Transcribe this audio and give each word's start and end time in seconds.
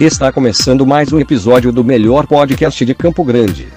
Está 0.00 0.32
começando 0.32 0.84
mais 0.84 1.12
um 1.12 1.20
episódio 1.20 1.70
do 1.70 1.84
melhor 1.84 2.26
podcast 2.26 2.84
de 2.84 2.92
Campo 2.96 3.22
Grande. 3.22 3.68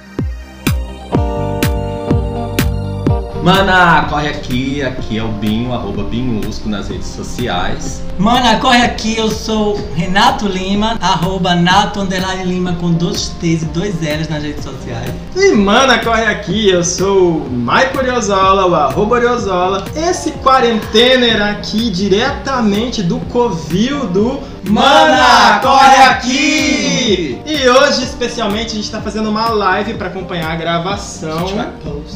Mana, 3.44 4.06
corre 4.10 4.28
aqui, 4.28 4.82
aqui 4.82 5.20
é 5.20 5.24
o 5.24 5.28
Binho, 5.28 5.74
arroba 5.74 6.04
Binhusco 6.04 6.68
nas 6.68 6.90
redes 6.90 7.08
sociais. 7.08 8.02
Mana, 8.18 8.60
corre 8.60 8.82
aqui, 8.82 9.16
eu 9.16 9.30
sou 9.30 9.80
Renato 9.96 10.48
Lima, 10.48 10.98
arroba 11.00 11.54
Nato 11.54 12.00
Underline 12.02 12.44
Lima 12.44 12.74
com 12.74 12.92
dois 12.92 13.30
T's 13.40 13.62
e 13.62 13.66
dois 13.66 13.94
L's 14.02 14.28
nas 14.28 14.42
redes 14.42 14.64
sociais. 14.64 15.14
E 15.36 15.52
mana, 15.52 16.00
corre 16.00 16.26
aqui, 16.26 16.68
eu 16.68 16.84
sou 16.84 17.38
o 17.38 17.50
Maico 17.50 18.00
Oriozola, 18.00 18.66
o 18.66 18.74
arroba 18.74 19.16
Oriozola. 19.16 19.86
Esse 19.96 20.32
quarentener 20.32 21.42
aqui 21.42 21.92
diretamente 21.92 23.04
do 23.04 23.20
Covil 23.32 24.08
do 24.08 24.57
Mana, 24.70 25.60
corre 25.62 26.04
aqui! 26.04 27.42
E 27.46 27.70
hoje, 27.70 28.04
especialmente, 28.04 28.74
a 28.74 28.76
gente 28.76 28.92
tá 28.92 29.00
fazendo 29.02 29.30
uma 29.30 29.50
live 29.50 29.94
para 29.94 30.08
acompanhar 30.08 30.52
a 30.52 30.56
gravação 30.56 31.46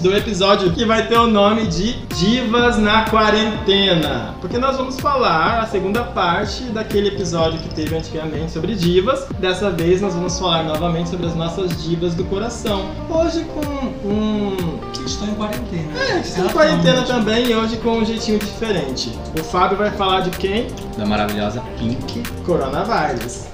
do 0.02 0.16
episódio 0.16 0.72
que 0.72 0.84
vai 0.84 1.08
ter 1.08 1.18
o 1.18 1.28
nome 1.28 1.68
de 1.68 1.94
Divas 2.18 2.78
na 2.78 3.06
Quarentena. 3.10 4.36
Porque 4.42 4.58
nós 4.58 4.76
vamos 4.76 5.00
falar 5.00 5.62
a 5.62 5.66
segunda 5.68 6.04
parte 6.04 6.64
daquele 6.64 7.08
episódio 7.08 7.58
que 7.60 7.74
teve 7.74 7.96
antigamente 7.96 8.52
sobre 8.52 8.76
divas. 8.76 9.26
Dessa 9.40 9.70
vez 9.72 10.02
nós 10.02 10.14
vamos 10.14 10.38
falar 10.38 10.64
novamente 10.64 11.10
sobre 11.10 11.28
as 11.28 11.36
nossas 11.36 11.82
divas 11.82 12.14
do 12.16 12.26
coração. 12.26 12.90
Hoje 13.10 13.46
com 13.46 14.08
um 14.08 14.82
Estou 15.06 15.28
em 15.28 15.34
quarentena. 15.34 15.92
é, 16.00 16.20
estamos 16.20 16.52
em 16.52 16.54
quarentena 16.54 17.02
também 17.04 17.48
e 17.48 17.56
hoje 17.56 17.78
com 17.78 17.98
um 17.98 18.06
jeitinho 18.06 18.38
diferente. 18.38 19.18
O 19.40 19.44
Fábio 19.44 19.78
vai 19.78 19.90
falar 19.92 20.22
de 20.22 20.30
quem? 20.32 20.68
Da 20.98 21.06
maravilhosa 21.06 21.62
Pink. 21.80 22.22
Coronavírus. 22.46 23.46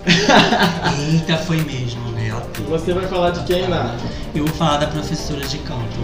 Eita, 1.11 1.37
foi 1.37 1.57
mesmo, 1.63 2.01
né? 2.11 2.31
Você 2.69 2.93
vai 2.93 3.07
falar 3.07 3.31
de 3.31 3.43
quem, 3.45 3.67
Nath? 3.67 3.99
Eu 4.33 4.45
vou 4.45 4.55
falar 4.55 4.77
da 4.77 4.87
professora 4.87 5.45
de 5.45 5.57
canto, 5.59 5.99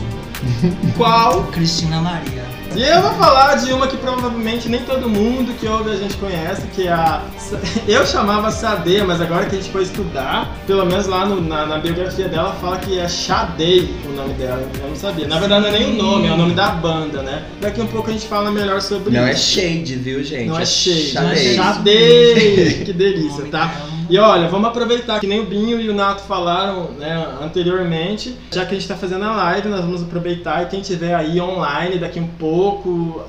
Qual? 0.97 1.44
Cristina 1.45 1.99
Maria. 2.02 2.44
E 2.75 2.81
eu 2.81 3.02
vou 3.03 3.11
falar 3.13 3.55
de 3.55 3.71
uma 3.71 3.88
que 3.88 3.95
provavelmente 3.97 4.67
nem 4.67 4.81
todo 4.81 5.07
mundo 5.07 5.53
que 5.59 5.67
ouve 5.67 5.91
a 5.91 5.95
gente 5.95 6.16
conhece, 6.17 6.63
que 6.73 6.88
é 6.88 6.91
a. 6.91 7.21
Eu 7.88 8.03
chamava 8.05 8.49
Sade, 8.49 9.03
mas 9.05 9.21
agora 9.21 9.45
que 9.45 9.55
a 9.55 9.59
gente 9.59 9.71
foi 9.71 9.83
estudar, 9.83 10.52
pelo 10.66 10.83
menos 10.85 11.05
lá 11.05 11.23
no- 11.25 11.39
na, 11.39 11.67
na 11.67 11.77
biografia 11.77 12.27
dela 12.27 12.53
fala 12.59 12.77
que 12.77 12.97
é 12.97 13.07
Sade 13.07 13.89
o 14.09 14.13
nome 14.16 14.33
dela, 14.33 14.67
eu 14.81 14.89
não 14.89 14.95
sabia. 14.95 15.27
Na 15.27 15.38
verdade 15.39 15.61
não 15.61 15.69
é 15.69 15.79
nem 15.79 15.91
o 15.94 16.01
nome, 16.03 16.27
é 16.27 16.31
o 16.31 16.38
nome 16.38 16.53
da 16.55 16.69
banda, 16.69 17.21
né? 17.21 17.44
Daqui 17.61 17.79
um 17.79 17.88
pouco 17.88 18.09
a 18.09 18.13
gente 18.13 18.25
fala 18.27 18.49
melhor 18.49 18.81
sobre 18.81 19.13
Não 19.16 19.27
é 19.27 19.33
isso. 19.33 19.51
shade, 19.59 19.95
viu, 19.95 20.23
gente? 20.23 20.47
Não 20.47 20.59
é 20.59 20.66
shade, 20.66 21.13
Não 21.13 21.29
é 21.29 21.33
é 21.33 21.35
shade. 21.35 21.55
Sade! 21.57 22.83
Que 22.85 22.94
delícia, 22.94 23.45
tá? 23.51 23.71
E 24.09 24.17
olha, 24.19 24.49
vamos 24.49 24.67
aproveitar 24.67 25.19
que 25.21 25.25
nem 25.25 25.39
o 25.39 25.45
Binho 25.45 25.79
e 25.79 25.89
o 25.89 25.94
Nato 25.94 26.23
falaram 26.23 26.91
né, 26.99 27.25
anteriormente, 27.41 28.35
já 28.51 28.66
que 28.66 28.75
a 28.75 28.77
gente 28.77 28.88
tá 28.88 28.95
fazendo 28.95 29.23
a 29.23 29.31
live, 29.33 29.69
nós 29.69 29.79
vamos 29.79 30.03
aproveitar 30.03 30.61
e 30.63 30.66
quem 30.66 30.81
tiver 30.81 31.16
aí 31.16 31.39
online 31.39 31.97
daqui 31.97 32.19
um 32.19 32.27
pouco, 32.27 32.62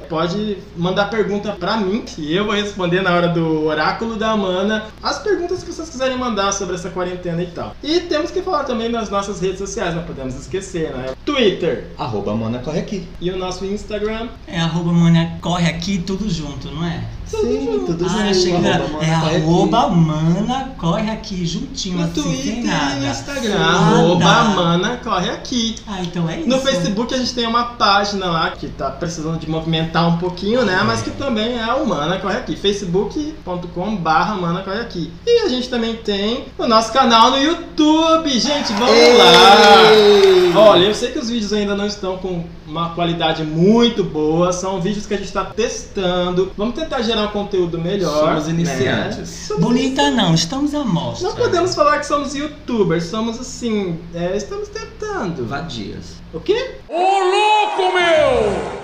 pode 0.08 0.58
mandar 0.76 1.06
pergunta 1.10 1.52
pra 1.52 1.76
mim, 1.76 2.02
que 2.02 2.34
eu 2.34 2.44
vou 2.44 2.54
responder 2.54 3.02
na 3.02 3.14
hora 3.14 3.28
do 3.28 3.64
oráculo 3.66 4.16
da 4.16 4.30
Amana 4.30 4.86
as 5.02 5.18
perguntas 5.18 5.62
que 5.62 5.72
vocês 5.72 5.88
quiserem 5.88 6.16
mandar 6.16 6.52
sobre 6.52 6.74
essa 6.74 6.90
quarentena 6.90 7.42
e 7.42 7.46
tal. 7.46 7.74
E 7.82 8.00
temos 8.00 8.30
que 8.30 8.42
falar 8.42 8.64
também 8.64 8.88
nas 8.88 9.10
nossas 9.10 9.40
redes 9.40 9.58
sociais, 9.58 9.94
não 9.94 10.02
podemos 10.04 10.34
esquecer, 10.34 10.94
né? 10.94 11.14
Twitter 11.24 11.86
Arroba 11.98 12.34
Mana, 12.34 12.58
corre 12.58 12.80
aqui. 12.80 13.06
e 13.20 13.30
o 13.30 13.36
nosso 13.36 13.64
Instagram. 13.64 14.28
É 14.46 14.60
arroba 14.60 14.92
Mana, 14.92 15.38
corre 15.40 15.68
aqui, 15.68 15.98
tudo 15.98 16.28
junto, 16.28 16.70
não 16.70 16.84
é? 16.84 17.04
Sim, 17.40 17.82
tudo 17.86 18.04
ah, 18.04 18.08
junto. 18.08 18.22
achei 18.22 18.52
que 18.60 18.66
era. 18.66 18.84
Arroba 18.84 19.04
É 19.04 19.10
Mana, 19.10 19.36
arroba 19.36 19.78
aqui. 19.80 19.94
Mana, 19.96 20.74
corre 20.78 21.10
aqui, 21.10 21.46
juntinho, 21.46 21.98
No 21.98 22.04
assim, 22.04 22.22
Twitter 22.22 22.44
sem 22.44 22.60
e 22.60 22.64
nada. 22.64 22.94
no 22.96 23.06
Instagram. 23.06 23.58
Nada. 23.58 23.72
Arroba 23.74 24.24
Amana 24.24 25.00
corre 25.02 25.30
aqui. 25.30 25.76
Ah, 25.86 26.00
então 26.02 26.28
é 26.28 26.40
isso. 26.40 26.48
No 26.48 26.58
Facebook 26.60 27.14
a 27.14 27.18
gente 27.18 27.34
tem 27.34 27.46
uma 27.46 27.64
página 27.64 28.26
lá 28.26 28.50
que 28.50 28.68
tá 28.68 28.90
precisando 28.90 29.38
de 29.38 29.48
movimentar 29.48 30.08
um 30.08 30.18
pouquinho, 30.18 30.64
né? 30.64 30.82
Mas 30.86 31.02
que 31.02 31.10
também 31.10 31.58
é 31.58 31.72
o 31.74 31.86
Mana 31.86 32.18
Corre 32.18 32.36
Aqui. 32.36 32.56
facebook.com 32.56 33.96
barra 33.96 34.34
Mana 34.34 34.62
Corre 34.62 34.80
Aqui. 34.80 35.12
E 35.26 35.44
a 35.44 35.48
gente 35.48 35.68
também 35.68 35.96
tem 35.96 36.44
o 36.58 36.66
nosso 36.66 36.92
canal 36.92 37.30
no 37.30 37.38
YouTube. 37.38 38.30
Gente, 38.38 38.72
vamos 38.72 39.18
lá! 39.18 40.60
Olha, 40.70 40.84
eu 40.84 40.94
sei 40.94 41.10
que 41.10 41.18
os 41.18 41.28
vídeos 41.28 41.52
ainda 41.52 41.74
não 41.74 41.86
estão 41.86 42.16
com 42.18 42.44
uma 42.66 42.94
qualidade 42.94 43.44
muito 43.44 44.02
boa. 44.02 44.52
São 44.52 44.80
vídeos 44.80 45.06
que 45.06 45.14
a 45.14 45.16
gente 45.16 45.32
tá 45.32 45.44
testando. 45.44 46.52
Vamos 46.56 46.74
tentar 46.74 47.02
gerar 47.02 47.24
um 47.24 47.28
conteúdo 47.28 47.78
melhor. 47.78 48.28
Somos 48.28 48.46
né? 48.46 48.52
iniciantes. 48.52 49.28
Somos 49.28 49.62
Bonita 49.64 50.10
não, 50.10 50.34
estamos 50.34 50.74
à 50.74 50.84
mostra. 50.84 51.28
Não 51.28 51.36
podemos 51.36 51.74
falar 51.74 51.98
que 51.98 52.06
somos 52.06 52.34
youtubers, 52.34 53.04
somos 53.04 53.38
assim, 53.40 53.98
é, 54.14 54.36
estamos 54.36 54.68
tentando. 54.68 55.46
Vadias. 55.46 56.14
O 56.32 56.40
quê? 56.40 56.76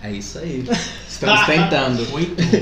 É 0.02 0.12
isso 0.12 0.38
aí. 0.38 0.64
Estamos 1.20 1.44
tentando. 1.44 2.06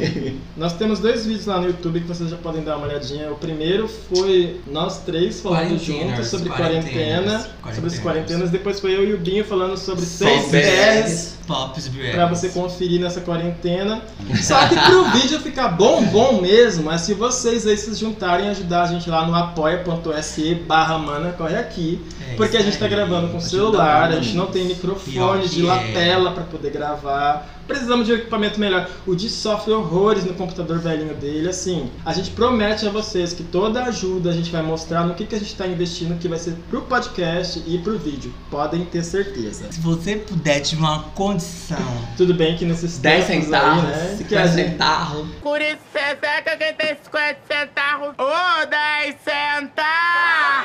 Nós 0.56 0.72
temos 0.72 0.98
dois 0.98 1.24
vídeos 1.24 1.46
lá 1.46 1.60
no 1.60 1.69
YouTube 1.69 2.00
que 2.00 2.08
vocês 2.08 2.28
já 2.28 2.36
podem 2.36 2.64
dar 2.64 2.76
uma 2.76 2.88
olhadinha. 2.88 3.30
O 3.30 3.36
primeiro 3.36 3.86
foi 3.86 4.60
nós 4.66 4.98
três 5.04 5.41
falando 5.41 5.69
Quarentenas, 5.69 5.86
juntos 5.86 6.26
sobre 6.26 6.48
quarentenas, 6.50 6.91
quarentena, 6.91 7.30
sobre 7.38 7.68
as 7.68 7.72
quarentenas. 7.72 8.00
quarentenas. 8.00 8.50
Depois 8.50 8.80
foi 8.80 8.97
eu 8.97 9.08
e 9.08 9.14
o 9.14 9.18
Binho 9.18 9.44
falando 9.44 9.76
sobre 9.76 10.04
seis 10.04 10.50
BRs. 10.50 11.38
Pra 12.12 12.26
você 12.26 12.48
conferir 12.48 13.00
nessa 13.00 13.20
quarentena. 13.20 14.02
Só 14.42 14.66
que 14.66 14.74
pro 14.74 15.04
vídeo 15.18 15.38
ficar 15.41 15.68
bom, 15.68 16.02
bom 16.06 16.41
mesmo, 16.42 16.91
é 16.91 16.98
se 16.98 17.14
vocês 17.14 17.64
aí 17.64 17.76
se 17.76 17.94
juntarem 17.94 18.47
e 18.47 18.50
ajudar 18.50 18.82
a 18.82 18.86
gente 18.86 19.08
lá 19.08 19.24
no 19.24 19.34
apoia.se 19.34 20.54
barra 20.66 20.98
mana 20.98 21.32
corre 21.32 21.56
aqui. 21.56 22.04
É 22.33 22.34
Porque 22.37 22.56
a 22.56 22.62
gente 22.62 22.78
tá 22.78 22.84
aí. 22.87 22.91
gravando 22.91 23.28
com 23.28 23.41
celular, 23.41 24.05
a 24.05 24.09
muito. 24.11 24.22
gente 24.25 24.37
não 24.37 24.47
tem 24.47 24.65
microfone 24.66 25.49
de 25.49 25.62
é. 25.62 25.66
lapela 25.66 26.33
pra 26.33 26.44
poder 26.44 26.71
gravar. 26.71 27.55
Precisamos 27.66 28.06
de 28.06 28.12
um 28.15 28.16
equipamento 28.16 28.59
melhor. 28.59 28.89
O 29.06 29.15
Di 29.15 29.28
sofre 29.28 29.75
horrores 29.75 30.25
no 30.25 30.33
computador 30.33 30.78
velhinho 30.78 31.12
dele. 31.15 31.50
Assim, 31.50 31.91
a 32.03 32.15
gente 32.15 32.31
promete 32.31 32.87
a 32.87 32.91
vocês 32.91 33.34
que 33.34 33.43
toda 33.43 33.84
ajuda 33.84 34.31
a 34.31 34.33
gente 34.33 34.50
vai 34.50 34.62
mostrar 34.62 35.05
no 35.05 35.15
que, 35.15 35.27
que 35.27 35.34
a 35.34 35.39
gente 35.39 35.55
tá 35.55 35.66
investindo, 35.66 36.19
que 36.19 36.27
vai 36.28 36.39
ser 36.39 36.55
pro 36.71 36.81
podcast 36.81 37.62
e 37.66 37.77
pro 37.77 37.99
vídeo. 37.99 38.33
Podem 38.50 38.87
ter 38.87 39.05
certeza. 39.05 39.66
Se 39.71 39.81
você 39.81 40.16
puder 40.16 40.60
tiver 40.60 40.81
uma 40.81 41.03
condição, 41.15 41.77
Tudo 42.16 42.33
bem 42.33 42.56
que 42.56 42.65
nesses 42.65 42.97
10 42.99 43.27
tempos 43.27 43.45
centavos. 43.45 43.84
aí, 43.84 43.91
né? 43.91 44.15
Que 44.16 44.25
50 44.25 44.41
a 44.43 44.47
gente, 44.47 44.71
centavos. 44.71 45.28
Por 45.43 45.60
isso 45.60 45.78
é 45.95 46.41
que 46.43 46.49
alguém 46.50 46.72
tem 46.75 46.97
50 47.05 47.39
centavos. 47.47 48.09
Ô, 48.19 48.66
10 48.66 49.16
centavos! 49.22 50.57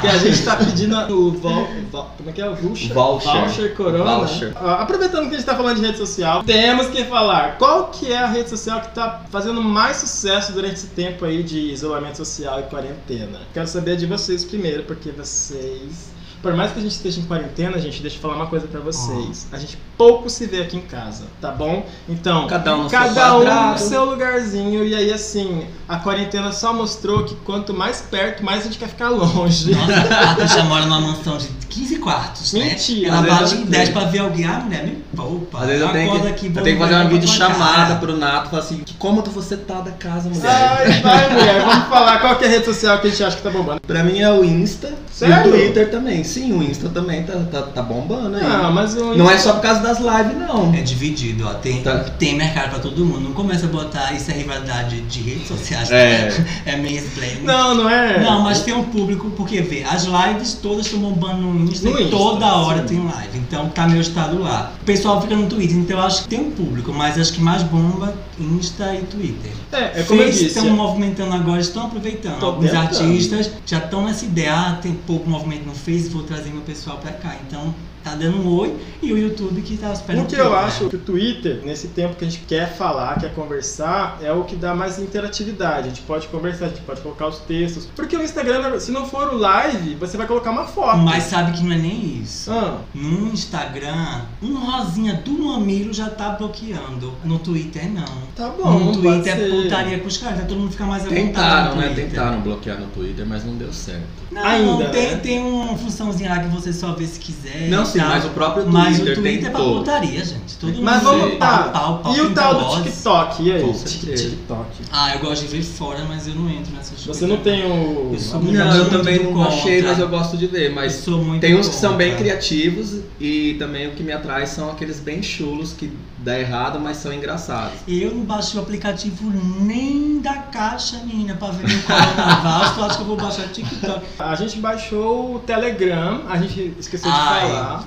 Que 0.00 0.06
a 0.06 0.18
gente 0.18 0.44
tá 0.44 0.56
pedindo 0.56 0.96
o 1.14 1.30
vol, 1.32 1.66
vol- 1.90 2.10
como 2.16 2.30
é 2.30 2.32
que 2.32 2.42
é? 2.42 2.48
O 2.48 2.54
voucher? 2.54 2.92
Voucher. 2.92 3.74
Corona. 3.76 4.16
Voucher. 4.18 4.52
Aproveitando 4.56 5.28
que 5.28 5.34
a 5.34 5.38
gente 5.38 5.46
tá 5.46 5.54
falando 5.54 5.76
de 5.80 5.86
rede 5.86 5.98
social, 5.98 6.42
temos 6.44 6.88
que 6.88 7.04
falar 7.04 7.56
qual 7.58 7.88
que 7.88 8.12
é 8.12 8.18
a 8.18 8.26
rede 8.26 8.50
social 8.50 8.80
que 8.80 8.88
tá 8.94 9.22
fazendo 9.30 9.62
mais 9.62 9.98
sucesso 9.98 10.52
durante 10.52 10.74
esse 10.74 10.88
tempo 10.88 11.24
aí 11.24 11.42
de 11.42 11.58
isolamento 11.72 12.16
social 12.16 12.60
e 12.60 12.64
quarentena. 12.64 13.40
Quero 13.52 13.66
saber 13.68 13.96
de 13.96 14.06
vocês 14.06 14.44
primeiro, 14.44 14.82
porque 14.84 15.10
vocês... 15.10 16.13
Por 16.44 16.54
mais 16.54 16.72
que 16.72 16.78
a 16.78 16.82
gente 16.82 16.92
esteja 16.92 17.20
em 17.20 17.24
quarentena, 17.24 17.78
gente, 17.80 18.02
deixa 18.02 18.18
eu 18.18 18.20
falar 18.20 18.34
uma 18.36 18.46
coisa 18.48 18.66
pra 18.68 18.78
vocês. 18.78 19.46
A 19.50 19.56
gente 19.56 19.78
pouco 19.96 20.28
se 20.28 20.44
vê 20.46 20.60
aqui 20.60 20.76
em 20.76 20.82
casa, 20.82 21.24
tá 21.40 21.50
bom? 21.50 21.86
Então, 22.06 22.46
Cada 22.46 22.76
um 22.76 22.82
no 22.82 22.90
seu 22.90 22.98
cada 22.98 23.34
um 23.36 23.40
quadrado. 23.44 23.70
no 23.72 23.78
seu 23.78 24.04
lugarzinho. 24.04 24.84
E 24.84 24.94
aí, 24.94 25.10
assim, 25.10 25.66
a 25.88 25.96
quarentena 25.96 26.52
só 26.52 26.74
mostrou 26.74 27.24
que 27.24 27.34
quanto 27.36 27.72
mais 27.72 28.02
perto, 28.02 28.44
mais 28.44 28.60
a 28.60 28.64
gente 28.64 28.76
quer 28.78 28.88
ficar 28.88 29.08
longe. 29.08 29.74
nossa, 29.74 29.92
a 30.30 30.34
Tuxa 30.34 30.62
mora 30.64 30.84
numa 30.84 31.00
mansão 31.00 31.38
de 31.38 31.46
15 31.68 31.96
quartos, 31.96 32.52
né? 32.52 32.66
Mentira, 32.66 33.08
Ela 33.08 33.18
às 33.20 33.22
vezes 33.24 33.38
bate 33.40 33.54
em 33.54 33.56
tenho. 33.58 33.70
10 33.70 33.88
pra 33.88 34.04
ver 34.04 34.18
alguém. 34.18 34.44
Ah, 34.44 34.60
mulher, 34.60 34.84
me 34.84 35.02
poupa. 35.16 35.60
Às 35.60 35.66
vezes 35.66 35.80
eu 35.82 35.88
tenho 35.92 36.20
que, 36.20 36.28
aqui, 36.28 36.46
eu 36.54 36.62
tenho 36.62 36.76
que 36.76 36.82
fazer 36.82 36.94
uma 36.94 36.98
levar 37.04 37.08
pra 37.08 37.08
vídeo 37.08 37.26
tua 37.26 37.36
chamada 37.36 37.86
cara. 37.86 37.94
pro 38.00 38.16
Nato 38.18 38.50
falar 38.50 38.62
assim, 38.62 38.78
que 38.84 38.92
cômodo 38.94 39.30
você 39.30 39.56
tá 39.56 39.80
da 39.80 39.92
casa, 39.92 40.28
mulher. 40.28 40.44
Ai, 40.46 41.00
vai, 41.00 41.32
mulher, 41.32 41.64
vamos 41.64 41.88
falar 41.88 42.18
qual 42.20 42.36
que 42.36 42.44
é 42.44 42.48
a 42.48 42.50
rede 42.50 42.64
social 42.66 42.98
que 42.98 43.06
a 43.06 43.10
gente 43.10 43.24
acha 43.24 43.36
que 43.36 43.42
tá 43.42 43.50
bombando. 43.50 43.80
Pra 43.80 44.02
mim 44.04 44.18
é 44.20 44.30
o 44.30 44.44
Insta 44.44 44.92
Sério? 45.10 45.46
e 45.46 45.48
o 45.48 45.52
Twitter 45.52 45.90
também. 45.90 46.22
Sim, 46.34 46.52
o 46.52 46.62
Insta 46.62 46.88
também 46.88 47.22
tá, 47.22 47.34
tá, 47.50 47.62
tá 47.62 47.82
bombando 47.82 48.36
aí. 48.36 48.42
Ah, 48.44 48.70
mas 48.74 48.96
o 48.96 49.14
Não 49.14 49.30
é 49.30 49.38
só 49.38 49.52
por 49.52 49.62
causa 49.62 49.80
das 49.80 49.98
lives, 49.98 50.36
não. 50.36 50.74
É 50.74 50.80
dividido, 50.82 51.46
ó. 51.46 51.54
Tem, 51.54 51.80
Tá. 51.82 51.98
tem 52.18 52.36
mercado 52.36 52.70
pra 52.70 52.78
todo 52.80 53.04
mundo. 53.04 53.20
Não 53.20 53.32
começa 53.32 53.66
a 53.66 53.68
botar 53.68 54.12
isso 54.12 54.30
é 54.30 54.34
rivalidade 54.34 55.00
de 55.02 55.20
redes 55.20 55.46
sociais. 55.46 55.90
É. 55.92 56.28
é 56.66 56.76
mansplaining. 56.76 57.44
Não, 57.44 57.74
não 57.76 57.88
é. 57.88 58.20
Não, 58.20 58.40
mas 58.42 58.62
tem 58.62 58.74
um 58.74 58.82
público, 58.84 59.30
porque 59.36 59.60
vê, 59.62 59.84
as 59.84 60.04
lives 60.06 60.54
todas 60.54 60.86
estão 60.86 60.98
bombando 60.98 61.42
no 61.42 61.70
Insta 61.70 61.88
No 61.88 61.98
e 62.00 62.04
Insta, 62.04 62.16
toda 62.16 62.46
hora 62.56 62.80
sim. 62.80 62.96
tem 62.96 63.04
live. 63.04 63.38
Então 63.38 63.68
tá 63.68 63.86
meu 63.86 64.00
estado 64.00 64.40
lá. 64.42 64.72
O 64.82 64.84
pessoal 64.84 65.22
fica 65.22 65.36
no 65.36 65.46
Twitter, 65.46 65.76
então 65.76 65.98
eu 65.98 66.04
acho 66.04 66.22
que 66.24 66.28
tem 66.30 66.40
um 66.40 66.50
público, 66.50 66.92
mas 66.92 67.16
acho 67.18 67.32
que 67.32 67.40
mais 67.40 67.62
bomba 67.62 68.12
Insta 68.40 68.92
e 68.94 69.02
Twitter. 69.02 69.52
É, 69.72 70.00
é 70.00 70.02
como 70.04 70.20
eu 70.20 70.26
Vocês 70.26 70.38
disse. 70.38 70.58
estão 70.58 70.70
movimentando 70.70 71.32
agora, 71.34 71.60
estão 71.60 71.86
aproveitando. 71.86 72.38
Tô 72.40 72.46
Alguns 72.46 72.70
tentando. 72.70 72.86
artistas 72.86 73.50
já 73.66 73.78
estão 73.78 74.04
nessa 74.04 74.24
ideia, 74.24 74.52
ah, 74.52 74.78
tem 74.82 74.92
pouco 75.06 75.28
movimento 75.30 75.64
no 75.66 75.74
Face, 75.74 76.08
vou 76.08 76.22
trazer 76.24 76.50
meu 76.50 76.62
pessoal 76.62 76.98
pra 76.98 77.12
cá. 77.12 77.36
Então 77.46 77.74
tá 78.04 78.14
dando 78.14 78.36
um 78.38 78.58
oi, 78.58 78.76
e 79.02 79.12
o 79.12 79.18
YouTube 79.18 79.62
que 79.62 79.76
tá 79.78 79.92
esperando. 79.92 80.24
O 80.24 80.26
que 80.26 80.36
eu 80.36 80.50
né? 80.50 80.56
acho 80.58 80.88
que 80.90 80.96
o 80.96 80.98
Twitter, 80.98 81.60
nesse 81.64 81.88
tempo 81.88 82.14
que 82.16 82.24
a 82.24 82.28
gente 82.28 82.44
quer 82.46 82.76
falar, 82.76 83.18
quer 83.18 83.34
conversar, 83.34 84.18
é 84.22 84.30
o 84.30 84.44
que 84.44 84.54
dá 84.54 84.74
mais 84.74 84.98
interatividade. 84.98 85.86
A 85.86 85.88
gente 85.88 86.02
pode 86.02 86.28
conversar, 86.28 86.66
a 86.66 86.68
gente 86.68 86.82
pode 86.82 87.00
colocar 87.00 87.26
os 87.28 87.38
textos. 87.38 87.88
Porque 87.96 88.14
o 88.16 88.22
Instagram, 88.22 88.78
se 88.78 88.92
não 88.92 89.06
for 89.06 89.32
o 89.32 89.38
live, 89.38 89.94
você 89.94 90.16
vai 90.16 90.26
colocar 90.26 90.50
uma 90.50 90.66
foto. 90.66 90.98
Mas 90.98 91.24
sabe 91.24 91.52
que 91.52 91.64
não 91.64 91.72
é 91.72 91.78
nem 91.78 92.20
isso. 92.22 92.50
Ah, 92.50 92.78
No 92.94 93.28
Instagram, 93.32 94.22
um 94.42 94.54
rosinha 94.54 95.14
do 95.14 95.32
mamilo 95.32 95.92
já 95.92 96.10
tá 96.10 96.30
bloqueando. 96.30 97.12
No 97.24 97.38
Twitter, 97.38 97.90
não. 97.90 98.04
tá 98.36 98.50
bom, 98.50 98.78
no 98.78 98.86
pode 98.86 99.00
Twitter 99.00 99.32
é 99.32 99.36
ser. 99.36 99.50
putaria 99.62 99.98
com 99.98 100.08
os 100.08 100.18
caras, 100.18 100.36
então 100.36 100.48
todo 100.48 100.58
mundo 100.60 100.72
fica 100.72 100.84
mais 100.84 101.02
à 101.02 101.06
vontade. 101.06 101.26
Tentaram, 101.26 101.76
né? 101.76 101.92
Tentaram 101.94 102.40
bloquear 102.40 102.78
no 102.78 102.86
Twitter, 102.88 103.24
mas 103.26 103.44
não 103.44 103.54
deu 103.56 103.72
certo. 103.72 104.24
Não, 104.30 104.42
Ainda, 104.44 104.88
tem, 104.90 105.10
né? 105.12 105.16
tem 105.18 105.38
uma 105.40 105.76
funçãozinha 105.76 106.30
lá 106.30 106.40
que 106.40 106.48
você 106.48 106.72
só 106.72 106.92
vê 106.92 107.06
se 107.06 107.20
quiser. 107.20 107.68
Não, 107.68 107.84
sim, 107.94 107.98
tal. 108.00 108.08
mas 108.10 108.24
o 108.24 108.28
próprio 108.28 108.66
Mas 108.70 108.96
Twitter 108.96 109.12
o 109.18 109.22
Twitter 109.22 109.46
é 109.46 109.50
pra 109.50 109.60
tentou. 109.60 109.78
putaria, 109.78 110.24
gente. 110.24 110.56
Todo 110.60 110.82
Mas 110.82 111.02
mundo 111.02 111.10
vamos 111.18 111.30
vê 111.30 111.36
tá. 111.36 111.58
pau, 111.58 111.70
pau, 111.72 111.98
pau, 112.02 112.14
E 112.16 112.20
o 112.20 112.30
tal 112.34 112.54
do. 112.76 112.82
TikTok? 112.82 113.42
E 113.42 113.52
aí? 113.52 113.74
Certeza. 113.74 114.30
TikTok. 114.30 114.66
Ah, 114.92 115.14
eu 115.14 115.20
gosto 115.20 115.42
de 115.42 115.48
ver 115.56 115.62
fora, 115.62 116.04
mas 116.08 116.28
eu 116.28 116.34
não 116.34 116.48
entro 116.50 116.72
nessas 116.74 116.90
coisas. 117.00 117.16
Você 117.16 117.26
não 117.26 117.38
tem 117.38 117.64
o. 117.64 118.10
Eu 118.12 118.18
sou 118.18 118.40
muito- 118.40 118.56
Não, 118.58 118.74
eu 118.76 118.90
também 118.90 119.22
não 119.22 119.32
contra. 119.32 119.52
achei, 119.54 119.82
mas 119.82 119.98
eu 119.98 120.08
gosto 120.08 120.36
de 120.36 120.46
ver. 120.46 120.70
Eu 120.70 120.74
Mas 120.74 120.92
sou 120.94 121.22
muito 121.22 121.40
tem 121.40 121.54
uns 121.54 121.68
que 121.68 121.74
são 121.74 121.96
bem 121.96 122.14
criativos 122.16 123.00
e 123.20 123.54
também 123.58 123.88
o 123.88 123.92
que 123.92 124.02
me 124.02 124.12
atrai 124.12 124.46
são 124.46 124.70
aqueles 124.70 125.00
bem 125.00 125.22
chulos 125.22 125.72
que 125.72 125.90
dá 126.24 126.40
errado, 126.40 126.80
mas 126.80 126.96
são 126.96 127.12
engraçados. 127.12 127.78
Eu 127.86 128.12
não 128.12 128.24
baixei 128.24 128.58
o 128.58 128.62
aplicativo 128.62 129.30
nem 129.60 130.20
da 130.20 130.34
caixa, 130.34 130.96
menina, 131.04 131.34
pra 131.34 131.48
ver 131.50 131.70
no 131.70 131.82
carnaval. 131.82 132.74
tu 132.74 132.82
acha 132.82 132.96
que 132.96 133.02
eu 133.02 133.06
vou 133.06 133.16
baixar 133.16 133.46
TikTok? 133.48 134.04
A 134.18 134.34
gente 134.34 134.58
baixou 134.58 135.36
o 135.36 135.38
Telegram, 135.40 136.22
a 136.28 136.38
gente 136.38 136.74
esqueceu 136.78 137.10
de 137.10 137.16
Ai. 137.16 137.40
falar. 137.48 137.84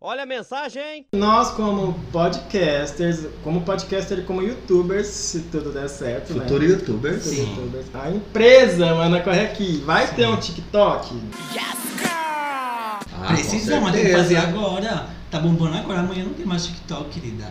Olha 0.00 0.24
a 0.24 0.26
mensagem! 0.26 1.06
Nós, 1.14 1.50
como 1.50 1.94
podcasters, 2.12 3.26
como 3.42 3.62
podcaster 3.62 4.18
e 4.18 4.22
como 4.22 4.42
youtubers, 4.42 5.06
se 5.06 5.40
tudo 5.40 5.70
der 5.70 5.88
certo, 5.88 6.34
Futuro 6.34 6.62
né? 6.62 6.70
youtuber. 6.72 7.14
Futuro 7.14 7.34
Sim. 7.34 7.50
youtubers. 7.50 7.86
A 7.94 8.10
empresa, 8.10 8.94
mano, 8.94 9.22
corre 9.22 9.40
aqui. 9.40 9.82
Vai 9.86 10.06
ter 10.08 10.26
um 10.26 10.36
TikTok? 10.36 11.22
Ah, 12.02 12.98
com 13.10 13.26
Precisamos, 13.34 13.84
mas 13.84 13.92
tem 13.92 14.04
que 14.04 14.12
fazer 14.12 14.36
agora. 14.36 15.06
Tá 15.30 15.40
bombando 15.40 15.76
agora, 15.78 16.00
amanhã 16.00 16.24
não 16.24 16.34
tem 16.34 16.44
mais 16.44 16.66
TikTok, 16.66 17.08
querida. 17.18 17.46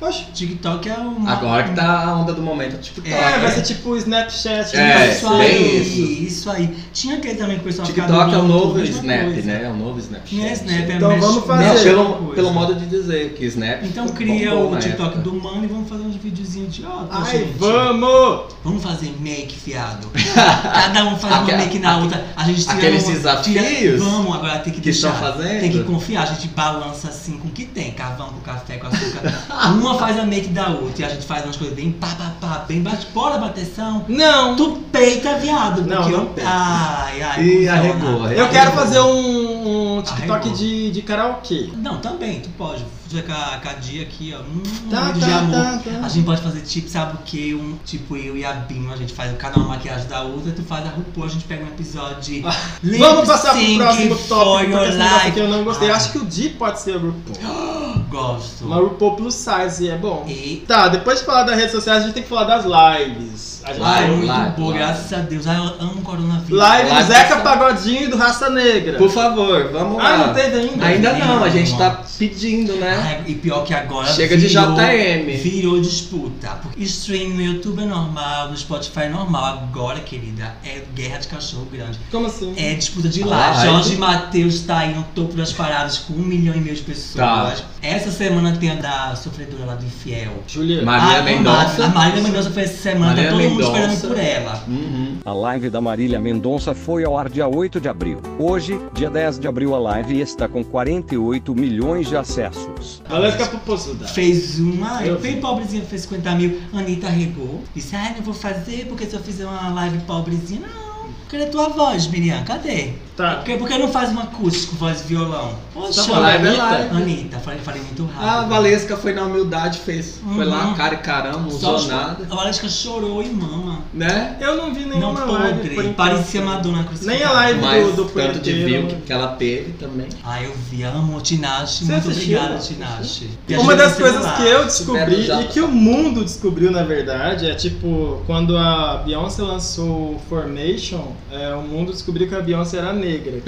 Oxe. 0.00 0.24
TikTok 0.34 0.88
é 0.88 0.94
uma... 0.94 1.30
Agora 1.32 1.62
que 1.62 1.74
tá 1.76 2.04
a 2.06 2.16
onda 2.16 2.32
do 2.32 2.42
momento, 2.42 2.80
tipo, 2.80 3.06
É, 3.06 3.38
vai 3.38 3.52
ser 3.52 3.62
tipo 3.62 3.90
o 3.90 3.96
Snapchat. 3.96 4.74
É, 4.76 4.78
né? 4.78 5.12
isso 5.12 5.28
bem 5.28 5.40
aí, 5.40 5.82
isso. 5.82 6.00
isso 6.24 6.50
aí. 6.50 6.76
Tinha 6.92 7.18
aquele 7.18 7.36
também 7.36 7.54
que 7.56 7.62
o 7.62 7.64
pessoal 7.66 7.86
ficava 7.86 8.08
TikTok 8.08 8.34
é 8.34 8.38
o 8.38 8.42
no 8.42 8.48
novo 8.48 8.80
Snap, 8.82 9.24
coisa. 9.26 9.42
né? 9.42 9.62
É 9.64 9.68
o 9.68 9.74
novo 9.76 9.98
Snapchat. 10.00 10.34
Não 10.36 10.44
é 10.44 10.52
Snap, 10.54 10.90
é 10.90 10.96
Então 10.96 11.20
vamos 11.20 11.44
fazer. 11.44 11.64
Não, 11.66 11.82
pelo, 11.84 12.34
pelo 12.34 12.52
modo 12.52 12.74
de 12.74 12.86
dizer 12.86 13.34
que 13.34 13.44
Snap. 13.46 13.84
Então 13.84 14.08
cria 14.08 14.52
o 14.54 14.76
TikTok 14.76 15.02
época. 15.18 15.18
do 15.22 15.34
mano 15.34 15.64
e 15.64 15.68
vamos 15.68 15.88
fazer 15.88 16.02
uns 16.02 16.16
videozinhos 16.16 16.74
de 16.74 16.84
ó, 16.84 17.04
Ai, 17.10 17.30
gente. 17.38 17.58
vamos! 17.58 18.42
Vamos 18.64 18.82
fazer 18.82 19.14
make, 19.20 19.54
fiado. 19.56 20.08
Cada 20.34 21.04
um 21.04 21.16
faz 21.16 21.32
uma 21.34 21.42
Aque- 21.44 21.56
make 21.56 21.78
na 21.78 21.98
outra. 21.98 22.26
A 22.36 22.44
gente 22.44 22.62
tira 22.62 22.74
aqueles 22.74 23.04
uma- 23.04 23.12
desafios 23.12 23.64
tira- 23.64 23.98
Vamos, 23.98 24.34
agora 24.34 24.58
tem 24.58 24.72
que 24.72 24.80
que 24.80 24.84
deixar. 24.86 25.12
estão 25.14 25.32
fazendo? 25.32 25.60
Tem 25.60 25.70
que 25.70 25.82
confiar. 25.84 26.22
A 26.24 26.26
gente 26.26 26.48
balança 26.48 27.08
assim 27.08 27.38
com 27.38 27.48
o 27.48 27.50
que 27.52 27.64
tem. 27.66 27.92
Carvão 27.92 28.28
com 28.30 28.40
café, 28.40 28.78
com 28.78 28.86
açúcar. 28.88 29.32
uma 29.78 29.91
faz 29.98 30.18
a 30.18 30.24
make 30.24 30.48
da 30.48 30.68
outra. 30.68 31.02
E 31.02 31.04
a 31.04 31.08
gente 31.08 31.26
faz 31.26 31.44
umas 31.44 31.56
coisas 31.56 31.74
bem 31.76 31.92
pá, 31.92 32.08
pá, 32.08 32.32
pá, 32.40 32.64
bem 32.66 32.82
bate. 32.82 33.06
Bora, 33.14 33.38
bateção. 33.38 34.04
Não! 34.08 34.56
Tu 34.56 34.70
peita, 34.92 35.38
viado. 35.38 35.82
Não, 35.86 35.96
Porque 35.98 36.12
não 36.12 36.20
eu. 36.20 36.26
peito. 36.26 36.48
Ai, 36.50 37.22
ai. 37.22 37.44
Cuzona. 37.44 37.72
arregou, 37.72 38.08
arregou. 38.24 38.28
Eu 38.32 38.48
quero 38.48 38.72
fazer 38.72 39.00
um, 39.00 39.98
um 39.98 40.02
TikTok 40.02 40.30
Arregou. 40.32 40.52
de, 40.56 40.90
de 40.90 41.02
karaokê. 41.02 41.70
Não, 41.76 41.98
também, 41.98 42.40
tu 42.40 42.48
pode. 42.58 42.84
Fazer 43.12 43.24
com 43.24 43.32
a, 43.32 43.60
com 43.62 43.68
a 43.68 43.72
Dia 43.74 44.02
aqui, 44.04 44.34
ó. 44.34 44.40
Hum, 44.40 44.62
Tá, 44.90 45.00
um 45.02 45.06
tá, 45.08 45.12
de 45.12 45.32
amor. 45.32 45.54
tá, 45.54 45.80
tá. 45.84 46.06
A 46.06 46.08
gente 46.08 46.24
pode 46.24 46.40
fazer 46.40 46.60
tipo, 46.62 46.88
sabe 46.88 47.16
o 47.16 47.18
que? 47.18 47.54
Um, 47.54 47.76
tipo 47.84 48.16
eu 48.16 48.38
e 48.38 48.42
a 48.42 48.52
Binho, 48.54 48.90
a 48.90 48.96
gente 48.96 49.12
faz 49.12 49.36
cada 49.36 49.58
uma 49.58 49.68
maquiagem 49.68 50.08
da 50.08 50.22
outra, 50.22 50.50
tu 50.50 50.62
faz 50.62 50.86
a 50.86 50.88
RuPaul, 50.88 51.26
a 51.26 51.28
gente 51.28 51.44
pega 51.44 51.62
um 51.62 51.68
episódio 51.68 52.22
de. 52.22 52.42
Lip 52.82 52.98
Vamos 52.98 53.28
passar 53.28 53.52
pro 53.52 53.76
próximo 53.76 54.16
tópico, 54.16 54.70
your 54.70 54.80
porque 54.80 54.88
esse 54.88 55.26
aqui 55.28 55.40
eu 55.40 55.48
não 55.48 55.62
gostei. 55.62 55.90
Ah. 55.90 55.96
Acho 55.96 56.12
que 56.12 56.18
o 56.18 56.24
Di 56.24 56.48
pode 56.50 56.80
ser 56.80 56.96
o 56.96 57.00
RuPaul. 57.10 58.02
Gosto. 58.08 58.64
Uma 58.64 58.76
RuPaul 58.76 59.16
plus 59.16 59.34
size 59.34 59.88
é 59.90 59.96
bom. 59.98 60.24
E. 60.26 60.64
Tá, 60.66 60.88
depois 60.88 61.18
de 61.20 61.26
falar 61.26 61.42
das 61.42 61.56
redes 61.56 61.72
sociais, 61.72 62.02
a 62.02 62.06
gente 62.06 62.14
tem 62.14 62.22
que 62.22 62.28
falar 62.30 62.44
das 62.44 62.64
lives. 62.64 63.51
A 63.64 63.72
gente 63.72 63.82
Ai, 63.82 64.00
Live, 64.02 64.10
muito 64.16 64.26
live, 64.26 64.56
boa, 64.56 64.68
live. 64.70 64.84
graças 64.84 65.12
a 65.12 65.18
Deus. 65.22 65.46
Ai, 65.46 65.56
eu 65.58 65.62
amo 65.80 65.92
o 65.98 66.02
coronavírus. 66.02 66.50
Live 66.58 66.88
do 66.88 66.94
Live 66.94 67.08
Zeca 67.12 67.36
do- 67.36 67.42
Pagodinho 67.42 68.02
e 68.02 68.06
do 68.08 68.16
Raça 68.16 68.50
Negra. 68.50 68.98
Por 68.98 69.10
favor, 69.10 69.70
vamos 69.72 69.98
lá. 69.98 70.08
Ah, 70.14 70.26
não 70.26 70.34
teve 70.34 70.56
ainda? 70.58 70.84
Ainda 70.86 71.12
não, 71.14 71.44
a 71.44 71.48
gente 71.48 71.76
tá 71.78 72.02
pedindo, 72.18 72.74
né? 72.76 73.22
E 73.26 73.34
pior 73.34 73.64
que 73.64 73.72
agora. 73.72 74.08
Chega 74.08 74.36
de 74.36 74.48
JM. 74.48 75.36
Virou 75.42 75.80
disputa. 75.80 76.48
Porque 76.62 76.82
stream 76.82 77.30
no 77.30 77.40
YouTube 77.40 77.82
é 77.82 77.86
normal, 77.86 78.50
no 78.50 78.56
Spotify 78.56 79.02
é 79.02 79.08
normal. 79.08 79.44
Agora, 79.44 80.00
querida, 80.00 80.54
é 80.64 80.82
guerra 80.94 81.18
de 81.18 81.28
cachorro 81.28 81.66
grande. 81.72 81.98
Como 82.10 82.26
assim? 82.26 82.54
É 82.56 82.74
disputa 82.74 83.08
de 83.08 83.22
Ah, 83.22 83.26
lá. 83.26 83.62
é? 83.62 83.66
Jorge 83.66 83.96
Matheus 83.96 84.60
tá 84.62 84.78
aí 84.78 84.94
no 84.94 85.02
topo 85.14 85.34
das 85.34 85.52
paradas 85.52 85.98
com 85.98 86.14
um 86.14 86.18
milhão 86.22 86.54
e 86.54 86.60
meio 86.60 86.74
de 86.76 86.82
pessoas. 86.82 87.14
Tá. 87.14 87.54
Essa 87.80 88.10
semana 88.10 88.56
tem 88.58 88.70
a 88.70 88.74
da 88.76 89.14
sofredora 89.16 89.64
lá 89.64 89.74
do 89.74 89.84
Infiel. 89.84 90.32
Juliana. 90.46 90.82
Marília 90.84 91.18
Ah, 91.18 91.22
Mendonça. 91.22 91.84
A 91.84 91.88
Marília 91.88 92.22
Mendonça 92.22 92.50
foi 92.50 92.62
essa 92.62 92.76
semana, 92.82 93.14
tá 93.22 93.28
todo 93.30 93.40
mundo 93.42 93.51
Mendonça. 93.56 93.94
esperando 93.94 94.08
por 94.08 94.18
ela. 94.18 94.64
Uhum. 94.68 95.18
A 95.24 95.32
live 95.32 95.70
da 95.70 95.80
Marília 95.80 96.20
Mendonça 96.20 96.74
foi 96.74 97.04
ao 97.04 97.16
ar 97.16 97.28
dia 97.28 97.46
8 97.46 97.80
de 97.80 97.88
abril. 97.88 98.20
Hoje, 98.38 98.78
dia 98.92 99.10
10 99.10 99.38
de 99.38 99.48
abril, 99.48 99.74
a 99.74 99.78
live 99.78 100.20
está 100.20 100.48
com 100.48 100.62
48 100.64 101.54
milhões 101.54 102.08
de 102.08 102.16
acessos. 102.16 103.02
Valesca 103.08 103.46
Popozuda. 103.46 104.06
Fez 104.08 104.58
uma. 104.58 105.04
Eu 105.04 105.18
bem 105.18 105.40
pobrezinha, 105.40 105.82
fez 105.84 106.02
50 106.02 106.34
mil. 106.34 106.60
Anitta 106.72 107.08
regou. 107.08 107.62
Disse, 107.74 107.94
ai, 107.96 108.14
não 108.16 108.22
vou 108.22 108.34
fazer 108.34 108.86
porque 108.86 109.06
se 109.06 109.14
eu 109.14 109.20
fizer 109.20 109.46
uma 109.46 109.70
live 109.74 109.98
pobrezinha. 110.00 110.60
Não. 110.60 110.82
Cadê 111.28 111.46
tua 111.46 111.70
voz, 111.70 112.06
Miriam? 112.08 112.44
Cadê? 112.44 112.92
Tá. 113.16 113.36
Por 113.36 113.44
que, 113.44 113.56
por 113.58 113.68
que 113.68 113.78
não 113.78 113.88
faz 113.88 114.10
uma 114.10 114.22
acústico, 114.22 114.74
voz 114.76 115.00
e 115.02 115.04
violão? 115.04 115.54
Poxa, 115.74 116.00
Tá 116.02 116.08
falando 116.08 116.22
live 116.22 116.46
é 116.46 116.48
Anitta? 116.48 116.64
live. 116.64 116.96
Anitta, 116.96 117.38
falei, 117.40 117.60
falei 117.60 117.82
muito 117.82 118.06
rápido. 118.06 118.28
A 118.28 118.42
Valesca 118.46 118.96
foi 118.96 119.12
na 119.12 119.22
humildade, 119.24 119.78
fez. 119.80 120.18
Foi 120.34 120.44
lá, 120.44 120.66
Uhum. 120.68 120.74
cara 120.74 120.94
e 120.94 120.98
caramba, 120.98 121.38
não 121.40 121.50
Só 121.50 121.74
usou 121.76 121.88
nada. 121.92 122.26
A 122.30 122.34
Valesca 122.34 122.68
chorou 122.68 123.22
e 123.22 123.28
mama. 123.28 123.80
Né? 123.92 124.36
Eu 124.40 124.56
não 124.56 124.72
vi 124.72 124.84
Não 124.84 124.98
nenhuma 124.98 125.24
live. 125.24 125.48
por 125.58 125.60
podre. 125.60 125.72
enquanto. 125.74 125.94
Parecia 125.96 126.40
Madonna 126.42 126.84
crucificada. 126.84 127.18
Nem 127.18 127.26
a 127.26 127.32
live 127.32 127.60
Mas 127.60 127.86
do, 127.94 128.04
do 128.04 128.10
tanto 128.10 128.38
de 128.40 128.52
view 128.64 128.86
que, 128.86 128.96
que 128.96 129.12
ela 129.12 129.28
teve 129.28 129.72
também. 129.72 130.08
Ah, 130.24 130.42
eu 130.42 130.54
vi. 130.70 130.82
Amo 130.82 131.20
Tinashe. 131.20 131.84
Muito 131.84 132.08
obrigada, 132.08 132.58
Tinashe. 132.58 133.30
Uma 133.58 133.76
das 133.76 133.94
coisas 133.96 134.24
que 134.36 134.42
eu 134.42 134.64
descobri 134.64 135.30
e 135.30 135.44
que 135.48 135.60
o 135.60 135.68
mundo 135.68 136.24
descobriu 136.24 136.70
na 136.70 136.82
verdade 136.82 137.50
é 137.50 137.54
tipo 137.54 138.22
quando 138.26 138.56
a 138.56 139.02
Beyoncé 139.04 139.42
lançou 139.42 140.20
Formation, 140.28 141.12
é, 141.30 141.54
o 141.54 141.62
mundo 141.62 141.92
descobriu 141.92 142.26
que 142.28 142.34
a 142.34 142.40
Beyoncé 142.40 142.78
era 142.78 142.92
negra. 143.06 143.42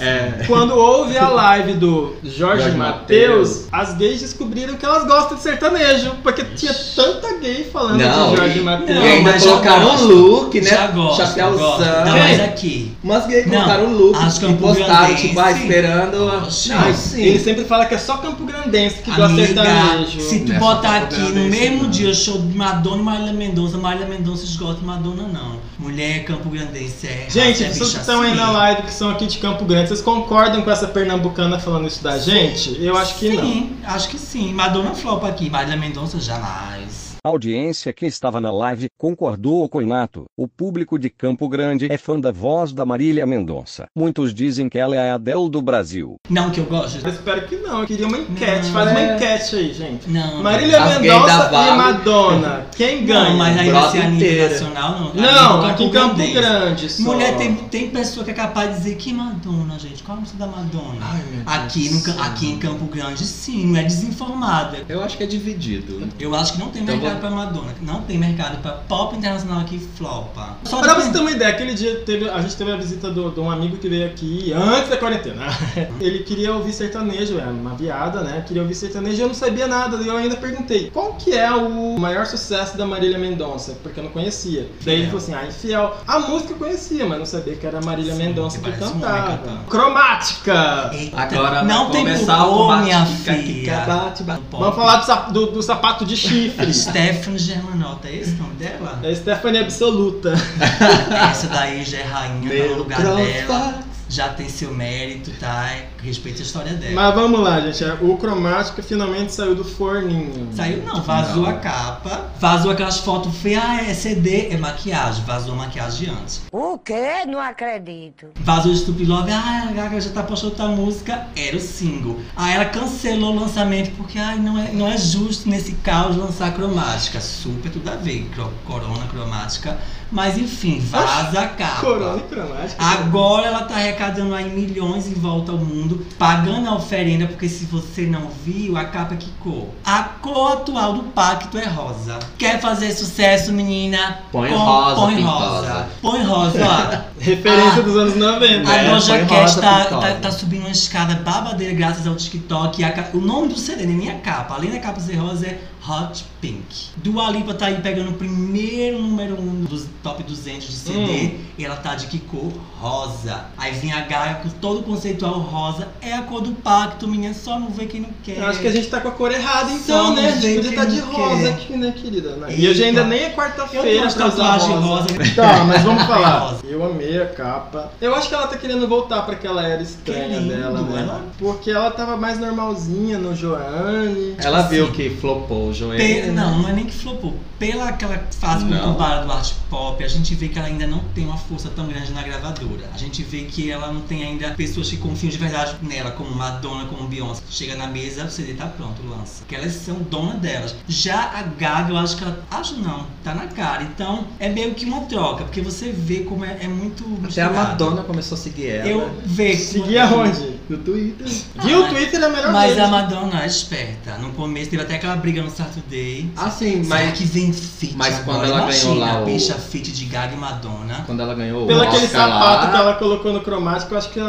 é. 0.00 0.08
É. 0.40 0.44
Quando 0.46 0.74
houve 0.74 1.16
a 1.18 1.28
live 1.28 1.72
do 1.74 2.14
Jorge 2.22 2.62
Jorge 2.62 2.76
Matheus, 2.76 3.64
as 3.72 3.94
gays 3.94 4.20
descobriram 4.20 4.74
que 4.76 4.84
elas 4.84 5.04
gostam 5.06 5.36
de 5.36 5.42
sertanejo, 5.42 6.12
porque 6.22 6.44
tinha 6.56 6.74
tanta 6.94 7.34
gay 7.38 7.68
falando 7.72 7.98
Não, 7.98 8.30
de 8.30 8.36
Jorge 8.36 8.60
Matheus. 8.60 8.90
E 8.90 9.02
ainda 9.08 9.32
mas 9.32 9.42
colocaram 9.44 9.86
um 9.86 9.90
gosto. 9.90 10.06
look, 10.14 10.60
né? 10.60 10.70
Já 10.70 10.86
gosto, 10.88 11.16
Chapéuzão. 11.16 11.78
mais 12.06 12.40
aqui. 12.40 12.92
Umas 13.02 13.26
gays 13.26 13.46
Não, 13.46 13.52
colocaram 13.54 13.84
um 13.86 13.92
look 13.96 14.16
as 14.18 14.36
e 14.42 14.52
postaram, 14.54 15.14
tipo, 15.14 15.40
ah, 15.40 15.52
esperando. 15.52 16.28
a- 16.30 16.38
Oxi. 16.38 16.68
Não, 16.70 16.84
Ele 16.86 16.94
sim. 17.38 17.38
sempre 17.44 17.64
fala 17.64 17.86
que 17.86 17.94
é 17.94 17.98
só 17.98 18.16
Campo 18.18 18.44
Grandense 18.44 19.02
que 19.02 19.10
gosta 19.10 19.34
de 19.34 19.46
sertanejo. 19.46 20.20
se 20.20 20.40
tu 20.40 20.52
botar 20.54 20.96
aqui 20.98 21.20
no 21.20 21.44
mesmo 21.48 21.82
não. 21.84 21.90
dia 21.90 22.14
show 22.14 22.38
de 22.38 22.56
Madonna 22.56 23.00
e 23.00 23.04
Marília 23.04 23.32
Mendonça, 23.32 23.76
Marília 23.78 24.06
Mendonça 24.06 24.44
esgota 24.44 24.80
Madonna 24.84 25.24
não. 25.32 25.58
Mulher 25.78 26.24
Campo 26.24 26.48
Grandense 26.48 27.06
é 27.06 27.26
Gente, 27.30 27.62
é 27.64 27.68
vocês 27.68 27.94
estão 27.94 28.20
aí 28.22 28.32
assim. 28.32 28.40
na 28.40 28.50
que 28.82 28.92
são 28.92 29.10
aqui 29.10 29.26
de 29.26 29.38
Campo 29.38 29.64
Grande, 29.64 29.88
vocês 29.88 30.02
concordam 30.02 30.62
com 30.62 30.70
essa 30.70 30.86
pernambucana 30.86 31.58
falando 31.58 31.86
isso 31.86 32.02
da 32.02 32.18
gente? 32.18 32.76
Eu 32.82 32.96
acho 32.96 33.16
que 33.16 33.30
não. 33.34 33.42
Sim, 33.42 33.76
acho 33.84 34.08
que 34.08 34.18
sim. 34.18 34.52
Madonna 34.52 34.94
flopa 34.94 35.28
aqui, 35.28 35.48
Marília 35.48 35.76
Mendonça 35.76 36.20
jamais. 36.20 37.07
A 37.28 37.30
audiência 37.30 37.92
que 37.92 38.06
estava 38.06 38.40
na 38.40 38.50
live 38.50 38.88
concordou 38.96 39.68
com 39.68 39.76
o 39.76 39.82
Inato. 39.82 40.24
O 40.34 40.48
público 40.48 40.98
de 40.98 41.10
Campo 41.10 41.46
Grande 41.46 41.86
é 41.92 41.98
fã 41.98 42.18
da 42.18 42.32
voz 42.32 42.72
da 42.72 42.86
Marília 42.86 43.26
Mendonça. 43.26 43.86
Muitos 43.94 44.32
dizem 44.32 44.66
que 44.66 44.78
ela 44.78 44.96
é 44.96 45.10
a 45.10 45.16
Adele 45.16 45.50
do 45.50 45.60
Brasil. 45.60 46.16
Não 46.30 46.50
que 46.50 46.58
eu 46.58 46.64
gosto. 46.64 47.06
Eu 47.06 47.12
espero 47.12 47.46
que 47.46 47.56
não. 47.56 47.82
Eu 47.82 47.86
queria 47.86 48.06
uma 48.06 48.16
enquete. 48.16 48.68
Não, 48.68 48.72
Faz 48.72 48.90
uma 48.92 49.00
é. 49.00 49.14
enquete 49.14 49.56
aí, 49.56 49.74
gente. 49.74 50.08
Não. 50.08 50.42
Marília 50.42 50.80
Mendonça 50.86 51.50
e. 51.52 51.76
Madonna. 51.76 52.66
Quem 52.74 53.04
ganha? 53.04 53.28
Não, 53.28 53.36
mas 53.36 53.58
aí 53.58 53.70
vai 53.70 53.90
ser 53.90 54.00
a 54.00 54.08
nível 54.08 54.48
nacional, 54.48 54.98
não. 54.98 55.14
Não, 55.14 55.66
aqui 55.66 55.84
em 55.84 55.90
Campo. 55.90 56.14
Grande. 56.14 56.32
Grande 56.32 56.88
só. 56.88 57.02
Mulher, 57.02 57.36
tem, 57.36 57.54
tem 57.54 57.90
pessoa 57.90 58.24
que 58.24 58.30
é 58.30 58.34
capaz 58.34 58.70
de 58.70 58.76
dizer 58.78 58.96
que 58.96 59.12
Madonna, 59.12 59.78
gente. 59.78 60.02
Qual 60.02 60.16
a 60.16 60.20
música 60.22 60.38
da 60.38 60.46
Madonna? 60.46 60.98
Ai, 61.02 61.22
meu 61.30 61.44
Deus 61.44 61.46
aqui, 61.46 61.90
no, 61.90 62.22
aqui 62.22 62.50
em 62.52 62.58
Campo 62.58 62.86
Grande, 62.86 63.26
sim, 63.26 63.66
não 63.66 63.78
é 63.78 63.82
desinformada. 63.82 64.78
Eu 64.88 65.02
acho 65.02 65.18
que 65.18 65.24
é 65.24 65.26
dividido. 65.26 66.08
Eu 66.18 66.34
acho 66.34 66.54
que 66.54 66.58
não 66.58 66.70
tem 66.70 66.82
Então 66.82 66.96
mercado 66.96 67.17
vou- 67.18 67.28
pra 67.28 67.30
Madonna. 67.30 67.74
Não 67.82 68.02
tem 68.02 68.18
mercado 68.18 68.60
pra 68.62 68.72
pop 68.72 69.16
internacional 69.16 69.60
aqui 69.60 69.78
flopa. 69.96 70.56
Só 70.64 70.80
Pra 70.80 70.94
você 70.94 71.10
ter 71.10 71.18
uma 71.18 71.30
ideia, 71.30 71.50
aquele 71.50 71.74
dia 71.74 71.96
teve, 72.06 72.28
a 72.28 72.40
gente 72.40 72.56
teve 72.56 72.72
a 72.72 72.76
visita 72.76 73.10
do- 73.10 73.30
de 73.30 73.40
um 73.40 73.50
amigo 73.50 73.76
que 73.76 73.88
veio 73.88 74.06
aqui 74.06 74.52
antes 74.52 74.88
da 74.88 74.96
quarentena. 74.96 75.46
Ele 76.00 76.20
queria 76.20 76.52
ouvir 76.54 76.72
sertanejo, 76.72 77.38
é 77.38 77.44
uma 77.44 77.74
viada, 77.74 78.20
né? 78.22 78.42
Queria 78.46 78.62
ouvir 78.62 78.74
sertanejo 78.74 79.16
e 79.18 79.20
eu 79.22 79.28
não 79.28 79.34
sabia 79.34 79.66
nada. 79.66 79.96
E 79.98 80.06
eu 80.08 80.16
ainda 80.16 80.36
perguntei, 80.36 80.90
qual 80.90 81.14
que 81.14 81.36
é 81.36 81.50
o 81.50 81.98
maior 81.98 82.26
sucesso 82.26 82.76
da 82.76 82.86
Marília 82.86 83.18
Mendonça? 83.18 83.76
Porque 83.82 84.00
eu 84.00 84.04
não 84.04 84.10
conhecia. 84.10 84.68
Daí 84.84 84.94
ele 84.96 85.06
falou 85.06 85.18
assim, 85.18 85.34
ah, 85.34 85.46
infiel. 85.46 85.96
A 86.06 86.18
música 86.20 86.52
eu 86.52 86.56
conhecia, 86.56 87.06
mas 87.06 87.18
não 87.18 87.26
sabia 87.26 87.54
que 87.56 87.66
era 87.66 87.78
a 87.78 87.82
Marília 87.82 88.12
Sim, 88.14 88.18
Mendonça 88.18 88.58
que 88.58 88.70
que 88.70 88.84
um 88.84 88.88
cantava. 88.92 89.36
cantando. 89.38 89.58
Cromática! 89.68 90.90
Eita, 90.92 91.20
Agora 91.20 91.62
não 91.62 91.84
vai 91.84 91.92
tem 91.92 92.04
começar 92.04 92.46
o 92.46 92.76
minha 92.82 93.04
filha. 93.06 93.84
bate, 93.86 94.22
bate. 94.22 94.40
Pop. 94.50 94.62
Vamos 94.62 94.76
falar 94.76 95.30
do- 95.32 95.46
do 95.50 95.62
sapato 95.62 96.04
de 96.04 96.16
chifre. 96.16 96.66
Stephanie 97.06 97.38
Germanotta, 97.38 98.08
é 98.08 98.16
esse 98.16 98.32
o 98.32 98.36
nome 98.36 98.54
dela? 98.54 98.98
É 99.02 99.14
Stephanie 99.14 99.60
Absoluta. 99.60 100.34
Essa 101.30 101.46
daí 101.48 101.84
já 101.84 101.98
é 101.98 102.02
rainha, 102.02 102.50
tá 102.50 102.68
no 102.68 102.74
lugar 102.78 103.02
dela. 103.02 103.87
Já 104.08 104.30
tem 104.30 104.48
seu 104.48 104.72
mérito, 104.72 105.30
tá? 105.38 105.70
Respeita 106.02 106.38
a 106.40 106.42
história 106.42 106.72
dela. 106.74 106.94
Mas 106.94 107.14
vamos 107.14 107.40
lá, 107.40 107.60
gente. 107.60 107.84
O 108.02 108.16
cromática 108.16 108.82
finalmente 108.82 109.34
saiu 109.34 109.54
do 109.54 109.64
forninho. 109.64 110.48
Saiu 110.54 110.82
não, 110.84 111.02
vazou 111.02 111.42
Não. 111.42 111.50
a 111.50 111.54
capa, 111.54 112.30
vazou 112.40 112.70
aquelas 112.70 112.98
fotos 113.00 113.36
feias, 113.36 113.62
ah, 113.62 113.82
é 113.82 113.92
CD, 113.92 114.48
é 114.48 114.56
maquiagem, 114.56 115.22
vazou 115.24 115.52
a 115.52 115.56
maquiagem 115.56 116.08
antes. 116.08 116.40
O 116.50 116.78
quê? 116.78 117.26
Não 117.26 117.38
acredito. 117.38 118.28
Vazou 118.40 118.72
o 118.72 118.76
Stupid 118.76 119.06
Love, 119.08 119.30
ah, 119.30 119.66
a 119.68 119.72
Gaga 119.72 120.00
já 120.00 120.10
tá 120.10 120.22
postando 120.22 120.52
outra 120.52 120.68
música, 120.68 121.26
era 121.36 121.56
o 121.56 121.60
single. 121.60 122.18
Aí 122.36 122.54
ela 122.54 122.64
cancelou 122.64 123.32
o 123.36 123.40
lançamento 123.40 123.90
porque, 123.96 124.18
ai, 124.18 124.38
não 124.38 124.58
é, 124.58 124.72
não 124.72 124.88
é 124.88 124.96
justo 124.96 125.48
nesse 125.50 125.72
caos 125.72 126.16
lançar 126.16 126.54
cromática. 126.54 127.20
Super 127.20 127.70
tudo 127.70 127.88
a 127.90 127.96
ver, 127.96 128.28
cro- 128.34 128.52
corona 128.64 129.06
cromática. 129.06 129.76
Mas 130.10 130.38
enfim, 130.38 130.80
vaza 130.80 131.40
a 131.40 131.48
capa. 131.48 131.80
Corona 131.80 132.16
e 132.16 132.34
cromática. 132.34 132.82
Agora 132.82 133.46
ela 133.46 133.62
tá 133.64 133.74
arrecadando 133.74 134.34
aí 134.34 134.48
milhões 134.48 135.06
em 135.06 135.12
volta 135.14 135.52
ao 135.52 135.58
mundo, 135.58 136.06
pagando 136.18 136.66
a 136.68 136.74
oferenda, 136.74 137.26
porque 137.26 137.48
se 137.48 137.66
você 137.66 138.02
não 138.02 138.28
viu, 138.44 138.76
a 138.78 138.84
capa 138.84 139.16
que 139.16 139.30
cor? 139.40 139.66
A 139.84 140.02
cor 140.04 140.52
atual 140.52 140.94
do 140.94 141.02
pacto 141.04 141.58
é 141.58 141.66
rosa. 141.66 142.18
Quer 142.38 142.58
fazer 142.60 142.90
sucesso, 142.92 143.52
menina? 143.52 144.20
Põe 144.32 144.48
Com- 144.48 144.56
rosa, 144.56 144.94
põe 144.96 145.16
pintosa. 145.16 145.38
rosa. 145.44 145.88
Põe 146.00 146.22
rosa, 146.22 146.66
ó. 146.66 147.08
Referência 147.20 147.80
Ah. 147.80 147.82
dos 147.82 147.96
anos 147.96 148.16
90. 148.16 148.70
A 148.70 148.76
É, 148.76 148.90
Doja 148.90 149.18
põe 149.18 149.26
Cat 149.26 149.60
tá, 149.60 149.84
tá, 149.84 150.14
tá 150.14 150.30
subindo 150.30 150.60
uma 150.62 150.70
escada 150.70 151.16
babadeira 151.16 151.74
graças 151.74 152.06
ao 152.06 152.14
TikTok. 152.14 152.80
E 152.80 152.84
a 152.84 153.08
o 153.12 153.18
nome 153.20 153.48
do 153.48 153.58
CD, 153.58 153.84
nem 153.86 154.08
a 154.10 154.14
capa. 154.20 154.54
Além 154.54 154.70
da 154.70 154.78
capa 154.78 155.00
ser 155.00 155.16
rosa, 155.16 155.46
é 155.46 155.58
Hot 155.88 156.24
Pink. 156.40 156.90
Dua 156.96 157.30
Lipa 157.30 157.54
tá 157.54 157.66
aí 157.66 157.80
pegando 157.80 158.10
o 158.10 158.14
primeiro 158.14 159.00
número 159.00 159.40
um 159.40 159.64
dos 159.64 159.86
top 160.02 160.22
200 160.22 160.66
de 160.66 160.72
CD. 160.72 160.98
Hum. 161.00 161.38
E 161.56 161.64
ela 161.64 161.76
tá 161.76 161.94
de 161.94 162.06
que 162.08 162.18
cor? 162.18 162.52
Rosa. 162.78 163.46
Aí 163.56 163.72
vem 163.72 163.92
a 163.92 164.02
Gaga 164.02 164.34
com 164.42 164.48
todo 164.50 164.80
o 164.80 164.82
conceitual 164.84 165.32
rosa. 165.40 165.88
É 166.00 166.12
a 166.12 166.22
cor 166.22 166.40
do 166.42 166.52
pacto, 166.52 167.08
menina. 167.08 167.34
Só 167.34 167.58
não 167.58 167.70
vê 167.70 167.86
quem 167.86 168.02
não 168.02 168.10
quer. 168.22 168.38
Eu 168.38 168.46
acho 168.46 168.60
que 168.60 168.68
a 168.68 168.70
gente 168.70 168.86
tá 168.88 169.00
com 169.00 169.08
a 169.08 169.12
cor 169.12 169.32
errada 169.32 169.70
então, 169.72 170.06
Só 170.08 170.12
né? 170.14 170.28
A 170.28 170.36
gente 170.36 170.68
estar 170.68 170.84
de 170.84 171.00
rosa 171.00 171.42
quer. 171.42 171.48
aqui, 171.54 171.76
né, 171.76 171.92
querida? 171.96 172.36
E 172.50 172.68
hoje 172.68 172.82
Eita. 172.82 173.00
ainda 173.00 173.04
nem 173.04 173.24
é 173.24 173.30
quarta-feira 173.30 173.98
pra 174.00 174.06
usar 174.08 174.30
tatuagens 174.30 174.68
rosa. 174.80 175.02
rosa. 175.02 175.08
Tá, 175.34 175.64
mas 175.64 175.82
vamos 175.82 176.02
falar. 176.04 176.56
Eu 176.64 176.84
amei 176.84 177.20
a 177.20 177.26
capa. 177.26 177.92
Eu 178.00 178.14
acho 178.14 178.28
que 178.28 178.34
ela 178.34 178.46
tá 178.46 178.56
querendo 178.56 178.86
voltar 178.86 179.22
pra 179.22 179.34
aquela 179.34 179.62
era 179.66 179.82
estranha 179.82 180.38
lindo, 180.38 180.54
dela, 180.54 180.80
né? 180.82 181.00
ela- 181.02 181.24
Porque 181.38 181.70
ela 181.70 181.90
tava 181.90 182.16
mais 182.16 182.38
normalzinha 182.38 183.18
no 183.18 183.34
Joanne. 183.34 184.34
Ela 184.38 184.58
Tipo 184.62 184.70
viu 184.74 184.84
assim, 184.84 184.92
que 184.94 185.10
flopou 185.10 185.72
Pe-? 185.96 186.26
Não, 186.32 186.58
não 186.62 186.68
é 186.68 186.72
nem 186.72 186.84
que 186.86 186.92
flopou. 186.94 187.36
Pela 187.58 187.88
aquela 187.88 188.18
fase 188.38 188.64
Não. 188.64 188.78
conturbada 188.78 189.26
do 189.26 189.32
art 189.32 189.52
pop, 189.68 190.02
a 190.04 190.08
gente 190.08 190.34
vê 190.36 190.48
que 190.48 190.58
ela 190.58 190.68
ainda 190.68 190.86
não 190.86 191.00
tem 191.14 191.24
uma 191.24 191.36
força 191.36 191.68
tão 191.74 191.86
grande 191.88 192.12
na 192.12 192.22
gravadora. 192.22 192.88
A 192.94 192.98
gente 192.98 193.22
vê 193.24 193.42
que 193.42 193.68
ela 193.70 193.92
não 193.92 194.00
tem 194.02 194.22
ainda 194.24 194.50
pessoas 194.50 194.88
que 194.88 194.96
confiam 194.96 195.30
de 195.30 195.38
verdade 195.38 195.74
nela, 195.82 196.12
como 196.12 196.30
Madonna, 196.30 196.84
como 196.86 197.08
Beyoncé. 197.08 197.42
Chega 197.50 197.74
na 197.74 197.86
mesa, 197.88 198.24
o 198.24 198.30
CD 198.30 198.54
tá 198.54 198.66
pronto, 198.66 199.02
lança. 199.08 199.42
Que 199.48 199.56
elas 199.56 199.72
são 199.72 199.96
dona 199.96 200.34
delas. 200.34 200.74
Já 200.88 201.20
a 201.34 201.42
Gaga, 201.42 201.92
eu 201.92 201.96
acho 201.98 202.16
que 202.16 202.22
ela. 202.22 202.38
Acho 202.50 202.76
não, 202.76 203.06
tá 203.24 203.34
na 203.34 203.46
cara. 203.48 203.82
Então 203.82 204.26
é 204.38 204.48
meio 204.48 204.74
que 204.74 204.84
uma 204.84 205.00
troca, 205.02 205.44
porque 205.44 205.60
você 205.60 205.90
vê 205.90 206.20
como 206.20 206.44
é, 206.44 206.58
é 206.60 206.68
muito. 206.68 207.04
Até 207.24 207.42
a. 207.42 207.50
Madonna 207.50 208.02
começou 208.02 208.36
a 208.36 208.40
seguir 208.40 208.68
ela. 208.68 208.88
Eu 208.88 209.10
vejo. 209.24 209.58
Seguir 209.64 209.98
aonde? 209.98 210.58
No 210.68 210.78
Twitter. 210.78 211.26
Viu? 211.64 211.80
O 211.80 211.84
Ah, 211.86 211.88
Twitter 211.88 212.20
é 212.20 212.24
a 212.24 212.28
melhor 212.28 212.52
Mas 212.52 212.78
a 212.78 212.86
Madonna 212.88 213.42
é 213.42 213.46
esperta. 213.46 214.16
No 214.18 214.32
começo 214.32 214.70
teve 214.70 214.82
até 214.82 214.96
aquela 214.96 215.16
briga 215.16 215.42
no 215.42 215.50
Saturday. 215.68 216.30
Ah, 216.36 216.50
sim, 216.50 216.82
Será 216.84 216.88
mas 216.96 217.18
que 217.18 217.24
vem 217.24 217.52
fit 217.52 217.94
mas 217.96 218.18
agora? 218.18 218.24
quando 218.24 218.44
ela 218.50 218.62
Imagina, 218.62 218.82
ganhou 218.94 218.98
lá 218.98 219.12
a 219.12 219.22
o- 219.22 219.24
bicha 219.24 219.54
fit 219.54 219.92
de 219.92 220.04
Gaga 220.06 220.34
e 220.34 220.36
Madonna. 220.38 221.02
quando 221.06 221.20
ela 221.20 221.34
ganhou 221.34 221.66
Pelo 221.66 221.80
o 221.80 221.82
aquele 221.82 222.04
Oscar 222.06 222.20
sapato 222.28 222.64
lá, 222.66 222.70
que 222.70 222.76
ela 222.76 222.94
colocou 222.94 223.32
no 223.32 223.40
cromático, 223.40 223.94
eu 223.94 223.98
acho 223.98 224.10
que 224.10 224.20
a- 224.20 224.24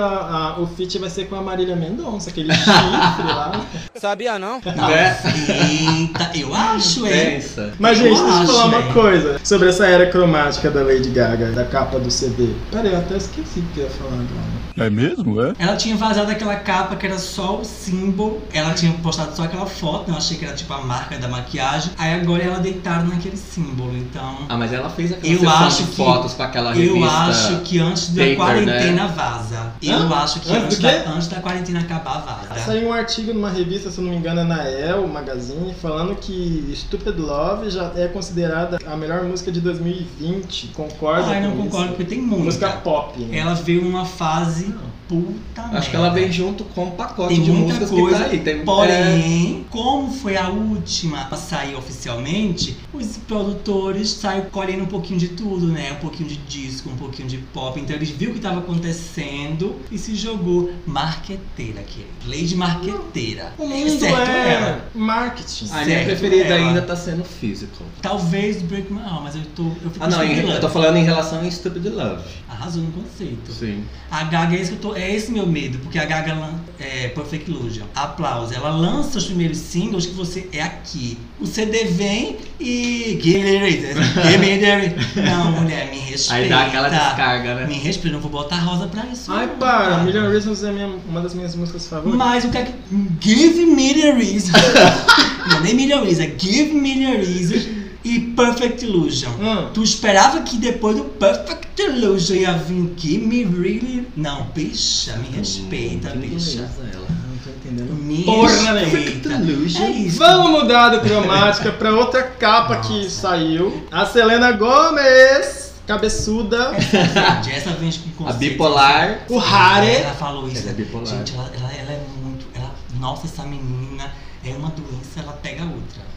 a- 0.58 0.60
o 0.60 0.68
feat 0.68 0.98
vai 1.00 1.10
ser 1.10 1.26
com 1.28 1.36
a 1.36 1.42
Marília 1.42 1.76
Mendonça, 1.76 2.30
aquele 2.30 2.52
chifre 2.54 3.24
lá. 3.24 3.66
Sabia 3.96 4.38
não? 4.40 4.62
Não, 4.76 4.88
Né? 4.88 5.18
eita, 5.48 6.32
eu 6.38 6.54
acho, 6.54 7.06
hein? 7.06 7.12
Pensa. 7.36 7.74
Mas, 7.80 8.00
Eu 8.00 8.06
gente, 8.16 8.22
deixa 8.22 8.42
eu 8.42 8.48
falar 8.48 8.66
uma 8.66 8.94
coisa 8.94 9.40
sobre 9.44 9.70
essa 9.70 9.86
era 9.86 10.10
cromática 10.10 10.70
da 10.70 10.82
Lady 10.84 11.10
Gaga, 11.10 11.52
da 11.52 11.66
capa 11.66 12.00
do 12.00 12.10
CD. 12.12 12.54
Pera 12.72 12.88
aí, 12.88 12.94
eu 12.94 13.00
até 13.00 13.18
esqueci 13.18 13.60
o 13.60 13.64
que 13.74 13.80
eu 13.80 13.84
ia 13.86 13.90
falar 13.90 14.14
agora. 14.14 14.59
É 14.78 14.90
mesmo, 14.90 15.42
é? 15.42 15.54
Ela 15.60 15.76
tinha 15.76 15.96
vazado 15.96 16.32
aquela 16.32 16.56
capa 16.56 16.96
que 16.96 17.06
era 17.06 17.18
só 17.18 17.60
o 17.60 17.66
símbolo. 17.66 18.42
Ela 18.54 18.74
tinha 18.74 18.92
postado 18.94 19.36
só 19.36 19.44
aquela 19.44 19.66
foto, 19.66 20.08
né? 20.10 20.14
eu 20.14 20.18
achei 20.18 20.38
que 20.38 20.46
era 20.46 20.54
tipo 20.56 20.72
a 20.74 20.82
marca 20.82 21.18
da 21.18 21.28
maquiagem. 21.28 21.92
Aí 21.98 22.14
agora 22.20 22.44
ela 22.44 22.60
deitaram 22.60 23.08
naquele 23.08 23.36
símbolo, 23.38 23.96
então. 23.98 24.38
Ah, 24.48 24.58
mas 24.58 24.72
ela 24.72 24.90
fez 24.90 25.12
aquela 25.12 25.34
Eu 25.34 25.50
acho 25.50 25.84
de 25.84 25.90
que- 25.90 25.96
fotos 25.96 26.34
pra 26.34 26.46
aquela 26.46 26.76
Eu 26.76 26.94
revista. 26.96 27.16
acho 27.16 27.60
que 27.62 27.80
antes 27.80 28.10
da 28.10 28.22
Paper, 28.22 28.38
quarentena 28.38 29.04
né? 29.08 29.14
vaza. 29.16 29.74
Eu 29.82 29.98
Hã? 29.98 30.16
acho 30.16 30.40
que 30.40 30.50
Antes 30.52 30.64
antes 30.64 30.80
da, 30.80 31.12
antes 31.12 31.28
da 31.28 31.40
quarentena 31.42 31.80
acabar 31.82 32.20
vaza. 32.20 32.60
Saiu 32.66 32.90
um 32.90 32.94
artigo 32.94 33.34
numa 33.34 33.50
revista, 33.50 33.90
se 33.92 33.98
eu 33.98 34.04
não 34.06 34.12
me 34.12 34.18
engano, 34.18 34.42
é 34.42 34.44
na 34.44 34.70
El 34.70 35.08
Magazine, 35.08 35.74
falando 35.82 36.16
que 36.16 36.72
Stupid 36.76 37.18
Love 37.18 37.70
já 37.70 37.92
é 37.96 38.08
considerada 38.08 38.78
a 38.86 38.96
melhor 38.96 39.24
música 39.24 39.52
de 39.52 39.60
2020. 39.62 40.68
Concorda 40.74 41.28
Ai, 41.32 41.42
não 41.42 41.52
com 41.52 41.64
concordo, 41.64 41.86
isso? 41.88 41.96
porque 41.96 42.04
tem 42.06 42.22
muita. 42.22 42.46
Música 42.46 42.70
pop. 42.70 43.20
né? 43.20 43.38
Ela 43.40 43.54
veio 43.56 43.84
numa 43.84 44.06
fase 44.06 44.59
sim 44.60 44.99
puta 45.10 45.62
Acho 45.78 45.90
que 45.90 45.98
merda. 45.98 45.98
ela 45.98 46.10
vem 46.14 46.32
junto 46.32 46.64
com 46.64 46.86
o 46.86 46.92
pacote 46.92 47.34
Tem 47.34 47.44
de 47.44 47.52
muita 47.52 47.66
músicas 47.74 47.90
coisa, 47.90 48.18
que 48.18 48.24
tá 48.26 48.30
aí. 48.32 48.40
Tem, 48.40 48.60
é, 48.60 48.64
porém, 48.64 49.66
como 49.70 50.12
foi 50.12 50.38
a 50.38 50.48
última 50.50 51.28
a 51.30 51.36
sair 51.36 51.76
oficialmente, 51.76 52.78
os 52.94 53.18
produtores 53.18 54.10
saem 54.12 54.44
colhendo 54.52 54.84
um 54.84 54.88
pouquinho 54.88 55.20
de 55.20 55.30
tudo, 55.30 55.68
né? 55.68 55.92
Um 55.94 55.96
pouquinho 56.02 56.30
de 56.30 56.38
disco, 56.38 56.90
um 56.90 56.96
pouquinho 56.96 57.28
de 57.28 57.38
pop. 57.40 57.80
Então 57.80 57.96
eles 57.96 58.10
viram 58.10 58.32
o 58.32 58.34
que 58.36 58.40
estava 58.40 58.60
acontecendo 58.60 59.76
e 59.92 59.98
se 59.98 60.16
jogou 60.16 60.72
marqueteira, 60.86 61.82
que 61.82 62.06
lei 62.28 62.46
de 62.46 62.56
marqueteira. 62.56 63.52
O 63.58 63.68
mundo 63.68 64.00
certo 64.00 64.30
é 64.30 64.54
ela. 64.54 64.86
marketing. 64.94 65.66
a 65.72 65.74
minha 65.74 65.86
certo 65.86 66.06
preferida 66.06 66.54
ela. 66.56 66.68
ainda 66.68 66.82
tá 66.84 66.96
sendo 66.96 67.24
Physical. 67.24 67.86
Talvez 68.02 68.62
Break 68.62 68.92
My 68.94 69.00
Heart, 69.00 69.22
mas 69.24 69.36
eu 69.36 69.42
tô 69.56 69.64
eu 69.64 69.90
fico 69.92 70.04
Ah, 70.06 70.08
não, 70.08 70.24
em- 70.24 70.50
eu 70.50 70.60
tô 70.62 70.70
falando 70.70 70.98
em 70.98 71.04
relação 71.04 71.40
a 71.42 71.50
Stupid 71.50 71.86
Love. 71.88 72.24
Arrasou 72.48 72.84
no 72.84 72.92
conceito. 72.92 73.52
Sim. 73.52 73.84
A 74.12 74.24
Gaga 74.26 74.56
é 74.56 74.60
esse 74.62 74.72
que 74.72 74.78
eu 74.78 74.82
tô, 74.92 74.96
é 75.02 75.16
esse 75.16 75.32
meu 75.32 75.46
medo, 75.48 75.78
porque 75.80 75.98
a 75.98 76.06
Gaga 76.06 76.38
é 76.80 77.08
Perfect 77.10 77.50
Illusion. 77.50 77.86
Aplausos. 77.96 78.56
Ela 78.56 78.70
lança 78.70 79.18
os 79.18 79.26
primeiros 79.26 79.58
singles 79.58 80.06
que 80.06 80.14
você 80.14 80.48
é 80.54 80.62
aqui. 80.62 81.18
O 81.40 81.46
CD 81.48 81.86
vem 81.86 82.38
e 82.60 83.20
give 83.22 83.40
me 83.40 83.52
the 83.52 83.60
reason, 83.60 84.02
give 84.24 84.38
me 84.38 84.58
the 84.58 84.76
reason. 84.76 84.96
Não, 85.24 85.52
mulher, 85.62 85.90
me 85.92 86.00
respeita. 86.00 86.34
Aí 86.44 86.50
dá 86.50 86.66
aquela 86.66 86.90
descarga, 86.90 87.56
né? 87.56 87.66
Me 87.68 87.76
respeita, 87.76 88.14
não 88.16 88.22
vou 88.22 88.32
botar 88.32 88.58
rosa 88.58 88.88
pra 88.88 89.06
isso. 89.06 89.32
Ai, 89.32 89.48
não, 89.48 89.56
para, 89.58 89.90
cara. 89.90 90.04
Million 90.04 90.30
Reasons 90.30 90.64
é 90.64 90.72
minha- 90.72 90.96
uma 91.08 91.22
das 91.22 91.34
minhas 91.34 91.56
músicas 91.56 91.88
favoritas. 91.88 92.18
Mas 92.18 92.44
o 92.46 92.50
que 92.50 92.58
é 92.58 92.64
que. 92.66 92.74
Give 93.22 93.66
me 93.66 93.94
the 93.94 94.12
reason. 94.14 94.52
não, 95.50 95.62
nem 95.62 95.74
Million 95.74 96.02
Reasons, 96.04 96.20
é 96.20 96.34
Give 96.38 96.74
me 96.74 96.96
the 96.96 97.18
reason 97.18 97.79
e 98.04 98.20
Perfect 98.20 98.86
Illusion. 98.86 99.32
Hum. 99.40 99.70
Tu 99.74 99.84
esperava 99.84 100.42
que 100.42 100.58
depois 100.58 100.96
do 100.98 101.04
Perfect 101.04 101.82
Illusion 101.82 102.36
ia 102.36 102.54
vir 102.54 102.94
Give 102.98 103.26
Me 103.26 103.44
Really. 103.44 104.08
Não, 104.16 104.44
bicha, 104.56 105.18
me 105.18 105.36
respeita, 105.38 106.10
bicha. 106.12 106.62
Não 106.62 107.38
tô 107.44 107.50
entendendo. 107.50 107.94
Me 107.94 108.24
Porra 108.24 108.74
respeita. 108.80 109.30
Illusion. 109.34 109.84
É 109.84 109.90
isso. 109.92 110.18
Vamos 110.20 110.62
mudar 110.62 110.90
do 110.90 111.02
cromática 111.02 111.72
pra 111.72 111.94
outra 111.94 112.24
capa 112.24 112.78
que 112.78 113.04
Nossa. 113.04 113.10
saiu. 113.10 113.86
A 113.92 114.06
Selena 114.06 114.52
Gomez, 114.54 115.74
cabeçuda. 115.86 116.74
Gente, 116.80 117.52
essa 117.56 117.72
vem 117.72 117.92
com 118.18 118.28
A 118.28 118.34
bipolar. 118.34 119.26
O 119.30 119.40
Hare. 119.40 119.88
Ela 119.88 120.14
falou 120.14 120.48
isso. 120.48 120.62
Ela 120.62 120.72
é 120.72 120.74
bipolar. 120.74 121.08
Gente, 121.08 121.34
ela, 121.34 121.52
ela, 121.58 121.72
ela 121.74 121.92
é 121.92 122.02
muito. 122.24 122.46
Ela, 122.54 122.74
nossa, 123.00 123.28
essa 123.28 123.44
menina 123.44 124.12
é 124.44 124.52
uma 124.52 124.70
doença, 124.70 125.20
ela 125.20 125.34
pega 125.34 125.64
outra. 125.64 126.09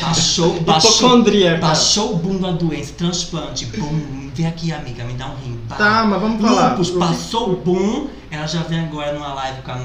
Baixou, 0.00 0.56
Hipocondríaca. 0.60 1.60
baixou 1.60 2.12
o 2.12 2.16
boom 2.16 2.38
da 2.38 2.50
doença, 2.52 2.92
transplante, 2.96 3.66
boom. 3.66 4.28
Vem 4.34 4.46
aqui, 4.46 4.72
amiga, 4.72 5.04
me 5.04 5.14
dá 5.14 5.26
um 5.26 5.34
rim. 5.36 5.58
pá. 5.68 5.74
Tá, 5.76 6.04
mas 6.04 6.20
vamos 6.20 6.40
falar. 6.40 6.70
Lupus, 6.72 6.90
passou 6.90 7.52
o 7.52 7.56
boom, 7.56 8.08
ela 8.30 8.46
já 8.46 8.62
vem 8.62 8.80
agora 8.80 9.12
numa 9.12 9.32
live 9.34 9.62
com 9.62 9.72
a 9.72 9.76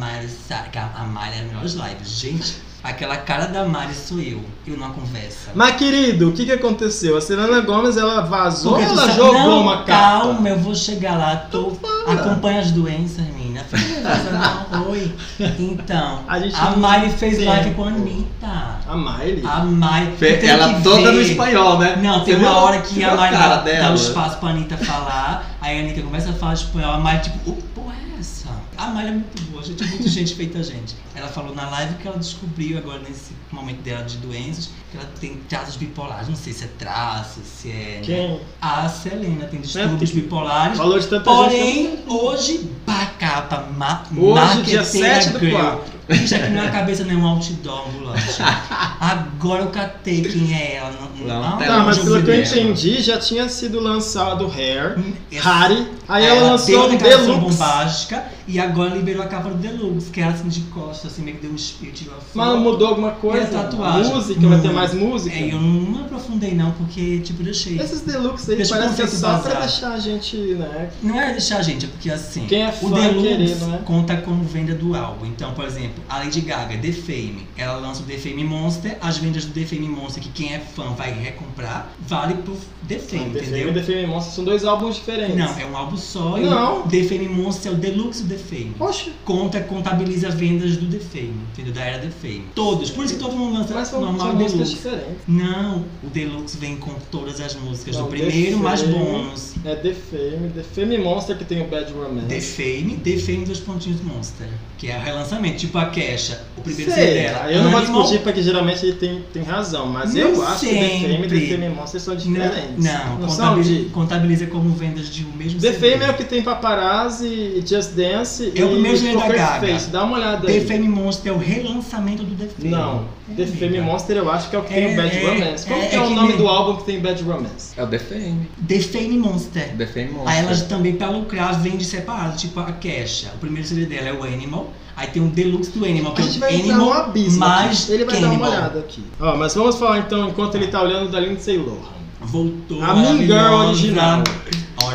que 0.72 0.78
a 0.78 1.04
Miley 1.06 1.40
é 1.40 1.42
a 1.42 1.44
melhor 1.46 1.64
lives. 1.74 2.20
Gente, 2.20 2.56
aquela 2.84 3.18
cara 3.18 3.46
da 3.48 3.66
Miley 3.66 3.96
sou 3.96 4.20
eu, 4.20 4.42
eu 4.68 4.78
numa 4.78 4.90
conversa. 4.92 5.52
Mas, 5.56 5.76
querido, 5.78 6.30
o 6.30 6.34
que 6.34 6.46
que 6.46 6.52
aconteceu? 6.52 7.18
A 7.18 7.22
Selena 7.22 7.62
Gomes, 7.62 7.98
ela 7.98 8.22
vazou 8.22 8.74
ou 8.74 8.78
Porque 8.80 8.92
ela 8.92 9.02
sabe- 9.08 9.18
jogou 9.18 9.34
não, 9.34 9.62
uma 9.62 9.84
carta? 9.84 10.20
Calma, 10.28 10.50
eu 10.50 10.60
vou 10.60 10.76
chegar 10.76 11.18
lá. 11.18 11.36
Tô, 11.50 11.72
acompanha 12.06 12.60
as 12.60 12.70
doenças, 12.72 13.26
menina. 13.62 13.64
Fica 13.64 14.72
não, 14.72 14.90
Oi. 14.90 15.16
Então, 15.60 16.20
A 16.28 16.34
a, 16.34 16.40
gente 16.40 16.56
não 16.60 16.78
Miley 16.78 17.10
fez 17.12 17.38
tem. 17.38 17.46
live 17.46 17.72
com 17.76 17.84
a 17.84 17.88
Anitta. 17.88 18.80
A 18.88 18.98
Miley? 18.98 19.44
A 19.46 19.60
Miley. 19.64 20.18
Fe- 20.18 20.38
tem 20.38 20.50
Ela 20.50 20.82
toda 20.82 21.12
no 21.12 21.18
ver. 21.20 21.24
espanhol, 21.32 21.78
né? 21.80 21.96
Não, 22.02 22.24
tem 22.24 22.36
Você 22.36 22.40
uma 22.42 22.50
viu- 22.50 22.58
hora 22.60 22.82
que 22.82 23.04
a 23.04 23.12
Miley 23.16 23.32
dá 23.32 23.58
dela? 23.58 23.92
o 23.92 23.96
espaço 23.96 24.38
pra 24.38 24.50
Anitta 24.50 24.78
falar, 24.78 25.46
aí 25.62 25.78
a 25.78 25.82
Anitta 25.84 26.02
começa 26.02 26.30
a 26.32 26.34
falar 26.34 26.54
espanhol, 26.54 26.94
a 26.94 26.98
Miley 26.98 27.20
tipo, 27.22 27.50
o 27.52 27.54
porra 27.76 27.94
é 27.96 28.20
essa? 28.20 28.50
A 28.78 28.88
Miley 28.88 29.08
é 29.08 29.12
muito 29.12 29.42
boa, 29.52 29.53
gente, 29.64 29.84
é 29.84 29.88
muito 29.88 30.10
gente 30.10 30.36
feita 30.36 30.62
gente. 30.64 30.96
Ela 31.16 31.28
falou 31.28 31.54
na 31.56 31.70
live 31.70 31.96
que 31.96 32.08
ela 32.08 32.18
descobriu 32.18 32.78
agora 32.78 33.00
nesse 33.00 33.32
momento 33.52 33.82
dela 33.82 34.04
de 34.04 34.18
doenças, 34.18 34.70
que 34.92 34.98
ela 34.98 35.08
tem 35.20 35.38
traços 35.50 35.76
bipolares, 35.76 36.28
não 36.28 36.36
sei 36.36 36.54
se 36.54 36.64
é 36.66 36.70
traço, 36.78 37.40
se 37.44 37.70
é... 37.70 38.00
Quem? 38.04 38.40
A 38.62 38.88
Selena 38.90 39.46
tem 39.46 39.62
distúrbios 39.62 40.10
É, 40.10 40.14
tem- 40.14 40.22
bipolares. 40.24 40.78
Falou 40.78 41.00
de 41.00 41.08
tanta 41.08 41.32
gente. 41.32 41.36
Porém, 41.50 42.00
hoje, 42.08 42.70
bacapa, 42.86 43.68
ma 43.78 44.04
Hoje, 44.16 44.62
dia 44.64 44.82
marqueteira 44.82 44.84
7 45.22 45.30
do 45.30 45.40
girl. 45.40 45.56
4. 45.58 45.94
Gente, 46.10 46.36
aqui 46.36 46.44
na 46.44 46.50
minha 46.50 46.72
cabeça 46.72 47.04
nenhum 47.06 47.26
outdoor 47.26 47.88
ambulante. 47.88 48.42
Agora 49.00 49.64
eu 49.64 49.70
catei 49.70 50.22
quem 50.22 50.54
é 50.54 50.76
ela. 50.76 50.92
Não, 50.92 51.26
Não, 51.28 51.42
não, 51.52 51.58
tá, 51.58 51.66
Tá, 51.66 51.78
mas 51.80 51.98
não, 51.98 52.04
pelo 52.04 52.24
que 52.24 52.30
eu 52.32 52.36
não, 52.36 52.44
entendi, 52.44 53.02
já 53.02 53.18
tinha 53.18 53.48
sido 53.48 53.80
lançado 53.80 54.46
Hair, 54.52 55.00
Essa- 55.32 55.50
Harry, 55.50 55.88
aí 56.08 56.26
ela 56.26 56.40
deu 56.40 56.50
lançou 56.50 56.86
um 56.88 56.90
declaração 56.90 57.26
Deluxe. 57.26 57.58
bombástica 57.58 58.24
e 58.48 58.60
agora 58.60 58.90
liberou 58.94 59.24
a 59.24 59.28
capa 59.28 59.50
do 59.54 59.60
Deluxe, 59.60 60.10
que 60.12 60.20
é 60.22 60.26
assim 60.26 60.48
de 60.48 60.62
costas, 60.62 61.12
assim, 61.12 61.22
meio 61.22 61.38
que 61.38 61.44
deu 61.44 61.52
um 61.52 61.56
espírito. 61.56 62.12
Mas 62.34 62.60
mudou 62.60 62.88
alguma 62.90 63.12
coisa? 63.12 63.52
E 63.52 63.56
a 63.56 63.64
tatuagem? 63.64 64.14
Música, 64.14 64.48
vai 64.48 64.62
ter 64.62 64.72
mais 64.72 64.94
música? 64.94 65.36
É, 65.36 65.54
eu 65.54 65.62
não 65.62 66.02
aprofundei 66.02 66.54
não, 66.54 66.72
porque, 66.72 67.20
tipo, 67.20 67.44
deixei. 67.44 67.80
Esses 67.80 68.02
Deluxe 68.02 68.52
aí 68.52 68.58
Deixa 68.58 68.76
o 68.76 68.78
parece 68.78 68.96
que 68.96 69.02
é 69.02 69.08
só 69.08 69.38
pra 69.40 69.60
deixar 69.62 69.94
a 69.94 70.00
gente, 70.00 70.36
né? 70.38 70.90
Não 71.02 71.20
é 71.20 71.32
deixar 71.32 71.58
a 71.58 71.62
gente, 71.62 71.86
é 71.86 71.90
porque 71.90 72.10
assim, 72.10 72.46
Quem 72.48 72.64
é 72.64 72.70
o 72.70 72.72
fã 72.72 72.90
Deluxe 72.92 73.28
querendo, 73.28 73.68
né? 73.68 73.82
conta 73.86 74.18
como 74.18 74.44
venda 74.44 74.74
do 74.74 74.96
álbum. 74.96 75.26
Então, 75.26 75.54
por 75.54 75.66
exemplo, 75.66 76.04
a 76.10 76.20
Lady 76.20 76.42
Gaga, 76.42 76.78
The 76.78 76.92
Fame, 76.92 77.48
ela 77.58 77.78
lança 77.78 78.02
o 78.02 78.06
The 78.06 78.18
Fame 78.18 78.44
Monster, 78.44 78.98
as 79.02 79.18
vendas 79.18 79.46
do 79.46 79.54
The 79.54 79.66
Fame 79.66 79.88
Monster, 79.88 80.22
que 80.24 80.30
quem 80.30 80.54
é 80.54 80.60
fã 80.60 80.90
vai 80.94 81.12
recomprar, 81.14 81.92
vale 82.08 82.34
pro 82.36 82.56
The 82.88 83.00
Fame, 83.00 83.32
The 83.32 83.40
Fame 83.40 83.48
entendeu? 83.60 83.70
e 83.70 83.74
The 83.74 83.84
Fame 83.84 84.08
Monster 84.08 84.34
são 84.34 84.44
dois 84.44 84.66
álbuns 84.66 84.96
diferentes. 84.96 85.36
Não, 85.38 85.58
é 85.60 85.66
um 85.66 85.78
álbum 85.78 85.98
só 85.98 86.38
e 86.38 86.44
Não. 86.44 86.80
o 86.82 86.88
The 86.88 87.04
Fame 87.04 87.30
Monster 87.30 87.72
é 87.72 87.76
o 87.76 87.78
Deluxe 87.78 88.24
do 88.24 88.30
The 88.30 88.38
Fame. 88.38 88.76
Oxe, 88.80 89.12
Conta, 89.44 89.60
contabiliza 89.62 90.30
vendas 90.30 90.78
do 90.78 90.88
The 90.88 91.00
Fame, 91.00 91.34
entendeu? 91.52 91.74
Da 91.74 91.82
era 91.82 92.00
The 92.00 92.10
Fame. 92.10 92.46
Todos, 92.56 92.90
por 92.92 93.04
isso 93.06 93.16
que 93.16 93.20
todo 93.20 93.36
mundo 93.36 93.58
lança 93.58 93.74
mas 93.74 93.88
são, 93.90 94.00
normal 94.02 94.28
são 94.28 94.38
Deluxe. 94.38 94.74
diferentes. 94.76 95.18
Não, 95.28 95.80
o 96.04 96.08
Deluxe 96.08 96.58
vem 96.58 96.78
com 96.78 96.94
todas 97.12 97.40
as 97.42 97.56
músicas 97.56 97.96
Não, 97.96 98.04
do 98.06 98.10
The 98.12 98.18
primeiro 98.18 98.58
mais 98.60 98.82
bônus. 98.84 99.54
É 99.66 99.76
The 99.76 99.94
Fame, 99.94 100.50
The 100.56 100.64
Fame 100.64 100.98
Monster 100.98 101.38
que 101.38 101.46
tem 101.46 101.62
o 101.62 101.68
Bad 101.68 101.92
Romance. 101.94 102.28
The 102.28 102.42
Fame, 102.42 102.98
The 103.04 103.18
Fame 103.18 103.46
dos 103.46 103.60
pontinhos 103.60 104.02
Monster. 104.02 104.48
Que 104.78 104.90
é 104.92 104.98
o 104.98 105.02
relançamento, 105.02 105.58
tipo 105.58 105.78
a 105.78 105.86
Kesha, 105.86 106.42
o 106.58 106.62
primeiro 106.62 106.92
CD 106.92 107.14
dela. 107.14 107.52
eu 107.52 107.64
não 107.64 107.72
vou 107.72 107.80
discutir 107.82 108.20
porque 108.22 108.42
geralmente 108.42 108.86
ele 108.86 108.96
tem, 108.98 109.24
tem 109.32 109.44
razão, 109.44 109.86
mas 109.88 110.14
Nem 110.14 110.24
eu 110.24 110.42
acho 110.46 110.60
que 110.60 110.66
The 110.68 110.74
Fame 110.74 110.90
e 110.90 111.30
sempre. 111.30 111.40
The 111.40 111.48
Fame 111.58 111.70
Monster 111.76 112.02
são 112.02 112.14
Não, 112.16 112.22
diferentes. 112.22 112.84
não, 112.86 113.20
não 113.20 113.28
contabiliza, 113.28 113.90
contabiliza 113.92 114.48
como 114.48 114.70
vendas 114.72 115.10
de 115.10 115.24
um 115.26 115.32
mesmo 115.38 115.60
The 115.62 115.72
CD. 115.74 115.92
Fame 115.92 116.04
é 116.04 116.10
o 116.12 116.14
que 116.16 116.24
tem 116.26 116.42
Paparazzi, 116.44 117.64
Just 117.66 117.92
Dance 117.92 118.52
É 118.56 118.64
o 118.64 118.68
e 118.68 118.72
primeiro 118.74 118.98
Gaga. 119.28 119.68
Face. 119.68 119.90
Dá 119.90 120.04
uma 120.04 120.18
olhada 120.18 120.46
The 120.48 120.54
aí. 120.54 120.68
Fame 120.68 120.88
Monster 120.90 121.32
é 121.32 121.36
o 121.36 121.40
relançamento 121.40 122.24
do 122.24 122.36
The 122.36 122.48
Fame. 122.58 122.70
Não, 122.70 123.06
The 123.36 123.44
É, 123.44 123.48
Fame 123.48 123.66
amiga. 123.78 123.84
Monster 123.84 124.18
eu 124.18 124.32
acho 124.32 124.50
que 124.50 124.56
é 124.56 124.60
o 124.60 124.62
que 124.64 124.74
tem 124.74 124.84
É, 124.84 124.94
o 124.94 124.96
Bad 124.96 125.18
é, 125.18 125.28
Romance. 125.28 125.66
Qual 125.68 125.80
é, 125.80 125.86
que 125.88 125.96
é, 125.96 125.98
é 125.98 126.02
o 126.02 126.08
que 126.08 126.14
nome 126.16 126.28
nem- 126.30 126.38
do 126.38 126.48
álbum 126.48 126.76
que 126.78 126.86
tem 126.86 127.00
Bad 127.00 127.24
Romance? 127.24 127.74
É 127.78 127.84
o 127.84 127.88
The 127.88 128.00
Fame. 128.00 128.50
The 128.68 128.80
Fame 128.80 129.18
Monster. 129.18 129.76
The 129.78 129.86
Fame 129.88 130.08
Monster. 130.12 130.28
Aí 130.34 130.40
elas 130.40 130.62
também, 130.64 130.94
pra 130.96 131.10
lucrar, 131.10 131.60
vende 131.62 131.84
separado, 131.86 132.38
tipo 132.38 132.60
a 132.60 132.72
Kesha. 132.72 133.32
O 133.36 133.38
primeiro 133.40 133.68
CD 133.68 133.86
dela 133.86 134.10
é 134.10 134.14
o 134.14 134.24
Animal. 134.24 134.72
Aí 134.96 135.08
tem 135.08 135.24
o 135.24 135.28
Deluxe 135.28 135.72
do 135.72 135.84
Animal, 135.86 136.14
que 136.14 136.22
A 136.22 136.26
é 136.26 136.28
gente 136.28 136.40
vai 136.40 136.54
entrar 136.56 136.74
Animal 136.76 136.86
no 136.88 136.94
abismo 136.94 137.40
mais. 137.40 137.90
Ele 137.90 138.06
vai 138.06 138.22
dar 138.22 138.30
uma 138.30 138.48
olhada 138.48 138.80
aqui. 138.80 139.04
Ó, 139.20 139.36
mas 139.38 139.56
vamos 139.56 139.76
falar 139.78 140.00
então, 140.00 140.30
enquanto 140.30 140.54
ele 140.56 140.68
tá 140.68 140.84
olhando 140.84 141.10
da 141.12 141.20
Lindsay 141.20 141.58
Lohan. 141.58 141.78
Voltou. 142.22 142.82
A 142.84 142.94
Mean 142.94 143.18
Girl 143.18 143.54
original. 143.68 144.24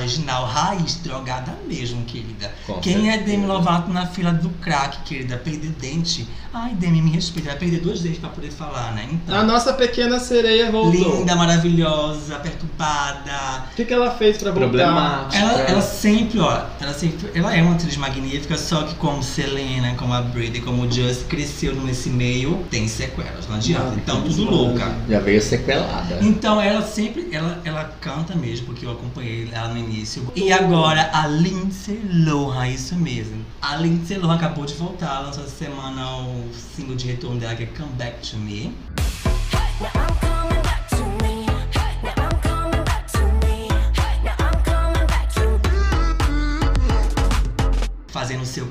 Original, 0.08 0.46
raiz, 0.46 0.94
drogada 0.96 1.54
mesmo, 1.68 2.02
querida. 2.06 2.50
Com 2.66 2.80
Quem 2.80 3.10
é 3.10 3.12
certeza. 3.12 3.30
Demi 3.30 3.46
Lovato 3.46 3.92
na 3.92 4.06
fila 4.06 4.32
do 4.32 4.48
crack, 4.48 5.02
querida? 5.04 5.36
Perdeu 5.36 5.70
dente. 5.72 6.26
Ai, 6.52 6.74
Demi, 6.74 7.02
me 7.02 7.10
respeita. 7.10 7.50
Vai 7.50 7.58
perder 7.58 7.80
dois 7.80 8.00
dentes 8.00 8.18
pra 8.18 8.30
poder 8.30 8.50
falar, 8.50 8.92
né? 8.94 9.06
Então. 9.12 9.38
A 9.38 9.42
nossa 9.42 9.74
pequena 9.74 10.18
sereia 10.18 10.72
voltou. 10.72 11.18
Linda, 11.18 11.36
maravilhosa, 11.36 12.36
perturbada. 12.36 13.64
O 13.70 13.76
que, 13.76 13.84
que 13.84 13.92
ela 13.92 14.10
fez 14.12 14.38
pra 14.38 14.50
voltar? 14.50 14.68
Problemática. 14.68 15.36
Ela, 15.36 15.60
ela 15.60 15.82
sempre, 15.82 16.40
ó, 16.40 16.62
ela 16.80 16.94
sempre, 16.94 17.30
ela 17.34 17.54
é 17.54 17.60
uma 17.62 17.74
atriz 17.74 17.96
magnífica, 17.98 18.56
só 18.56 18.84
que 18.84 18.94
como 18.94 19.22
Selena, 19.22 19.94
como 19.96 20.14
a 20.14 20.22
Britney, 20.22 20.62
como 20.62 20.84
o 20.84 20.90
Just 20.90 21.26
cresceu 21.26 21.74
nesse 21.74 22.08
meio, 22.08 22.64
tem 22.70 22.88
sequelas, 22.88 23.46
não 23.46 23.56
adianta. 23.56 23.94
Então 23.96 24.22
tudo 24.22 24.44
louca. 24.44 24.90
Já 25.06 25.20
veio 25.20 25.42
sequelada. 25.42 26.18
Então 26.22 26.58
ela 26.58 26.80
sempre, 26.80 27.28
ela, 27.30 27.60
ela 27.62 27.84
canta 28.00 28.34
mesmo, 28.34 28.66
porque 28.66 28.86
eu 28.86 28.92
acompanhei 28.92 29.48
ela 29.52 29.68
no 29.68 29.76
início. 29.78 29.97
E 30.34 30.52
agora 30.52 31.10
a 31.12 31.26
Lindsay 31.26 32.00
Lohan, 32.24 32.68
isso 32.68 32.94
mesmo. 32.96 33.44
A 33.60 33.76
Lindsay 33.76 34.18
Lohan 34.18 34.34
acabou 34.34 34.64
de 34.64 34.74
voltar, 34.74 35.20
lançou 35.20 35.44
essa 35.44 35.56
semana 35.56 36.16
o 36.18 36.50
single 36.76 36.96
de 36.96 37.06
retorno 37.06 37.40
dela 37.40 37.54
que 37.56 37.64
é 37.64 37.66
Come 37.66 37.92
Back 37.92 38.30
to 38.30 38.36
Me. 38.36 38.72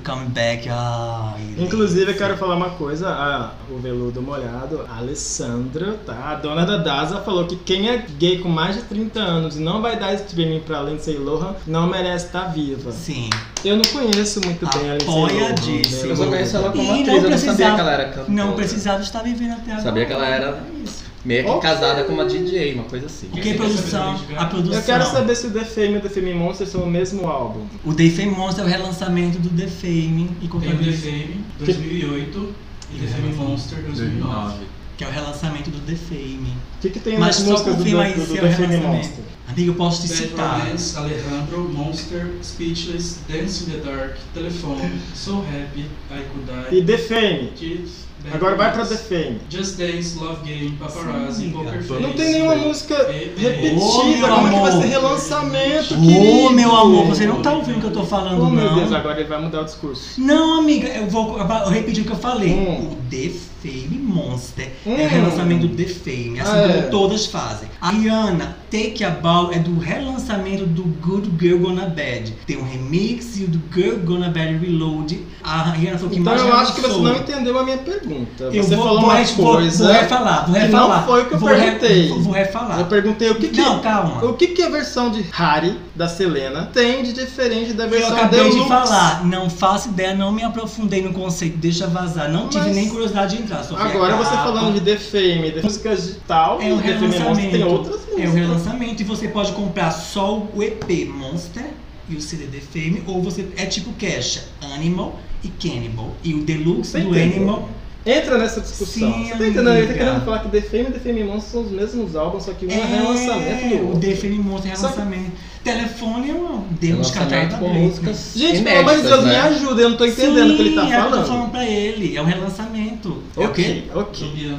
Comeback, 0.07 0.69
ai. 0.69 1.55
Inclusive, 1.57 2.11
eu 2.11 2.17
quero 2.17 2.37
falar 2.37 2.55
uma 2.55 2.69
coisa, 2.71 3.09
a, 3.09 3.51
o 3.69 3.77
veludo 3.77 4.21
molhado, 4.21 4.85
a 4.89 4.97
Alessandra, 4.99 5.97
tá? 6.05 6.31
A 6.31 6.35
dona 6.35 6.65
da 6.65 6.77
DASA 6.77 7.19
falou 7.21 7.45
que 7.45 7.57
quem 7.57 7.89
é 7.89 8.05
gay 8.17 8.39
com 8.39 8.47
mais 8.47 8.75
de 8.77 8.83
30 8.83 9.19
anos 9.19 9.57
e 9.57 9.59
não 9.59 9.81
vai 9.81 9.99
dar 9.99 10.13
streaming 10.13 10.61
pra 10.61 10.81
Lindsay 10.81 11.17
Lohan 11.17 11.55
não 11.65 11.87
merece 11.87 12.27
estar 12.27 12.45
viva. 12.53 12.91
Sim. 12.91 13.29
Eu 13.65 13.75
não 13.75 13.83
conheço 13.83 14.39
muito 14.45 14.65
bem 14.77 14.89
a 14.89 14.93
Lindsay 14.93 15.07
Lohan. 15.07 15.25
Apoiadíssimo. 15.25 16.09
Eu 16.11 16.15
só 16.15 16.25
conheço 16.27 16.57
ela 16.57 16.71
como 16.71 16.83
E 16.83 16.89
atriz, 16.89 17.07
não 17.07 17.15
eu 17.15 17.29
não 17.29 17.37
sabia 17.37 17.73
que 17.73 17.79
ela 17.81 17.91
era 17.91 18.05
cantora. 18.05 18.25
Não 18.29 18.53
precisava 18.53 19.01
estar 19.01 19.23
vivendo 19.23 19.51
até 19.53 19.71
agora. 19.71 19.81
Sabia 19.81 20.05
que 20.05 20.13
ela 20.13 20.25
era 20.25 20.47
É 20.47 20.83
isso. 20.83 21.06
Meio 21.25 21.43
que 21.43 21.49
Ok. 21.49 21.61
casada 21.69 22.03
com 22.03 22.13
uma 22.13 22.25
DJ, 22.25 22.73
uma 22.75 22.83
coisa 22.85 23.05
assim. 23.07 23.27
Porque 23.27 23.49
a 23.49 23.55
produção, 23.55 24.19
a 24.37 24.45
produção. 24.45 24.77
Eu 24.79 24.83
quero 24.85 25.05
saber 25.05 25.35
se 25.35 25.47
o 25.47 25.51
The 25.51 25.65
Fame 25.65 25.93
e 25.93 25.97
o 25.97 26.01
The 26.01 26.09
Fame 26.09 26.33
Monster 26.33 26.67
são 26.67 26.81
o 26.83 26.89
mesmo 26.89 27.27
álbum. 27.27 27.65
O 27.83 27.93
The 27.93 28.09
Fame 28.09 28.31
Monster 28.31 28.63
é 28.63 28.67
o 28.67 28.69
relançamento 28.69 29.39
do 29.39 29.49
The 29.49 29.67
Fame 29.67 30.29
e 30.41 30.47
Tem 30.47 30.57
o 30.57 30.59
The 30.77 30.91
Fame 30.91 31.45
2008 31.59 32.55
e 32.93 32.99
The 32.99 33.07
Fame 33.07 33.33
Monster 33.35 33.79
2009. 33.83 34.55
que 34.97 35.03
é 35.03 35.07
o 35.07 35.11
relançamento 35.11 35.69
do 35.69 35.79
The 35.81 35.95
Fame. 35.95 36.53
O 36.77 36.81
que, 36.81 36.89
que 36.89 36.99
tem 36.99 37.19
Mas 37.19 37.37
nas 37.39 37.45
só 37.45 37.51
músicas 37.51 37.75
do, 37.75 37.77
confirma 37.79 38.03
do, 38.03 38.07
aí 38.09 38.13
do 38.15 38.25
se 38.25 38.37
é 38.37 38.41
o 38.41 38.43
The 38.43 38.51
Fame 38.51 38.67
relançamento. 38.67 38.97
Monster? 39.07 39.23
Amigo, 39.49 39.71
eu 39.71 39.75
posso 39.75 40.01
te 40.01 40.07
Bad 40.09 40.21
citar. 40.23 40.59
Romance, 40.59 40.97
Alejandro, 40.97 41.69
Monster, 41.73 42.27
Speechless, 42.43 43.19
Dance 43.29 43.63
in 43.63 43.71
the 43.73 43.77
Dark, 43.77 44.15
Telefone, 44.33 44.91
So 45.15 45.37
Happy, 45.41 45.85
I 46.11 46.23
Could 46.33 46.45
Die, 46.71 46.75
E 46.77 46.83
The 46.83 46.97
Fame? 46.97 47.51
Kids, 47.55 48.06
Agora 48.33 48.55
vai 48.55 48.73
pra 48.73 48.85
Fame. 48.85 49.39
Just 49.49 49.77
Dance, 49.77 50.17
Love 50.17 50.45
Game, 50.45 50.71
Paparazzi, 50.71 51.45
Sim, 51.45 51.51
Poker. 51.51 51.83
Face. 51.83 52.01
Não 52.01 52.13
tem 52.13 52.31
nenhuma 52.33 52.55
música 52.55 52.93
É, 52.93 53.31
é. 53.37 53.39
repetida, 53.39 53.81
Ô, 53.81 54.03
meu 54.05 54.27
como 54.27 54.47
é 54.47 54.51
que 54.51 54.59
vai 54.59 54.71
ser 54.81 54.87
relançamento, 54.87 55.93
Ô, 55.93 55.97
querido? 55.99 56.49
meu 56.51 56.75
amor, 56.75 57.05
você 57.07 57.25
não 57.25 57.41
tá 57.41 57.53
ouvindo 57.53 57.77
o 57.77 57.81
que 57.81 57.87
eu 57.87 57.91
tô 57.93 58.03
falando, 58.03 58.41
Oh, 58.43 58.49
meu 58.49 58.65
não. 58.65 58.75
Deus, 58.75 58.91
agora 58.93 59.19
ele 59.19 59.29
vai 59.29 59.41
mudar 59.41 59.61
o 59.61 59.65
discurso. 59.65 60.19
Não, 60.19 60.59
amiga, 60.59 60.87
eu 60.87 61.07
vou 61.07 61.37
eu 61.39 61.69
repetir 61.69 62.03
o 62.03 62.05
que 62.05 62.11
eu 62.13 62.17
falei. 62.17 62.49
Hum. 62.53 62.91
O 62.91 62.95
The 63.09 63.31
Fame 63.67 63.97
Monster 63.99 64.71
é 64.85 64.89
Hum. 64.89 64.93
o 65.05 65.07
relançamento 65.07 65.67
do 65.67 65.75
The 65.75 65.85
Fame, 65.89 66.39
assim 66.39 66.51
Ah, 66.51 66.61
como 66.61 66.73
é. 66.73 66.81
todas 66.83 67.25
fazem. 67.25 67.69
A 67.81 67.89
Rihanna, 67.91 68.57
Take 68.69 69.01
a 69.01 69.09
do, 69.11 69.53
é 69.53 69.59
do 69.59 69.79
relançamento 69.79 70.65
do 70.65 70.83
Good 71.01 71.31
Girl 71.39 71.57
Gonna 71.59 71.85
Bad. 71.85 72.33
Tem 72.45 72.57
um 72.57 72.63
remix 72.69 73.39
e 73.39 73.45
o 73.45 73.47
do 73.47 73.61
Girl 73.73 73.95
Gonna 74.03 74.27
Bad 74.29 74.57
Reload. 74.57 75.21
A 75.41 75.71
Rihanna 75.71 75.97
falou 75.97 76.13
que 76.13 76.19
Então 76.19 76.33
mais 76.35 76.45
eu 76.45 76.53
acho 76.53 76.75
que 76.75 76.81
você 76.81 76.99
não 76.99 77.15
entendeu 77.15 77.57
a 77.57 77.63
minha 77.63 77.77
pergunta. 77.77 78.43
Eu 78.45 78.61
você 78.63 78.75
vou, 78.75 78.85
falou 78.85 79.01
vou, 79.01 79.09
uma 79.09 79.23
vou- 79.23 79.45
coisa 79.53 79.83
Vou 79.85 79.93
refalar, 79.93 80.45
vou 80.51 80.59
refalar. 80.59 80.99
não 80.99 81.07
foi 81.07 81.21
o 81.21 81.25
que 81.27 81.33
eu 81.33 81.39
vou 81.39 81.49
re- 81.49 81.55
perguntei. 81.61 82.09
vou 82.09 82.33
refalar. 82.33 82.79
Eu 82.79 82.85
perguntei 82.87 83.29
o 83.29 83.35
que 83.35 83.47
que, 83.47 83.61
Não, 83.61 83.79
calma. 83.79 84.25
o 84.25 84.33
que 84.33 84.47
que 84.47 84.61
a 84.63 84.69
versão 84.69 85.09
de 85.11 85.21
Harry 85.31 85.77
da 85.95 86.09
Selena 86.09 86.69
tem 86.73 87.03
de 87.03 87.13
diferente 87.13 87.71
da 87.71 87.85
Eu 87.85 87.89
versão 87.89 88.17
acabei 88.17 88.39
Deluxe. 88.41 88.59
de 88.63 88.67
falar, 88.67 89.25
não 89.25 89.49
faço 89.49 89.87
ideia, 89.89 90.13
não 90.13 90.31
me 90.33 90.43
aprofundei 90.43 91.01
no 91.01 91.13
conceito, 91.13 91.57
deixa 91.57 91.87
vazar. 91.87 92.29
Não 92.29 92.49
tive 92.49 92.65
Mas- 92.65 92.75
nem 92.75 92.89
curiosidade 92.89 93.37
de 93.37 93.43
entrar. 93.43 93.56
Fui 93.63 93.77
Agora 93.77 94.15
você 94.15 94.31
falando 94.31 94.73
de 94.73 94.81
The 94.81 94.97
Fame, 94.97 95.51
de 95.51 95.61
músicas 95.63 96.07
de 96.07 96.13
tal, 96.27 96.61
É 96.61 96.73
um 96.73 96.81
The 96.81 96.97
Fame 96.97 97.19
Monster 97.19 97.51
tem 97.51 97.63
outras 97.63 97.95
músicas. 98.01 98.23
É 98.23 98.29
um 98.29 98.33
relançamento 98.33 99.01
e 99.01 99.05
você 99.05 99.27
pode 99.27 99.51
comprar 99.51 99.91
só 99.91 100.37
o 100.37 100.63
EP 100.63 101.07
Monster 101.07 101.65
e 102.09 102.15
o 102.15 102.21
CD 102.21 102.47
The 102.47 102.59
Fame, 102.59 103.03
ou 103.05 103.21
você 103.21 103.47
é 103.57 103.65
tipo 103.65 103.91
Cash, 103.93 104.43
Animal 104.73 105.19
e 105.43 105.49
Cannibal. 105.49 106.11
E 106.23 106.33
o 106.33 106.43
Deluxe 106.43 106.99
do. 106.99 107.13
Animal. 107.13 107.69
Entra 108.05 108.37
nessa 108.37 108.61
discussão. 108.61 109.13
Sim, 109.13 109.25
você 109.25 109.31
tá 109.31 109.35
entendendo? 109.35 109.69
Ele 109.73 109.87
tá 109.87 109.93
querendo 109.93 110.23
falar 110.23 110.39
que 110.39 110.49
The 110.49 110.61
Fame 110.61 110.83
e 110.83 110.91
The 110.91 110.99
Fame 110.99 111.23
Monster 111.25 111.51
são 111.51 111.61
os 111.63 111.71
mesmos 111.71 112.15
álbuns, 112.15 112.43
só 112.43 112.53
que 112.53 112.65
um 112.65 112.71
é, 112.71 112.85
relançamento 112.85 113.75
do 113.75 113.97
o. 113.97 113.99
The 113.99 114.15
Fame 114.15 114.37
Monster 114.39 114.71
é 114.71 114.75
relançamento. 114.75 115.31
Telefone 115.67 116.29
é 116.29 116.33
um 116.33 116.63
demos 116.79 117.09
Relançamento 117.11 117.49
cantada 117.49 117.57
com 117.57 117.73
músicas 117.73 118.31
Gente, 118.35 118.63
pelo 118.63 118.79
amor 118.79 118.95
de 118.95 119.01
Deus, 119.01 119.23
me 119.23 119.29
né? 119.31 119.39
ajuda, 119.41 119.81
eu 119.81 119.89
não 119.89 119.97
tô 119.97 120.05
entendendo 120.05 120.53
o 120.53 120.55
que 120.55 120.61
ele 120.61 120.75
tá 120.75 120.85
Sim, 120.85 120.93
é 120.93 120.97
o 120.99 121.01
que 121.01 121.07
eu 121.07 121.09
falando. 121.09 121.21
tô 121.25 121.27
falando 121.33 121.51
pra 121.51 121.65
ele, 121.65 122.15
é 122.15 122.21
um 122.21 122.25
relançamento. 122.25 123.23
É? 123.35 123.43
Ok, 123.43 123.91
ok. 123.93 124.57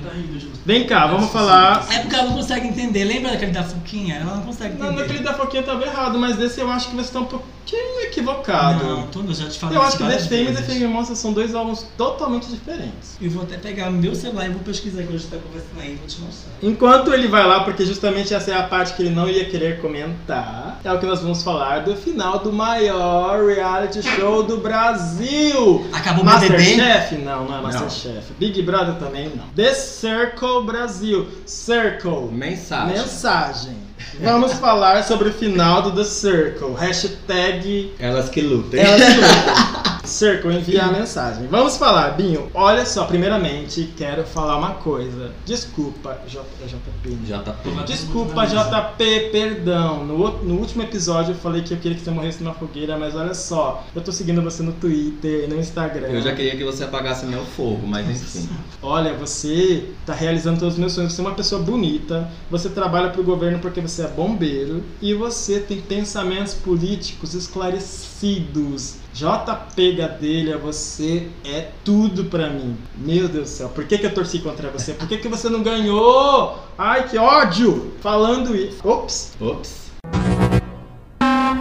Vem 0.66 0.86
cá, 0.86 1.06
vamos 1.06 1.30
falar. 1.30 1.86
É 1.90 2.00
porque 2.00 2.14
ela 2.14 2.24
não 2.26 2.34
consegue 2.34 2.68
entender. 2.68 3.04
Lembra 3.04 3.30
daquele 3.30 3.52
da 3.52 3.62
Fuquinha? 3.62 4.16
Ela 4.16 4.34
não 4.36 4.42
consegue 4.42 4.76
Não, 4.76 4.86
entender. 4.88 5.00
naquele 5.02 5.18
da 5.20 5.32
Foquinha 5.32 5.62
tava 5.62 5.82
errado, 5.86 6.18
mas 6.18 6.36
desse 6.36 6.60
eu 6.60 6.70
acho 6.70 6.90
que 6.90 6.96
você 6.96 7.10
tá 7.10 7.20
um 7.20 7.24
pouquinho 7.24 8.00
equivocado. 8.02 8.84
Não, 8.84 9.06
tudo, 9.06 9.30
eu 9.30 9.34
já 9.34 9.48
te 9.48 9.58
falei 9.58 9.76
eu 9.78 9.82
acho 9.82 9.96
que 9.96 10.04
The 10.04 10.18
Fame 10.18 10.42
e 10.50 10.54
The. 10.54 10.62
Fame 10.62 10.86
Monster 10.88 11.16
são 11.16 11.32
dois 11.32 11.54
álbuns 11.54 11.86
totalmente 11.96 12.48
diferentes. 12.48 13.16
Eu 13.20 13.30
vou 13.30 13.42
até 13.44 13.56
pegar 13.56 13.90
meu 13.90 14.14
celular 14.14 14.46
e 14.46 14.50
vou 14.50 14.60
pesquisar 14.60 15.02
que 15.02 15.08
a 15.08 15.12
gente 15.12 15.26
tá 15.26 15.36
conversando 15.38 15.80
aí 15.80 15.92
e 15.92 15.96
vou 15.96 16.06
te 16.06 16.20
mostrar. 16.20 16.52
Enquanto 16.62 17.14
ele 17.14 17.28
vai 17.28 17.46
lá, 17.46 17.64
porque 17.64 17.86
justamente 17.86 18.34
essa 18.34 18.50
é 18.50 18.54
a 18.54 18.62
parte 18.64 18.92
que 18.94 19.02
ele 19.02 19.10
não 19.14 19.28
ia 19.28 19.44
querer 19.46 19.80
comentar, 19.80 20.80
é 20.84 20.92
o 20.92 20.97
que 20.98 21.06
nós 21.06 21.20
vamos 21.20 21.42
falar 21.42 21.80
do 21.80 21.96
final 21.96 22.38
do 22.40 22.52
maior 22.52 23.44
reality 23.44 24.02
show 24.02 24.42
do 24.42 24.58
Brasil. 24.58 25.86
Acabou 25.92 26.22
o? 26.22 26.26
Masterchef? 26.26 27.16
Não, 27.16 27.44
não 27.44 27.58
é 27.58 27.60
Masterchef. 27.62 28.32
Big 28.38 28.60
Brother 28.62 28.94
também 28.96 29.30
não. 29.34 29.44
The 29.56 29.72
Circle 29.74 30.64
Brasil. 30.64 31.26
Circle. 31.46 32.28
Mensagem. 32.32 32.96
Mensagem. 32.98 33.88
Vamos 34.20 34.52
falar 34.54 35.04
sobre 35.04 35.28
o 35.28 35.32
final 35.32 35.82
do 35.82 35.92
The 35.92 36.04
Circle. 36.04 36.74
Hashtag 36.74 37.92
Elas 37.98 38.28
que 38.28 38.40
lutem. 38.40 38.80
elas 38.80 39.02
que 39.02 39.14
lutam. 39.14 39.82
Circle, 40.08 40.54
enviar 40.56 40.88
a 40.88 40.92
mensagem. 40.92 41.46
Vamos 41.48 41.76
falar, 41.76 42.10
Binho. 42.16 42.50
Olha 42.54 42.84
só, 42.84 43.04
primeiramente, 43.04 43.92
quero 43.96 44.24
falar 44.24 44.56
uma 44.56 44.74
coisa. 44.74 45.32
Desculpa, 45.44 46.18
J, 46.26 46.44
é 46.62 46.66
JP. 46.66 47.08
né? 47.10 47.18
JP. 47.24 47.84
Desculpa, 47.86 48.46
JP, 48.46 49.28
perdão. 49.30 50.04
No, 50.04 50.42
no 50.42 50.54
último 50.54 50.82
episódio 50.82 51.32
eu 51.32 51.36
falei 51.36 51.62
que 51.62 51.72
eu 51.72 51.78
queria 51.78 51.96
que 51.96 52.02
você 52.04 52.10
morresse 52.10 52.42
numa 52.42 52.54
fogueira, 52.54 52.96
mas 52.98 53.14
olha 53.14 53.34
só, 53.34 53.84
eu 53.94 54.00
tô 54.02 54.10
seguindo 54.10 54.40
você 54.42 54.62
no 54.62 54.72
Twitter, 54.72 55.48
no 55.48 55.58
Instagram. 55.58 56.08
Eu 56.08 56.22
já 56.22 56.34
queria 56.34 56.56
que 56.56 56.64
você 56.64 56.84
apagasse 56.84 57.26
meu 57.26 57.44
fogo, 57.44 57.86
mas 57.86 58.08
enfim. 58.08 58.48
Olha, 58.82 59.14
você 59.14 59.90
tá 60.06 60.14
realizando 60.14 60.58
todos 60.58 60.74
os 60.74 60.80
meus 60.80 60.92
sonhos. 60.92 61.12
Você 61.12 61.20
é 61.20 61.24
uma 61.24 61.34
pessoa 61.34 61.62
bonita, 61.62 62.28
você 62.50 62.68
trabalha 62.68 63.10
pro 63.10 63.22
governo 63.22 63.58
porque 63.58 63.80
você 63.80 64.02
é 64.02 64.08
bombeiro 64.08 64.82
e 65.02 65.12
você 65.14 65.60
tem 65.60 65.80
pensamentos 65.80 66.54
políticos 66.54 67.34
esclarecidos. 67.34 68.96
JP 69.18 69.96
Gadelha, 69.96 70.56
você 70.56 71.28
é 71.44 71.72
tudo 71.84 72.26
pra 72.26 72.48
mim. 72.50 72.76
Meu 72.96 73.26
Deus 73.26 73.50
do 73.50 73.52
céu, 73.52 73.68
por 73.68 73.84
que, 73.84 73.98
que 73.98 74.06
eu 74.06 74.14
torci 74.14 74.38
contra 74.38 74.70
você? 74.70 74.94
Por 74.94 75.08
que, 75.08 75.18
que 75.18 75.26
você 75.26 75.48
não 75.48 75.60
ganhou? 75.60 76.56
Ai, 76.78 77.08
que 77.08 77.18
ódio! 77.18 77.94
Falando 78.00 78.54
isso. 78.54 78.78
Ops! 78.86 79.32
Ops. 79.40 79.90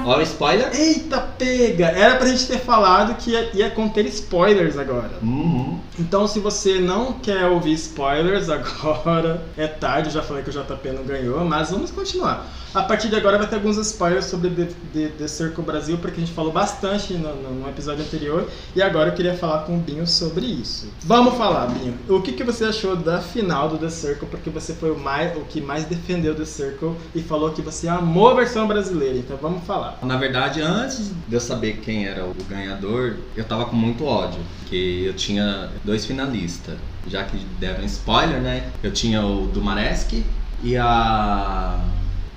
Ó, 0.08 0.18
o 0.18 0.22
spoiler. 0.22 0.70
Eita, 0.74 1.20
pega! 1.20 1.88
Era 1.88 2.16
pra 2.16 2.28
gente 2.28 2.46
ter 2.48 2.60
falado 2.60 3.16
que 3.16 3.32
ia, 3.32 3.50
ia 3.54 3.70
conter 3.72 4.06
spoilers 4.06 4.78
agora. 4.78 5.12
Uhum. 5.22 5.80
Então, 6.00 6.28
se 6.28 6.40
você 6.40 6.80
não 6.80 7.14
quer 7.14 7.46
ouvir 7.48 7.74
spoilers 7.74 8.50
agora, 8.52 9.44
é 9.58 9.68
tarde, 9.68 10.10
eu 10.10 10.14
já 10.14 10.22
falei 10.22 10.44
que 10.44 10.50
o 10.50 10.54
JP 10.54 10.90
não 10.92 11.04
ganhou, 11.04 11.44
mas 11.44 11.72
vamos 11.72 11.92
continuar. 11.92 12.48
A 12.74 12.84
partir 12.84 13.08
de 13.10 13.16
agora 13.16 13.38
vai 13.40 13.48
ter 13.48 13.56
alguns 13.56 13.78
spoilers 13.78 14.26
sobre 14.26 14.50
The, 14.52 14.68
The, 14.94 15.08
The 15.18 15.28
Circle 15.28 15.64
Brasil, 15.64 15.98
porque 15.98 16.18
a 16.18 16.20
gente 16.20 16.34
falou 16.36 16.52
bastante 16.52 17.14
no, 17.14 17.34
no- 17.36 17.52
no 17.62 17.70
episódio 17.70 18.04
anterior, 18.04 18.48
e 18.76 18.82
agora 18.82 19.10
eu 19.10 19.16
queria 19.16 19.34
falar 19.36 19.60
com 19.64 19.76
o 19.78 19.80
Binho 19.80 20.06
sobre 20.06 20.46
isso. 20.46 20.88
Vamos 21.04 21.36
falar, 21.36 21.68
Binho. 21.68 21.96
O 22.08 22.22
que, 22.22 22.34
que 22.34 22.44
você 22.44 22.66
achou 22.66 22.96
da 22.96 23.20
final 23.20 23.70
do 23.70 23.78
The 23.80 23.90
Circle, 23.90 24.28
porque 24.30 24.50
você 24.52 24.74
foi 24.74 24.92
o, 24.92 25.00
mais, 25.00 25.36
o 25.36 25.42
que 25.42 25.60
mais 25.60 25.86
defendeu 25.86 26.36
The 26.36 26.46
Circle 26.46 26.94
e 27.16 27.22
falou 27.24 27.50
que 27.52 27.62
você 27.64 27.88
amou 27.88 28.30
a 28.30 28.34
versão 28.36 28.68
brasileira, 28.68 29.18
então 29.18 29.38
vamos 29.42 29.64
falar. 29.66 29.97
Na 30.02 30.16
verdade, 30.18 30.62
antes 30.62 31.12
de 31.28 31.36
eu 31.36 31.40
saber 31.40 31.78
quem 31.78 32.06
era 32.06 32.24
o 32.24 32.36
ganhador, 32.48 33.18
eu 33.36 33.44
tava 33.44 33.66
com 33.66 33.76
muito 33.76 34.06
ódio. 34.06 34.40
Porque 34.60 35.04
eu 35.06 35.14
tinha 35.14 35.70
dois 35.84 36.06
finalistas. 36.06 36.76
Já 37.08 37.24
que 37.24 37.38
deram 37.60 37.84
spoiler, 37.86 38.40
né? 38.40 38.70
Eu 38.84 38.92
tinha 38.92 39.26
o 39.26 39.48
do 39.48 39.62
Maresk 39.62 40.24
e 40.62 40.78
a. 40.78 41.80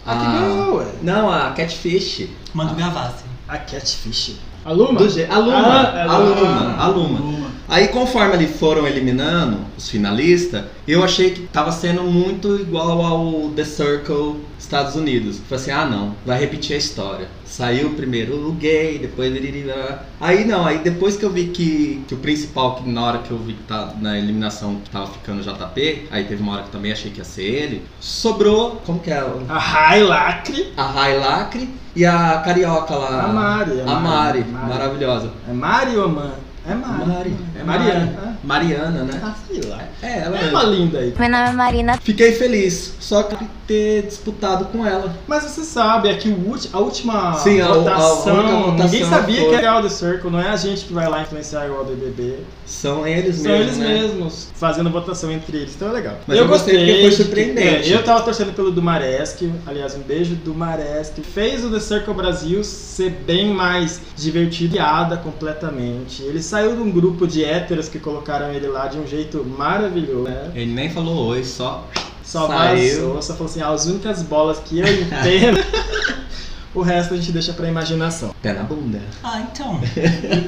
A 0.06 0.16
que 0.16 0.24
ganhou, 0.24 0.76
ué. 0.76 0.86
Não, 1.02 1.30
a 1.30 1.50
Catfish. 1.50 2.28
Manda 2.54 2.72
o 2.72 2.76
Gavassi. 2.76 3.24
A 3.48 3.58
Catfish. 3.58 4.36
A 4.64 4.72
Luma? 4.72 4.98
Do 4.98 5.08
G... 5.08 5.26
A 5.26 5.38
Luma. 5.38 5.58
Ah, 5.58 6.04
a 6.04 6.18
Luma. 6.18 6.76
A 6.76 6.86
Luma. 6.88 7.49
Aí 7.70 7.86
conforme 7.86 8.34
eles 8.34 8.58
foram 8.58 8.84
eliminando 8.84 9.58
os 9.78 9.88
finalistas, 9.88 10.64
eu 10.88 11.04
achei 11.04 11.30
que 11.30 11.42
tava 11.42 11.70
sendo 11.70 12.02
muito 12.02 12.56
igual 12.56 13.00
ao 13.00 13.50
The 13.50 13.64
Circle 13.64 14.40
Estados 14.58 14.96
Unidos. 14.96 15.38
Falei 15.48 15.62
assim, 15.62 15.70
ah 15.70 15.84
não, 15.86 16.14
vai 16.26 16.36
repetir 16.38 16.74
a 16.74 16.78
história. 16.78 17.28
Saiu 17.44 17.90
primeiro 17.90 18.48
o 18.48 18.52
gay, 18.52 18.98
depois 18.98 19.32
ele. 19.34 19.72
Aí 20.20 20.44
não, 20.44 20.66
aí 20.66 20.78
depois 20.78 21.16
que 21.16 21.22
eu 21.24 21.30
vi 21.30 21.44
que, 21.46 22.02
que 22.08 22.14
o 22.14 22.16
principal, 22.18 22.74
que 22.74 22.88
na 22.90 23.02
hora 23.04 23.18
que 23.18 23.30
eu 23.30 23.38
vi 23.38 23.52
que 23.52 23.62
tá 23.62 23.94
na 24.00 24.18
eliminação 24.18 24.76
que 24.82 24.90
tava 24.90 25.06
ficando 25.06 25.38
o 25.40 25.42
JP, 25.44 26.08
aí 26.10 26.24
teve 26.24 26.42
uma 26.42 26.54
hora 26.54 26.62
que 26.64 26.70
também 26.70 26.90
achei 26.90 27.10
que 27.12 27.18
ia 27.18 27.24
ser 27.24 27.42
ele. 27.44 27.82
Sobrou, 28.00 28.82
como 28.84 28.98
que 28.98 29.12
é? 29.12 29.22
o- 29.22 29.44
A 29.48 29.58
Rai 29.58 30.02
Lacre. 30.02 30.72
A 30.76 30.82
Rai 30.86 31.16
Lacre 31.18 31.68
e 31.94 32.04
a 32.04 32.38
carioca 32.44 32.96
lá. 32.96 33.24
A 33.24 33.28
Mari, 33.28 33.80
a 33.80 33.84
A 33.84 34.00
Mari, 34.00 34.44
Mari. 34.44 34.68
maravilhosa. 34.68 35.30
É 35.48 35.52
Mari 35.52 35.96
ou 35.96 36.08
Man? 36.08 36.32
É 36.68 36.74
Mari. 36.74 37.06
Mari. 37.06 37.36
É 37.58 37.62
Mariana. 37.64 38.38
Mariana, 38.44 39.04
né? 39.04 39.20
Ah, 39.22 39.34
sei 39.48 39.60
lá. 39.62 39.78
É, 40.02 40.20
ela 40.20 40.38
É 40.38 40.44
é. 40.46 40.50
uma 40.50 40.62
linda 40.64 40.98
aí. 40.98 41.14
Meu 41.18 41.28
nome 41.30 41.48
é 41.48 41.52
Marina. 41.52 41.98
Fiquei 42.02 42.32
feliz, 42.32 42.94
só 43.00 43.22
que 43.22 43.36
ter 43.66 44.02
disputado 44.02 44.66
com 44.66 44.84
ela. 44.84 45.14
Mas 45.26 45.44
você 45.44 45.62
sabe, 45.62 46.08
é 46.08 46.14
que 46.14 46.28
o 46.28 46.48
ulti- 46.50 46.68
a 46.72 46.78
última 46.78 47.34
Sim, 47.34 47.60
a- 47.60 47.66
a 47.66 47.72
votação, 47.74 48.36
votação 48.36 48.74
ninguém 48.76 49.04
sabia 49.04 49.40
foi- 49.40 49.48
que 49.50 49.54
era 49.54 49.78
o 49.78 49.82
The 49.82 49.88
Circle, 49.88 50.30
não 50.30 50.40
é 50.40 50.48
a 50.48 50.56
gente 50.56 50.84
que 50.84 50.92
vai 50.92 51.08
lá 51.08 51.22
influenciar 51.22 51.66
igual 51.66 51.82
o 51.82 51.84
BBB. 51.84 52.38
São 52.66 53.06
eles 53.06 53.36
São 53.36 53.44
mesmos, 53.52 53.66
eles 53.66 53.78
né? 53.78 53.88
mesmos, 54.02 54.48
fazendo 54.54 54.90
votação 54.90 55.30
entre 55.30 55.56
eles, 55.58 55.74
então 55.74 55.88
é 55.88 55.92
legal. 55.92 56.16
Mas 56.26 56.38
eu 56.38 56.46
gostei 56.46 56.76
porque 56.76 56.92
foi 56.92 57.10
de 57.10 57.16
que- 57.16 57.22
surpreendente. 57.22 57.92
é, 57.92 57.96
eu 57.96 58.02
tava 58.04 58.22
torcendo 58.22 58.52
pelo 58.52 58.70
Dumaresque, 58.70 59.52
aliás, 59.66 59.94
um 59.96 60.00
beijo 60.02 60.34
do 60.34 60.44
Dumaresque. 60.52 61.22
Fez 61.22 61.64
o 61.64 61.70
The 61.70 61.80
Circle 61.80 62.14
Brasil 62.14 62.62
ser 62.64 63.10
bem 63.26 63.52
mais 63.52 64.00
divertido, 64.16 64.78
completamente. 65.22 66.22
Ele 66.22 66.42
saiu 66.42 66.59
de 66.68 66.80
um 66.80 66.90
grupo 66.90 67.26
de 67.26 67.44
héteros 67.44 67.88
que 67.88 67.98
colocaram 67.98 68.52
ele 68.52 68.66
lá 68.68 68.86
de 68.86 68.98
um 68.98 69.06
jeito 69.06 69.44
maravilhoso, 69.44 70.24
né? 70.24 70.50
Ele 70.54 70.72
nem 70.72 70.90
falou 70.90 71.28
oi, 71.28 71.44
só. 71.44 71.88
Só 72.22 72.46
Saiu. 72.46 73.08
vazou, 73.08 73.22
só 73.22 73.32
falou 73.34 73.50
assim, 73.50 73.60
ah, 73.60 73.70
as 73.70 73.86
únicas 73.86 74.22
bolas 74.22 74.58
que 74.60 74.78
eu 74.78 74.86
entendo. 74.86 75.58
o 76.74 76.82
resto 76.82 77.14
a 77.14 77.16
gente 77.16 77.32
deixa 77.32 77.52
pra 77.52 77.68
imaginação. 77.68 78.34
Pé 78.40 78.52
na 78.52 78.62
bunda. 78.62 79.00
Ah, 79.22 79.40
então. 79.40 79.80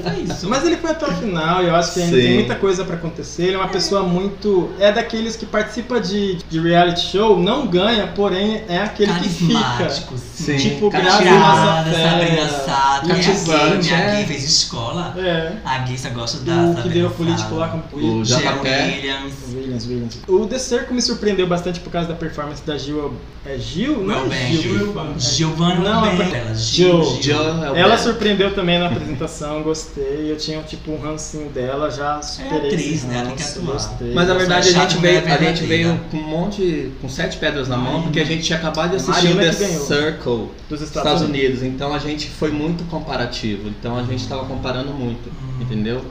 É 0.04 0.18
isso. 0.20 0.48
Mas 0.48 0.64
ele 0.64 0.76
foi 0.76 0.90
até 0.90 1.06
o 1.06 1.12
final 1.12 1.62
e 1.62 1.66
eu 1.66 1.76
acho 1.76 1.94
que 1.94 2.02
ainda 2.02 2.16
Sim. 2.16 2.22
tem 2.22 2.34
muita 2.34 2.54
coisa 2.56 2.84
pra 2.84 2.96
acontecer. 2.96 3.44
Ele 3.44 3.54
é 3.54 3.58
uma 3.58 3.68
pessoa 3.68 4.02
muito. 4.02 4.70
É 4.78 4.90
daqueles 4.92 5.36
que 5.36 5.46
participa 5.46 6.00
de, 6.00 6.36
de 6.48 6.60
reality 6.60 7.00
show, 7.00 7.38
não 7.38 7.66
ganha, 7.66 8.06
porém 8.08 8.62
é 8.68 8.78
aquele 8.78 9.12
que 9.14 9.28
fica. 9.28 9.60
Carismático, 9.60 10.14
sim. 10.18 10.56
Tipo, 10.56 10.90
Carismático. 10.90 11.24
Grazi 11.24 11.38
Massafera, 11.38 12.10
Sabrina 12.10 12.48
Sato. 12.48 13.10
É 13.10 13.12
a 13.12 13.16
cativante, 13.16 13.90
né? 13.90 13.96
A 13.96 14.00
é. 14.00 14.16
gay 14.16 14.26
fez 14.26 14.44
escola. 14.44 15.14
É. 15.16 15.52
A 15.64 15.78
gay 15.78 15.98
só 15.98 16.10
gosta 16.10 16.38
da 16.38 16.52
O 16.52 16.56
que 16.56 16.82
Sabrina 16.82 16.94
virou 16.94 17.10
político 17.10 17.54
lá 17.54 17.68
com 17.68 17.96
O 17.96 18.24
Jean 18.24 18.38
JP. 18.38 18.68
Williams. 18.68 19.34
Williams, 19.54 19.86
Williams. 19.86 20.18
O 20.28 20.46
The 20.46 20.58
Circle 20.58 20.94
me 20.94 21.02
surpreendeu 21.02 21.46
bastante 21.46 21.80
por 21.80 21.90
causa 21.90 22.08
da 22.08 22.14
performance 22.14 22.62
da 22.64 22.76
Gil. 22.76 23.14
É 23.44 23.58
Gil? 23.58 24.02
Não 24.04 24.14
é 24.32 24.52
Elben. 24.52 24.62
Gil. 24.62 24.94
Giovanna 25.18 25.74
Não, 25.76 25.90
é 25.90 25.92
não, 25.92 26.00
porque 26.02 26.11
Ela, 26.20 26.54
Jill. 26.54 27.02
Joe 27.20 27.34
é 27.74 27.80
ela 27.80 27.96
surpreendeu 27.96 28.54
também 28.54 28.78
na 28.78 28.86
apresentação, 28.86 29.62
gostei. 29.62 30.30
Eu 30.30 30.36
tinha 30.36 30.62
tipo 30.62 30.92
um 30.92 31.00
rancinho 31.00 31.48
dela, 31.50 31.90
já 31.90 32.20
superei 32.22 32.68
atriz, 32.68 32.94
esse 32.94 33.06
né? 33.06 33.18
Ela 33.18 33.26
tem 33.28 33.36
que 33.36 33.42
ranço, 33.42 33.58
atuar. 33.60 33.72
gostei. 33.72 34.14
Mas 34.14 34.28
na 34.28 34.34
verdade 34.34 34.68
a 34.68 34.72
gente, 34.72 34.96
que 34.96 35.02
não 35.02 35.08
é 35.08 35.20
veio, 35.20 35.34
a 35.34 35.38
gente 35.38 35.64
veio 35.64 36.00
com 36.10 36.16
um 36.16 36.22
monte, 36.22 36.92
com 37.00 37.08
sete 37.08 37.36
pedras 37.38 37.68
na 37.68 37.76
mão, 37.76 38.02
porque 38.02 38.20
a 38.20 38.24
gente 38.24 38.42
tinha 38.42 38.58
acabado 38.58 38.90
de 38.90 38.96
assistir 38.96 39.26
o 39.32 39.34
Marina 39.36 39.52
The 39.52 39.66
que. 39.66 39.72
Circle 39.86 40.50
dos 40.68 40.80
dos 40.80 40.82
Estados, 40.82 41.12
Estados 41.12 41.22
Unidos. 41.22 41.60
Unidos. 41.60 41.62
Então 41.62 41.94
a 41.94 41.98
gente 41.98 42.28
foi 42.30 42.50
muito 42.50 42.84
comparativo. 42.90 43.68
Então 43.68 43.96
a 43.96 44.02
gente 44.02 44.26
tava 44.26 44.44
comparando 44.44 44.92
muito, 44.92 45.30
entendeu? 45.60 46.04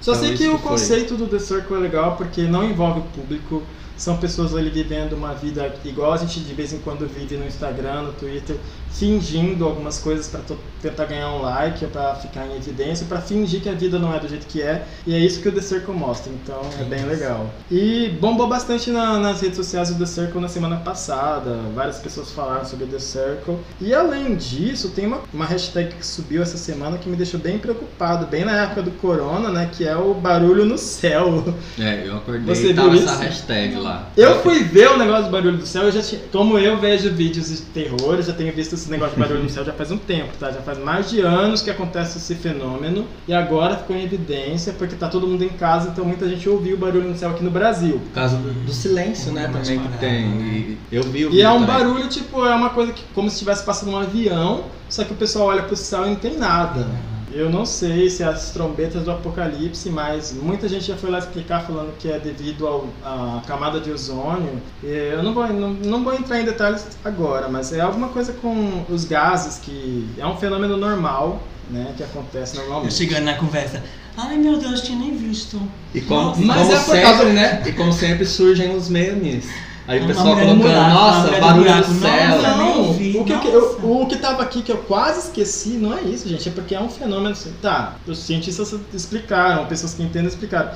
Só 0.00 0.12
Então, 0.12 0.24
sei 0.24 0.36
que 0.36 0.42
isso 0.42 0.52
o 0.52 0.56
que 0.56 0.62
foi. 0.62 0.70
conceito 0.72 1.14
do 1.16 1.26
The 1.28 1.38
Circle 1.38 1.76
é 1.76 1.80
legal 1.80 2.16
porque 2.16 2.42
não 2.42 2.64
envolve 2.64 3.00
o 3.00 3.02
público. 3.02 3.62
São 3.96 4.16
pessoas 4.16 4.54
ali 4.56 4.68
vivendo 4.68 5.12
uma 5.12 5.32
vida 5.32 5.72
igual 5.84 6.12
a 6.12 6.16
gente 6.16 6.40
de 6.40 6.54
vez 6.54 6.72
em 6.72 6.78
quando 6.78 7.06
vive 7.06 7.36
no 7.36 7.46
Instagram, 7.46 8.02
no 8.02 8.12
Twitter, 8.12 8.56
fingindo 8.94 9.64
algumas 9.64 9.98
coisas 9.98 10.28
para 10.28 10.40
tentar 10.80 11.04
ganhar 11.06 11.30
um 11.32 11.42
like, 11.42 11.84
para 11.86 12.14
ficar 12.16 12.46
em 12.46 12.56
evidência, 12.56 13.06
para 13.08 13.20
fingir 13.20 13.60
que 13.60 13.68
a 13.68 13.72
vida 13.72 13.98
não 13.98 14.14
é 14.14 14.18
do 14.20 14.28
jeito 14.28 14.46
que 14.46 14.60
é. 14.60 14.84
E 15.06 15.14
é 15.14 15.18
isso 15.18 15.40
que 15.40 15.48
o 15.48 15.52
The 15.52 15.60
Circle 15.60 15.94
mostra, 15.94 16.32
então 16.32 16.60
é 16.80 16.84
bem 16.84 17.04
legal. 17.04 17.48
E 17.70 18.08
bombou 18.20 18.48
bastante 18.48 18.90
na- 18.90 19.18
nas 19.18 19.40
redes 19.40 19.56
sociais 19.56 19.90
o 19.90 19.94
The 19.98 20.06
Circle 20.06 20.40
na 20.40 20.48
semana 20.48 20.76
passada. 20.76 21.56
Várias 21.74 21.98
pessoas 21.98 22.30
falaram 22.32 22.64
sobre 22.64 22.86
The 22.86 22.98
Circle. 22.98 23.56
E 23.80 23.94
além 23.94 24.34
disso, 24.36 24.90
tem 24.90 25.06
uma, 25.06 25.20
uma 25.32 25.46
hashtag 25.46 25.94
que 25.94 26.04
subiu 26.06 26.42
essa 26.42 26.56
semana 26.56 26.98
que 26.98 27.08
me 27.08 27.16
deixou 27.16 27.38
bem 27.40 27.58
preocupado, 27.58 28.26
bem 28.26 28.44
na 28.44 28.62
época 28.64 28.82
do 28.82 28.90
corona, 28.92 29.50
né? 29.50 29.70
Que 29.72 29.86
é 29.86 29.96
o 29.96 30.14
barulho 30.14 30.64
no 30.64 30.76
céu. 30.78 31.44
É, 31.78 32.06
eu 32.06 32.16
acordei 32.16 32.54
Você 32.54 32.70
e 32.70 32.74
tava 32.74 32.94
essa 32.96 33.16
hashtag 33.16 33.76
lá. 33.76 34.08
Eu 34.16 34.40
fui 34.42 34.62
ver 34.64 34.90
o 34.90 34.98
negócio 34.98 35.24
do 35.24 35.30
barulho 35.30 35.56
do 35.58 35.66
céu, 35.66 35.84
eu 35.84 35.92
já 35.92 36.02
tinha, 36.02 36.20
como 36.30 36.58
eu 36.58 36.78
vejo 36.78 37.10
vídeos 37.12 37.48
de 37.48 37.56
terror, 37.62 38.14
eu 38.16 38.22
já 38.22 38.32
tenho 38.32 38.52
visto 38.52 38.74
esse 38.82 38.90
negócio 38.90 39.14
de 39.14 39.20
barulho 39.20 39.42
no 39.42 39.48
céu 39.48 39.64
já 39.64 39.72
faz 39.72 39.90
um 39.90 39.98
tempo, 39.98 40.32
tá? 40.38 40.50
Já 40.50 40.60
faz 40.60 40.78
mais 40.78 41.08
de 41.10 41.20
anos 41.20 41.62
que 41.62 41.70
acontece 41.70 42.18
esse 42.18 42.34
fenômeno 42.34 43.06
e 43.26 43.32
agora 43.34 43.76
ficou 43.76 43.96
em 43.96 44.02
evidência 44.04 44.72
porque 44.72 44.94
tá 44.96 45.08
todo 45.08 45.26
mundo 45.26 45.42
em 45.44 45.48
casa, 45.50 45.90
então 45.90 46.04
muita 46.04 46.28
gente 46.28 46.48
ouviu 46.48 46.76
o 46.76 46.78
barulho 46.78 47.08
no 47.08 47.16
céu 47.16 47.30
aqui 47.30 47.42
no 47.44 47.50
Brasil. 47.50 48.00
Por 48.00 48.12
causa 48.14 48.36
do, 48.36 48.52
do 48.52 48.72
silêncio, 48.72 49.32
né, 49.32 49.48
também 49.52 49.78
que 49.78 49.98
tem. 49.98 50.28
né? 50.28 50.44
E 50.44 50.78
eu 50.96 51.02
vi 51.04 51.26
o 51.26 51.32
E 51.32 51.40
é 51.42 51.48
um 51.50 51.60
também. 51.60 51.66
barulho, 51.66 52.08
tipo, 52.08 52.44
é 52.44 52.54
uma 52.54 52.70
coisa 52.70 52.92
que 52.92 53.02
como 53.14 53.28
se 53.30 53.34
estivesse 53.36 53.64
passando 53.64 53.92
um 53.92 53.96
avião, 53.96 54.64
só 54.88 55.04
que 55.04 55.12
o 55.12 55.16
pessoal 55.16 55.46
olha 55.48 55.62
pro 55.62 55.76
céu 55.76 56.04
e 56.06 56.08
não 56.10 56.16
tem 56.16 56.36
nada. 56.36 56.86
Eu 57.34 57.48
não 57.50 57.64
sei 57.64 58.10
se 58.10 58.22
é 58.22 58.26
as 58.26 58.50
trombetas 58.50 59.04
do 59.04 59.10
apocalipse, 59.10 59.88
mas 59.90 60.32
muita 60.32 60.68
gente 60.68 60.84
já 60.84 60.96
foi 60.96 61.10
lá 61.10 61.18
explicar 61.18 61.60
falando 61.66 61.96
que 61.98 62.08
é 62.08 62.18
devido 62.18 62.66
ao- 62.66 62.88
à 63.02 63.42
camada 63.46 63.80
de 63.80 63.90
ozônio. 63.90 64.60
E 64.82 64.86
Eu 64.86 65.22
não 65.22 65.32
vou, 65.32 65.46
não, 65.48 65.70
não 65.72 66.04
vou 66.04 66.14
entrar 66.14 66.40
em 66.40 66.44
detalhes 66.44 66.86
agora, 67.04 67.48
mas 67.48 67.72
é 67.72 67.80
alguma 67.80 68.08
coisa 68.08 68.32
com 68.34 68.84
os 68.88 69.04
gases 69.04 69.58
que 69.58 70.06
é 70.18 70.26
um 70.26 70.36
fenômeno 70.36 70.76
normal, 70.76 71.42
né, 71.70 71.94
que 71.96 72.02
acontece 72.02 72.56
Eu 72.56 72.62
normalmente. 72.64 72.94
chegando 72.94 73.24
na 73.24 73.34
conversa. 73.34 73.82
Ai 74.16 74.36
meu 74.36 74.58
Deus, 74.58 74.82
tinha 74.82 74.98
nem 74.98 75.16
visto. 75.16 75.60
E 75.94 76.00
como, 76.02 76.20
Nossa. 76.28 76.40
Mas 76.42 76.56
como 76.66 76.72
é 76.72 76.76
por 76.76 76.84
sempre, 76.84 77.00
causa- 77.02 77.24
né? 77.32 77.62
E 77.66 77.72
como 77.72 77.92
sempre 77.92 78.26
surgem 78.26 78.76
os 78.76 78.88
memes. 78.90 79.46
Aí 79.92 80.02
o 80.02 80.06
pessoal 80.06 80.34
colocando, 80.34 80.62
buraco, 80.62 80.90
nossa, 80.90 81.40
barulho 81.40 81.76
do 81.76 82.00
céu. 82.00 82.42
Não, 82.42 82.90
o 82.92 82.94
que, 82.94 83.12
que 83.38 83.48
nossa. 83.48 83.48
eu- 83.48 84.00
o 84.00 84.06
que 84.06 84.16
tava 84.16 84.42
aqui 84.42 84.62
que 84.62 84.72
eu 84.72 84.78
quase 84.78 85.26
esqueci 85.28 85.70
não 85.70 85.92
é 85.96 86.00
isso, 86.00 86.26
gente. 86.26 86.48
É 86.48 86.52
porque 86.52 86.74
é 86.74 86.80
um 86.80 86.88
fenômeno 86.88 87.30
assim. 87.32 87.52
Tá, 87.60 87.96
os 88.06 88.18
cientistas 88.18 88.74
explicaram, 88.94 89.66
pessoas 89.66 89.92
que 89.92 90.02
entendem 90.02 90.28
explicaram. 90.28 90.70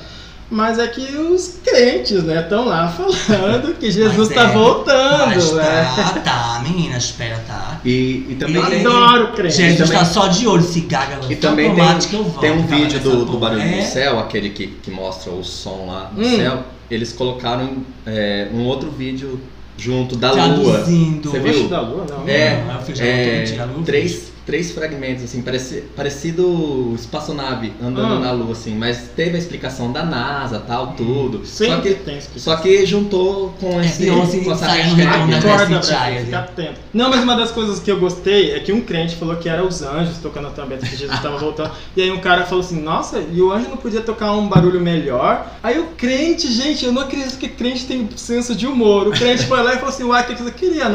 Mas 0.49 0.79
é 0.79 0.87
que 0.87 1.01
os 1.17 1.59
crentes, 1.63 2.23
né, 2.23 2.41
estão 2.41 2.65
lá 2.65 2.87
falando 3.27 3.73
que 3.77 3.91
Jesus 3.91 4.15
Mas 4.17 4.29
está 4.29 4.43
é, 4.43 4.53
voltando, 4.53 5.27
Mas 5.35 5.51
né? 5.53 5.93
tá, 5.95 6.19
tá, 6.21 6.61
menina, 6.63 6.97
espera, 6.97 7.43
tá. 7.45 7.81
E, 7.83 8.25
e 8.29 8.35
também 8.39 8.55
Eu 8.55 8.65
tem, 8.67 8.79
Adoro 8.85 9.33
crente. 9.33 9.55
Jesus 9.55 9.89
também- 9.89 9.97
tá 9.99 10.05
só 10.05 10.27
de 10.27 10.47
olho, 10.47 10.63
se 10.63 10.81
gaga 10.81 11.19
e 11.29 11.35
também 11.35 11.67
automático 11.69 12.11
tem, 12.11 12.19
eu 12.19 12.23
volto, 12.25 12.39
tem 12.39 12.51
um 12.51 12.63
cara, 12.67 12.75
vídeo 12.77 12.99
do, 13.01 13.25
do 13.25 13.37
barulho 13.37 13.61
É, 13.61 13.77
do 13.81 13.83
céu, 13.91 14.19
aquele 14.19 14.49
que, 14.51 14.67
que 14.67 14.89
mostra 14.89 15.31
o 15.33 15.43
som 15.43 15.85
lá 15.87 16.09
do 16.13 16.21
Hum. 16.21 16.35
céu. 16.37 16.63
Eles 16.89 17.11
colocaram 17.11 17.79
é, 18.05 18.47
um 18.53 18.63
outro 18.65 18.89
vídeo 18.89 19.37
junto 19.77 20.15
da 20.15 20.31
lua. 20.31 20.75
Traduzindo. 20.75 21.29
Você 21.29 21.39
Oxe, 21.39 21.51
viu? 21.51 21.67
da 21.67 21.81
lua, 21.81 22.05
não. 22.09 22.23
É, 22.25 22.63
Não, 22.65 22.75
eu 22.75 22.81
fiz 22.83 22.99
é, 23.01 23.57
a 23.59 23.65
lua, 23.65 23.83
três, 23.83 24.31
três 24.47 24.71
fragmentos, 24.71 25.25
assim, 25.25 25.41
pareci, 25.41 25.83
parecido 25.95 26.93
espaçonave 26.95 27.73
andando 27.83 28.15
Ah. 28.15 28.19
na 28.19 28.31
lua, 28.31 28.53
assim, 28.53 28.73
mas 28.75 29.09
teve 29.15 29.35
a 29.35 29.39
explicação 29.39 29.91
da 29.91 30.03
NASA, 30.03 30.59
tal, 30.65 30.93
tudo. 30.93 31.45
Só 31.45 31.65
Sempre 31.65 31.93
que, 31.93 31.99
tem 31.99 32.17
explicação. 32.17 32.55
só 32.55 32.61
que 32.61 32.85
juntou 32.85 33.53
com 33.59 33.79
É, 33.79 33.85
esse 33.85 34.03
Beyoncé 34.03 34.39
com 34.39 34.51
essa 34.53 34.65
saindo 34.65 34.95
hashtag, 34.95 35.31
retorno 35.33 35.83
fica 36.25 36.39
atento. 36.39 36.79
Não, 36.93 37.09
mas 37.09 37.21
uma 37.21 37.35
das 37.35 37.51
coisas 37.51 37.79
que 37.79 37.91
eu 37.91 37.99
gostei 37.99 38.51
é 38.53 38.59
que 38.61 38.71
um 38.71 38.79
crente 38.81 39.15
falou 39.17 39.35
que 39.35 39.49
era 39.49 39.63
os 39.65 39.81
anjos 39.83 40.17
tocando 40.19 40.47
a 40.47 40.51
trombeta 40.51 40.85
que 40.87 40.95
Jesus 40.95 41.15
estava 41.17 41.37
voltando. 41.37 41.71
E 41.97 42.01
aí 42.01 42.11
um 42.11 42.19
cara 42.19 42.45
falou 42.45 42.63
assim, 42.63 42.79
nossa, 42.81 43.19
e 43.33 43.41
o 43.41 43.51
anjo 43.51 43.69
não 43.69 43.77
podia 43.77 44.01
tocar 44.01 44.31
um 44.33 44.47
barulho 44.47 44.79
melhor? 44.79 45.51
Aí 45.61 45.77
o 45.79 45.87
crente, 45.97 46.47
gente, 46.51 46.85
eu 46.85 46.91
não 46.93 47.01
acredito 47.01 47.37
que 47.37 47.49
crente 47.49 47.85
tem 47.85 48.07
senso 48.15 48.55
de 48.55 48.65
humor. 48.67 49.07
O 49.07 49.11
crente 49.11 49.45
foi 49.45 49.61
lá 49.61 49.73
e 49.73 49.77
falou 49.77 49.89
assim, 49.89 50.03
uai, 50.03 50.21
o 50.23 50.25
que 50.25 50.41
você 50.41 50.51
queria? 50.51 50.85
A 50.85 50.89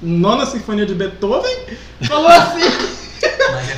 nona 0.00 0.46
sinfonia 0.46 0.86
de 0.86 0.94
Beethoven? 0.94 1.54
Falou 2.02 2.28
assim, 2.28 2.60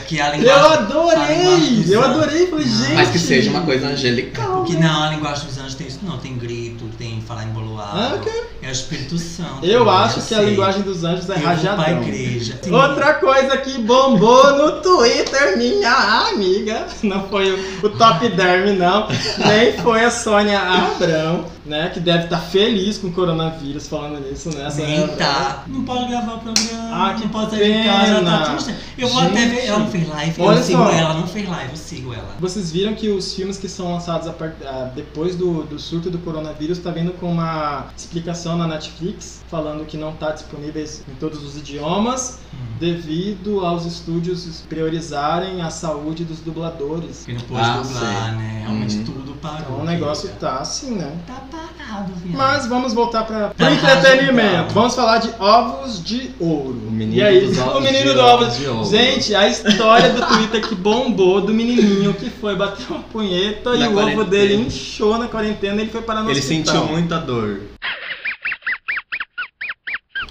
Porque 0.07 0.21
a 0.21 0.29
eu 0.29 0.41
linguagem. 0.41 0.63
a 0.63 0.73
adorei, 0.75 1.85
eu 1.89 2.01
adorei, 2.05 2.47
falei, 2.47 2.65
Não. 2.65 2.77
gente. 2.77 2.95
Mas 2.95 3.11
que 3.11 3.19
seja 3.19 3.51
uma 3.51 3.63
coisa 3.63 3.89
angelical. 3.89 4.59
Porque 4.63 4.75
não, 4.79 5.03
a 5.03 5.11
linguagem 5.11 5.47
dos 5.47 5.59
anjos 5.59 5.75
tem 5.75 5.89
isso, 5.89 5.99
não. 6.05 6.17
Tem 6.19 6.37
grito, 6.39 6.85
tem 6.97 7.16
falar 7.27 7.45
embolado. 7.45 7.99
Ah, 7.99 8.13
ok. 8.17 8.33
É 8.63 8.69
o 8.69 8.73
Espírito 8.73 9.19
Santo. 9.19 9.65
Eu 9.65 9.89
acho 9.89 10.15
que 10.27 10.35
a 10.35 10.39
sei. 10.39 10.51
linguagem 10.51 10.83
dos 10.83 11.05
anjos 11.05 11.29
é 11.29 11.35
Eu 11.35 11.39
vou 11.39 11.43
pra 11.43 11.51
rajadão. 11.55 12.03
igreja. 12.03 12.59
Sim. 12.63 12.73
Outra 12.73 13.15
coisa 13.15 13.57
que 13.59 13.79
bombou 13.79 14.57
no 14.57 14.81
Twitter, 14.81 15.57
minha 15.59 15.93
amiga, 16.31 16.87
não 17.03 17.29
foi 17.29 17.53
o, 17.53 17.87
o 17.87 17.91
Top 17.91 18.27
Derm, 18.31 18.77
não, 18.77 19.07
nem 19.47 19.73
foi 19.75 20.05
a 20.05 20.11
Sônia 20.11 20.59
Abrão, 20.61 21.45
né, 21.65 21.91
que 21.93 22.01
deve 22.01 22.25
estar 22.25 22.39
feliz 22.39 22.99
com 22.99 23.09
o 23.09 23.13
coronavírus 23.13 23.89
falando 23.89 24.21
nisso, 24.21 24.51
né? 24.57 24.69
Nem 24.77 25.03
Abrão. 25.03 25.17
tá. 25.17 25.65
Não 25.67 25.85
pode 25.85 26.09
gravar 26.09 26.35
o 26.35 26.39
programa. 26.39 26.89
Ah, 26.93 27.15
que 27.15 27.23
não 27.23 27.29
pode 27.29 27.51
sair 27.51 27.83
de 27.83 27.89
casa. 27.89 28.15
pena. 28.15 28.39
Tá 28.39 28.45
triste. 28.55 28.75
Eu 28.99 29.09
vou 29.09 29.23
até 29.23 29.37
Gente. 29.37 29.51
ver. 29.51 29.67
Ela 29.67 29.79
não 29.81 29.91
fez 29.91 30.09
live. 30.09 30.43
Olha 30.43 30.57
eu 30.59 30.63
sigo 30.63 30.83
só. 30.85 30.91
ela. 30.91 31.15
Não 31.15 31.27
fez 31.27 31.49
live. 31.49 31.71
Eu 31.71 31.77
sigo 31.77 32.15
ela. 32.15 32.29
Vocês 32.41 32.71
viram 32.73 32.95
que 32.95 33.09
os 33.09 33.35
filmes 33.35 33.59
que 33.59 33.69
são 33.69 33.93
lançados 33.93 34.27
a 34.29 34.35
ah, 34.65 34.91
depois 34.95 35.35
do, 35.35 35.65
do 35.65 35.79
surto 35.79 36.09
do 36.11 36.19
coronavírus 36.19 36.79
tá 36.79 36.91
vindo 36.91 37.13
com 37.21 37.31
uma 37.31 37.87
explicação 37.97 38.57
na 38.57 38.67
Netflix 38.67 39.43
falando 39.51 39.85
que 39.85 39.97
não 39.97 40.13
tá 40.13 40.31
disponíveis 40.33 41.03
em 41.09 41.15
todos 41.15 41.43
os 41.45 41.57
idiomas 41.57 42.39
Hum. 42.55 42.77
devido 42.81 43.65
aos 43.67 43.85
estúdios 43.85 44.63
priorizarem 44.69 45.61
a 45.63 45.69
saúde 45.71 46.25
dos 46.25 46.41
dubladores. 46.41 47.19
Porque 47.19 47.33
não 47.35 47.41
pôde 47.41 47.61
Ah, 47.61 47.83
dublar, 47.83 48.25
sei. 48.29 48.37
né? 48.39 48.61
Realmente 48.63 48.97
Uhum. 48.99 49.05
tudo 49.05 49.33
parou. 49.43 49.61
Então 49.61 49.81
o 49.81 49.85
negócio 49.85 50.31
tá 50.41 50.57
assim, 50.57 50.93
né? 50.93 51.13
Tá 51.27 51.43
parado, 51.51 52.13
viu? 52.23 52.37
Mas 52.37 52.67
vamos 52.67 52.95
voltar 52.95 53.25
para 53.25 53.51
Tá 53.51 53.69
o 53.69 53.73
entretenimento. 53.73 54.47
arrasando. 54.49 54.75
Vamos 54.75 54.95
falar 54.95 55.19
de 55.19 55.31
ovos 55.39 56.03
de 56.03 56.31
ouro. 56.41 56.81
O 56.87 56.91
menino 56.91 57.17
e 57.17 57.23
aí, 57.23 57.47
dos 57.47 57.59
ovos 57.61 57.77
o 57.77 57.81
menino 57.81 58.09
de 58.11 58.15
do 58.15 58.21
ovos 58.21 58.57
de 58.57 58.67
ouro. 58.67 58.85
Gente, 58.91 59.35
a 59.35 59.49
história 59.49 60.11
do 60.15 60.27
Twitter 60.27 60.67
que 60.67 60.75
bombou 60.75 61.41
do 61.43 61.53
menininho 61.53 62.15
que 62.15 62.31
foi 62.31 62.57
bater 62.57 62.87
uma 62.89 63.01
punheta 63.01 63.77
Na 63.77 63.87
e 63.87 63.89
o 63.89 63.99
ovo 63.99 64.25
dele 64.25 64.55
inchou 64.67 65.19
na 65.19 65.27
quarentena 65.29 65.77
e 65.77 65.81
ele 65.83 65.91
foi 65.91 66.03
parar 66.03 66.23
no 66.23 66.31
Ele 66.31 66.39
hospital. 66.39 66.75
sentiu 66.75 66.99
muita 67.07 67.23
dor. 67.23 67.63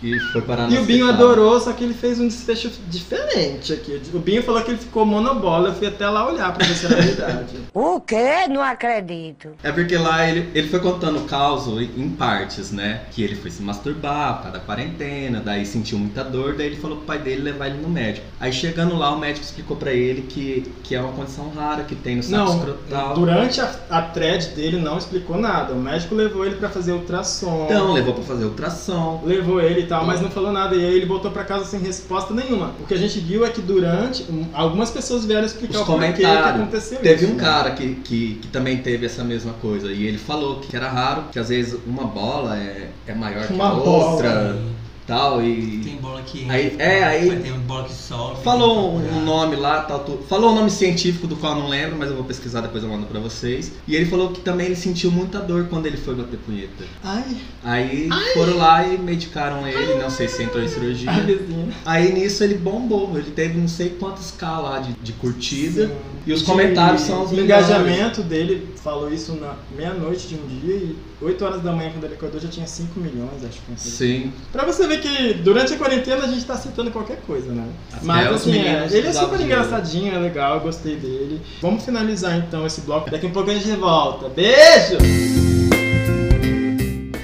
E 0.05 0.19
foi 0.31 0.41
parar 0.41 0.67
no 0.67 0.73
E 0.73 0.77
o 0.77 0.83
Binho 0.85 1.05
hospital. 1.05 1.27
adorou, 1.29 1.59
só 1.59 1.73
que 1.73 1.83
ele 1.83 1.93
fez 1.93 2.19
um 2.19 2.27
desfecho 2.27 2.69
diferente 2.87 3.73
aqui. 3.73 3.99
O 4.13 4.19
Binho 4.19 4.43
falou 4.43 4.61
que 4.61 4.71
ele 4.71 4.77
ficou 4.77 5.05
monobola, 5.05 5.69
eu 5.69 5.73
fui 5.73 5.87
até 5.87 6.07
lá 6.07 6.29
olhar 6.31 6.53
pra 6.53 6.65
ver 6.65 6.73
se 6.75 6.85
era 6.85 6.95
verdade. 7.01 7.55
O 7.73 7.99
quê? 7.99 8.47
Não 8.49 8.61
acredito. 8.61 9.49
É 9.63 9.71
porque 9.71 9.97
lá 9.97 10.27
ele, 10.29 10.49
ele 10.53 10.69
foi 10.69 10.79
contando 10.79 11.17
o 11.19 11.23
caos 11.25 11.65
em 11.67 12.09
partes, 12.09 12.71
né? 12.71 13.01
Que 13.11 13.23
ele 13.23 13.35
foi 13.35 13.49
se 13.51 13.61
masturbar 13.61 14.35
por 14.35 14.43
causa 14.43 14.59
da 14.59 14.63
quarentena, 14.63 15.41
daí 15.43 15.65
sentiu 15.65 15.97
muita 15.97 16.23
dor, 16.23 16.55
daí 16.55 16.67
ele 16.67 16.75
falou 16.77 16.97
pro 16.97 17.05
pai 17.05 17.19
dele 17.19 17.41
levar 17.41 17.67
ele 17.67 17.79
no 17.81 17.89
médico. 17.89 18.25
Aí 18.39 18.51
chegando 18.53 18.95
lá, 18.95 19.11
o 19.11 19.19
médico 19.19 19.45
explicou 19.45 19.75
pra 19.75 19.91
ele 19.91 20.21
que, 20.23 20.71
que 20.83 20.95
é 20.95 21.01
uma 21.01 21.11
condição 21.13 21.49
rara 21.49 21.83
que 21.83 21.95
tem 21.95 22.17
no 22.17 22.23
saco 22.23 22.37
Não, 22.45 22.57
escrotal. 22.57 23.13
durante 23.15 23.59
a, 23.61 23.75
a 23.89 24.01
thread 24.03 24.47
dele 24.49 24.77
não 24.79 24.97
explicou 24.97 25.37
nada. 25.37 25.73
O 25.73 25.79
médico 25.79 26.15
levou 26.15 26.45
ele 26.45 26.55
pra 26.55 26.69
fazer 26.69 26.91
ultrassom. 26.93 27.65
Então, 27.69 27.91
levou 27.93 28.13
pra 28.13 28.23
fazer 28.23 28.45
ultrassom. 28.45 29.21
levou 29.25 29.59
ele 29.61 29.81
e 29.81 29.87
tal, 29.97 30.05
mas 30.05 30.21
não 30.21 30.29
falou 30.29 30.51
nada. 30.51 30.75
E 30.75 30.85
aí 30.85 30.95
ele 30.95 31.05
voltou 31.05 31.31
pra 31.31 31.43
casa 31.43 31.65
sem 31.65 31.79
resposta 31.79 32.33
nenhuma. 32.33 32.73
O 32.79 32.85
que 32.85 32.93
a 32.93 32.97
gente 32.97 33.19
viu 33.19 33.45
é 33.45 33.49
que 33.49 33.61
durante. 33.61 34.23
um, 34.31 34.45
Algumas 34.53 34.91
pessoas 34.91 35.25
vieram 35.25 35.45
explicar 35.45 35.81
Os 35.81 35.83
o 35.83 35.85
porquê 35.85 36.13
que 36.13 36.25
aconteceu 36.25 36.99
Teve 36.99 37.25
isso. 37.25 37.33
um 37.33 37.37
cara 37.37 37.71
que, 37.71 37.95
que, 37.95 38.35
que 38.41 38.47
também 38.47 38.77
teve 38.77 39.05
essa 39.05 39.23
mesma 39.23 39.53
coisa. 39.53 39.91
E 39.91 40.05
ele 40.05 40.17
falou 40.17 40.59
que 40.59 40.75
era 40.75 40.89
raro, 40.89 41.23
que 41.31 41.39
às 41.39 41.49
vezes 41.49 41.77
uma 41.85 42.05
bola 42.05 42.57
é, 42.57 42.89
é 43.07 43.13
maior 43.13 43.45
que 43.45 43.53
Uma 43.53 43.69
a 43.69 43.75
bola. 43.75 44.57
Tal, 45.07 45.41
e... 45.43 45.81
Tem 45.83 45.95
bola 45.97 46.21
que 46.23 46.49
Aí- 46.49 46.65
entra, 46.67 46.83
é, 46.83 47.03
aí- 47.03 47.39
Tem 47.41 47.51
bola 47.59 47.83
que 47.85 47.93
sobe. 47.93 48.41
Falou 48.43 48.93
um, 48.95 49.17
um 49.17 49.23
nome 49.23 49.55
lá, 49.55 49.81
tal, 49.81 49.99
tu- 49.99 50.19
falou 50.27 50.51
um 50.51 50.55
nome 50.55 50.69
científico 50.71 51.27
do 51.27 51.35
qual 51.35 51.55
eu 51.55 51.59
não 51.63 51.69
lembro, 51.69 51.95
mas 51.97 52.09
eu 52.09 52.15
vou 52.15 52.25
pesquisar 52.25 52.61
depois 52.61 52.83
eu 52.83 52.89
mando 52.89 53.05
pra 53.05 53.19
vocês. 53.19 53.71
E 53.87 53.95
ele 53.95 54.05
falou 54.05 54.29
que 54.29 54.41
também 54.41 54.65
ele 54.67 54.75
sentiu 54.75 55.11
muita 55.11 55.39
dor 55.39 55.67
quando 55.69 55.85
ele 55.85 55.97
foi 55.97 56.15
bater 56.15 56.37
punheta. 56.39 56.83
Ai, 57.03 57.23
Aí 57.63 58.09
foram 58.33 58.57
lá 58.57 58.87
e 58.87 58.97
medicaram 58.97 59.67
ele, 59.67 59.95
não 59.95 60.09
sei 60.09 60.27
se 60.27 60.43
entrou 60.43 60.63
em 60.63 60.67
cirurgia. 60.67 61.09
a 61.11 61.19
vizinha. 61.19 61.67
Aí 61.85 62.11
nisso 62.13 62.43
ele 62.43 62.55
bombou, 62.55 63.11
ele 63.17 63.31
teve 63.31 63.57
não 63.59 63.67
sei 63.67 63.89
quantos 63.89 64.31
K 64.31 64.59
lá 64.59 64.79
de, 64.79 64.93
de 64.93 65.11
curtida. 65.13 65.87
Sim. 65.87 65.93
E 66.27 66.33
os 66.33 66.39
De- 66.39 66.45
comentários 66.45 67.01
são 67.01 67.23
os 67.23 67.31
O 67.31 67.35
melhores. 67.35 67.65
engajamento 67.67 68.23
dele 68.23 68.67
falou 68.83 69.13
isso 69.13 69.33
na 69.35 69.53
meia-noite 69.77 70.27
de 70.27 70.35
um 70.35 70.47
dia 70.47 70.75
e 70.75 70.95
8 71.21 71.45
horas 71.45 71.61
da 71.61 71.71
manhã, 71.71 71.91
quando 71.91 72.03
ele 72.03 72.15
acordou, 72.15 72.39
já 72.39 72.49
tinha 72.49 72.67
5 72.67 72.99
milhões, 72.99 73.43
acho 73.43 73.61
que. 73.61 73.79
Sim. 73.79 74.33
Pra 74.51 74.65
você 74.65 74.85
ver 74.87 74.99
que 74.99 75.33
durante 75.35 75.73
a 75.73 75.77
quarentena 75.77 76.23
a 76.23 76.27
gente 76.27 76.45
tá 76.45 76.53
aceitando 76.53 76.91
qualquer 76.91 77.17
coisa, 77.25 77.51
né? 77.51 77.67
Mas 78.01 78.27
assim, 78.27 78.59
é, 78.59 78.87
ele 78.91 79.07
é 79.07 79.13
super 79.13 79.39
engraçadinho, 79.39 80.13
é 80.13 80.19
legal, 80.19 80.55
eu 80.55 80.61
gostei 80.61 80.95
dele. 80.95 81.41
Vamos 81.61 81.83
finalizar 81.83 82.37
então 82.37 82.65
esse 82.65 82.81
bloco. 82.81 83.09
Daqui 83.09 83.27
a 83.27 83.29
pouco 83.29 83.49
a 83.49 83.53
gente 83.53 83.71
volta. 83.77 84.29
Beijo! 84.29 84.97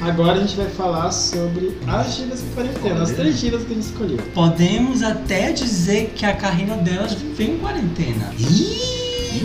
Agora 0.02 0.34
a 0.34 0.40
gente 0.40 0.56
vai 0.56 0.68
falar 0.68 1.12
sobre 1.12 1.78
as 1.88 2.16
divas 2.16 2.42
de 2.42 2.48
quarentena, 2.56 3.04
as 3.04 3.12
três 3.12 3.40
divas 3.40 3.64
que 3.64 3.72
a 3.72 3.76
gente 3.76 3.86
escolheu. 3.86 4.18
Podemos 4.34 5.04
até 5.04 5.52
dizer 5.52 6.12
que 6.16 6.26
a 6.26 6.36
carreira 6.36 6.76
delas 6.76 7.14
vem 7.14 7.52
em 7.52 7.58
quarentena. 7.60 8.34
Ih, 8.40 8.91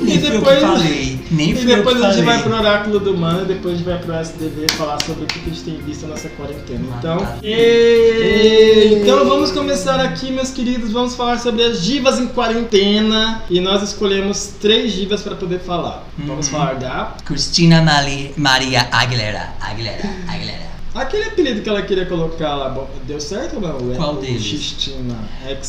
nem 0.03 0.17
E 0.19 0.25
eu 0.25 0.31
depois- 0.33 0.59
que 0.59 0.61
falei. 0.67 1.21
Nem 1.31 1.51
E 1.53 1.59
eu 1.59 1.77
depois 1.77 2.03
a 2.03 2.13
gente 2.13 2.25
vai 2.25 2.43
pro 2.43 2.55
Oráculo 2.57 3.01
do 3.01 3.17
Mano 3.17 3.43
e 3.43 3.45
depois 3.47 3.75
a 3.75 3.77
gente 3.79 3.87
vai 3.87 3.99
pro 3.99 4.15
SDV 4.15 4.67
falar 4.73 5.01
sobre 5.03 5.25
o 5.25 5.27
que 5.27 5.39
a 5.41 5.43
gente 5.43 5.61
tem 5.63 5.77
visto 5.79 6.07
nessa 6.07 6.29
quarentena. 6.31 6.85
Então, 6.99 7.27
e- 7.43 9.01
então 9.03 9.25
vamos 9.29 9.51
começar 9.51 9.99
aqui, 10.01 10.31
meus 10.31 10.51
queridos. 10.51 10.93
Vamos 10.93 11.15
falar 11.15 11.39
sobre 11.39 11.63
as 11.65 11.83
divas 11.83 12.19
em 12.19 12.27
quarentena. 12.29 13.43
E 13.51 13.61
nós 13.61 13.83
escolhemos 13.83 14.53
três 14.61 14.93
divas 14.93 15.23
para 15.23 15.35
poder 15.37 15.61
falar. 15.61 16.05
Vamos 16.19 16.47
Uhum. 16.47 16.53
falar 16.53 16.75
da. 16.75 17.15
Cristina 17.25 17.83
Mali- 17.83 18.33
Maria 18.37 18.87
Aguilera. 18.91 19.51
Aguilera. 19.61 20.09
Aguilera. 20.29 20.67
Aquele 20.95 21.25
apelido 21.25 21.61
que 21.61 21.69
ela 21.69 21.83
queria 21.83 22.07
colocar 22.07 22.55
lá, 22.55 22.75
deu 23.07 23.21
certo 23.21 23.57
ou 23.57 23.61
não? 23.61 23.95
Qual 23.97 24.15
o 24.15 24.17
deles? 24.21 24.43
Xistina. 24.43 25.15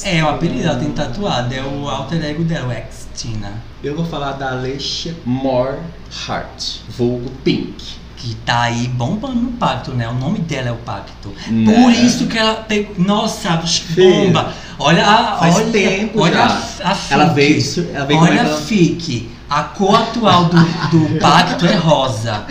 É, 0.05 0.23
o 0.23 0.29
apelido 0.29 0.63
ela 0.65 0.79
tem 0.79 0.89
tatuado. 0.91 1.53
É 1.53 1.61
o 1.61 1.89
alter 1.89 2.23
ego 2.23 2.45
dela, 2.45 2.67
o 2.67 2.71
ex-Tina. 3.17 3.53
Eu 3.83 3.95
vou 3.95 4.05
falar 4.05 4.33
da 4.33 4.51
Alicia 4.51 5.15
Moore 5.25 5.77
Hart, 6.27 6.77
vulgo 6.89 7.29
Pink. 7.43 7.97
Que 8.15 8.33
tá 8.37 8.61
aí 8.61 8.87
bombando 8.87 9.35
no 9.35 9.51
pacto, 9.53 9.91
né? 9.91 10.07
O 10.09 10.13
nome 10.13 10.39
dela 10.39 10.69
é 10.69 10.71
o 10.71 10.77
pacto. 10.77 11.31
Né? 11.47 11.71
Por 11.71 11.91
isso 11.91 12.25
que 12.25 12.37
ela 12.37 12.55
pegou. 12.55 12.95
Nossa, 12.97 13.61
bomba! 13.95 14.53
Olha 14.79 15.05
a. 15.05 15.37
Faz 15.37 15.55
olha, 15.55 15.71
tempo 15.71 16.21
olha 16.21 16.33
já. 16.33 16.63
a, 16.83 16.91
a. 16.93 16.97
Ela 17.11 17.25
veio, 17.25 17.61
ela 17.93 18.05
veio 18.05 18.19
Olha 18.19 18.41
a 18.41 18.45
ela- 18.45 18.57
fique. 18.61 19.29
A 19.49 19.63
cor 19.63 19.95
atual 19.95 20.45
do, 20.45 20.57
do 20.91 21.19
pacto 21.19 21.65
é 21.65 21.75
rosa. 21.75 22.43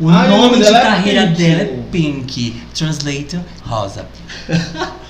O 0.00 0.08
Ah, 0.08 0.26
e 0.26 0.30
o 0.32 0.36
nome, 0.36 0.56
de 0.58 0.64
é 0.64 0.80
carreira 0.80 1.26
Pink. 1.28 1.36
dela 1.42 1.62
é 1.62 1.82
Pink. 1.92 2.62
Translator, 2.74 3.40
rosa. 3.64 4.06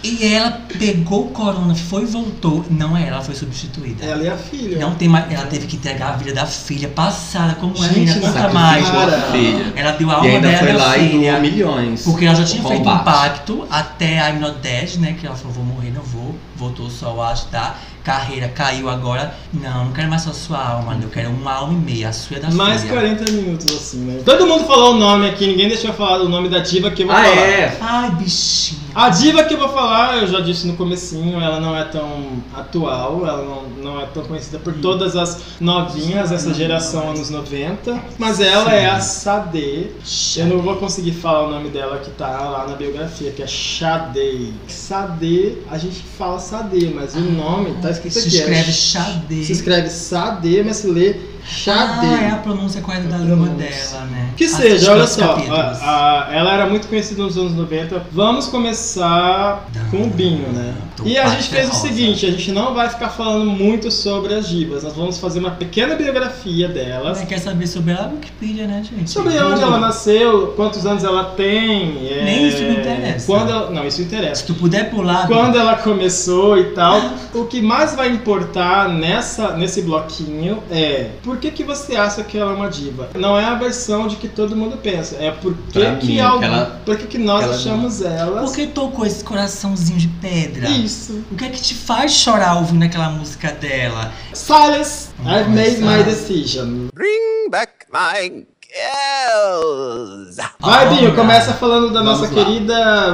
e 0.04 0.34
ela 0.34 0.50
pegou 0.78 1.26
o 1.26 1.28
corona, 1.30 1.74
foi 1.74 2.02
e 2.02 2.06
voltou. 2.06 2.64
Não 2.70 2.96
é 2.96 3.02
ela, 3.02 3.16
ela 3.16 3.20
foi 3.22 3.34
substituída. 3.34 4.04
Ela 4.04 4.22
e 4.24 4.28
a 4.28 4.36
filha. 4.36 4.78
Não 4.78 4.94
tem 4.94 5.08
mais. 5.08 5.32
Ela 5.32 5.46
teve 5.46 5.66
que 5.66 5.76
entregar 5.76 6.10
a 6.10 6.16
vida 6.16 6.34
da 6.34 6.44
filha 6.46 6.88
passada, 6.88 7.54
como 7.54 7.72
é, 7.82 7.88
Gente, 7.88 8.12
conta 8.20 8.32
sacrificou 8.32 8.52
mais. 8.60 8.88
a 8.88 9.20
filha. 9.32 9.72
Ela 9.76 9.92
deu 9.92 10.10
a 10.10 10.12
E 10.12 10.16
alma 10.16 10.28
ainda 10.28 10.48
dela 10.48 10.58
foi 10.58 10.72
lá 10.72 10.98
e 10.98 11.08
filha. 11.10 11.30
doou 11.32 11.40
milhões. 11.42 12.02
Porque 12.02 12.24
ela 12.26 12.34
já 12.36 12.44
tinha 12.44 12.62
feito 12.62 12.88
um 12.88 12.98
pacto 12.98 13.66
até 13.70 14.32
Not 14.32 14.58
Dead, 14.60 14.96
né? 14.96 15.16
Que 15.18 15.26
ela 15.26 15.36
falou, 15.36 15.52
vou 15.54 15.64
morrer, 15.64 15.90
não 15.90 16.02
vou. 16.02 16.36
Voltou 16.56 16.90
só, 16.90 17.10
eu 17.12 17.22
acho, 17.22 17.46
tá? 17.46 17.76
Carreira 18.04 18.48
caiu 18.48 18.88
agora. 18.88 19.34
Não, 19.52 19.86
não 19.86 19.92
quero 19.92 20.08
mais 20.08 20.22
só 20.22 20.32
sua 20.32 20.58
alma, 20.58 20.98
eu 21.00 21.08
quero 21.08 21.30
uma 21.30 21.52
alma 21.52 21.72
e 21.74 21.76
meia, 21.76 22.08
a 22.08 22.12
sua 22.12 22.38
e 22.38 22.40
da 22.40 22.50
Mais 22.50 22.82
filha. 22.82 22.94
40 22.94 23.32
minutos 23.32 23.66
assim, 23.76 23.98
né? 23.98 24.22
Todo 24.24 24.46
mundo 24.46 24.64
falou 24.64 24.94
o 24.94 24.98
nome 24.98 25.28
aqui, 25.28 25.46
ninguém 25.46 25.68
deixou 25.68 25.90
eu 25.90 25.94
falar 25.94 26.20
o 26.22 26.28
nome 26.28 26.48
da 26.48 26.58
diva 26.58 26.90
que 26.90 27.02
eu 27.02 27.06
vou 27.06 27.14
Ah, 27.16 27.22
falar. 27.22 27.36
é? 27.36 27.76
Ai, 27.80 28.10
bichinho. 28.12 28.80
A 28.94 29.08
diva 29.08 29.44
que 29.44 29.54
eu 29.54 29.58
vou 29.58 29.70
falar, 29.70 30.18
eu 30.18 30.26
já 30.26 30.40
disse 30.40 30.66
no 30.66 30.74
comecinho, 30.76 31.40
ela 31.40 31.58
não 31.60 31.74
é 31.74 31.84
tão 31.84 32.42
atual, 32.54 33.26
ela 33.26 33.42
não, 33.42 33.62
não 33.82 34.00
é 34.00 34.04
tão 34.06 34.22
conhecida 34.24 34.58
por 34.58 34.74
todas 34.74 35.16
as 35.16 35.40
novinhas 35.60 36.28
dessa 36.30 36.52
geração 36.52 37.08
anos 37.10 37.30
90, 37.30 37.98
mas 38.18 38.38
ela 38.40 38.70
é 38.74 38.86
a 38.90 39.00
Sade. 39.00 39.90
Eu 40.36 40.46
não 40.46 40.58
vou 40.60 40.76
conseguir 40.76 41.12
falar 41.12 41.46
o 41.46 41.50
nome 41.50 41.70
dela 41.70 41.98
que 41.98 42.10
tá 42.10 42.26
lá 42.28 42.66
na 42.68 42.74
biografia, 42.74 43.30
que 43.30 43.42
é 43.42 43.46
Sade. 43.46 44.52
Sade, 44.68 45.56
a 45.70 45.78
gente 45.78 46.02
fala 46.18 46.38
Sade, 46.38 46.92
mas 46.94 47.14
o 47.14 47.20
nome 47.20 47.72
tá 47.80 47.91
escrito 47.92 48.14
Se 48.14 48.20
aqui. 48.28 48.36
escreve 48.36 48.70
é, 48.70 48.72
Xadê. 48.72 49.44
se 49.44 49.52
escreve 49.52 49.88
Sade, 49.90 50.62
mas 50.64 50.76
se 50.78 50.86
lê 50.86 51.14
Sade. 51.46 52.06
Ah, 52.06 52.22
é 52.22 52.30
a 52.30 52.36
pronúncia 52.36 52.80
correta 52.80 53.08
da 53.08 53.16
A 53.16 53.18
língua 53.18 53.48
dela, 53.48 54.04
né? 54.10 54.28
Que 54.36 54.44
Assiste 54.44 54.62
seja, 54.62 54.92
olha 54.92 55.06
só, 55.06 55.36
a- 55.50 56.26
a- 56.28 56.34
ela 56.34 56.52
era 56.54 56.66
muito 56.66 56.88
conhecida 56.88 57.22
nos 57.22 57.36
anos 57.36 57.54
90. 57.54 58.02
Vamos 58.12 58.46
começar 58.48 59.66
com 59.90 60.02
o 60.02 60.06
Binho, 60.08 60.48
né? 60.52 60.74
E 61.04 61.18
a 61.18 61.26
gente 61.28 61.48
fez 61.48 61.68
o 61.68 61.74
seguinte, 61.74 62.24
a 62.26 62.30
gente 62.30 62.52
não 62.52 62.74
vai 62.74 62.88
ficar 62.88 63.08
falando 63.08 63.50
muito 63.50 63.90
sobre 63.90 64.34
as 64.34 64.48
divas, 64.48 64.84
nós 64.84 64.94
vamos 64.94 65.18
fazer 65.18 65.40
uma 65.40 65.50
pequena 65.50 65.96
biografia 65.96 66.68
delas. 66.68 67.18
Você 67.18 67.26
quer 67.26 67.38
saber 67.38 67.66
sobre 67.66 67.92
ela? 67.92 68.08
Wikipedia, 68.14 68.66
né, 68.68 68.84
gente? 68.88 69.10
Sobre 69.10 69.36
onde 69.42 69.60
ela 69.62 69.78
nasceu, 69.78 70.48
quantos 70.54 70.86
anos 70.86 71.02
ela 71.02 71.24
tem. 71.24 72.06
é, 72.08 72.24
Nem 72.24 72.46
isso 72.48 72.62
me 72.62 72.76
interessa. 72.76 73.26
Quando 73.26 73.50
ela- 73.50 73.70
não, 73.70 73.84
isso 73.86 73.96
Se 73.96 74.02
interessa. 74.04 74.44
tu 74.46 74.54
puder 74.54 74.90
pular. 74.90 75.26
Quando 75.26 75.58
ela 75.58 75.74
começou 75.76 76.56
e 76.58 76.64
tal. 76.72 77.00
O 77.34 77.46
que 77.46 77.60
mais 77.60 77.94
vai 77.96 78.08
importar 78.10 78.88
nessa, 78.88 79.56
nesse 79.56 79.82
bloquinho 79.82 80.62
é 80.70 81.10
por 81.32 81.38
que, 81.40 81.50
que 81.50 81.64
você 81.64 81.96
acha 81.96 82.22
que 82.22 82.36
ela 82.36 82.52
é 82.52 82.54
uma 82.54 82.68
diva? 82.68 83.08
Não 83.14 83.38
é 83.38 83.44
a 83.46 83.54
versão 83.54 84.06
de 84.06 84.16
que 84.16 84.28
todo 84.28 84.54
mundo 84.54 84.76
pensa, 84.76 85.16
é 85.16 85.30
por 85.30 85.54
que, 85.72 85.96
que, 85.96 86.06
mim, 86.06 86.20
algo- 86.20 86.40
que 86.40 86.44
ela- 86.44 86.80
por 86.84 86.96
que, 86.98 87.06
que 87.06 87.16
nós 87.18 87.38
que 87.38 87.44
ela- 87.46 87.54
achamos 87.56 88.02
elas. 88.02 88.44
Por 88.44 88.54
que 88.54 88.66
tocou 88.66 89.06
esse 89.06 89.24
coraçãozinho 89.24 89.98
de 89.98 90.08
pedra? 90.08 90.68
Isso. 90.68 91.24
O 91.30 91.34
que 91.34 91.46
é 91.46 91.48
que 91.48 91.58
te 91.62 91.74
faz 91.74 92.12
chorar 92.12 92.56
ouvindo 92.56 92.84
aquela 92.84 93.08
música 93.08 93.50
dela? 93.52 94.12
Silas, 94.34 95.10
Vamos 95.18 95.40
I've 95.40 95.48
made 95.50 95.80
my 95.80 96.02
decision. 96.04 96.88
Bring 96.94 97.48
back 97.50 97.72
my 97.90 98.44
girls. 98.68 100.36
Vai, 100.60 100.88
Binho, 100.90 101.14
começa 101.14 101.54
falando 101.54 101.90
da 101.94 102.02
Vamos 102.02 102.20
nossa 102.20 102.34
lá. 102.34 102.44
querida. 102.44 103.12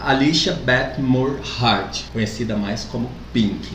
Alicia 0.00 0.54
Beth 0.54 0.94
Moore 0.98 1.36
Hart, 1.60 2.04
conhecida 2.10 2.56
mais 2.56 2.84
como 2.84 3.10
Pink. 3.34 3.68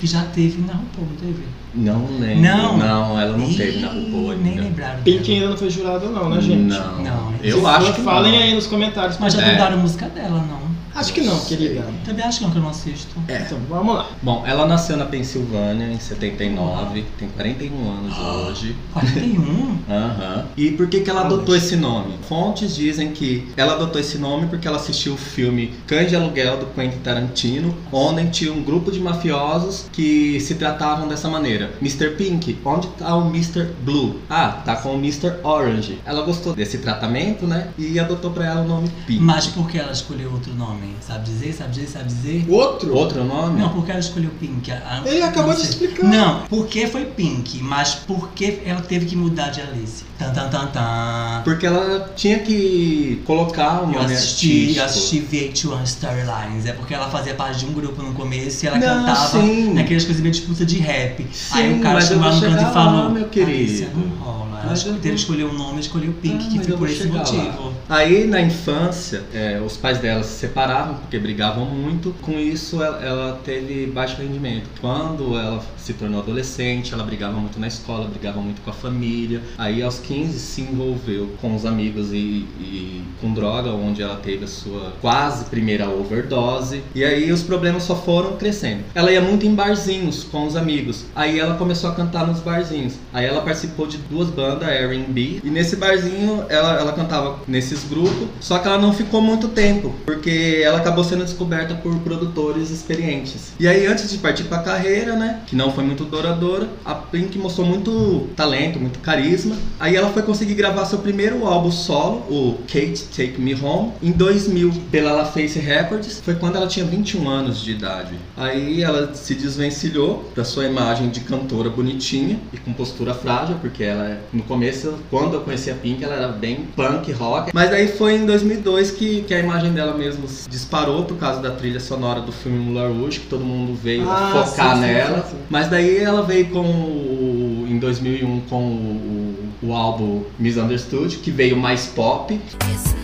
Que 0.00 0.06
já 0.06 0.22
teve 0.24 0.62
na 0.62 0.72
RuPaul, 0.72 1.06
não 1.10 1.16
teve? 1.16 1.44
Não 1.74 2.18
lembro. 2.18 2.40
Não. 2.42 2.78
Não, 2.78 3.20
ela 3.20 3.36
não 3.36 3.48
Ih, 3.50 3.54
teve 3.54 3.80
na 3.80 3.88
RuPaul 3.88 4.34
Nem 4.38 4.52
ainda. 4.52 4.62
lembraram. 4.62 5.02
Pink 5.02 5.30
ainda 5.32 5.48
não 5.50 5.56
foi 5.58 5.68
jurado, 5.70 6.08
não, 6.08 6.30
né, 6.30 6.40
gente? 6.40 6.62
Não. 6.62 7.02
Não, 7.02 7.34
Eu 7.42 7.60
Se 7.60 7.66
acho 7.66 7.86
for, 7.86 7.94
que 7.96 8.00
Falem 8.02 8.32
não. 8.32 8.38
aí 8.40 8.54
nos 8.54 8.66
comentários. 8.66 9.18
Mas 9.18 9.34
já 9.34 9.42
É. 9.42 9.52
mudaram 9.52 9.74
a 9.76 9.80
música 9.80 10.06
dela, 10.08 10.42
não. 10.48 10.58
Acho 10.94 11.12
que 11.12 11.20
não, 11.20 11.38
querida. 11.40 11.84
Também 12.04 12.24
acho 12.24 12.38
que 12.38 12.44
não, 12.44 12.50
que 12.50 12.58
eu 12.58 12.62
não 12.62 12.70
assisto. 12.70 13.14
É. 13.28 13.42
Então, 13.42 13.58
vamos 13.68 13.94
lá. 13.94 14.08
Bom, 14.22 14.44
ela 14.46 14.66
nasceu 14.66 14.96
na 14.96 15.06
Pensilvânia 15.06 15.86
em 15.86 15.98
79, 15.98 17.04
tem 17.18 17.28
41 17.28 17.90
anos 17.90 18.18
hoje. 18.18 18.76
41? 18.92 19.78
Aham. 19.88 20.46
E 20.56 20.70
por 20.72 20.88
que, 20.88 21.00
que 21.00 21.10
ela 21.10 21.22
adotou 21.22 21.54
esse 21.56 21.76
nome? 21.76 22.14
Fontes 22.28 22.74
dizem 22.74 23.12
que 23.12 23.48
ela 23.56 23.74
adotou 23.74 24.00
esse 24.00 24.18
nome 24.18 24.48
porque 24.48 24.66
ela 24.66 24.76
assistiu 24.76 25.14
o 25.14 25.16
filme 25.16 25.72
Cães 25.86 26.08
de 26.08 26.16
Aluguel 26.16 26.58
do 26.58 26.66
Quentin 26.66 26.98
Tarantino, 26.98 27.74
onde 27.92 28.28
tinha 28.30 28.52
um 28.52 28.62
grupo 28.62 28.90
de 28.90 29.00
mafiosos 29.00 29.86
que 29.92 30.40
se 30.40 30.56
tratavam 30.56 31.08
dessa 31.08 31.28
maneira. 31.28 31.70
Mr. 31.80 32.10
Pink, 32.16 32.58
onde 32.64 32.88
tá 32.88 33.16
o 33.16 33.28
Mr. 33.28 33.64
Blue? 33.82 34.20
Ah, 34.28 34.60
tá 34.64 34.76
com 34.76 34.94
o 34.94 34.98
Mr. 34.98 35.36
Orange. 35.42 35.98
Ela 36.04 36.22
gostou 36.22 36.54
desse 36.54 36.78
tratamento, 36.78 37.46
né? 37.46 37.68
E 37.78 37.98
adotou 37.98 38.30
pra 38.30 38.46
ela 38.46 38.60
o 38.62 38.68
nome 38.68 38.90
Pink. 39.06 39.22
Mas 39.22 39.46
por 39.46 39.68
que 39.68 39.78
ela 39.78 39.92
escolheu 39.92 40.32
outro 40.32 40.52
nome? 40.54 40.79
Sabe 41.00 41.24
dizer, 41.24 41.52
sabe 41.52 41.70
dizer, 41.72 41.88
sabe 41.88 42.04
dizer? 42.06 42.44
Outro? 42.48 42.94
Outro 42.94 43.24
nome? 43.24 43.58
Não, 43.60 43.68
porque 43.70 43.90
ela 43.90 43.98
escolheu 44.00 44.30
Pink. 44.38 44.70
A- 44.70 45.02
a- 45.04 45.08
Ele 45.08 45.22
acabou 45.22 45.54
de 45.54 45.62
explicar. 45.62 46.04
Não, 46.06 46.42
porque 46.48 46.86
foi 46.86 47.04
Pink, 47.06 47.60
mas 47.62 47.94
porque 47.94 48.60
ela 48.64 48.80
teve 48.80 49.06
que 49.06 49.16
mudar 49.16 49.48
de 49.50 49.60
Alice. 49.60 50.04
Tan, 50.18 50.30
tan, 50.32 50.48
tan, 50.48 50.66
tan. 50.66 51.40
Porque 51.44 51.66
ela 51.66 52.12
tinha 52.14 52.38
que 52.40 53.22
colocar 53.24 53.80
o 53.82 53.92
Eu 53.92 54.02
nome 54.02 54.14
assisti, 54.14 54.76
eu 54.76 54.84
assisti 54.84 55.20
VH1 55.20 55.82
Storylines. 55.84 56.66
É 56.66 56.72
porque 56.72 56.94
ela 56.94 57.08
fazia 57.08 57.34
parte 57.34 57.60
de 57.60 57.66
um 57.66 57.72
grupo 57.72 58.02
no 58.02 58.12
começo 58.12 58.64
e 58.64 58.68
ela 58.68 58.78
Não, 58.78 58.86
cantava 59.06 59.40
sim. 59.40 59.72
naquelas 59.74 60.04
coisas 60.04 60.20
meio 60.22 60.32
disputa 60.32 60.64
de 60.64 60.78
rap. 60.78 61.26
Sim, 61.32 61.58
Aí 61.58 61.72
o 61.78 61.80
cara 61.80 61.98
eu 61.98 62.06
chegou 62.06 62.22
lá 62.24 62.34
no 62.34 62.40
canto 62.40 62.62
e 62.62 62.72
falou: 62.72 63.02
lá, 63.04 63.08
meu 63.08 63.28
querido. 63.28 63.50
Alicia, 63.50 63.88
não 63.94 64.08
rola. 64.18 64.50
Ela 64.62 64.74
eu 64.76 64.94
vou- 65.00 65.14
escolher 65.14 65.44
um 65.46 65.54
nome, 65.54 65.80
escolheu 65.80 66.12
Pink, 66.20 66.44
Ah, 66.46 66.50
que 66.52 66.58
foi 66.64 66.74
eu 66.74 66.78
por 66.78 66.86
esse 66.88 66.98
chegar 66.98 67.14
lá. 67.14 67.18
motivo. 67.20 67.72
Aí 67.88 68.26
na 68.26 68.40
infância, 68.42 69.24
é, 69.32 69.58
os 69.64 69.76
pais 69.78 69.98
dela 69.98 70.22
se 70.22 70.38
separaram 70.38 70.69
separavam 70.70 70.94
porque 70.94 71.18
brigavam 71.18 71.64
muito. 71.64 72.14
Com 72.22 72.38
isso, 72.38 72.82
ela, 72.82 73.04
ela 73.04 73.40
teve 73.44 73.86
baixo 73.86 74.20
rendimento. 74.20 74.68
Quando 74.80 75.36
ela 75.36 75.62
se 75.76 75.92
tornou 75.94 76.20
adolescente, 76.20 76.94
ela 76.94 77.02
brigava 77.02 77.38
muito 77.38 77.58
na 77.58 77.66
escola, 77.66 78.06
brigava 78.06 78.40
muito 78.40 78.62
com 78.62 78.70
a 78.70 78.72
família. 78.72 79.42
Aí, 79.58 79.82
aos 79.82 79.98
15, 79.98 80.38
se 80.38 80.62
envolveu 80.62 81.34
com 81.40 81.54
os 81.54 81.66
amigos 81.66 82.12
e, 82.12 82.46
e 82.60 83.02
com 83.20 83.32
droga, 83.32 83.70
onde 83.70 84.02
ela 84.02 84.16
teve 84.16 84.44
a 84.44 84.48
sua 84.48 84.92
quase 85.00 85.46
primeira 85.46 85.88
overdose. 85.88 86.82
E 86.94 87.04
aí, 87.04 87.32
os 87.32 87.42
problemas 87.42 87.82
só 87.82 87.96
foram 87.96 88.36
crescendo. 88.36 88.84
Ela 88.94 89.10
ia 89.10 89.20
muito 89.20 89.46
em 89.46 89.54
barzinhos 89.54 90.24
com 90.24 90.46
os 90.46 90.56
amigos. 90.56 91.04
Aí, 91.14 91.38
ela 91.38 91.54
começou 91.54 91.90
a 91.90 91.94
cantar 91.94 92.26
nos 92.26 92.40
barzinhos. 92.40 92.94
Aí, 93.12 93.26
ela 93.26 93.40
participou 93.40 93.86
de 93.86 93.98
duas 93.98 94.28
bandas, 94.28 94.68
R&B. 94.68 95.40
E 95.42 95.50
nesse 95.50 95.76
barzinho, 95.76 96.44
ela, 96.48 96.78
ela 96.78 96.92
cantava 96.92 97.40
nesses 97.48 97.84
grupos. 97.84 98.28
Só 98.40 98.58
que 98.58 98.68
ela 98.68 98.78
não 98.78 98.92
ficou 98.92 99.20
muito 99.20 99.48
tempo, 99.48 99.94
porque 100.04 100.59
ela 100.62 100.78
acabou 100.78 101.04
sendo 101.04 101.24
descoberta 101.24 101.74
por 101.74 101.94
produtores 102.00 102.70
experientes. 102.70 103.52
E 103.58 103.66
aí, 103.66 103.86
antes 103.86 104.10
de 104.10 104.18
partir 104.18 104.44
pra 104.44 104.58
carreira, 104.58 105.16
né, 105.16 105.40
que 105.46 105.56
não 105.56 105.72
foi 105.72 105.84
muito 105.84 106.04
duradoura, 106.04 106.68
a 106.84 106.94
Pink 106.94 107.38
mostrou 107.38 107.66
muito 107.66 108.28
talento, 108.36 108.78
muito 108.78 108.98
carisma. 109.00 109.56
Aí 109.78 109.96
ela 109.96 110.10
foi 110.10 110.22
conseguir 110.22 110.54
gravar 110.54 110.84
seu 110.84 110.98
primeiro 110.98 111.46
álbum 111.46 111.70
solo, 111.70 112.18
o 112.28 112.58
Kate 112.66 113.04
Take 113.04 113.40
Me 113.40 113.54
Home, 113.54 113.92
em 114.02 114.12
2000, 114.12 114.72
pela 114.90 115.12
La 115.12 115.24
Face 115.24 115.58
Records. 115.58 116.20
Foi 116.24 116.34
quando 116.34 116.56
ela 116.56 116.66
tinha 116.66 116.84
21 116.84 117.28
anos 117.28 117.62
de 117.62 117.72
idade. 117.72 118.14
Aí 118.36 118.82
ela 118.82 119.14
se 119.14 119.34
desvencilhou 119.34 120.30
da 120.34 120.44
sua 120.44 120.66
imagem 120.66 121.08
de 121.10 121.20
cantora 121.20 121.70
bonitinha 121.70 122.38
e 122.52 122.58
com 122.58 122.72
postura 122.72 123.14
frágil, 123.14 123.56
porque 123.60 123.84
ela, 123.84 124.18
no 124.32 124.42
começo, 124.42 124.94
quando 125.10 125.34
eu 125.34 125.40
conheci 125.40 125.70
a 125.70 125.74
Pink, 125.74 126.02
ela 126.02 126.14
era 126.14 126.28
bem 126.28 126.68
punk 126.76 127.12
rock. 127.12 127.50
Mas 127.54 127.72
aí 127.72 127.88
foi 127.88 128.16
em 128.16 128.26
2002 128.26 128.90
que, 128.92 129.22
que 129.22 129.34
a 129.34 129.38
imagem 129.38 129.72
dela 129.72 129.96
mesmo 129.96 130.26
disparou 130.50 131.04
por 131.04 131.16
causa 131.16 131.40
da 131.40 131.50
trilha 131.52 131.78
sonora 131.80 132.20
do 132.20 132.32
filme 132.32 132.58
Moulin 132.58 133.00
Rouge, 133.00 133.20
que 133.20 133.26
todo 133.26 133.44
mundo 133.44 133.74
veio 133.80 134.08
Ah, 134.10 134.44
focar 134.44 134.74
sim, 134.76 134.82
sim, 134.82 134.86
nela. 134.88 135.22
sim, 135.22 135.30
sim. 135.30 135.36
Mas 135.48 135.68
daí 135.68 135.96
ela 135.98 136.22
veio 136.22 136.50
com 136.50 136.60
o, 136.60 137.66
em 137.68 137.78
2001 137.78 138.40
com 138.50 138.62
o, 138.64 139.34
o 139.62 139.72
álbum 139.74 140.24
Misunderstood, 140.38 141.18
que 141.18 141.30
veio 141.30 141.56
mais 141.56 141.86
pop. 141.86 142.34
It's 142.34 142.94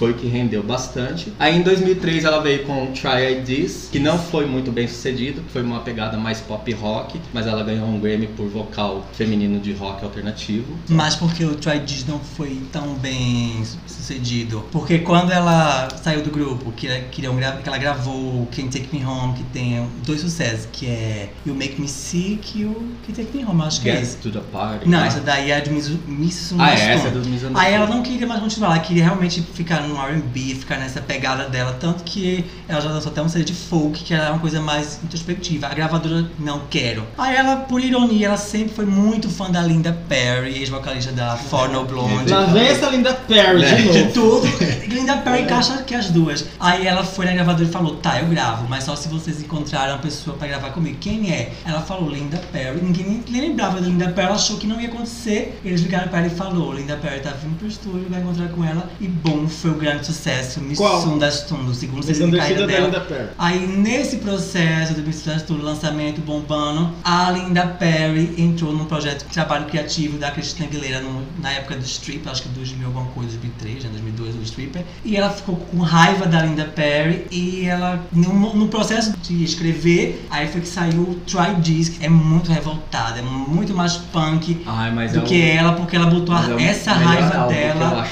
Foi 0.00 0.14
que 0.14 0.26
rendeu 0.26 0.62
bastante. 0.62 1.30
Aí 1.38 1.54
em 1.54 1.60
2003 1.60 2.24
ela 2.24 2.40
veio 2.40 2.64
com 2.64 2.86
Try 2.86 3.42
This, 3.44 3.90
que 3.92 3.98
não 3.98 4.18
foi 4.18 4.46
muito 4.46 4.72
bem 4.72 4.88
sucedido, 4.88 5.42
foi 5.52 5.62
uma 5.62 5.80
pegada 5.80 6.16
mais 6.16 6.40
pop 6.40 6.72
rock, 6.72 7.20
mas 7.34 7.46
ela 7.46 7.62
ganhou 7.62 7.86
um 7.86 8.00
Grammy 8.00 8.26
por 8.28 8.48
vocal 8.48 9.06
feminino 9.12 9.60
de 9.60 9.74
rock 9.74 10.02
alternativo. 10.02 10.74
Mas 10.88 11.16
porque 11.16 11.44
o 11.44 11.54
Try 11.54 11.80
This 11.80 12.06
não 12.06 12.18
foi 12.18 12.62
tão 12.72 12.94
bem 12.94 13.62
sucedido. 13.86 14.64
Porque 14.72 15.00
quando 15.00 15.32
ela 15.32 15.86
saiu 16.02 16.22
do 16.22 16.30
grupo, 16.30 16.72
que, 16.72 16.88
que 17.12 17.26
ela 17.26 17.76
gravou 17.76 18.48
Can't 18.56 18.70
Take 18.70 18.96
Me 18.96 19.04
Home, 19.04 19.34
que 19.34 19.42
tem 19.52 19.86
dois 20.06 20.22
sucessos, 20.22 20.66
que 20.72 20.86
é 20.86 21.28
You 21.44 21.54
Make 21.54 21.78
Me 21.78 21.86
Sick 21.88 22.58
e 22.58 22.64
o 22.64 22.72
Can't 23.06 23.22
Take 23.22 23.36
Me 23.36 23.44
Home, 23.44 23.60
acho 23.64 23.82
que 23.82 23.90
é 23.90 23.96
Get 23.96 24.02
esse. 24.02 24.16
to 24.16 24.30
the 24.30 24.40
Party. 24.50 24.88
Não, 24.88 25.00
né? 25.00 25.08
essa 25.08 25.20
daí 25.20 25.50
é 25.50 25.60
de 25.60 25.68
Miss 25.68 25.90
Miss 26.08 26.54
Ah, 26.58 26.70
é, 26.70 26.94
essa 26.94 27.08
é 27.08 27.10
do 27.10 27.18
Misunderstood. 27.18 27.54
Aí 27.54 27.74
ela 27.74 27.86
não 27.86 28.02
queria 28.02 28.26
mais 28.26 28.40
continuar, 28.40 28.70
ela 28.70 28.78
queria 28.78 29.04
realmente 29.04 29.42
ficar 29.42 29.89
no 29.90 30.00
R&B, 30.00 30.54
ficar 30.54 30.76
nessa 30.78 31.00
pegada 31.00 31.48
dela, 31.48 31.76
tanto 31.80 32.02
que 32.04 32.44
ela 32.68 32.80
já 32.80 32.90
lançou 32.90 33.10
até 33.12 33.20
um 33.22 33.28
CD 33.28 33.44
de 33.44 33.54
folk, 33.54 34.02
que 34.04 34.14
era 34.14 34.30
uma 34.32 34.38
coisa 34.38 34.60
mais 34.60 35.00
introspectiva. 35.04 35.66
A 35.66 35.74
gravadora, 35.74 36.26
não 36.38 36.62
quero. 36.70 37.04
Aí 37.18 37.36
ela, 37.36 37.56
por 37.56 37.80
ironia, 37.82 38.26
ela 38.28 38.36
sempre 38.36 38.74
foi 38.74 38.84
muito 38.86 39.28
fã 39.28 39.50
da 39.50 39.62
Linda 39.62 39.96
Perry, 40.08 40.58
ex-vocalista 40.58 41.12
da 41.12 41.36
For 41.36 41.68
No 41.68 41.84
Blonde. 41.84 42.30
Lá 42.32 42.44
vem 42.46 42.66
essa 42.68 42.88
linda 42.88 43.14
Perry 43.14 43.62
É. 43.64 43.74
de 43.74 43.82
De 43.92 43.98
novo. 43.98 44.12
tudo. 44.12 44.46
Linda 44.90 45.16
Perry 45.18 45.42
encaixa 45.42 45.82
que 45.82 45.94
as 45.94 46.10
duas. 46.10 46.44
Aí 46.58 46.86
ela 46.86 47.04
foi 47.04 47.24
na 47.26 47.32
gravadora 47.32 47.68
e 47.68 47.70
falou: 47.72 47.96
tá, 47.96 48.20
eu 48.20 48.26
gravo, 48.26 48.66
mas 48.68 48.84
só 48.84 48.96
se 48.96 49.08
vocês 49.08 49.40
encontrarem 49.42 49.92
uma 49.94 50.00
pessoa 50.00 50.36
pra 50.36 50.48
gravar 50.48 50.70
comigo. 50.70 50.96
Quem 51.00 51.30
é? 51.32 51.52
Ela 51.64 51.80
falou 51.80 52.10
Linda 52.10 52.38
Perry. 52.52 52.80
Ninguém 52.82 53.22
nem 53.28 53.40
lembrava 53.42 53.80
da 53.80 53.86
Linda 53.86 54.08
Perry, 54.10 54.26
ela 54.28 54.36
achou 54.36 54.56
que 54.56 54.66
não 54.66 54.80
ia 54.80 54.88
acontecer. 54.88 55.60
Eles 55.64 55.80
ligaram 55.80 56.08
pra 56.08 56.18
ela 56.20 56.28
e 56.28 56.30
falou: 56.30 56.72
Linda 56.74 56.96
Perry 56.96 57.20
tá 57.20 57.30
vindo 57.30 57.56
pro 57.58 57.68
estúdio, 57.68 58.06
vai 58.10 58.20
encontrar 58.20 58.48
com 58.48 58.64
ela. 58.64 58.88
E 59.00 59.06
bom, 59.06 59.46
foi 59.48 59.70
o 59.70 59.74
grande 59.80 60.06
sucesso. 60.06 60.60
Miss? 60.60 60.78
Sundas 61.02 61.40
o 61.70 61.74
segundo 61.74 62.02
CD 62.04 62.18
de 62.30 62.36
carreira 62.36 62.60
da 62.62 62.66
dela. 62.72 62.86
linda 62.86 63.00
Perry. 63.00 63.28
Aí 63.38 63.66
nesse 63.66 64.16
processo 64.18 64.94
do 64.94 65.02
Miss 65.02 65.16
Sundas 65.16 65.42
lançamento 65.64 66.20
bombando, 66.20 66.90
a 67.04 67.30
Linda 67.30 67.66
Perry 67.66 68.34
entrou 68.38 68.72
num 68.72 68.84
projeto 68.84 69.26
de 69.26 69.32
trabalho 69.32 69.66
criativo 69.66 70.18
da 70.18 70.30
Cristina 70.30 70.68
Aguilera 70.68 71.00
no- 71.00 71.24
na 71.40 71.50
época 71.52 71.76
do 71.76 71.84
Stripper, 71.84 72.30
acho 72.30 72.42
que 72.42 72.48
2000 72.50 72.86
alguma 72.86 73.06
coisa, 73.06 73.30
2003, 73.30 73.84
né, 73.84 73.90
2002 73.90 74.34
o 74.36 74.42
Stripper. 74.42 74.82
E 75.04 75.16
ela 75.16 75.30
ficou 75.30 75.56
com 75.56 75.78
raiva 75.80 76.26
da 76.26 76.42
Linda 76.42 76.64
Perry 76.64 77.26
e 77.30 77.64
ela, 77.66 78.00
no, 78.12 78.54
no 78.54 78.68
processo 78.68 79.14
de 79.22 79.42
escrever, 79.42 80.26
aí 80.30 80.46
foi 80.48 80.60
que 80.60 80.68
saiu 80.68 81.00
o 81.02 81.14
Try 81.26 81.60
This, 81.62 81.88
que 81.90 82.04
é 82.04 82.08
muito 82.08 82.52
revoltada, 82.52 83.18
é 83.18 83.22
muito 83.22 83.74
mais 83.74 83.96
punk 83.96 84.62
Ai, 84.66 84.90
mas 84.92 85.12
do 85.12 85.20
é 85.20 85.22
que 85.22 85.42
ela, 85.50 85.72
porque 85.72 85.96
ela 85.96 86.06
botou 86.06 86.34
a- 86.34 86.44
é 86.50 86.54
o 86.54 86.58
essa 86.60 86.92
raiva 86.92 87.46
dela, 87.48 88.06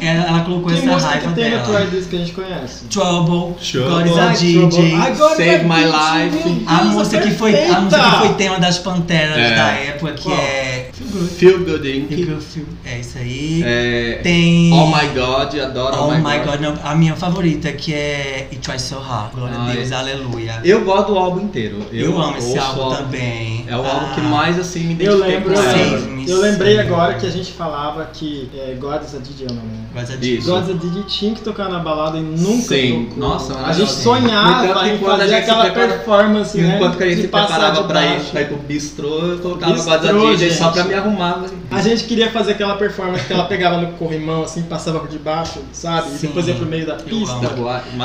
ela, 0.00 0.24
ela 0.26 0.40
colocou 0.44 0.70
essa 0.72 0.85
música 0.94 1.10
raiva 1.10 1.28
que 1.28 1.34
tem 1.34 1.50
no 1.50 1.56
dela. 1.58 1.78
Try 1.78 1.86
This 1.90 2.06
que 2.06 2.16
a 2.16 2.18
gente 2.18 2.32
conhece? 2.32 2.84
Trouble, 2.86 3.54
Trouble. 3.60 3.90
God 3.90 4.06
is 4.06 4.18
a 4.18 4.26
DJ. 4.28 4.90
Save 5.36 5.46
vai 5.46 5.64
My 5.64 5.84
Life. 5.84 6.64
A 6.66 6.84
música, 6.84 7.20
que 7.20 7.30
foi, 7.30 7.54
a 7.68 7.80
música 7.80 8.02
que 8.10 8.18
foi 8.18 8.28
tema 8.34 8.58
das 8.58 8.78
Panteras 8.78 9.36
É. 9.36 9.54
da 9.54 9.68
época, 9.68 10.12
que 10.12 10.32
é 10.32 10.75
Feel 10.96 11.10
Good. 11.10 11.28
Feel 11.30 11.58
Good 11.58 11.88
Inc. 11.98 12.08
Feel 12.08 12.26
Good, 12.26 12.44
Feel- 12.44 12.66
É 12.84 12.98
isso 13.00 13.18
aí. 13.18 13.62
É, 13.64 14.20
Tem. 14.22 14.72
Oh 14.72 14.86
My 14.86 15.08
God, 15.14 15.54
adoro 15.60 15.96
Oh 16.04 16.10
my 16.12 16.38
God, 16.44 16.60
não, 16.60 16.74
a 16.82 16.94
minha 16.94 17.14
favorita 17.14 17.70
que 17.72 17.92
é 17.92 18.48
It 18.50 18.58
Tries 18.60 18.82
So 18.82 18.98
Hard. 18.98 19.32
Glória 19.34 19.56
a 19.56 19.62
Ai. 19.66 19.76
Deus, 19.76 19.92
aleluia. 19.92 20.60
Eu 20.64 20.84
gosto 20.84 21.12
do 21.12 21.18
álbum 21.18 21.40
inteiro. 21.42 21.82
Eu 21.92 22.18
amo 22.20 22.36
esse 22.38 22.56
álbum 22.58 22.94
também. 22.96 23.64
É 23.68 23.76
o 23.76 23.84
álbum 23.84 24.14
que 24.14 24.20
Ah. 24.20 24.24
mais 24.24 24.58
assim 24.58 24.84
me 24.94 25.04
Eu 25.04 25.18
identifiquei 25.18 25.34
lembro. 25.34 25.56
Save 25.56 26.26
eu, 26.30 26.36
eu 26.36 26.40
lembrei 26.42 26.78
agora 26.80 27.14
que 27.14 27.26
a 27.26 27.30
gente 27.30 27.52
falava 27.52 28.04
que 28.12 28.48
é, 28.56 28.74
God 28.80 29.02
is 29.02 29.14
a 29.14 29.18
DJ, 29.18 29.46
não, 29.48 29.56
né? 29.56 29.86
God 29.92 30.02
is 30.04 30.10
a. 30.10 30.16
DJ. 30.16 30.40
God 30.50 30.64
is 30.64 30.70
a 30.70 30.72
DJ 30.72 31.02
tinha 31.04 31.34
que 31.34 31.40
tocar 31.42 31.68
na 31.68 31.78
balada 31.78 32.16
e 32.18 32.22
nunca 32.22 32.74
Sim. 32.74 33.06
tocou. 33.10 33.18
Nossa, 33.28 33.54
a 33.58 33.72
gente 33.72 33.90
sim. 33.92 34.02
sonhava 34.02 34.88
em 34.88 34.98
fazer 34.98 35.34
aquela 35.34 35.64
prepara- 35.66 35.88
performance, 35.88 36.56
né? 36.58 36.76
Enquanto 36.76 36.96
que 36.96 37.04
a 37.04 37.08
gente 37.08 37.20
se 37.22 37.28
preparava 37.28 37.84
pra 37.84 38.04
ir, 38.04 38.08
baixo. 38.16 38.30
pra 38.30 38.40
ir 38.42 38.46
pro 38.48 38.56
bistrô, 38.56 39.18
eu 39.18 39.38
colocava 39.38 39.72
Bistrô, 39.74 39.90
quase 39.92 40.08
a 40.08 40.12
DJ 40.12 40.50
só 40.52 40.70
pra 40.70 40.85
me 40.86 40.94
arrumar. 40.94 41.44
A 41.70 41.80
gente 41.82 42.04
queria 42.04 42.30
fazer 42.30 42.52
aquela 42.52 42.76
performance 42.76 43.24
que 43.24 43.32
ela 43.32 43.44
pegava 43.44 43.78
no 43.80 43.92
corrimão, 43.94 44.42
assim, 44.44 44.62
passava 44.62 45.00
por 45.00 45.08
debaixo, 45.08 45.60
sabe? 45.72 46.08
E 46.14 46.18
Sim. 46.18 46.26
depois 46.28 46.46
ia 46.48 46.54
pro 46.54 46.66
meio 46.66 46.86
da 46.86 46.94
pista. 46.94 47.34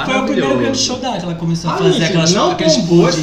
Foi 0.05 0.17
o 0.19 0.25
primeiro 0.25 0.57
grande 0.57 0.77
show 0.77 0.97
dela 0.97 1.17
que 1.17 1.23
ela 1.25 1.35
começou 1.35 1.69
a 1.69 1.73
Ah, 1.73 1.77
fazer 1.77 1.91
gente, 1.93 2.03
aquelas, 2.05 2.33
não 2.33 2.51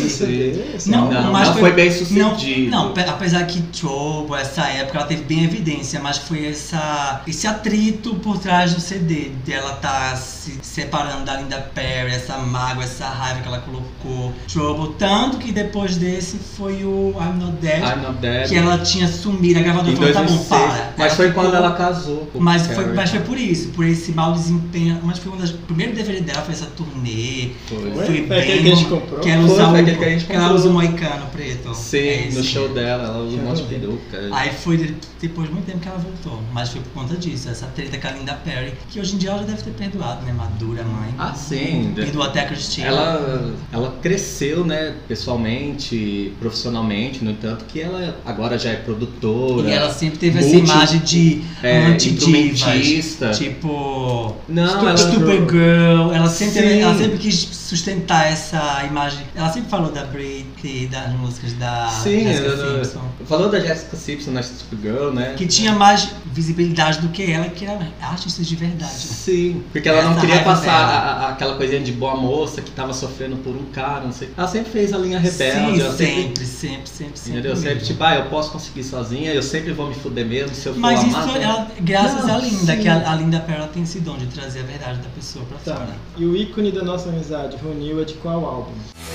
CD. 0.09 0.64
esse 0.74 0.90
Não, 0.90 1.11
Não, 1.11 1.32
mas 1.32 1.48
não 1.48 1.54
foi 1.56 1.72
bem 1.72 1.90
sucedido. 1.90 2.70
Não, 2.70 2.86
não, 2.86 2.92
pe- 2.92 3.00
apesar 3.00 3.44
que 3.46 3.61
Trouble, 3.62 4.36
essa 4.36 4.62
época, 4.68 4.98
ela 4.98 5.06
teve 5.06 5.22
bem 5.22 5.44
evidência, 5.44 6.00
mas 6.00 6.18
foi 6.18 6.46
essa, 6.48 7.22
esse 7.26 7.46
atrito 7.46 8.14
por 8.16 8.38
trás 8.38 8.74
do 8.74 8.80
CD, 8.80 9.30
dela 9.44 9.72
tá 9.82 10.14
se 10.16 10.59
separando 10.62 11.24
da 11.24 11.36
Linda 11.36 11.59
Perry, 11.74 12.12
essa 12.12 12.36
mágoa, 12.38 12.84
essa 12.84 13.06
raiva 13.06 13.40
que 13.40 13.48
ela 13.48 13.59
colocou. 13.59 14.32
Trouble, 14.52 14.94
tanto 14.98 15.38
que 15.38 15.52
depois 15.52 15.96
desse 15.96 16.38
foi 16.38 16.84
o 16.84 17.14
I'm 17.18 17.38
Not 17.38 17.52
Dead, 17.61 17.78
I'm 17.82 18.02
Not 18.02 18.18
Dead. 18.18 18.48
que 18.48 18.54
ela 18.56 18.78
tinha 18.78 19.09
sumido, 19.09 19.47
a 19.57 19.61
gravadora 19.62 19.92
Em 19.92 19.96
falou, 19.96 20.12
tá 20.12 20.20
bom, 20.20 20.26
2006. 20.26 20.49
para. 20.49 20.92
Mas 20.99 21.07
Ela 21.07 21.16
foi 21.16 21.28
ficou- 21.28 21.42
quando 21.44 21.55
ela 21.55 21.72
casou. 21.74 22.30
mas 22.34 22.66
foi, 22.66 22.92
mas 22.92 23.11
foi 23.11 23.20
por 23.20 23.38
isso, 23.38 23.68
por 23.68 23.84
esse 23.86 24.12
mau 24.12 24.32
desempenho. 24.32 24.99
Mas 25.03 25.18
foi 25.18 25.32
uma 25.32 25.40
das. 25.40 25.51
O 25.51 25.59
primeiro 25.59 25.94
DVD 25.94 26.20
dela 26.20 26.42
foi 26.42 26.55
essa 26.55 26.66
turnê. 26.66 27.51
Foi. 27.68 27.90
Foi? 27.92 28.20
Bem. 28.22 28.40
aquele 28.40 28.62
que 28.62 28.72
a 28.72 28.74
gente 28.74 28.88
comprou? 28.88 29.20
Que 29.20 29.30
ela 29.30 29.44
usa 29.44 29.55
foi 29.55 29.64
o, 29.64 29.82
aquele 29.82 29.96
que 29.96 30.05
a 30.05 30.09
gente 30.11 30.24
que 30.26 30.32
ela 30.32 30.53
usa 30.53 30.68
o 30.68 30.72
moicano 30.72 31.26
preto. 31.32 31.74
Sim, 31.74 31.99
É 31.99 32.30
no 32.32 32.42
show 32.42 32.68
dela, 32.68 33.05
ela 33.05 33.18
usa 33.18 33.36
um 33.36 33.44
monte 33.44 33.62
de 33.62 33.68
peruca. 33.74 34.28
Aí 34.32 34.51
foi 34.53 34.76
de- 34.76 34.94
depois 35.20 35.49
de 35.49 35.55
muito 35.55 35.66
tempo 35.66 35.78
que 35.80 35.88
ela 35.88 35.99
voltou. 35.99 36.40
Mas 36.53 36.68
foi 36.70 36.80
por 36.80 37.03
conta 37.03 37.16
disso, 37.16 37.49
essa 37.49 37.66
treta 37.66 37.96
com 37.99 38.09
a 38.09 38.11
Linda 38.12 38.34
Perry, 38.44 38.72
que 38.90 39.01
hoje 39.01 39.14
em 39.14 39.18
dia 39.18 39.30
ela 39.30 39.38
já 39.40 39.44
deve 39.46 39.62
ter 39.62 39.70
perdoado, 39.70 40.24
né? 40.24 40.32
Madura, 40.32 40.82
mãe. 40.84 41.14
Ah, 41.18 41.32
sim. 41.34 41.92
Perdoou 41.94 42.24
até 42.24 42.40
a 42.40 42.46
Cristina. 42.46 42.86
Ela, 42.88 43.53
ela 43.72 43.94
cresceu, 44.03 44.64
né, 44.64 44.94
pessoalmente, 45.07 46.32
profissionalmente, 46.38 47.24
no 47.24 47.30
entanto 47.30 47.64
que 47.66 47.80
ela 47.80 48.16
agora 48.24 48.59
já 48.59 48.70
é 48.70 48.76
produtora. 48.76 49.18
E 49.66 49.70
ela 49.70 49.93
sempre 49.93 50.18
teve 50.18 50.39
essa 50.39 50.49
multi- 50.49 50.70
imagem 50.70 51.01
de 51.01 51.43
é, 51.62 51.86
anti-divas. 51.86 53.39
Tipo. 53.39 54.34
Não, 54.49 54.97
Stu- 54.97 55.11
Stupid 55.12 55.51
Girl. 55.51 56.12
Ela 56.12 56.28
sempre, 56.28 56.55
teve- 56.62 56.80
ela 56.80 56.97
sempre 56.97 57.18
quis 57.18 57.34
sustentar 57.53 58.30
essa 58.32 58.84
imagem. 58.89 59.20
Ela 59.34 59.53
sempre 59.53 59.68
falou 59.68 59.91
da 59.93 60.05
Britney, 60.05 60.86
das 60.86 61.12
músicas 61.12 61.53
da 61.55 61.89
Sim, 61.89 62.24
Jessica 62.24 62.47
ela- 62.49 62.84
Simpson. 62.84 63.01
falou 63.26 63.49
da 63.51 63.61
Jessica 63.61 63.97
Simpson 63.97 64.30
na 64.32 64.43
Stupid 64.43 64.80
Girl, 64.82 65.11
né? 65.11 65.34
Que 65.36 65.47
tinha 65.47 65.72
mais 65.72 66.09
visibilidade 66.32 67.01
do 67.01 67.09
que 67.09 67.30
ela, 67.30 67.49
que 67.49 67.64
era 67.64 67.89
artista 68.01 68.43
de 68.43 68.57
verdade. 68.57 68.93
Sim, 68.93 69.62
porque 69.72 69.89
ela 69.89 70.03
não 70.03 70.12
Essa 70.12 70.20
queria 70.20 70.36
raiva 70.36 70.51
passar 70.55 70.72
a- 70.72 70.99
a- 71.26 71.28
aquela 71.30 71.57
coisinha 71.57 71.80
de 71.80 71.93
boa 71.93 72.16
moça 72.16 72.62
que 72.62 72.70
tava 72.70 72.93
sofrendo 72.93 73.36
por 73.36 73.55
um 73.55 73.64
cara, 73.72 74.05
não 74.05 74.12
sei. 74.12 74.30
Ela 74.36 74.49
sempre 74.49 74.70
fez 74.72 74.93
a 74.93 74.99
linha 74.99 75.18
rebelde, 75.18 75.80
Sim, 75.80 75.91
sempre 75.97 76.07
sempre, 76.09 76.47
sempre, 76.47 76.47
sempre, 76.47 77.18
sempre. 77.18 77.30
Entendeu? 77.30 77.57
Sempre, 77.57 77.74
mesmo. 77.74 77.86
tipo, 77.89 78.05
ah, 78.05 78.14
eu 78.16 78.24
posso 78.26 78.51
conseguir 78.51 78.84
sozinha. 78.84 79.28
Minha, 79.29 79.35
eu 79.39 79.43
sempre 79.43 79.72
vou 79.72 79.89
me 79.89 79.95
fuder 79.95 80.26
mesmo 80.26 80.55
se 80.55 80.66
eu 80.66 80.74
for 80.74 80.81
Mas 80.81 81.03
isso 81.05 81.16
amado. 81.16 81.37
é 81.39 81.43
ela- 81.43 81.68
graças 81.81 82.24
Não, 82.26 82.35
à 82.35 82.39
Linda, 82.39 82.74
sim. 82.74 82.81
que 82.83 82.89
a, 82.89 83.11
a 83.12 83.14
Linda 83.14 83.41
Perla 83.41 83.66
tem 83.68 83.83
esse 83.83 84.01
dom 84.01 84.16
de 84.16 84.26
trazer 84.26 84.61
a 84.61 84.64
verdade 84.64 84.99
da 85.01 85.09
pessoa 85.11 85.45
pra 85.45 85.59
Tá. 85.59 85.81
fora. 85.81 85.95
E 86.16 86.24
o 86.24 86.37
ícone 86.37 86.72
da 86.72 86.83
nossa 86.83 87.09
amizade, 87.09 87.57
Runil, 87.57 88.01
é 88.01 88.05
de 88.05 88.14
qual 88.14 88.45
álbum? 88.45 88.72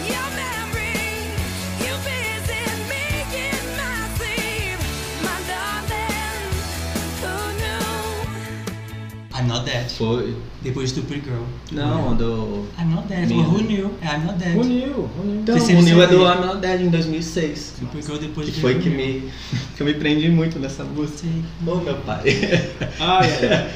Your 0.07 0.62
I'm 9.43 9.47
Not 9.47 9.65
Dead. 9.65 9.89
Foi. 9.91 10.35
Depois 10.61 10.93
do 10.93 11.01
Pretty 11.01 11.25
Girl. 11.25 11.43
Não, 11.73 12.15
do. 12.15 12.65
I'm 12.79 12.85
Not 12.95 13.07
Dead. 13.07 13.27
Minha. 13.27 13.43
Who 13.43 13.57
Knew? 13.63 13.91
É 14.01 14.15
I'm 14.15 14.25
Not 14.25 14.37
Dead. 14.39 14.55
Runil, 14.55 15.09
Runil. 15.17 15.41
Então, 15.41 15.55
Terceiro 15.55 15.81
o 15.81 15.83
Neil 15.83 16.01
é 16.01 16.07
CD. 16.07 16.17
do 16.17 16.23
I'm 16.23 16.45
Not 16.45 16.57
Dead 16.61 16.81
em 16.81 16.89
2006. 16.89 17.73
Pretty 17.91 18.07
Girl 18.07 18.17
depois 18.19 18.47
Que 18.47 18.53
de 18.53 18.61
foi 18.61 18.75
Who 18.75 18.79
que 18.81 18.89
Knew. 18.89 18.97
me, 18.97 19.31
que 19.75 19.81
eu 19.83 19.85
me 19.87 19.93
prendi 19.95 20.29
muito 20.29 20.57
nessa 20.59 20.83
música. 20.85 21.17
Sei. 21.17 21.31
Ô 21.67 21.75
meu 21.77 21.95
pai. 21.97 22.21
Ai, 22.99 23.29
ai. 23.51 23.69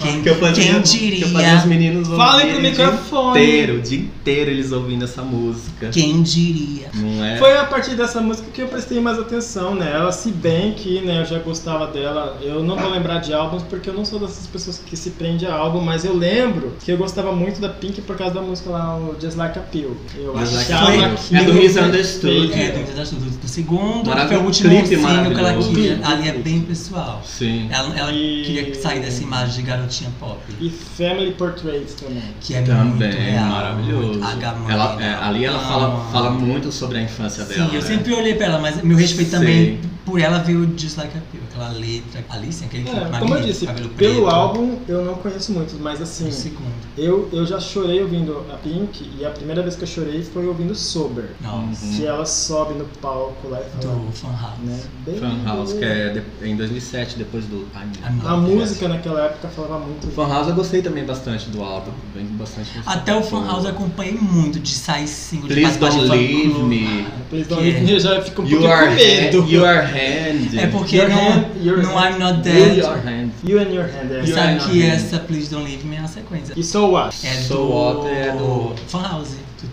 Quem- 0.00 0.22
que 0.22 0.28
eu 0.28 0.34
fazia, 0.36 0.64
quem 0.64 0.72
Que 0.72 0.76
eu 0.78 0.82
diria? 0.82 1.28
fazia 1.28 1.56
os 1.58 1.64
meninos 1.66 2.08
Falem 2.08 2.48
pro 2.48 2.58
o 2.58 2.60
dia 2.60 2.70
microfone. 2.70 3.30
inteiro, 3.40 3.78
o 3.78 3.82
dia 3.82 3.98
inteiro 3.98 4.50
eles 4.50 4.72
ouvindo 4.72 5.04
essa 5.04 5.22
música. 5.22 5.88
Quem 5.90 6.22
diria? 6.22 6.88
Não 6.94 7.24
é? 7.24 7.36
Foi 7.38 7.56
a 7.56 7.64
partir 7.64 7.94
dessa 7.94 8.20
música 8.20 8.48
que 8.50 8.62
eu 8.62 8.68
prestei 8.68 9.00
mais 9.00 9.18
atenção 9.18 9.74
nela, 9.74 10.10
se 10.12 10.30
bem 10.30 10.72
que 10.72 11.00
né, 11.02 11.20
eu 11.20 11.24
já 11.26 11.38
gostava 11.38 11.86
dela. 11.88 12.38
Eu 12.42 12.62
não 12.62 12.76
vou 12.76 12.90
lembrar 12.90 13.18
de 13.18 13.32
álbuns 13.32 13.62
porque 13.62 13.88
eu 13.90 13.94
não 13.94 14.04
sou 14.04 14.18
dessas 14.18 14.46
pessoas 14.46 14.78
que 14.84 14.96
se 14.96 15.09
prende 15.10 15.46
a 15.46 15.54
álbum, 15.54 15.80
mas 15.80 16.04
eu 16.04 16.14
lembro 16.16 16.72
que 16.84 16.90
eu 16.90 16.96
gostava 16.96 17.32
muito 17.32 17.60
da 17.60 17.68
Pink 17.68 18.00
por 18.02 18.16
causa 18.16 18.34
da 18.34 18.40
música 18.42 18.70
lá, 18.70 18.96
o 18.96 19.16
Just 19.20 19.36
Like 19.36 19.58
a 19.58 19.62
Pill. 19.62 19.96
Eu 20.16 20.36
Just 20.38 20.70
achava 20.70 20.92
aquilo 20.92 21.40
É 21.40 21.44
do 21.44 21.54
Misunderstood. 21.54 22.52
É, 22.52 22.70
do, 22.72 22.80
do, 22.84 23.30
do 23.40 23.48
segundo, 23.48 24.10
que 24.10 24.26
foi 24.28 24.36
o 24.36 24.44
último 24.44 24.70
Clipe 24.70 24.88
single 24.96 25.32
que 25.34 25.40
ela 25.40 25.54
queria. 25.62 26.00
Ali 26.04 26.28
é 26.28 26.32
bem 26.32 26.60
pessoal. 26.62 27.22
Sim. 27.24 27.68
Ela, 27.70 27.96
ela 27.98 28.12
E- 28.12 28.42
queria 28.44 28.74
sair 28.74 29.00
dessa 29.00 29.22
imagem 29.22 29.56
de 29.56 29.62
garotinha 29.62 30.10
pop. 30.18 30.38
E 30.60 30.70
Family 30.70 31.32
Portraits 31.32 31.94
também. 31.94 32.22
Que 32.40 32.54
é 32.54 32.60
muito 32.60 32.92
Também, 32.92 33.12
real. 33.12 33.46
maravilhoso. 33.46 34.18
muito 34.20 34.70
Ela, 34.70 35.02
é, 35.02 35.14
ali 35.14 35.44
ela 35.44 35.58
fala, 35.58 36.04
fala 36.12 36.30
muito 36.30 36.70
sobre 36.72 36.98
a 36.98 37.02
infância 37.02 37.44
Sim, 37.44 37.54
dela. 37.54 37.68
eu 37.74 37.80
né? 37.80 37.86
sempre 37.86 38.12
olhei 38.12 38.34
pra 38.34 38.46
ela, 38.46 38.58
mas 38.58 38.82
meu 38.82 38.96
respeito 38.96 39.30
Sei. 39.30 39.38
também 39.38 39.78
por 40.04 40.20
ela 40.20 40.38
veio 40.38 40.72
Just 40.76 40.96
Like 40.96 41.16
a 41.16 41.20
Pill, 41.30 41.39
aquela 41.60 41.68
letra, 41.78 42.24
ali 42.30 42.52
sim, 42.52 42.64
aquele 42.64 42.84
clipe 42.84 42.98
É, 42.98 43.18
como 43.18 43.34
eu 43.34 43.42
disse, 43.42 43.66
cabelo 43.66 43.88
pelo 43.90 44.14
preto. 44.22 44.28
álbum 44.30 44.78
eu 44.88 45.04
não 45.04 45.14
conheço 45.14 45.52
muito, 45.52 45.76
mas 45.80 46.00
assim, 46.00 46.30
segundo. 46.30 46.72
eu, 46.96 47.28
eu 47.32 47.44
já 47.46 47.60
chorei 47.60 48.00
ouvindo 48.02 48.44
a 48.52 48.56
Pink 48.56 49.10
e 49.18 49.24
a 49.24 49.30
primeira 49.30 49.62
vez 49.62 49.76
que 49.76 49.82
eu 49.82 49.86
chorei 49.88 50.22
foi 50.22 50.46
ouvindo 50.46 50.74
Sober. 50.74 51.30
Nossa. 51.40 51.86
Que 51.96 52.06
ela 52.06 52.24
sobe 52.24 52.74
no 52.74 52.84
palco 53.00 53.48
lá 53.48 53.60
e 53.60 53.82
fala. 53.82 53.94
Do 53.94 54.12
Fan 54.12 54.28
House. 54.40 54.58
Né, 54.64 54.80
bem- 55.04 55.18
Fan 55.20 55.42
House, 55.44 55.72
que 55.74 55.84
é 55.84 56.08
de- 56.40 56.48
em 56.48 56.56
2007, 56.56 57.16
depois 57.18 57.44
do 57.44 57.58
Not 57.74 58.22
A 58.24 58.34
Dead. 58.36 58.40
música 58.48 58.88
naquela 58.88 59.24
época 59.26 59.48
falava 59.48 59.78
muito. 59.84 60.06
Fan 60.08 60.28
House 60.28 60.48
eu 60.48 60.54
gostei 60.54 60.80
também 60.82 61.04
bastante 61.04 61.48
do 61.50 61.62
álbum. 61.62 61.92
Bem, 62.14 62.24
bastante 62.26 62.70
Até 62.86 63.14
o 63.14 63.22
Fan 63.22 63.40
boa. 63.40 63.52
House 63.52 63.64
eu 63.64 63.70
acompanhei 63.70 64.14
muito 64.14 64.58
de 64.58 64.70
sair 64.70 65.06
single 65.06 65.48
de 65.48 65.54
Please 65.54 65.74
de 65.74 65.78
Don't 65.80 66.00
Leave. 66.08 66.62
Me. 66.62 67.06
Please 67.28 67.48
don't 67.48 67.62
leave 67.62 67.80
me, 67.82 67.92
eu 67.92 68.00
já 68.00 68.20
fico 68.22 68.42
um 68.42 68.46
You 68.46 68.58
pouco 68.60 68.74
com 68.74 68.90
medo. 68.94 69.40
hand, 69.42 69.50
you 69.50 69.64
are 69.64 69.86
hand. 69.86 70.58
É 70.58 70.66
porque 70.66 70.96
Your 70.96 71.08
no, 71.08 71.14
hand, 71.16 71.44
your 71.58 71.78
no 71.82 71.88
hand. 71.96 72.14
I'm 72.14 72.18
Not 72.20 72.36
You 72.38 72.42
Dead, 72.42 72.84
are 72.84 72.98
hand. 73.00 73.32
You 73.42 73.58
and 73.60 73.72
Your 73.72 73.84
Hand. 73.86 74.10
É. 74.12 74.20
You 74.20 74.34
sabe 74.34 74.60
que 74.70 74.82
essa 74.82 75.18
Please 75.20 75.50
Don't 75.50 75.64
Leave 75.64 75.84
Me 75.86 75.96
é 75.96 76.00
a 76.00 76.06
sequência. 76.08 76.54
E 76.56 76.62
So 76.62 76.90
What? 76.90 77.14
É 77.26 77.34
So 77.42 77.54
do 77.54 77.70
What 77.72 78.08
é 78.08 78.32
do- 78.32 78.74
Fan 78.88 79.02
House, 79.02 79.36
do 79.60 79.68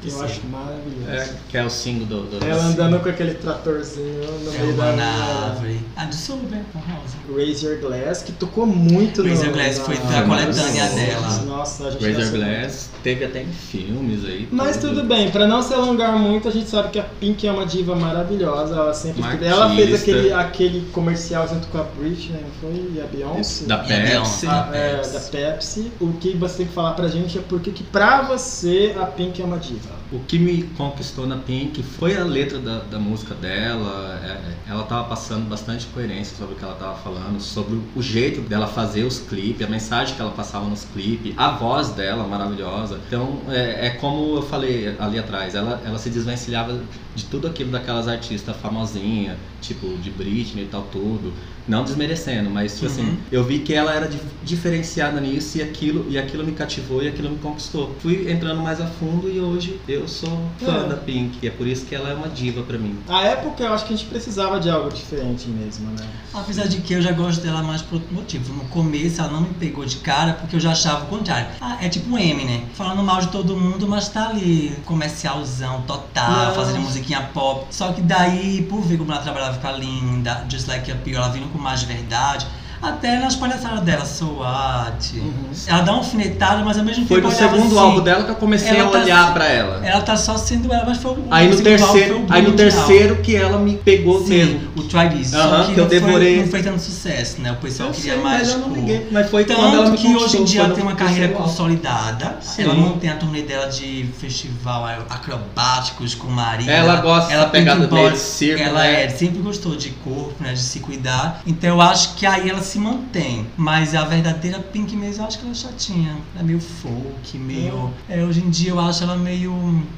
te- 0.00 0.08
Eu 0.08 0.14
terceiro. 0.18 0.24
acho 0.24 0.46
maravilhoso. 0.46 1.10
É, 1.10 1.34
que 1.48 1.56
é 1.58 1.64
o 1.64 1.70
single 1.70 2.06
do. 2.06 2.38
do 2.38 2.44
Ela 2.46 2.62
andando 2.64 3.00
com 3.00 3.08
aquele 3.08 3.34
tratorzinho 3.34 4.20
no 4.44 4.54
É 4.54 4.58
meio 4.58 4.74
uma 4.74 4.92
da 4.92 5.04
árvore. 5.04 5.80
Ah, 5.96 6.04
do 6.06 6.14
Sober, 6.14 6.60
Fan 6.72 6.80
House. 6.92 7.12
Raise 7.34 7.64
Your 7.66 7.78
Glass, 7.80 8.22
que 8.22 8.32
tocou 8.32 8.66
muito 8.66 9.22
no. 9.22 9.28
Raise 9.28 9.44
Your 9.44 9.54
Glass 9.54 9.78
foi 9.78 9.96
da 9.96 10.22
coletânea 10.22 10.86
dela. 10.88 11.28
Nossa, 11.46 11.88
a 11.88 11.90
gente 11.90 12.04
Razor 12.04 12.20
dançou 12.20 12.38
Glass 12.38 12.90
teve 13.02 13.24
até 13.24 13.42
em 13.42 13.46
filmes 13.52 14.24
aí. 14.24 14.48
Mas 14.50 14.76
tudo 14.76 15.04
bem, 15.04 15.30
pra 15.30 15.46
não 15.46 15.62
se 15.62 15.72
alongar 15.72 16.16
muito, 16.18 16.48
a 16.48 16.50
gente 16.50 16.68
sabe 16.68 16.88
que 16.90 16.98
a 16.98 17.04
Pink 17.04 17.46
é 17.46 17.52
uma 17.52 17.64
diva 17.66 17.94
maravilhosa. 17.94 18.74
Ela 18.74 18.92
sempre 18.94 19.20
Uma 19.22 19.32
ela 19.34 19.68
fez 19.74 19.92
artista. 19.92 20.10
aquele, 20.10 20.32
aquele 20.32 20.90
comercial 20.92 21.46
junto 21.48 21.66
com 21.68 21.78
a 21.78 21.82
Britney, 21.84 22.40
não 22.42 22.50
foi? 22.60 22.90
E 22.94 23.00
a 23.00 23.04
Beyoncé. 23.06 23.64
Da 23.66 23.76
E 23.76 23.92
a 23.92 23.96
Beyoncé. 24.00 24.18
Pepsi. 24.18 24.46
Ah, 24.48 24.70
é, 24.72 24.94
Pepsi. 24.96 25.12
da 25.12 25.20
Pepsi. 25.20 25.92
O 26.00 26.12
que 26.14 26.36
você 26.36 26.56
tem 26.58 26.66
que 26.66 26.72
falar 26.72 26.92
pra 26.92 27.08
gente 27.08 27.38
é 27.38 27.42
porque 27.48 27.70
que 27.70 27.82
pra 27.84 28.22
você 28.22 28.94
a 29.00 29.06
Pink 29.06 29.40
é 29.40 29.44
uma 29.44 29.58
diva. 29.58 29.87
O 30.10 30.20
que 30.20 30.38
me 30.38 30.62
conquistou 30.76 31.26
na 31.26 31.36
Pink 31.36 31.82
foi 31.82 32.16
a 32.16 32.24
letra 32.24 32.58
da, 32.58 32.78
da 32.78 32.98
música 32.98 33.34
dela. 33.34 34.20
é, 34.24 34.70
ela 34.70 34.82
tava 34.84 35.08
passando 35.08 35.48
bastante 35.48 35.86
coerência 35.86 36.36
sobre 36.36 36.54
o 36.54 36.56
que 36.56 36.64
ela 36.64 36.74
tava 36.74 36.94
falando, 36.96 37.40
sobre 37.40 37.80
o 37.94 38.02
jeito 38.02 38.40
dela 38.42 38.66
fazer 38.66 39.04
os 39.04 39.18
clipes, 39.20 39.66
a 39.66 39.70
mensagem 39.70 40.14
que 40.14 40.20
ela 40.20 40.30
passava 40.30 40.66
nos 40.66 40.84
clipes, 40.84 41.34
a 41.36 41.50
voz 41.50 41.90
dela 41.90 42.26
maravilhosa. 42.26 43.00
Então 43.06 43.42
é, 43.48 43.86
é 43.86 43.90
como 43.90 44.36
eu 44.36 44.42
falei 44.42 44.96
ali 44.98 45.18
atrás, 45.18 45.54
ela, 45.54 45.80
ela 45.84 45.98
se 45.98 46.10
desvencilhava 46.10 46.84
de 47.14 47.24
tudo 47.24 47.46
aquilo 47.46 47.70
daquelas 47.70 48.08
artistas 48.08 48.56
famosinhas, 48.56 49.38
tipo 49.60 49.96
de 49.98 50.10
Britney 50.10 50.64
e 50.64 50.68
tal, 50.68 50.82
tudo. 50.84 51.34
Não 51.68 51.84
desmerecendo, 51.84 52.48
mas 52.50 52.74
tipo 52.74 52.86
assim, 52.86 53.02
Uhum. 53.02 53.16
eu 53.30 53.44
vi 53.44 53.58
que 53.60 53.74
ela 53.74 53.92
era 53.94 54.08
dif- 54.08 54.22
diferenciada 54.42 55.20
nisso 55.20 55.58
e 55.58 55.62
aquilo, 55.62 56.06
e 56.08 56.16
aquilo 56.18 56.42
me 56.44 56.52
cativou 56.52 57.02
e 57.02 57.08
aquilo 57.08 57.28
me 57.30 57.38
conquistou. 57.38 57.94
Fui 58.00 58.30
entrando 58.30 58.62
mais 58.62 58.80
a 58.80 58.86
fundo 58.86 59.28
e 59.30 59.38
hoje 59.38 59.78
eu 59.86 60.08
sou 60.08 60.48
fã 60.58 60.84
É. 60.84 60.88
da 60.88 60.96
Pink. 60.96 61.38
E 61.42 61.46
é 61.46 61.50
por 61.50 61.66
isso 61.66 61.84
que 61.84 61.94
ela 61.94 62.08
é 62.08 62.14
uma 62.14 62.28
diva 62.28 62.62
pra 62.62 62.78
mim. 62.78 62.96
A 63.08 63.22
época 63.24 63.62
eu 63.64 63.72
acho 63.74 63.84
que 63.86 63.92
a 63.92 63.96
gente 63.96 64.08
precisava 64.08 64.58
de 64.58 64.70
algo 64.70 64.88
diferente 64.90 65.46
mesmo, 65.48 65.90
né? 65.90 66.06
Apesar 66.32 66.66
de 66.66 66.78
que 66.78 66.94
eu 66.94 67.02
já 67.02 67.12
gosto 67.12 67.42
dela 67.42 67.62
mais 67.62 67.82
por 67.82 67.96
outro 67.96 68.14
motivo. 68.14 68.54
No 68.54 68.64
começo 68.70 69.20
ela 69.20 69.30
não 69.30 69.42
me 69.42 69.54
pegou 69.54 69.84
de 69.84 69.96
cara 69.96 70.32
porque 70.34 70.56
eu 70.56 70.60
já 70.60 70.72
achava 70.72 71.04
o 71.04 71.06
contrário. 71.08 71.48
Ah, 71.60 71.76
é 71.82 71.88
tipo 71.88 72.10
um 72.14 72.18
M, 72.18 72.44
né? 72.44 72.62
Falando 72.74 73.02
mal 73.02 73.20
de 73.20 73.28
todo 73.28 73.54
mundo, 73.56 73.86
mas 73.86 74.08
tá 74.08 74.28
ali 74.30 74.72
comercialzão 74.86 75.82
total, 75.82 76.46
Não. 76.48 76.54
fazendo 76.54 76.80
musiquinha 76.80 77.22
pop. 77.34 77.66
Só 77.70 77.92
que 77.92 78.00
daí, 78.00 78.66
por 78.68 78.80
ver 78.82 78.96
como 78.98 79.12
ela 79.12 79.20
trabalhava 79.20 79.58
com 79.58 79.66
a 79.66 79.72
Linda, 79.72 80.46
Just 80.48 80.66
Like 80.68 80.90
a 80.90 80.94
Pill, 80.94 81.16
ela 81.16 81.28
vindo 81.28 81.50
com 81.52 81.57
mais 81.58 81.82
verdade. 81.82 82.46
Até 82.80 83.18
nas 83.18 83.34
palhaçadas 83.34 83.80
dela, 83.80 84.04
So 84.04 84.36
What. 84.38 85.22
Ela 85.66 85.82
dá 85.82 85.92
uma 85.92 85.98
alfinetada, 85.98 86.64
mas 86.64 86.78
ao 86.78 86.84
mesmo 86.84 87.06
Foi 87.06 87.20
tempo 87.20 87.28
no 87.28 87.34
eu 87.34 87.38
olhava 87.38 87.56
segundo 87.56 87.76
assim, 87.78 87.86
álbum 87.88 88.00
dela 88.02 88.24
que 88.24 88.30
eu 88.30 88.34
comecei 88.36 88.80
a 88.80 88.86
tá- 88.88 88.98
olhar 88.98 89.34
pra 89.34 89.46
ela. 89.48 89.86
Ela 89.86 90.00
tá 90.00 90.16
só 90.16 90.36
sendo 90.38 90.72
ela, 90.72 90.84
mas 90.86 90.98
foi 90.98 91.12
o 91.12 91.24
Aí 91.30 91.46
no 91.48 91.52
álbum 91.52 91.62
foi 91.64 91.76
terceiro, 91.76 92.18
o 92.20 92.26
aí 92.32 92.42
no 92.42 92.52
terceiro 92.52 93.16
que 93.16 93.34
ela 93.34 93.58
me 93.58 93.76
pegou 93.76 94.20
Sim, 94.24 94.28
mesmo. 94.28 94.60
o 94.76 94.82
Try 94.84 95.08
This. 95.10 95.30
Que, 95.30 95.36
que 95.36 95.36
eu 95.38 95.44
não 95.48 95.74
foi- 95.74 95.86
devorei. 95.88 96.40
não 96.42 96.48
foi 96.48 96.62
tanto 96.62 96.80
sucesso, 96.80 97.40
né? 97.40 97.52
O 97.52 97.56
pessoal 97.56 97.88
Eu 97.88 97.94
queria 97.94 98.12
sei, 98.14 98.22
mais. 98.22 98.42
mas 98.42 98.52
eu 98.52 98.58
não 98.60 98.74
liguei. 98.74 99.08
Mas 99.10 99.28
foi 99.30 99.44
Tanto 99.44 99.60
quando 99.60 99.74
ela 99.74 99.90
me 99.90 99.98
que 99.98 100.14
hoje 100.14 100.36
em 100.38 100.44
dia 100.44 100.60
foi 100.60 100.64
ela 100.64 100.68
no 100.68 100.74
tem 100.74 100.84
uma 100.84 100.94
carreira 100.94 101.32
álbum. 101.34 101.44
consolidada. 101.48 102.36
Sim. 102.40 102.62
Ela 102.62 102.74
não 102.74 102.98
tem 102.98 103.10
a 103.10 103.16
turnê 103.16 103.42
dela 103.42 103.66
de 103.66 104.08
festival 104.20 104.86
acrobáticos 105.10 106.14
com 106.14 106.28
Maria. 106.28 106.70
Ela 106.70 106.96
gosta 106.96 107.32
ela 107.32 107.42
dessa 107.46 107.50
pegada 107.52 107.86
meio 107.88 108.10
de 108.12 108.18
circo, 108.18 108.62
Ela 108.62 108.80
né? 108.82 109.04
é, 109.04 109.08
sempre 109.08 109.38
gostou 109.40 109.76
de 109.76 109.90
corpo, 109.90 110.34
né? 110.40 110.52
De 110.52 110.60
se 110.60 110.80
cuidar. 110.80 111.42
Então 111.46 111.70
eu 111.70 111.80
acho 111.80 112.14
que 112.14 112.24
aí 112.26 112.48
ela 112.48 112.62
se 112.68 112.78
mantém. 112.78 113.46
Mas 113.56 113.94
a 113.94 114.04
verdadeira 114.04 114.58
Pink 114.58 114.94
mesmo, 114.96 115.22
eu 115.24 115.28
acho 115.28 115.38
que 115.38 115.44
ela 115.44 115.52
é 115.52 115.54
chatinha. 115.54 116.10
Ela 116.34 116.40
é 116.40 116.42
meio 116.42 116.60
folk, 116.60 117.36
meio. 117.38 117.92
É, 118.08 118.22
hoje 118.22 118.40
em 118.40 118.50
dia 118.50 118.70
eu 118.70 118.80
acho 118.80 119.02
ela 119.02 119.16
meio. 119.16 119.52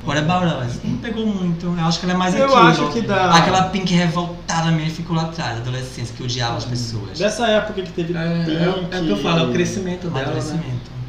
What 0.07 0.19
about 0.21 0.47
us? 0.67 0.81
Não 0.85 0.97
pegou 0.99 1.27
muito. 1.27 1.67
Eu 1.67 1.85
acho 1.85 1.99
que 2.01 2.07
ela 2.07 2.15
é 2.15 2.17
mais 2.17 2.35
Eu 2.35 2.45
aquilo. 2.47 2.61
acho 2.87 2.93
que 2.93 3.01
dá- 3.03 3.35
Aquela 3.35 3.63
Pink 3.65 3.93
revoltada 3.95 4.71
mesmo 4.71 4.95
ficou 4.95 5.15
lá 5.17 5.23
atrás, 5.25 5.59
adolescência, 5.59 6.15
que 6.17 6.23
odiava 6.23 6.57
as 6.57 6.65
pessoas. 6.65 7.19
Dessa 7.19 7.47
época 7.47 7.83
que 7.83 7.93
teve 7.93 8.17
É, 8.17 8.21
é, 8.23 8.45
Pink, 8.45 8.95
é 8.95 9.01
o 9.01 9.05
que 9.05 9.11
eu 9.11 9.17
falo, 9.23 9.39
é 9.41 9.43
o 9.49 9.53
crescimento 9.53 10.09
dela, 10.11 10.35
né? 10.35 10.65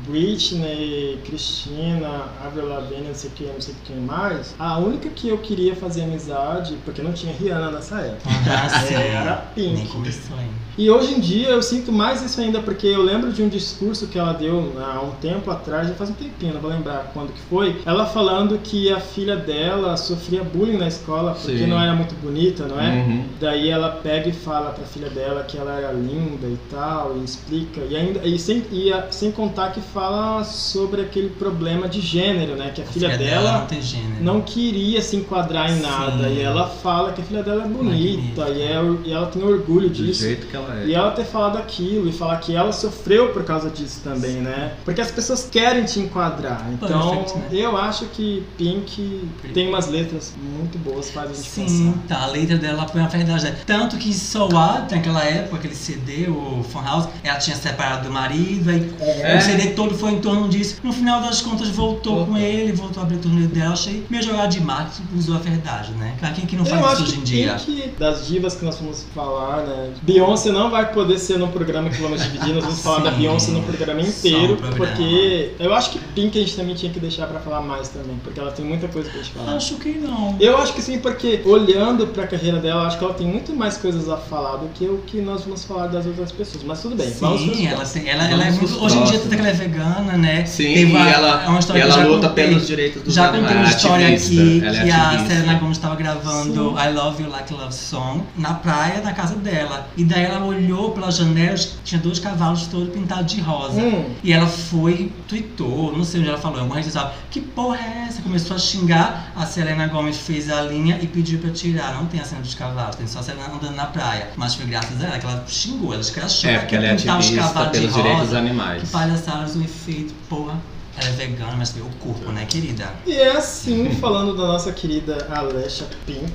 Britney, 0.08 1.20
Cristina, 1.26 2.26
Avril 2.44 2.68
Lavigne, 2.68 3.08
não 3.08 3.16
sei 3.16 3.32
quem, 3.36 3.48
não 3.48 3.62
sei 3.62 3.76
quem 3.86 3.98
mais. 3.98 4.56
A 4.60 4.78
única 4.80 5.10
que 5.10 5.28
eu 5.30 5.38
queria 5.38 5.76
fazer 5.76 6.04
amizade, 6.04 6.76
porque 6.86 7.02
não 7.02 7.14
tinha 7.14 7.34
Rihanna 7.34 7.72
nessa 7.72 8.00
época. 8.00 8.30
Ah. 8.50 8.94
Era 8.94 9.36
Pink. 9.56 9.74
Nem 9.76 9.86
começou 9.88 10.38
ainda. 10.38 10.62
E 10.78 10.90
hoje 10.90 11.14
em 11.14 11.20
dia 11.20 11.50
eu 11.50 11.62
sinto 11.62 11.92
mais 11.92 12.22
isso 12.24 12.40
ainda 12.40 12.62
porque 12.62 12.88
eu 12.88 13.02
lembro 13.04 13.32
de 13.34 13.44
um 13.44 13.50
discurso 13.50 14.08
que 14.08 14.18
ela 14.18 14.32
deu 14.34 14.74
há 14.82 15.02
um 15.02 15.12
tempo 15.22 15.52
atrás, 15.52 15.88
já 15.90 15.94
faz 15.94 16.10
um 16.10 16.14
tempinho, 16.14 16.54
não 16.54 16.62
vou 16.62 16.72
lembrar 16.72 17.12
quando 17.14 17.34
que 17.34 17.42
foi. 17.42 17.82
Ela 17.86 18.06
falando 18.06 18.58
que 18.58 18.92
a 18.92 19.00
filha 19.00 19.36
dela 19.36 19.98
sofria 19.98 20.44
bullying 20.44 20.78
na 20.78 20.88
escola 20.88 21.34
porque 21.34 21.58
Sim. 21.58 21.68
não 21.68 21.80
era 21.80 21.94
muito 21.94 22.16
bonita, 22.16 22.66
não 22.66 22.80
é? 22.80 22.90
Uhum. 22.90 23.26
Daí 23.40 23.70
ela 23.70 23.90
pega 24.02 24.30
e 24.30 24.34
fala 24.34 24.72
pra 24.72 24.86
filha 24.86 25.10
dela 25.10 25.44
que 25.44 25.58
ela 25.58 25.74
era 25.78 25.92
linda 25.92 26.48
e 26.48 26.58
tal, 26.70 27.18
e 27.18 27.24
explica. 27.26 27.82
E 27.90 27.96
ainda 27.96 28.26
e 28.26 28.40
sem, 28.40 28.64
e 28.72 28.92
a- 28.94 29.12
sem 29.12 29.30
contar 29.32 29.72
que 29.74 29.82
fala 29.94 30.44
sobre 30.44 31.02
aquele 31.02 31.30
problema 31.30 31.88
de 31.88 32.00
gênero, 32.02 32.56
né? 32.56 32.72
Que 32.74 32.82
a, 32.82 32.84
A 32.84 32.88
filha, 32.88 33.10
filha 33.12 33.18
dela 33.30 33.60
não 33.60 33.66
tem 33.68 33.82
gênero. 33.82 34.16
não 34.24 34.42
queria 34.42 35.02
se 35.02 35.16
enquadrar 35.16 35.70
em 35.72 35.76
Sim. 35.76 35.82
nada. 35.82 36.28
E 36.30 36.42
ela 36.42 36.68
fala 36.68 37.12
que 37.14 37.22
a 37.22 37.24
filha 37.24 37.44
dela 37.44 37.64
é 37.64 37.68
bonita 37.68 38.50
e, 38.50 38.62
é, 38.62 38.82
e 39.06 39.12
ela 39.12 39.28
tem 39.28 39.44
orgulho 39.44 39.90
Do 39.90 39.96
disso. 39.96 40.22
jeito 40.22 40.48
que 40.48 40.56
ela 40.56 40.82
é. 40.82 40.86
E 40.88 40.94
ela 40.94 41.12
ter 41.12 41.26
falado 41.26 41.58
aquilo 41.58 42.08
e 42.08 42.12
falar 42.12 42.38
que 42.38 42.56
ela 42.56 42.72
sofreu 42.72 43.30
por 43.30 43.44
causa 43.44 43.70
disso 43.70 44.02
também, 44.04 44.34
né? 44.36 44.74
Porque 44.86 45.02
as 45.02 45.12
pessoas 45.12 45.48
querem 45.52 45.84
te 45.86 46.00
enquadrar. 46.00 46.66
Então, 46.72 47.18
Perfect, 47.18 47.38
né? 47.40 47.46
eu 47.52 47.76
acho 47.78 48.06
que 48.06 48.44
Pink 48.58 49.30
tem 49.54 49.68
umas 49.70 49.88
letras 49.88 50.34
muito 50.58 50.78
boas, 50.78 51.10
faz 51.10 51.32
a 51.32 51.34
gente 51.34 51.50
Sim, 51.50 51.94
pensar. 52.08 52.16
tá. 52.20 52.24
A 52.24 52.28
letra 52.28 52.58
dela 52.58 52.88
foi 52.88 53.02
uma 53.02 53.10
verdade. 53.10 53.44
né? 53.46 53.56
Tanto 53.66 53.98
que 53.98 54.14
So 54.14 54.48
What, 54.52 54.94
naquela 54.94 55.24
época, 55.24 55.58
aquele 55.58 55.76
CD, 55.76 56.28
o 56.30 56.64
Funhouse, 56.64 57.08
ela 57.24 57.38
tinha 57.38 57.56
separado 57.56 58.08
do 58.08 58.14
marido, 58.14 58.70
aí 58.70 58.92
É. 59.00 59.38
o 59.38 59.42
CD 59.42 59.68
todo 59.72 59.81
foi 59.90 60.12
em 60.12 60.20
torno 60.20 60.48
disso. 60.48 60.78
No 60.84 60.94
final 60.94 61.22
das 61.22 61.42
contas, 61.42 61.70
voltou 61.70 62.26
com 62.26 62.38
ele, 62.38 62.72
voltou 62.72 63.02
a 63.02 63.06
abrir 63.06 63.16
o 63.16 63.20
turnê 63.20 63.48
dela. 63.48 63.74
Achei 63.74 64.06
meio 64.10 64.24
jogada 64.24 64.48
de 64.48 64.62
marketing, 64.62 65.04
usou 65.18 65.36
a 65.36 65.40
verdade, 65.40 65.92
né? 65.94 66.16
Pra 66.20 66.32
quem 66.32 66.46
que 66.46 66.56
não 66.56 66.66
faz 66.66 66.94
isso 66.94 67.04
hoje 67.04 67.14
que 67.14 67.20
em 67.20 67.24
dia? 67.24 67.56
Pink, 67.56 67.94
das 67.98 68.28
divas 68.28 68.56
que 68.56 68.66
nós 68.66 68.78
vamos 68.78 69.06
falar, 69.14 69.64
né? 69.64 69.92
Beyoncé 70.02 70.52
não 70.52 70.70
vai 70.70 70.92
poder 70.92 71.18
ser 71.20 71.38
num 71.38 71.50
programa 71.50 71.90
que 71.90 72.02
vamos 72.02 72.22
dividir, 72.22 72.54
nós 72.54 72.64
vamos 72.64 72.80
falar 72.82 73.00
da. 73.00 73.12
Beyoncé 73.22 73.52
no 73.52 73.62
programa 73.62 74.02
inteiro, 74.02 74.54
um 74.54 74.76
porque 74.76 75.52
eu 75.60 75.74
acho 75.74 75.92
que 75.92 76.00
Pink 76.00 76.38
a 76.38 76.42
gente 76.42 76.56
também 76.56 76.76
tinha 76.76 76.92
que 76.92 77.00
deixar 77.00 77.28
pra 77.28 77.40
falar 77.40 77.62
mais 77.62 77.90
também, 77.90 78.18
porque 78.24 78.40
ela 78.40 78.52
tem 78.52 78.66
muita 78.66 78.88
coisa 78.88 79.10
pra 79.10 79.20
gente 79.20 79.32
falar. 79.32 79.56
Acho 79.56 79.76
que 79.76 79.90
não. 79.90 80.36
Eu 80.40 80.58
acho 80.58 80.74
que 80.74 80.82
sim, 80.82 81.00
porque 81.00 81.42
olhando 81.46 82.08
pra 82.08 82.26
carreira 82.26 82.60
dela, 82.60 82.88
acho 82.88 82.98
que 82.98 83.04
ela 83.04 83.14
tem 83.14 83.28
muito 83.28 83.54
mais 83.54 83.78
coisas 83.78 84.10
a 84.10 84.18
falar 84.18 84.58
do 84.58 84.70
que 84.70 84.86
o 84.86 85.00
que 85.06 85.22
nós 85.22 85.44
vamos 85.44 85.64
falar 85.64 85.88
das 85.88 86.06
outras 86.06 86.32
pessoas. 86.32 86.64
Mas 86.64 86.82
tudo 86.82 86.96
bem, 86.96 87.12
Sim, 87.12 87.68
ela, 87.68 87.86
tem, 87.86 88.08
ela, 88.08 88.30
ela 88.30 88.46
é 88.46 88.52
muito. 88.52 88.84
Hoje 88.84 88.98
em 88.98 89.04
dia, 89.04 89.20
próximos. 89.20 89.22
tanto 89.22 89.36
que 89.36 89.42
ela 89.42 89.50
é 89.50 89.54
vegana, 89.72 90.18
né? 90.18 90.46
Sim, 90.46 90.64
Teve 90.74 90.82
e 90.82 90.86
uma- 90.86 91.10
ela, 91.10 91.44
é 91.44 91.48
uma 91.48 91.60
história 91.60 91.82
que 91.84 91.88
ela 91.92 92.02
já 92.02 92.08
luta 92.08 92.30
contei. 92.30 92.48
pelos 92.48 92.68
direitos 92.68 93.02
dos 93.04 93.14
Já 93.14 93.30
animais. 93.30 93.48
contei 93.48 93.58
uma 93.64 93.70
história 93.76 94.08
aqui 94.08 94.64
é 94.66 94.84
que 94.84 94.92
a. 94.92 95.26
Selena 95.32 95.54
Gomez 95.56 95.78
estava 95.78 95.96
gravando 95.96 96.76
I 96.78 96.92
Love 96.94 97.24
You 97.24 97.30
Like 97.30 97.54
Love 97.54 97.74
Song 97.74 98.24
na 98.38 98.54
praia 98.56 99.02
da 99.02 99.14
casa 99.14 99.36
dela. 99.36 99.88
E 99.96 100.04
daí 100.04 100.24
ela 100.26 100.44
olhou 100.46 100.92
pela 100.92 101.12
janela, 101.12 101.56
tinha 101.84 102.00
dois 102.02 102.20
cavalos 102.20 102.68
todos 102.68 102.90
pintados 102.94 103.34
de 103.34 103.42
rosa. 103.42 103.80
Hum. 103.82 104.06
E 104.24 104.34
ela 104.34 104.48
foi, 104.48 105.12
tweetou, 105.28 105.96
não 105.96 106.04
sei 106.04 106.20
onde 106.22 106.30
ela 106.30 106.38
falou, 106.38 106.58
em 106.58 106.62
alguma 106.62 106.76
rede 106.80 106.92
social, 106.92 107.14
que 107.30 107.40
porra 107.42 107.78
é 107.78 108.06
essa? 108.08 108.22
Começou 108.22 108.56
a 108.56 108.60
xingar, 108.60 109.32
a 109.36 109.46
Selena 109.46 109.88
Gomez 109.88 110.18
fez 110.18 110.50
a 110.52 110.62
linha 110.62 111.00
e 111.02 111.08
pediu 111.08 111.40
pra 111.40 111.50
tirar. 111.52 111.94
Não 111.94 112.06
tem 112.06 112.20
a 112.20 112.26
cena 112.26 112.42
dos 112.42 112.54
cavalos, 112.56 112.96
tem 112.96 113.08
só 113.08 113.20
a 113.20 113.24
Selena 113.24 113.48
andando 113.54 113.76
na 113.76 113.86
praia. 113.86 114.30
Mas 114.36 114.56
foi 114.56 114.66
graças 114.66 115.02
a 115.02 115.08
ela 115.08 115.20
que 115.20 115.26
ela 115.26 115.44
xingou, 115.48 115.94
ela 115.94 116.02
escrachou. 116.02 116.50
É, 116.50 116.56
porque 116.58 116.68
que 116.70 116.76
ela 116.76 116.86
é 116.88 116.96
pintar 116.96 117.20
os 117.20 117.26
ativista 117.26 117.48
cavalos 117.54 117.72
de 117.72 117.80
pelos 117.80 117.96
direitos 117.96 118.22
dos 118.28 118.34
animais. 118.34 118.82
Que 118.84 118.88
palhaçadas, 118.90 119.56
o 119.62 119.66
efeito, 119.66 120.14
porra. 120.30 120.56
Ela 120.98 121.08
é 121.08 121.12
vegana, 121.14 121.54
mas 121.58 121.70
tem 121.70 121.82
o 121.82 121.86
corpo, 122.04 122.30
né, 122.34 122.46
querida? 122.46 122.92
E 123.08 123.14
é 123.14 123.32
assim, 123.38 123.90
falando 124.02 124.36
da 124.36 124.46
nossa 124.46 124.74
querida 124.74 125.26
Alessia 125.32 125.88
Pink, 126.06 126.34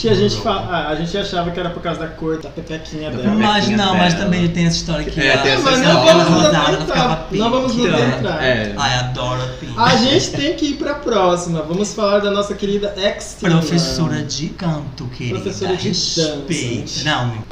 que 0.00 0.08
a 0.08 0.14
gente, 0.14 0.34
fa- 0.42 0.66
ah, 0.68 0.88
a 0.88 0.96
gente 0.96 1.16
achava 1.16 1.52
que 1.52 1.60
era 1.60 1.70
por 1.70 1.80
causa 1.80 2.00
da 2.00 2.08
cor 2.08 2.42
da 2.42 2.50
pepequinha 2.50 3.12
Da 3.12 3.18
dela. 3.18 3.34
Mas 3.36 3.68
não, 3.68 3.94
mas 3.96 4.12
dela. 4.14 4.24
também 4.24 4.48
tem 4.48 4.66
essa 4.66 4.78
história 4.78 5.04
que 5.04 5.20
É, 5.20 5.26
ela, 5.28 5.42
tem 5.42 5.52
essa 5.52 5.62
Mas 5.62 5.78
história. 5.78 5.94
não 5.94 6.08
ela 6.08 6.24
vamos 6.24 6.38
nos 6.40 6.46
ficava 6.48 6.72
adentrar. 6.74 7.26
pink. 7.28 7.38
Não 7.38 7.50
vamos 7.52 7.76
nos 7.76 7.86
Então, 7.86 8.02
adentrar. 8.02 8.42
é. 8.44 8.74
Ai, 8.76 8.94
adoro 8.98 9.42
a 9.42 9.46
Pink. 9.60 9.74
A 9.78 9.96
gente 9.96 10.30
tem 10.32 10.56
que 10.56 10.66
ir 10.66 10.74
pra 10.74 10.94
próxima. 10.94 11.62
Vamos 11.62 11.94
falar 11.94 12.18
da 12.18 12.32
nossa 12.32 12.52
querida 12.54 12.92
ex 12.96 13.36
Professora 13.40 14.24
de 14.24 14.48
canto, 14.48 15.04
querida. 15.16 15.38
Professora 15.38 15.76
de 15.76 15.88
Respeite. 15.88 17.04
dança. 17.04 17.04
Não, 17.04 17.44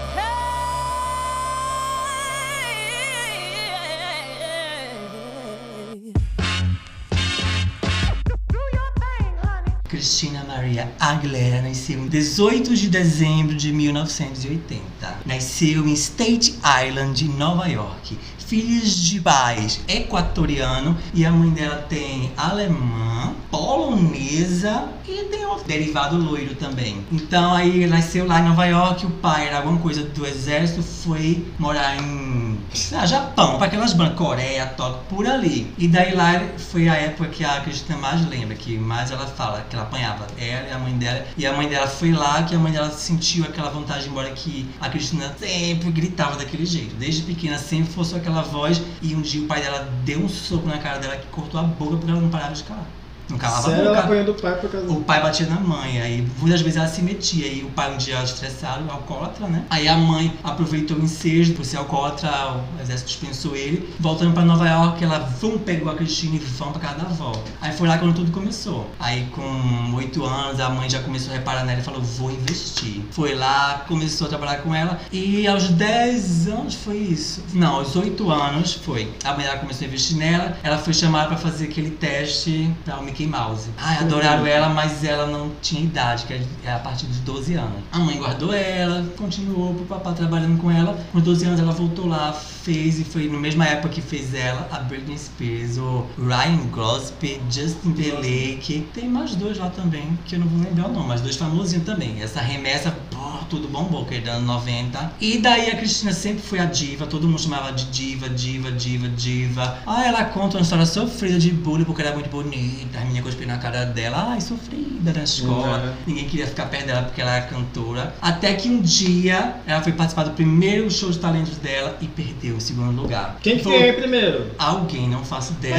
Cristina 10.03 10.43
Maria 10.43 10.93
Aguilera 10.99 11.63
nasceu 11.63 11.97
em 11.97 12.09
18 12.09 12.75
de 12.75 12.89
dezembro 12.89 13.55
de 13.55 13.73
1980. 13.73 14.83
Nasceu 15.25 15.87
em 15.87 15.93
State 15.93 16.59
Island, 16.85 17.29
Nova 17.29 17.69
York. 17.69 18.19
Filhos 18.47 18.97
de 18.97 19.21
pais 19.21 19.81
equatoriano 19.89 20.97
e 21.15 21.25
a 21.25 21.31
mãe 21.31 21.51
dela 21.51 21.87
tem 21.89 22.31
alemã, 22.37 23.35
polonesa 23.51 24.89
e 25.09 25.25
tem 25.25 25.45
outro 25.47 25.67
derivado 25.67 26.17
loiro 26.17 26.55
também. 26.55 27.05
Então 27.11 27.55
aí 27.55 27.87
nasceu 27.87 28.27
lá 28.27 28.41
em 28.41 28.45
Nova 28.45 28.65
York, 28.67 29.07
o 29.07 29.11
pai 29.11 29.49
era 29.49 29.59
alguma 29.59 29.79
coisa 29.79 30.03
do 30.03 30.27
exército, 30.27 30.83
foi 30.83 31.47
morar 31.59 31.97
em 31.97 32.59
Japão, 33.07 33.59
para 33.59 33.67
aquelas 33.67 33.93
bandas, 33.93 34.17
Coreia, 34.17 34.67
Tóquio, 34.67 35.01
por 35.09 35.27
ali. 35.27 35.73
E 35.77 35.89
daí 35.89 36.15
lá 36.15 36.43
foi 36.57 36.89
a 36.89 36.95
época 36.95 37.29
que 37.29 37.45
a 37.45 37.61
Cristina 37.61 37.99
mais 37.99 38.27
lembra, 38.29 38.55
que 38.55 38.79
mais 38.79 39.11
ela 39.11 39.27
fala, 39.27 39.65
que 39.69 39.77
ela 39.77 39.85
apanhava 39.85 40.27
ela 40.39 40.69
e 40.69 40.73
a 40.73 40.79
mãe 40.79 40.97
dela. 40.97 41.27
E 41.37 41.47
a 41.47 41.53
mãe 41.53 41.69
dela 41.69 41.87
foi 41.87 42.13
lá, 42.13 42.43
que 42.43 42.55
a 42.55 42.59
mãe 42.59 42.73
dela 42.73 42.91
sentiu 42.91 43.45
aquela 43.45 43.71
vontade 43.71 44.09
embora 44.09 44.31
que 44.31 44.69
a 44.81 44.89
Cristina 44.89 45.35
sempre 45.39 45.91
gritava 45.91 46.37
daquele 46.37 46.65
jeito. 46.65 46.95
Desde 46.97 47.23
pequena 47.23 47.59
sempre 47.59 47.93
forçou 47.93 48.19
aquela 48.19 48.42
voz 48.43 48.83
e 49.01 49.15
um 49.15 49.21
dia 49.21 49.43
o 49.43 49.47
pai 49.47 49.61
dela 49.61 49.89
deu 50.05 50.21
um 50.21 50.29
soco 50.29 50.67
na 50.67 50.79
cara 50.79 50.99
dela 50.99 51.17
que 51.17 51.27
cortou 51.29 51.61
a 51.61 51.65
boca 51.65 51.97
porque 51.97 52.11
ela 52.11 52.21
não 52.21 52.31
parava 52.31 52.55
de 52.55 52.65
calar. 52.65 52.87
Não 53.33 53.39
calava 53.39 53.63
Sério, 53.63 53.79
a 53.79 53.85
ela 53.85 53.95
boca. 53.95 54.05
apanhou 54.05 54.25
do 54.27 54.35
pai 54.35 54.55
por 54.61 54.71
causa 54.71 54.91
O 54.91 55.03
pai 55.03 55.23
batia 55.23 55.47
na 55.47 55.59
mãe, 55.59 56.01
aí 56.01 56.29
muitas 56.39 56.61
vezes 56.61 56.77
ela 56.77 56.87
se 56.89 57.03
metia, 57.03 57.47
e 57.47 57.63
o 57.65 57.71
pai 57.71 57.93
um 57.93 57.97
dia 57.97 58.23
estressado, 58.23 58.89
alcoólatra, 58.91 59.47
né? 59.47 59.65
Aí 59.71 59.89
a 59.89 59.97
mãe 59.97 60.33
aproveitou 60.45 60.97
o 60.99 61.03
ensejo 61.03 61.55
por 61.55 61.65
ser 61.65 61.79
alcoólatra, 61.79 62.31
o 62.79 62.83
exército 62.83 63.09
dispensou 63.09 63.57
ele. 63.57 63.93
Voltando 63.99 64.33
pra 64.35 64.45
Nova 64.45 64.69
York, 64.69 65.03
ela 65.03 65.19
vum, 65.19 65.59
pegou 65.59 65.91
a 65.91 65.95
Cristina 65.97 66.37
e 66.37 66.39
vão 66.39 66.73
pra 66.73 66.81
casa 66.81 66.97
da 66.97 67.05
avó. 67.05 67.33
Aí 67.61 67.73
foi 67.73 67.89
lá 67.89 67.99
quando 67.99 68.15
tudo 68.15 68.31
começou. 68.31 68.89
Aí 69.01 69.27
com 69.35 69.95
oito 69.95 70.25
anos, 70.25 70.61
a 70.61 70.69
mãe 70.69 70.89
já 70.91 71.01
começou 71.01 71.33
a 71.33 71.37
reparar 71.37 71.65
nela 71.65 71.81
e 71.81 71.83
falou, 71.83 72.03
vou 72.03 72.31
investir. 72.31 73.03
Foi 73.11 73.35
lá, 73.35 73.85
começou 73.89 74.27
a 74.27 74.31
trabalhar 74.31 74.59
com 74.59 74.75
ela, 74.75 75.01
e 75.11 75.47
aos 75.47 75.69
10 75.69 76.49
anos 76.49 76.75
foi 76.75 76.99
isso. 76.99 77.43
Não, 77.55 77.77
aos 77.77 77.97
8 77.97 78.31
anos 78.31 78.75
foi. 78.75 79.11
A 79.25 79.33
mãe 79.33 79.47
dela 79.47 79.59
começou 79.59 79.85
a 79.85 79.89
investir 79.89 80.17
nela, 80.17 80.57
ela 80.63 80.77
foi 80.79 80.93
chamada 80.93 81.29
pra 81.29 81.37
fazer 81.37 81.65
aquele 81.65 81.91
teste 81.91 82.71
pra 82.85 82.99
o 82.99 83.03
Mickey 83.05 83.22
Mouse. 83.27 83.71
Ai, 83.79 83.99
adoraram 83.99 84.47
ela, 84.47 84.69
mas 84.69 85.05
ela 85.05 85.27
não 85.27 85.51
tinha 85.61 85.83
idade, 85.83 86.25
que 86.25 86.35
é 86.65 86.73
a 86.73 86.79
partir 86.79 87.07
dos 87.07 87.19
12 87.19 87.55
anos. 87.55 87.83
A 87.91 87.99
mãe 87.99 88.17
guardou 88.19 88.53
ela, 88.53 89.07
continuou 89.17 89.75
pro 89.75 89.85
papá 89.85 90.13
trabalhando 90.13 90.61
com 90.61 90.71
ela. 90.71 90.99
Com 91.13 91.21
12 91.21 91.45
anos 91.47 91.61
ela 91.61 91.73
voltou 91.73 92.07
lá, 92.07 92.33
fez 92.63 93.01
e 93.01 93.05
foi 93.05 93.29
na 93.29 93.39
mesma 93.39 93.67
época 93.67 93.89
que 93.91 94.01
fez 94.01 94.35
ela, 94.35 94.69
a 94.71 94.79
Britney 94.79 95.19
Spears, 95.19 95.79
o 95.79 96.07
Ryan 96.19 96.67
Gosling, 96.71 97.41
Justin 97.51 97.93
Timberlake. 97.93 98.87
Tem 98.95 99.09
mais 99.09 99.35
dois 99.35 99.59
lá 99.59 99.69
também, 99.71 100.19
que 100.25 100.37
eu 100.37 100.41
não 100.41 100.47
vou 100.47 100.63
lembrar 100.63 100.89
o 100.89 100.93
nome, 100.93 101.09
mas 101.09 101.21
dois 101.21 101.37
famosinhos 101.37 101.85
também. 101.85 102.21
Essa 102.21 102.41
remessa, 102.41 102.97
pô, 103.11 103.19
tudo 103.51 103.69
bombou, 103.69 104.05
que 104.05 104.15
é 104.15 104.29
anos 104.29 104.47
90. 104.47 105.13
E 105.21 105.39
daí 105.39 105.71
a 105.71 105.77
Cristina 105.77 106.13
sempre 106.13 106.43
foi 106.43 106.59
a 106.59 106.65
diva, 106.65 107.07
todo 107.07 107.27
mundo 107.27 107.41
chamava 107.41 107.73
de 107.73 107.85
diva, 107.87 108.29
diva, 108.29 108.71
diva, 108.71 109.09
diva. 109.09 109.79
Ah, 109.87 110.07
ela 110.07 110.25
conta 110.27 110.57
uma 110.57 110.63
história 110.63 110.87
sofrida 110.87 111.39
de 111.39 111.51
bullying 111.51 111.85
porque 111.85 112.03
era 112.03 112.15
muito 112.15 112.31
bonita, 112.31 112.99
a 112.99 113.05
menina 113.05 113.23
cuspiu 113.23 113.47
na 113.47 113.59
cara 113.59 113.85
dela, 113.85 114.29
ai, 114.31 114.41
sofrida 114.41 115.13
na 115.13 115.25
escola. 115.25 115.97
Ninguém 116.07 116.27
queria 116.27 116.47
ficar 116.47 116.67
perto 116.67 116.87
dela 116.87 117.03
porque 117.03 117.21
ela 117.21 117.37
era 117.37 117.47
cantora. 117.47 118.15
Até 118.21 118.55
que 118.55 118.69
um 118.69 118.81
dia 118.81 119.57
ela 119.67 119.83
foi 119.83 119.93
participar 119.93 120.25
do 120.25 120.31
primeiro 120.33 120.91
show 120.91 121.11
de 121.11 121.19
talentos 121.19 121.57
dela 121.59 121.97
e 122.01 122.07
perdeu 122.07 122.52
o 122.53 122.61
segundo 122.61 123.01
lugar. 123.01 123.39
Quem 123.43 123.57
que 123.59 123.65
Foi 123.65 123.79
ganhou 123.79 123.95
primeiro? 123.97 124.47
Alguém, 124.59 125.09
não 125.09 125.25
faço 125.25 125.53
ideia. 125.53 125.77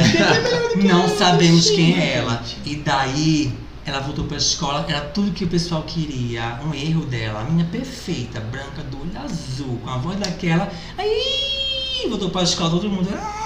Quem 0.72 0.90
é 0.90 0.92
Não 0.92 1.08
sabemos 1.08 1.70
quem 1.70 1.86
gente? 1.94 2.00
é 2.00 2.14
ela. 2.18 2.42
E 2.64 2.76
daí 2.76 3.52
ela 3.86 4.00
voltou 4.00 4.24
pra 4.24 4.36
escola, 4.36 4.84
era 4.88 5.00
tudo 5.02 5.32
que 5.32 5.44
o 5.44 5.48
pessoal 5.48 5.82
queria. 5.82 6.58
Um 6.64 6.74
erro 6.74 7.04
dela, 7.04 7.40
a 7.40 7.44
menina 7.44 7.68
perfeita, 7.70 8.40
branca, 8.40 8.82
do 8.90 9.00
olho 9.00 9.10
azul, 9.22 9.78
com 9.84 9.90
a 9.90 9.98
voz 9.98 10.18
daquela. 10.18 10.70
Aí 10.96 12.06
voltou 12.08 12.30
pra 12.30 12.42
escola, 12.42 12.70
todo 12.70 12.88
mundo. 12.88 13.08
"Ah, 13.14 13.40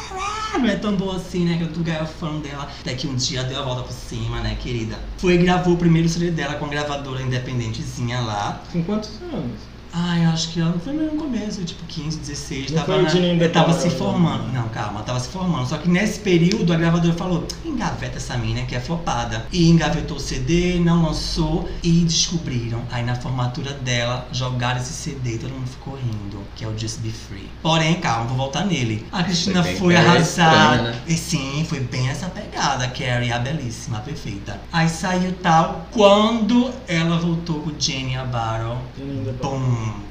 ah", 0.55 0.59
Não 0.59 0.69
é 0.69 0.77
tão 0.77 0.97
boa 0.97 1.17
assim, 1.17 1.45
né? 1.45 1.59
Que 1.59 1.79
lugar 1.79 2.03
é 2.03 2.07
fã 2.07 2.39
dela. 2.41 2.69
Até 2.81 2.95
que 2.95 3.07
um 3.07 3.15
dia 3.15 3.45
deu 3.45 3.61
a 3.61 3.65
volta 3.65 3.83
por 3.83 3.93
cima, 3.93 4.41
né, 4.41 4.57
querida? 4.61 4.99
Foi 5.19 5.35
e 5.35 5.39
gravou 5.39 5.75
o 5.75 5.77
primeiro 5.77 6.09
CD 6.09 6.31
dela 6.31 6.55
com 6.55 6.65
a 6.65 6.69
gravadora 6.69 7.23
independentezinha 7.23 8.21
lá. 8.21 8.63
Com 8.73 8.83
quantos 8.83 9.11
anos? 9.33 9.61
Ai, 9.93 10.25
acho 10.27 10.51
que 10.53 10.61
ela 10.61 10.79
foi 10.79 10.93
meio 10.93 11.13
no 11.13 11.19
começo, 11.19 11.65
tipo 11.65 11.85
15, 11.87 12.19
16, 12.19 12.71
Não 12.71 12.79
tava, 12.83 13.09
foi 13.09 13.21
na, 13.21 13.27
ainda 13.27 13.45
eu 13.45 13.53
tava 13.53 13.73
se 13.73 13.91
formando. 13.91 14.53
Não, 14.53 14.69
calma, 14.69 15.03
tava 15.03 15.21
se 15.21 15.29
formando. 15.29 15.67
Só 15.67 15.79
que 15.79 15.89
nesse 15.89 16.21
período 16.21 16.73
a 16.73 16.77
gravadora 16.77 17.15
falou: 17.15 17.47
engaveta 17.65 18.17
essa 18.17 18.37
mina 18.37 18.63
que 18.63 18.75
é 18.75 18.81
flopada. 18.81 19.47
E 19.51 19.69
engavetou 19.69 20.17
o 20.17 20.21
CD, 20.21 20.79
não 20.79 21.03
lançou 21.05 21.69
e 21.83 22.05
descobriram. 22.05 22.83
Aí 22.91 23.03
na 23.05 23.15
formatura 23.15 23.73
dela 23.73 24.29
jogaram 24.33 24.81
esse 24.81 24.93
CD 24.93 25.35
e 25.35 25.39
todo 25.39 25.51
mundo 25.53 25.69
ficou 25.69 25.95
rindo, 25.95 26.39
que 26.55 26.65
é 26.65 26.69
o 26.69 26.79
Just 26.79 27.01
Be 27.01 27.11
Free. 27.11 27.49
Porém, 27.63 27.95
calma, 28.01 28.27
vou 28.27 28.37
voltar 28.37 28.65
nele. 28.67 29.07
A 29.11 29.23
Cristina 29.23 29.63
Foi 29.63 29.75
foi 29.77 29.95
estranha, 29.95 30.83
né? 30.83 31.01
E 31.07 31.15
sim, 31.15 31.65
foi 31.69 31.81
bem 31.81 32.09
essa 32.09 32.29
pegada, 32.29 32.89
Carrie, 32.89 33.33
a 33.33 33.39
belíssima, 33.39 33.99
a 33.99 34.01
perfeita. 34.01 34.61
Aí 34.73 34.89
saiu 34.89 35.33
tal. 35.43 35.87
Quando 35.93 36.71
ela 36.87 37.19
voltou 37.19 37.61
com 37.61 37.73
Jenny 37.79 38.17
bem. 38.17 39.35
Bom, 39.43 39.59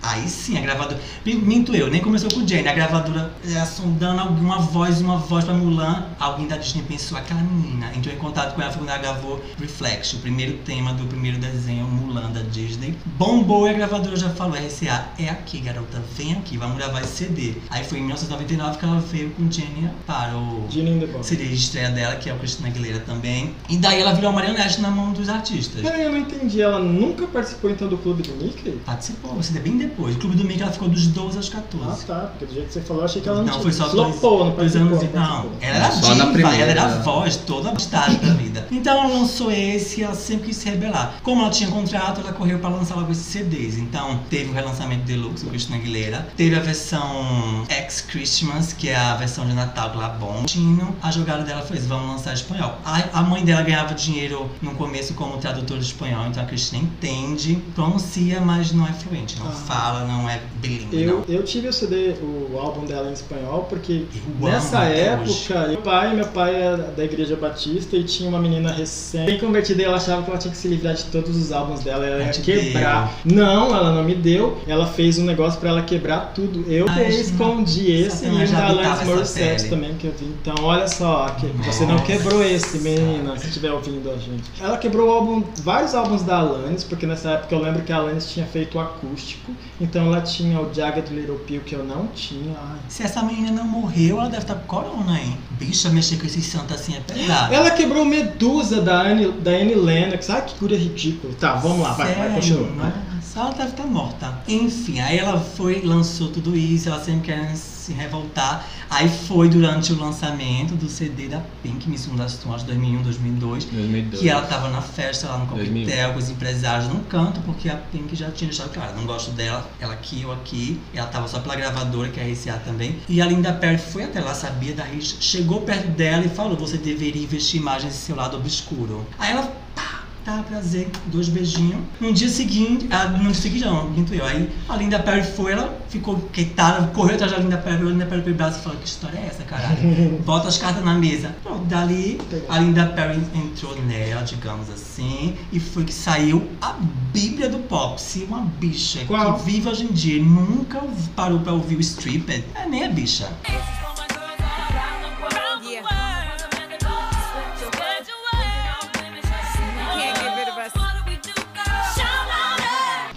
Aí 0.01 0.27
sim, 0.27 0.57
a 0.57 0.61
gravadora. 0.61 0.99
Minto 1.25 1.75
eu, 1.75 1.89
nem 1.89 2.01
começou 2.01 2.31
com 2.31 2.39
o 2.39 2.47
Jane. 2.47 2.67
A 2.67 2.73
gravadora 2.73 3.33
é, 3.45 3.65
sondando 3.65 4.21
alguma 4.21 4.59
voz, 4.59 5.01
uma 5.01 5.17
voz 5.17 5.43
pra 5.43 5.53
Mulan. 5.53 6.05
Alguém 6.19 6.47
da 6.47 6.57
Disney 6.57 6.83
pensou, 6.83 7.17
aquela 7.17 7.41
menina. 7.41 7.91
Entrou 7.95 8.13
em 8.13 8.17
contato 8.17 8.55
com 8.55 8.61
ela, 8.61 8.71
foi 8.71 8.81
quando 8.81 8.89
ela 8.89 8.99
gravou 8.99 9.43
Reflection, 9.59 10.19
o 10.19 10.21
primeiro 10.21 10.57
tema 10.59 10.93
do 10.93 11.05
primeiro 11.05 11.37
desenho 11.37 11.85
Mulan 11.85 12.31
da 12.31 12.41
Disney. 12.41 12.95
Bombou 13.17 13.67
e 13.67 13.71
a 13.71 13.73
gravadora 13.73 14.15
já 14.15 14.29
falou: 14.29 14.55
RCA, 14.55 15.09
é 15.19 15.29
aqui, 15.29 15.59
garota, 15.59 16.01
vem 16.15 16.33
aqui, 16.33 16.57
vamos 16.57 16.77
gravar 16.77 17.01
esse 17.01 17.25
CD. 17.25 17.55
Aí 17.69 17.83
foi 17.83 17.97
em 17.97 18.01
1999 18.01 18.77
que 18.77 18.85
ela 18.85 18.99
veio 18.99 19.31
com 19.31 19.51
Jenny 19.51 19.89
para 20.05 20.37
o 20.37 20.65
Genie 20.69 20.93
in 20.93 20.99
the 20.99 21.07
Box. 21.07 21.27
CD 21.27 21.45
de 21.45 21.55
estreia 21.55 21.89
dela, 21.89 22.15
que 22.15 22.29
é 22.29 22.33
o 22.33 22.37
Cristina 22.37 22.69
Aguilera 22.69 22.99
também. 22.99 23.55
E 23.69 23.77
daí 23.77 24.01
ela 24.01 24.13
virou 24.13 24.31
marionete 24.31 24.79
na 24.81 24.89
mão 24.89 25.11
dos 25.11 25.27
artistas. 25.27 25.81
Peraí, 25.81 26.03
eu 26.03 26.11
não 26.11 26.19
entendi. 26.19 26.61
Ela 26.61 26.79
nunca 26.79 27.27
participou 27.27 27.69
então 27.69 27.87
do 27.87 27.97
clube 27.97 28.23
do 28.23 28.33
Mickey? 28.35 28.71
Participou, 28.85 29.33
o 29.33 29.43
CD 29.57 29.69
bem 29.69 29.77
depois. 29.77 30.15
O 30.15 30.19
Clube 30.19 30.35
do 30.35 30.43
Mickey 30.45 30.61
ela 30.63 30.71
ficou 30.71 30.87
dos 30.89 31.07
12 31.07 31.37
aos 31.37 31.49
14. 31.49 32.03
Ah, 32.03 32.05
tá. 32.07 32.19
Porque 32.31 32.45
do 32.45 32.53
jeito 32.53 32.67
que 32.67 32.73
você 32.73 32.81
falou, 32.81 33.01
eu 33.01 33.05
achei 33.05 33.21
que 33.21 33.27
ela 33.29 33.37
não, 33.39 33.45
Não, 33.45 33.51
tinha. 33.53 33.63
foi 33.63 33.71
só 33.73 33.87
dois, 33.87 34.15
Flopou, 34.19 34.45
não 34.45 34.55
dois 34.55 34.75
anos. 34.75 35.01
e- 35.01 35.05
Não, 35.07 35.11
participou. 35.13 35.51
ela 35.61 35.75
era 35.77 35.91
Só 35.91 36.07
na 36.09 36.13
diva, 36.13 36.31
primeira. 36.33 36.57
ela 36.57 36.71
era 36.71 36.83
a 36.85 36.97
voz, 36.99 37.35
toda 37.37 37.69
a 37.69 37.73
da 37.73 38.33
vida. 38.33 38.67
Então 38.71 38.97
ela 38.97 39.07
lançou 39.13 39.51
esse 39.51 40.01
e 40.01 40.03
ela 40.03 40.13
sempre 40.15 40.47
quis 40.47 40.57
se 40.57 40.69
rebelar. 40.69 41.15
Como 41.23 41.41
ela 41.41 41.49
tinha 41.49 41.69
contrato, 41.69 42.21
ela 42.21 42.33
correu 42.33 42.59
pra 42.59 42.69
lançar 42.69 42.95
logo 42.95 43.11
esses 43.11 43.25
CDs. 43.25 43.77
Então 43.77 44.19
teve 44.29 44.49
o 44.51 44.53
relançamento 44.53 45.03
deluxe 45.03 45.43
do 45.43 45.49
Christina 45.49 45.77
Aguilera, 45.77 46.27
teve 46.35 46.55
a 46.55 46.59
versão 46.59 47.63
Ex 47.69 48.01
Christmas, 48.01 48.73
que 48.73 48.89
é 48.89 48.95
a 48.95 49.15
versão 49.15 49.45
de 49.45 49.53
Natal 49.53 49.89
do 49.89 49.97
Labon. 49.97 50.43
Tino, 50.45 50.95
a 51.01 51.11
jogada 51.11 51.43
dela 51.43 51.61
foi 51.61 51.77
vamos 51.79 52.07
lançar 52.11 52.31
em 52.31 52.33
espanhol. 52.35 52.75
A, 52.83 53.19
a 53.19 53.21
mãe 53.23 53.43
dela 53.45 53.61
ganhava 53.61 53.93
dinheiro 53.93 54.49
no 54.61 54.71
começo 54.71 55.13
como 55.13 55.37
tradutor 55.37 55.77
de 55.79 55.85
espanhol, 55.85 56.25
então 56.27 56.41
a 56.43 56.45
Cristina 56.45 56.81
entende, 56.83 57.55
pronuncia, 57.75 58.41
mas 58.41 58.71
não 58.71 58.85
é 58.87 58.93
fluente, 58.93 59.37
não. 59.39 59.46
Fala, 59.51 60.05
não 60.05 60.29
é 60.29 60.41
bilíngue. 60.61 61.03
Eu, 61.03 61.17
não. 61.17 61.25
eu 61.27 61.43
tive 61.43 61.67
o 61.67 61.73
CD, 61.73 62.13
o 62.21 62.57
álbum 62.57 62.85
dela 62.85 63.09
em 63.09 63.13
espanhol, 63.13 63.65
porque 63.69 64.03
Eu 64.41 64.47
nessa 64.47 64.83
época, 64.83 65.29
hoje. 65.29 65.53
meu 65.69 65.77
pai, 65.77 66.15
meu 66.15 66.27
pai 66.27 66.55
é 66.55 66.77
da 66.95 67.03
igreja 67.03 67.35
batista 67.35 67.95
e 67.95 68.03
tinha 68.03 68.29
uma 68.29 68.39
menina 68.39 68.71
recém 68.71 69.37
convertida 69.39 69.81
e 69.81 69.85
ela 69.85 69.97
achava 69.97 70.23
que 70.23 70.29
ela 70.29 70.39
tinha 70.39 70.51
que 70.51 70.57
se 70.57 70.67
livrar 70.67 70.93
de 70.93 71.05
todos 71.05 71.35
os 71.35 71.51
álbuns 71.51 71.81
dela, 71.81 72.05
ela 72.05 72.23
Ela 72.23 72.25
ia 72.25 72.41
quebrar. 72.41 73.13
Não, 73.25 73.75
ela 73.75 73.93
não 73.93 74.03
me 74.03 74.15
deu, 74.15 74.57
ela 74.67 74.87
fez 74.87 75.17
um 75.17 75.25
negócio 75.25 75.59
pra 75.59 75.69
ela 75.69 75.81
quebrar 75.81 76.33
tudo. 76.33 76.65
Eu 76.71 76.85
Ai, 76.89 77.09
escondi 77.09 77.91
esse 77.91 78.25
e 78.25 78.29
o 78.29 78.51
da 78.51 78.67
Alanis 78.67 79.03
Morissette 79.03 79.69
também 79.69 79.93
que 79.95 80.07
eu 80.07 80.13
vi. 80.17 80.25
Então, 80.41 80.55
olha 80.63 80.87
só, 80.87 81.27
que 81.39 81.47
você 81.65 81.85
não 81.85 81.99
quebrou 81.99 82.43
esse, 82.43 82.79
menina, 82.79 83.37
se 83.37 83.47
estiver 83.47 83.71
ouvindo 83.71 84.09
a 84.09 84.17
gente. 84.17 84.43
Ela 84.59 84.77
quebrou 84.77 85.09
álbum, 85.11 85.43
vários 85.61 85.93
álbuns 85.95 86.23
da 86.23 86.37
Alanis, 86.37 86.83
porque 86.83 87.05
nessa 87.05 87.31
época 87.31 87.53
eu 87.55 87.61
lembro 87.61 87.83
que 87.83 87.91
a 87.91 87.97
Alanis 87.97 88.29
tinha 88.31 88.45
feito 88.45 88.77
o 88.77 88.81
acústico, 88.81 89.36
então 89.79 90.05
ela 90.05 90.21
tinha 90.21 90.59
o 90.59 90.73
Jagged 90.73 91.13
Little 91.13 91.39
Pill 91.39 91.61
que 91.61 91.73
eu 91.73 91.83
não 91.83 92.07
tinha. 92.07 92.55
Ai. 92.59 92.79
Se 92.89 93.03
essa 93.03 93.21
menina 93.23 93.51
não 93.51 93.65
morreu, 93.65 94.19
ela 94.19 94.29
deve 94.29 94.43
estar 94.43 94.55
com 94.55 94.67
corona, 94.67 95.19
hein? 95.19 95.37
Bicha, 95.51 95.89
mexer 95.89 96.17
com 96.17 96.25
esses 96.25 96.45
santos 96.45 96.79
assim 96.79 96.95
é 96.95 96.99
pesado. 96.99 97.53
Ela 97.53 97.71
quebrou 97.71 98.05
Medusa 98.05 98.81
da 98.81 99.01
Annie, 99.01 99.31
da 99.31 99.51
Annie 99.51 99.75
Lennox. 99.75 100.29
Ai, 100.29 100.45
que 100.45 100.55
cura 100.55 100.75
ridícula. 100.75 101.33
Tá, 101.39 101.55
vamos 101.55 101.79
lá, 101.79 101.93
vai, 101.93 102.13
vai, 102.13 102.33
continua. 102.33 102.67
vai. 102.75 102.93
Nossa, 103.37 103.39
ela 103.39 103.51
deve 103.51 103.69
estar 103.69 103.85
morta. 103.85 104.41
Enfim, 104.47 104.99
aí 104.99 105.17
ela 105.17 105.39
foi, 105.39 105.81
lançou 105.81 106.29
tudo 106.29 106.55
isso, 106.55 106.89
ela 106.89 106.99
sempre 107.03 107.21
querendo 107.21 107.51
se 107.87 107.93
revoltar. 107.93 108.67
Aí 108.89 109.09
foi 109.09 109.49
durante 109.49 109.93
o 109.93 109.99
lançamento 109.99 110.75
do 110.75 110.89
CD 110.89 111.27
da 111.27 111.41
Pink, 111.63 111.89
Miss 111.89 112.05
Fundação, 112.05 112.53
acho 112.53 112.65
2001, 112.65 113.01
2002. 113.01 113.65
2002. 113.65 114.21
Que 114.21 114.29
ela 114.29 114.41
tava 114.41 114.69
na 114.69 114.81
festa 114.81 115.27
lá 115.27 115.37
no 115.37 115.47
coquetel 115.47 115.73
2001. 115.73 116.13
com 116.13 116.19
os 116.19 116.29
empresários 116.29 116.87
num 116.89 117.03
canto, 117.03 117.39
porque 117.41 117.69
a 117.69 117.75
Pink 117.75 118.15
já 118.15 118.29
tinha 118.31 118.49
deixado 118.49 118.71
claro, 118.71 118.95
não 118.95 119.05
gosto 119.05 119.31
dela, 119.31 119.69
ela 119.79 119.93
aqui, 119.93 120.21
eu 120.21 120.31
aqui. 120.31 120.79
Ela 120.93 121.07
tava 121.07 121.27
só 121.27 121.39
pela 121.39 121.55
gravadora, 121.55 122.09
que 122.09 122.19
é 122.19 122.23
a 122.23 122.27
RCA 122.27 122.61
também. 122.63 122.97
E 123.07 123.21
a 123.21 123.25
Linda 123.25 123.53
Perry 123.53 123.77
foi 123.77 124.03
até 124.03 124.19
lá, 124.19 124.33
sabia 124.33 124.73
da 124.73 124.83
rixa, 124.83 125.15
chegou 125.19 125.61
perto 125.61 125.87
dela 125.89 126.25
e 126.25 126.29
falou: 126.29 126.57
você 126.57 126.77
deveria 126.77 127.23
investir 127.23 127.61
mais 127.61 127.83
nesse 127.83 127.97
seu 127.97 128.15
lado 128.15 128.37
obscuro. 128.37 129.05
Aí 129.17 129.31
ela, 129.31 129.43
pá, 129.75 129.86
tá, 130.27 130.43
prazer, 130.43 130.89
dois 131.05 131.29
beijinhos. 131.29 131.77
No 132.01 132.11
dia 132.11 132.27
seguinte, 132.27 132.85
ah, 132.91 133.05
no 133.05 133.23
dia 133.23 133.33
seguinte 133.33 133.63
não, 133.63 133.89
minto 133.89 134.13
eu. 134.13 134.25
Aí 134.25 134.49
a 134.67 134.75
Linda 134.75 134.99
Perry 134.99 135.23
foi, 135.23 135.53
ela 135.53 135.79
ficou 135.87 136.19
quietada, 136.33 136.87
correu 136.87 137.15
atrás 137.15 137.31
da 137.31 137.37
Linda 137.37 137.57
Perry, 137.57 137.81
a 137.81 137.85
Linda 137.85 138.05
Perry 138.05 138.21
pegou 138.23 138.33
o 138.33 138.37
braço 138.37 138.59
e 138.59 138.63
falou: 138.63 138.77
que 138.77 138.87
história 138.87 139.17
é 139.17 139.27
essa, 139.27 139.43
caralho? 139.43 139.77
Bota 140.25 140.49
as 140.49 140.57
cartas 140.57 140.83
na 140.83 140.95
mesa. 140.95 141.33
Pronto, 141.41 141.63
dali 141.63 142.19
a 142.49 142.59
Linda 142.59 142.87
Perry 142.87 143.21
entrou 143.33 143.81
nela, 143.83 144.21
digamos 144.23 144.69
assim, 144.69 145.37
e 145.53 145.61
foi 145.61 145.85
que 145.85 145.93
saiu 145.93 146.45
a 146.61 146.75
Bíblia 147.13 147.47
do 147.47 147.59
Pop. 147.59 147.99
Se 148.01 148.23
uma 148.23 148.41
bicha 148.41 149.05
Qual? 149.05 149.35
que 149.35 149.45
vive 149.49 149.69
hoje 149.69 149.85
em 149.85 149.93
dia 149.93 150.17
e 150.17 150.21
nunca 150.21 150.81
parou 151.15 151.39
pra 151.39 151.53
ouvir 151.53 151.77
o 151.77 151.81
Stripped, 151.81 152.43
é 152.53 152.67
nem 152.67 152.83
a 152.83 152.89
bicha. 152.89 153.29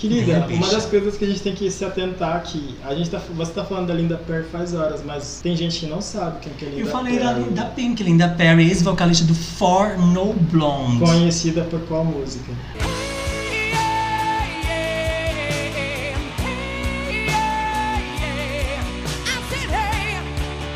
Querida, 0.00 0.46
uma 0.50 0.66
das 0.66 0.86
coisas 0.86 1.18
que 1.18 1.26
a 1.26 1.28
gente 1.28 1.42
tem 1.42 1.54
que 1.54 1.70
se 1.70 1.84
atentar 1.84 2.34
aqui, 2.36 2.74
a 2.82 2.94
gente 2.94 3.10
tá, 3.10 3.20
você 3.34 3.52
tá 3.52 3.62
falando 3.64 3.88
da 3.88 3.94
Linda 3.94 4.16
Perry 4.16 4.44
faz 4.50 4.72
horas, 4.72 5.02
mas 5.04 5.40
tem 5.42 5.54
gente 5.54 5.80
que 5.80 5.86
não 5.86 6.00
sabe 6.00 6.38
quem 6.40 6.52
que 6.54 6.64
é 6.64 6.68
Linda 6.70 6.80
Eu 6.80 6.86
falei 6.86 7.18
da, 7.18 7.34
Perry. 7.34 7.50
da 7.50 7.64
Pink, 7.66 8.02
Linda 8.02 8.28
Perry, 8.30 8.62
ex-vocalista 8.62 9.26
do 9.26 9.34
For 9.34 9.98
No 9.98 10.32
Blonde. 10.32 11.00
Conhecida 11.00 11.64
por 11.64 11.80
qual 11.80 12.02
música? 12.02 12.50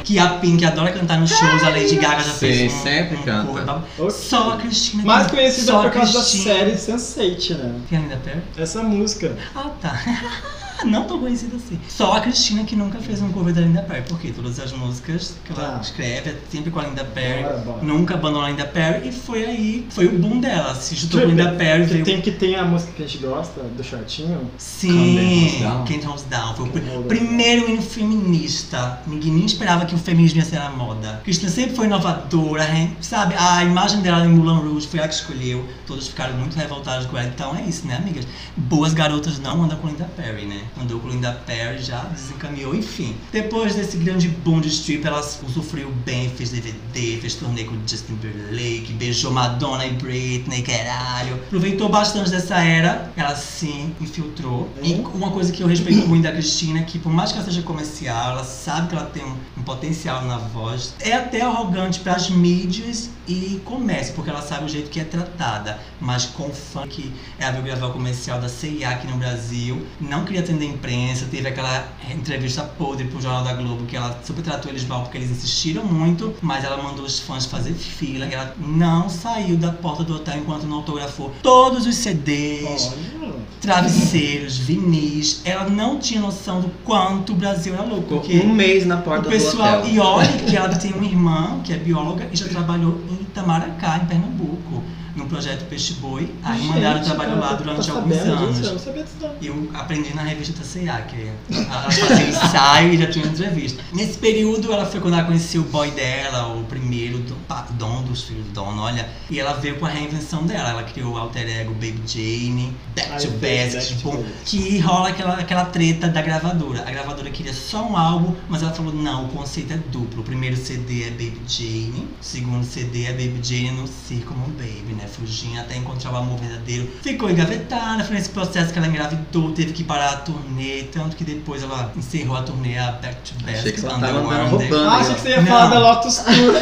Que 0.05 0.18
a 0.18 0.34
Pink 0.38 0.64
adora 0.64 0.92
cantar 0.92 1.18
nos 1.18 1.30
shows, 1.30 1.62
a 1.62 1.70
Lady 1.70 1.96
Gaga 1.96 2.22
já 2.22 2.32
Sim, 2.32 2.38
fez 2.38 2.72
um, 2.72 2.82
sempre 2.82 3.16
um 3.16 3.22
canta. 3.22 3.82
Ok. 3.98 4.11
Só 4.11 4.52
a 4.52 4.57
Cristina. 4.59 5.02
Mais 5.02 5.26
conhecida 5.28 5.80
por 5.80 5.90
causa 5.90 6.12
da 6.12 6.22
série 6.24 6.72
Sense8, 6.72 7.57
né? 7.57 7.74
Quem 7.88 7.96
é 7.96 8.00
a 8.00 8.05
Linda 8.05 8.16
Perry? 8.22 8.42
Essa 8.59 8.82
música. 8.82 9.34
Ah, 9.55 9.70
tá. 9.80 9.98
Não 10.85 11.05
tão 11.05 11.18
conhecida 11.18 11.57
assim. 11.57 11.78
Só 11.89 12.12
a 12.12 12.20
Cristina 12.20 12.64
que 12.64 12.76
nunca 12.76 12.99
fez 12.99 13.20
um 13.22 13.30
cover 13.32 13.53
da 13.55 13.61
Linda 13.61 13.82
Perry, 13.82 14.03
porque 14.09 14.30
todas 14.32 14.59
as 14.61 14.72
músicas 14.72 15.35
que 15.45 15.53
ela 15.53 15.72
Tá. 15.72 15.80
escreve 15.80 16.30
é 16.30 16.37
sempre 16.51 16.70
com 16.70 16.80
a 16.80 16.85
Linda 16.85 17.05
Perry. 17.05 17.45
Nunca 17.82 18.14
abandonou 18.14 18.45
a 18.47 18.51
Linda 18.51 18.64
Perry 18.66 19.09
e 19.09 19.12
foi 19.12 19.45
aí, 19.45 19.87
foi 19.91 20.07
o 20.07 20.18
boom 20.18 20.41
dela. 20.41 20.74
Se 20.74 20.95
juntou 20.95 21.20
com 21.20 21.26
a 21.26 21.30
Linda 21.30 21.53
Perry, 21.53 21.87
Que 21.87 21.93
veio 21.93 22.05
tem 22.05 22.20
que 22.20 22.30
tem 22.32 22.57
a 22.57 22.64
música 22.64 22.93
que 22.93 23.03
a 23.03 23.07
gente 23.07 23.18
gosta, 23.24 23.61
do 23.62 23.82
shortinho. 23.85 24.51
Sim, 24.59 25.49
Can't 25.51 25.62
Down. 25.62 25.85
Can't 25.85 26.07
Hold 26.07 26.22
Down. 26.30 26.55
Foi 26.55 26.68
o 26.68 26.72
Can't 26.72 26.89
Hold 26.91 27.07
pr- 27.07 27.16
primeiro 27.16 27.70
hino 27.70 27.82
feminista. 27.82 29.01
Ninguém 29.07 29.32
nem 29.32 29.45
esperava 29.47 29.85
que 29.87 29.95
o 29.95 29.99
feminismo 29.99 30.39
ia 30.41 30.45
ser 30.45 30.57
a 30.59 30.70
moda. 30.70 31.20
Cristina 31.24 31.51
sempre 31.51 31.74
foi 31.74 31.87
inovadora, 31.87 32.68
hein? 32.74 32.97
sabe? 33.01 33.35
A 33.39 33.62
imagem 33.64 34.01
dela 34.01 34.24
em 34.24 34.28
Moulin 34.28 34.61
Rouge 34.68 34.87
foi 34.87 34.99
ela 34.99 35.09
que 35.09 35.14
escolheu. 35.14 35.64
Todos 35.87 36.09
ficaram 36.09 36.35
muito 36.37 36.55
revoltados 36.57 37.07
com 37.07 37.16
ela. 37.18 37.28
Então 37.28 37.55
é 37.57 37.62
isso, 37.62 37.87
né, 37.87 37.97
amigas? 37.97 38.26
Boas 38.57 38.93
garotas 38.95 39.39
não 39.39 39.62
andam 39.62 39.76
com 39.78 39.89
Linda 39.89 40.09
Perry, 40.16 40.47
né? 40.47 40.61
Andou 40.81 40.99
com 41.01 41.09
Linda 41.09 41.33
Perry, 41.47 41.83
já 41.83 42.01
desencaminhou, 42.05 42.75
enfim. 42.75 43.16
Depois 43.33 43.75
desse 43.75 43.97
grande 43.97 44.29
boom 44.29 44.61
de 44.61 44.68
strip, 44.68 45.07
ela 45.07 45.20
usufruiu 45.20 45.91
bem, 46.05 46.29
fez 46.31 46.51
DVD, 46.51 47.18
fez 47.20 47.35
turnê 47.35 47.64
com 47.64 47.77
Justin 47.87 48.14
Timberlake, 48.14 48.93
beijou 48.95 49.31
Madonna 49.31 49.87
e 49.87 49.93
Britney, 49.93 50.62
caralho. 50.62 51.35
Aproveitou 51.35 51.89
bastante 51.89 52.31
dessa 52.31 52.62
era, 52.62 53.12
ela 53.16 53.35
sim 53.37 53.95
infiltrou. 54.01 54.68
E 54.83 54.95
uma 55.14 55.31
coisa 55.31 55.53
que 55.53 55.62
eu 55.62 55.66
respeito 55.66 56.07
muito 56.09 56.25
da 56.25 56.33
Cristina 56.33 56.81
é 56.81 56.83
que, 56.83 56.99
por 56.99 57.12
mais 57.12 57.33
que 57.33 57.39
ela 57.39 57.47
seja 57.47 57.62
comercial, 57.62 58.33
ela 58.33 58.45
sabe 58.45 58.89
que 58.89 58.95
ela 58.95 59.07
tem 59.07 59.25
um, 59.25 59.37
um 59.59 59.62
potencial 59.62 60.25
na 60.25 60.39
voz. 60.39 60.95
É 61.01 61.12
até 61.12 61.41
arrogante 61.41 62.01
para 62.01 62.14
as 62.14 62.31
mídias 62.31 63.11
e 63.27 63.61
comércio, 63.64 64.14
porque 64.14 64.31
ela 64.31 64.43
sabe 64.43 64.64
o 64.64 64.68
jeito 64.68 64.91
que 64.91 65.01
é 65.01 65.05
tratada. 65.05 65.79
Mas 66.01 66.27
com 66.27 66.51
fã 66.51 66.87
que 66.87 67.12
ela 67.39 67.53
veio 67.53 67.64
gravar 67.64 67.87
o 67.87 67.93
comercial 67.93 68.41
da 68.41 68.49
CIA 68.49 68.91
aqui 68.91 69.07
no 69.07 69.16
Brasil, 69.16 69.85
não 70.01 70.25
queria 70.25 70.41
atender 70.41 70.63
a 70.64 70.68
imprensa, 70.68 71.26
teve 71.30 71.48
aquela 71.48 71.88
entrevista 72.10 72.62
podre 72.62 73.06
pro 73.06 73.20
Jornal 73.20 73.44
da 73.44 73.54
Globo 73.54 73.84
que 73.86 73.96
ela 73.96 74.18
super 74.24 74.42
tratou 74.42 74.70
eles 74.70 74.84
mal 74.86 75.02
porque 75.02 75.18
eles 75.18 75.30
insistiram 75.30 75.84
muito, 75.84 76.34
mas 76.42 76.64
ela 76.64 76.82
mandou 76.82 77.04
os 77.04 77.18
fãs 77.20 77.46
fazer 77.46 77.72
fila, 77.72 78.26
e 78.26 78.34
ela 78.34 78.54
não 78.58 79.08
saiu 79.08 79.56
da 79.56 79.70
porta 79.72 80.02
do 80.04 80.16
hotel 80.16 80.38
enquanto 80.38 80.64
não 80.64 80.78
autografou 80.78 81.32
todos 81.42 81.86
os 81.86 81.94
CDs, 81.96 82.92
Olha. 83.20 83.34
travesseiros, 83.60 84.58
vinis. 84.58 85.40
Ela 85.44 85.68
não 85.68 85.98
tinha 85.98 86.20
noção 86.20 86.60
do 86.60 86.70
quanto 86.84 87.32
o 87.32 87.36
Brasil 87.36 87.74
era 87.74 87.82
louco, 87.84 88.08
porque 88.08 88.38
um 88.40 88.52
mês 88.52 88.86
na 88.86 88.96
o 88.96 89.02
porta 89.02 89.28
pessoal, 89.28 89.82
do 89.82 89.88
hotel. 89.88 89.94
e 89.94 89.98
olha 89.98 90.32
que 90.38 90.56
ela 90.56 90.68
tem 90.76 90.92
uma 90.92 91.04
irmã 91.04 91.60
que 91.64 91.72
é 91.72 91.76
bióloga 91.76 92.28
e 92.32 92.36
já 92.36 92.48
trabalhou 92.48 93.00
em 93.10 93.22
Itamaracá, 93.22 93.98
em 94.02 94.06
Pernambuco. 94.06 94.82
No 95.14 95.26
projeto 95.26 95.64
Peixe 95.68 95.94
Boi. 95.94 96.32
Aí 96.42 96.60
Gente, 96.60 96.68
mandaram 96.68 97.02
trabalho 97.02 97.38
lá 97.38 97.52
durante 97.54 97.86
tá 97.86 97.94
alguns 97.94 98.18
anos. 98.18 98.56
disso? 98.56 98.66
Eu 98.66 98.72
não 98.72 98.78
sabia 98.78 99.02
disso, 99.02 99.16
não. 99.20 99.34
Eu 99.42 99.70
aprendi 99.74 100.14
na 100.14 100.22
revista 100.22 100.54
TCA, 100.60 101.02
que 101.02 101.30
ela 101.54 101.90
fazia 101.90 102.28
ensaio 102.28 102.94
e 102.94 102.98
já 102.98 103.06
tinha 103.10 103.26
entrevista. 103.26 103.82
Nesse 103.92 104.18
período, 104.18 104.72
ela 104.72 104.86
foi 104.86 105.00
quando 105.00 105.14
ela 105.14 105.24
conheceu 105.24 105.62
o 105.62 105.64
boy 105.64 105.90
dela, 105.92 106.54
o 106.54 106.64
primeiro 106.64 107.18
do 107.18 107.34
Dom, 107.78 108.02
dos 108.02 108.22
filhos 108.24 108.44
do 108.46 108.52
Dom, 108.52 108.78
olha. 108.78 109.08
E 109.30 109.38
ela 109.38 109.54
veio 109.54 109.76
com 109.76 109.86
a 109.86 109.88
reinvenção 109.88 110.44
dela. 110.44 110.70
Ela 110.70 110.82
criou 110.82 111.14
o 111.14 111.16
alter 111.16 111.48
ego 111.48 111.72
Baby 111.74 112.00
Jane, 112.06 112.76
Back 112.94 113.26
to 113.26 113.30
Basics, 113.32 113.88
to 113.88 113.94
tipo, 113.94 114.24
que 114.44 114.78
rola 114.78 115.08
aquela, 115.08 115.34
aquela 115.34 115.64
treta 115.66 116.08
da 116.08 116.22
gravadora. 116.22 116.82
A 116.86 116.90
gravadora 116.90 117.30
queria 117.30 117.52
só 117.52 117.86
um 117.86 117.96
álbum, 117.96 118.34
mas 118.48 118.62
ela 118.62 118.72
falou: 118.72 118.92
não, 118.92 119.26
o 119.26 119.28
conceito 119.28 119.72
é 119.72 119.76
duplo. 119.76 120.20
O 120.20 120.24
primeiro 120.24 120.56
CD 120.56 121.04
é 121.04 121.10
Baby 121.10 121.40
Jane, 121.46 122.08
o 122.20 122.24
segundo 122.24 122.64
CD 122.64 123.04
é 123.04 123.12
Baby 123.12 123.40
Jane 123.42 123.72
no 123.72 123.86
Circo 123.86 124.34
Baby, 124.34 124.94
né? 124.94 125.03
Fugindo 125.07 125.61
até 125.61 125.76
encontrar 125.76 126.12
o 126.12 126.16
amor 126.16 126.38
verdadeiro. 126.38 126.88
Ficou 127.02 127.30
engavetada, 127.30 128.05
foi 128.05 128.16
nesse 128.16 128.30
processo 128.30 128.72
que 128.72 128.78
ela 128.78 128.88
engravidou, 128.88 129.52
teve 129.52 129.72
que 129.72 129.84
parar 129.84 130.11
a 130.11 130.16
turnê, 130.16 130.84
tanto 130.84 131.16
que 131.16 131.24
depois 131.24 131.62
ela 131.62 131.92
encerrou 131.96 132.36
a 132.36 132.42
turnê 132.42 132.78
a 132.78 132.92
Back 132.92 133.16
to 133.22 133.34
Basics. 133.42 133.59
Achei 133.61 133.72
que 133.72 133.80
você 133.80 133.86
tava 133.86 134.07
andando 134.07 134.50
roubando. 134.50 134.88
Ah, 134.88 134.96
achei 134.96 135.14
que 135.14 135.20
você 135.20 135.28
ia 135.30 135.40
Não. 135.40 135.46
falar 135.46 135.66
da 135.68 135.78
Lotus 135.78 136.16
Tour. 136.18 136.55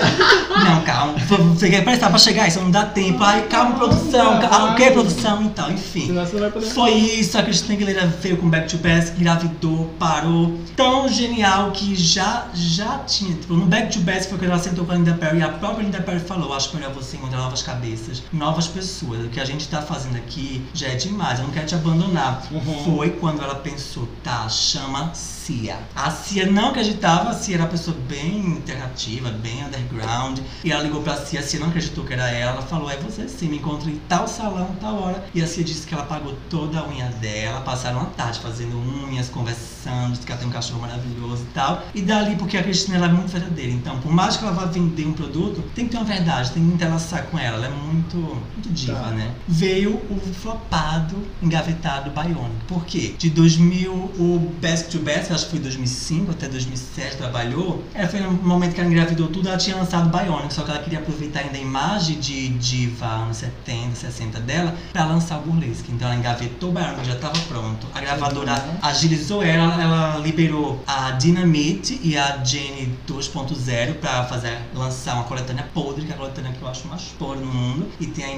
Não, 0.65 0.83
calma. 0.83 1.15
Você 1.19 1.71
quer 1.71 1.83
prestar 1.85 2.11
pra 2.11 2.19
chegar, 2.19 2.47
isso 2.47 2.61
não 2.61 2.71
dá 2.71 2.85
tempo. 2.87 3.23
Ai, 3.23 3.43
calma, 3.49 3.77
produção. 3.77 4.39
Calma, 4.41 4.73
o 4.73 4.75
que, 4.77 4.91
produção? 4.91 5.43
Então, 5.43 5.71
enfim. 5.73 6.07
Senão 6.07 6.25
você 6.27 6.33
não 6.35 6.41
vai 6.43 6.51
poder. 6.51 6.67
Foi 6.67 6.91
isso, 6.91 7.39
a 7.39 7.43
Cristina 7.43 7.75
Aguilera 7.75 8.07
veio 8.07 8.37
com 8.37 8.49
Back 8.49 8.69
to 8.69 8.79
Basics, 8.79 9.19
engravidou, 9.19 9.93
parou. 9.99 10.59
Tão 10.77 11.09
genial 11.09 11.71
que 11.73 11.95
já, 11.97 12.47
já 12.55 12.99
tinha. 12.99 13.35
Tipo, 13.35 13.55
no 13.55 13.67
Back 13.67 13.93
to 13.93 14.01
Basics 14.01 14.27
foi 14.27 14.39
quando 14.39 14.51
ela 14.51 14.59
sentou 14.61 14.85
com 14.85 14.93
a 14.93 14.95
Linda 14.95 15.15
Perry 15.15 15.39
e 15.39 15.43
a 15.43 15.49
própria 15.49 15.85
Linda 15.85 16.01
Perry 16.01 16.21
falou: 16.21 16.53
Acho 16.53 16.75
melhor 16.77 16.93
você 16.93 17.17
encontrar 17.17 17.39
novas 17.39 17.63
cabeças, 17.63 18.23
novas 18.33 18.67
pessoas. 18.67 19.25
O 19.25 19.29
que 19.29 19.41
a 19.41 19.45
gente 19.45 19.69
tá 19.69 19.83
fazendo 19.83 20.17
aqui 20.17 20.65
já 20.73 20.89
é 20.89 20.95
demais, 20.95 21.39
eu 21.39 21.47
não 21.47 21.53
quero 21.53 21.67
te 21.67 21.75
abandonar. 21.75 22.47
Uhum. 22.51 22.85
Foi 22.85 23.11
quando 23.11 23.43
ela 23.43 23.57
pensou: 23.57 24.09
Tá, 24.23 24.49
chama 24.49 25.15
Cia. 25.15 25.79
A 25.95 26.11
Cia 26.11 26.51
não 26.51 26.69
acreditava, 26.69 27.31
a 27.31 27.35
Cia 27.35 27.57
era 27.57 27.65
uma 27.65 27.71
pessoa 27.71 27.97
bem 28.09 28.55
alternativa, 28.57 29.31
bem 29.31 29.65
underground. 29.65 30.39
E 30.65 30.73
ela 30.73 30.83
ligou 30.83 31.03
pra 31.03 31.17
Cia, 31.17 31.41
a 31.41 31.43
Cia 31.43 31.61
não 31.61 31.69
acreditou 31.69 32.05
que 32.05 32.13
era 32.13 32.31
ela. 32.31 32.53
Ela 32.53 32.63
falou: 32.63 32.91
É 32.91 32.97
você 32.97 33.29
sim, 33.29 33.49
me 33.49 33.57
encontro 33.57 33.89
em 33.91 33.97
tal 34.09 34.27
salão, 34.29 34.75
tal 34.81 35.01
hora. 35.01 35.25
E 35.35 35.43
a 35.43 35.47
Cia 35.47 35.65
disse 35.65 35.87
que 35.87 35.95
ela 35.95 36.05
pagou 36.05 36.37
toda 36.49 36.79
a 36.81 36.89
unha 36.89 37.09
dela. 37.21 37.61
Passaram 37.61 38.01
uma 38.01 38.11
tarde 38.11 38.39
fazendo 38.41 38.77
unhas, 38.79 39.29
conversando, 39.29 40.13
disse 40.13 40.27
que 40.27 40.33
ela 40.33 40.41
tem 40.41 40.49
um 40.49 40.53
cachorro 40.53 40.81
maravilhoso 40.81 41.43
e 41.43 41.53
tal. 41.55 41.83
E 41.95 42.03
dali, 42.03 42.37
porque 42.37 42.57
a 42.57 42.63
Cristina 42.63 42.97
ela 42.97 43.07
é 43.07 43.13
muito 43.13 43.29
verdadeira. 43.29 43.73
Então, 43.73 43.99
por 44.01 44.13
mais 44.13 44.37
que 44.37 44.45
ela 44.45 44.53
vá 44.53 44.65
vender 44.67 45.07
um 45.07 45.13
produto, 45.13 45.63
tem 45.75 45.87
que 45.87 45.93
ter 45.93 45.97
uma 45.97 46.05
verdade, 46.05 46.53
tem 46.53 46.67
que 46.67 46.75
entrelaçar 46.75 47.25
com 47.25 47.39
ela. 47.39 47.57
Ela 47.57 47.67
é 47.67 47.71
muito, 47.71 48.22
muito 48.23 48.69
diva, 48.71 48.93
Tá. 48.99 49.11
né? 49.11 49.31
Veio 49.49 49.95
o 50.11 50.21
flopado, 50.35 51.17
engavetado 51.43 52.11
Bionic. 52.11 52.65
Por 52.67 52.85
quê? 52.85 53.15
De 53.19 53.31
2000, 53.31 53.93
o 53.93 54.53
Best 54.61 54.91
to 54.91 54.99
Best, 54.99 55.33
acho 55.33 55.45
que 55.45 55.51
foi 55.53 55.61
2005 55.61 56.31
até 56.31 56.49
2007, 56.49 57.17
trabalhou. 57.17 57.83
Ela 57.95 58.09
foi 58.09 58.21
no 58.21 58.33
momento 58.33 58.75
que 58.75 58.81
ela 58.81 58.89
engravidou 58.91 59.29
tudo, 59.29 59.49
ela 59.49 59.59
tinha 59.59 59.77
lançado 59.77 60.09
Bionic, 60.11 60.53
só 60.53 60.63
que 60.63 60.71
ela 60.71 60.81
queria 60.81 60.99
aproveitar 60.99 61.41
ainda 61.41 61.57
a 61.59 61.61
imagem 61.61 62.19
de 62.19 62.49
diva 62.51 63.07
anos 63.07 63.39
70, 63.39 63.97
60 63.97 64.41
dela, 64.41 64.75
pra 64.93 65.05
lançar 65.05 65.39
o 65.39 65.43
Burlesque. 65.43 65.91
Então 65.93 66.09
ela 66.09 66.17
engavetou 66.17 66.71
o 66.71 66.73
Bionic, 66.73 67.05
já 67.07 67.17
tava 67.17 67.39
pronto. 67.49 67.87
A 67.95 68.01
gravadora 68.01 68.53
agilizou 68.83 69.43
ela, 69.43 69.81
ela 69.83 70.19
liberou 70.19 70.83
a 70.87 71.11
Dynamite 71.13 72.01
e 72.03 72.17
a 72.17 72.43
Jenny 72.45 72.93
2.0 73.09 73.95
pra 73.95 74.25
fazer, 74.25 74.59
lançar 74.75 75.15
uma 75.15 75.25
coletânea 75.25 75.67
podre, 75.75 76.05
que 76.05 76.13
é 76.13 76.15
a 76.15 76.19
coletânea 76.19 76.53
que 76.53 76.63
eu 76.63 76.69
acho 76.69 76.87
mais 76.89 77.03
podre 77.19 77.45
no 77.45 77.53
mundo. 77.53 77.87
E 78.01 78.07
tem 78.13 78.25
a 78.25 78.31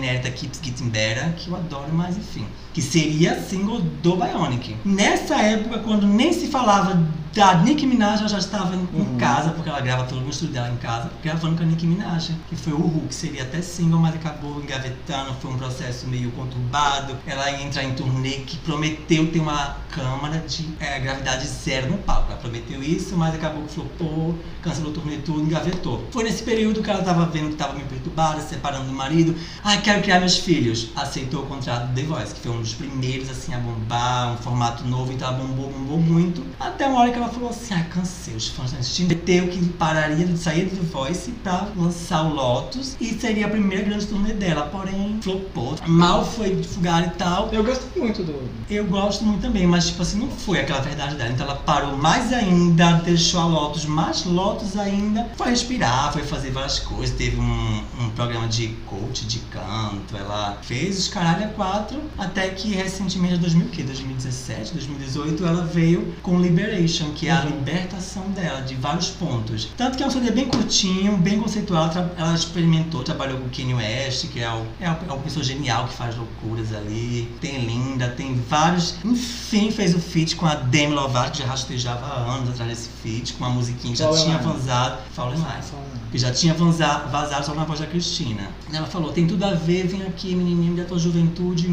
Getting 0.63 0.91
Better, 0.91 1.35
que 1.37 1.49
eu 1.49 1.57
adoro, 1.57 1.93
mas 1.93 2.17
enfim. 2.17 2.47
Que 2.75 2.83
seria 2.83 3.41
single 3.41 3.81
do 4.03 4.17
Bionic. 4.17 4.77
Nessa 4.85 5.37
época, 5.37 5.79
quando 5.79 6.07
nem 6.07 6.33
se 6.33 6.49
falava 6.49 7.01
da 7.33 7.55
Nicki 7.63 7.85
Minaj, 7.85 8.21
ela 8.21 8.29
já 8.29 8.39
estava 8.39 8.77
em 8.77 8.87
Uhum. 8.93 9.17
casa, 9.19 9.51
porque 9.51 9.69
ela 9.69 9.81
grava 9.81 10.05
todo 10.05 10.25
o 10.25 10.31
estúdio 10.31 10.55
dela 10.55 10.71
em 10.71 10.77
casa, 10.77 11.11
gravando 11.23 11.57
com 11.57 11.65
a 11.65 11.67
Nicki 11.67 11.85
Minaj, 11.85 12.31
que 12.49 12.55
foi 12.55 12.73
o 12.73 13.03
que 13.09 13.15
seria 13.15 13.43
até 13.43 13.61
single, 13.61 13.99
mas 13.99 14.15
acabou 14.15 14.61
engavetando, 14.63 15.35
foi 15.41 15.51
um 15.51 15.59
processo 15.59 16.07
meio 16.07 16.31
conturbado. 16.33 17.17
Ela 17.27 17.51
ia 17.51 17.65
entrar 17.65 17.83
em 17.83 17.93
turnê 17.95 18.31
que 18.47 18.57
prometeu 18.59 19.33
ter 19.33 19.41
uma 19.41 19.77
câmara 19.91 20.39
de 20.47 20.69
é, 20.79 21.01
gravidade 21.01 21.47
zero 21.49 21.91
no 21.91 21.99
palco. 21.99 22.31
Ela 22.31 22.41
prometeu 22.41 22.81
isso, 22.83 23.17
mas 23.17 23.35
acabou 23.35 23.65
que 23.65 23.75
flopou, 23.75 24.39
cancelou 24.63 24.91
o 24.91 24.95
turnê 24.95 25.17
tudo, 25.19 25.41
engavetou. 25.41 26.07
Foi 26.13 26.23
nesse 26.23 26.45
período 26.45 26.83
que 26.85 26.91
ela 26.91 27.01
estava 27.01 27.27
vendo 27.27 27.47
que 27.49 27.55
estava 27.55 27.73
meio 27.73 27.87
perturbada, 27.87 28.41
se 28.41 28.51
separando 28.51 28.87
do 28.87 28.93
marido. 28.93 29.35
Ai, 29.65 29.81
quero 29.83 30.03
criar 30.03 30.21
meus 30.21 30.39
filhos. 30.39 30.91
Aceitou 30.95 31.43
o 31.43 31.47
contrato 31.47 31.89
do 31.89 31.95
The 31.95 32.03
Voice, 32.03 32.33
que 32.35 32.41
foi 32.43 32.53
um 32.53 32.64
dos 32.65 32.73
primeiros 32.73 33.31
assim 33.31 33.53
a 33.53 33.59
bombar, 33.59 34.33
um 34.33 34.37
formato 34.39 34.85
novo, 34.85 35.13
então 35.13 35.29
ela 35.29 35.37
bombou, 35.37 35.71
bombou 35.71 35.99
muito. 35.99 36.43
Até 36.59 36.87
uma 36.87 37.01
hora 37.01 37.13
que 37.13 37.19
ela 37.19 37.29
falou 37.29 37.51
assim: 37.51 37.75
ai, 37.75 37.85
cansei, 37.93 38.35
os 38.35 38.49
fãs 38.49 38.67
estão 38.67 38.81
assistindo. 38.81 39.15
Teu 39.15 39.49
que 39.49 39.63
pararia 39.71 40.27
de 40.27 40.39
sair 40.39 40.67
do 40.67 40.83
Voice 40.91 41.31
pra 41.43 41.69
lançar 41.77 42.23
o 42.23 42.35
Lotus 42.35 42.97
e 43.01 43.13
seria 43.15 43.47
a 43.47 43.51
primeira 43.51 43.85
grande 43.85 44.07
turnê 44.07 44.33
dela, 44.33 44.63
porém 44.73 45.19
flopou. 45.21 45.77
Mal 45.87 46.25
foi 46.25 46.55
divulgado 46.57 47.09
e 47.09 47.11
tal. 47.11 47.51
Eu 47.53 47.63
gosto 47.63 47.87
muito 47.99 48.23
do. 48.23 48.49
Eu 48.71 48.87
gosto 48.87 49.25
muito 49.25 49.43
também, 49.43 49.67
mas 49.67 49.89
tipo 49.89 50.03
assim, 50.03 50.19
não 50.19 50.31
foi 50.31 50.61
aquela 50.61 50.81
verdade 50.81 51.17
dela. 51.17 51.31
Então 51.31 51.47
ela 51.47 51.57
parou 51.57 51.97
mais 51.97 52.33
ainda, 52.33 52.95
deixou 53.05 53.41
a 53.41 53.47
Lotus 53.47 53.85
mais 53.85 54.25
Lotus 54.25 54.77
ainda. 54.77 55.29
Foi 55.37 55.51
respirar, 55.51 56.13
foi 56.13 56.23
fazer 56.23 56.51
várias 56.51 56.79
coisas. 56.79 57.15
Teve 57.15 57.39
um, 57.39 57.85
um 58.01 58.11
programa 58.11 58.49
de 58.49 58.69
coach, 58.87 59.27
de 59.27 59.39
canto. 59.41 60.17
Ela 60.17 60.59
fez 60.63 60.99
os 60.99 61.09
caralho 61.09 61.45
a 61.45 61.49
quatro. 61.49 62.01
Até 62.17 62.54
que 62.55 62.69
recentemente, 62.75 63.35
em 63.35 63.39
2000, 63.39 63.67
que? 63.69 63.83
2017, 63.83 64.73
2018, 64.75 65.45
ela 65.47 65.65
veio 65.65 66.15
com 66.23 66.41
Liberation, 66.41 67.11
que 67.15 67.29
é 67.29 67.33
a 67.33 67.43
libertação 67.45 68.23
dela, 68.31 68.61
de 68.63 68.75
vários 68.75 69.09
pontos. 69.09 69.69
Tanto 69.77 69.97
que 69.97 70.03
é 70.03 70.07
um 70.07 70.11
CD 70.11 70.31
bem 70.31 70.47
curtinho, 70.47 71.17
bem 71.17 71.39
conceitual. 71.41 71.91
Ela 72.17 72.35
experimentou, 72.35 73.03
trabalhou 73.03 73.39
com 73.39 73.47
o 73.47 73.51
Kanye 73.51 73.75
West, 73.75 74.29
que 74.29 74.41
é, 74.41 74.49
o, 74.51 74.65
é, 74.81 74.91
o- 74.91 74.97
é 75.09 75.13
uma 75.13 75.19
pessoa 75.19 75.45
genial 75.45 75.87
que 75.89 75.95
faz 75.95 76.17
loucuras 76.17 76.73
ali. 76.75 77.29
Tem 77.41 77.65
Linda, 77.65 78.09
tem 78.09 78.35
vários. 78.49 78.95
Enfim, 79.05 79.71
fez 79.71 79.95
o 79.95 79.99
feat 79.99 80.37
com 80.37 80.47
a 80.47 80.55
Demi 80.55 80.95
Lovato, 80.95 81.33
que 81.33 81.39
já 81.39 81.47
rastejava 81.47 82.07
há 82.07 82.35
anos 82.35 82.51
atrás 82.51 82.71
desse 82.71 82.89
feat, 83.03 83.33
com 83.35 83.45
uma 83.45 83.51
musiquinha 83.55 83.93
que 83.93 83.99
já 83.99 84.11
tinha 84.25 84.39
vazado. 84.39 84.99
Fallen 85.13 85.37
Life 85.39 85.73
que 86.11 86.19
já 86.19 86.31
tinha 86.33 86.55
vanza- 86.55 87.09
vazado 87.11 87.45
só 87.45 87.55
na 87.57 87.65
voz 87.65 87.81
da 87.81 87.87
Cristina. 87.87 88.49
Ela 88.73 88.87
falou, 88.87 89.11
tem 89.13 89.27
tudo 89.27 89.45
a 89.45 89.53
ver, 89.55 89.89
vem 89.89 90.03
aqui, 90.03 90.33
menininho 90.33 90.77
da 90.77 90.85
tua 90.85 90.97
juventude. 90.97 91.67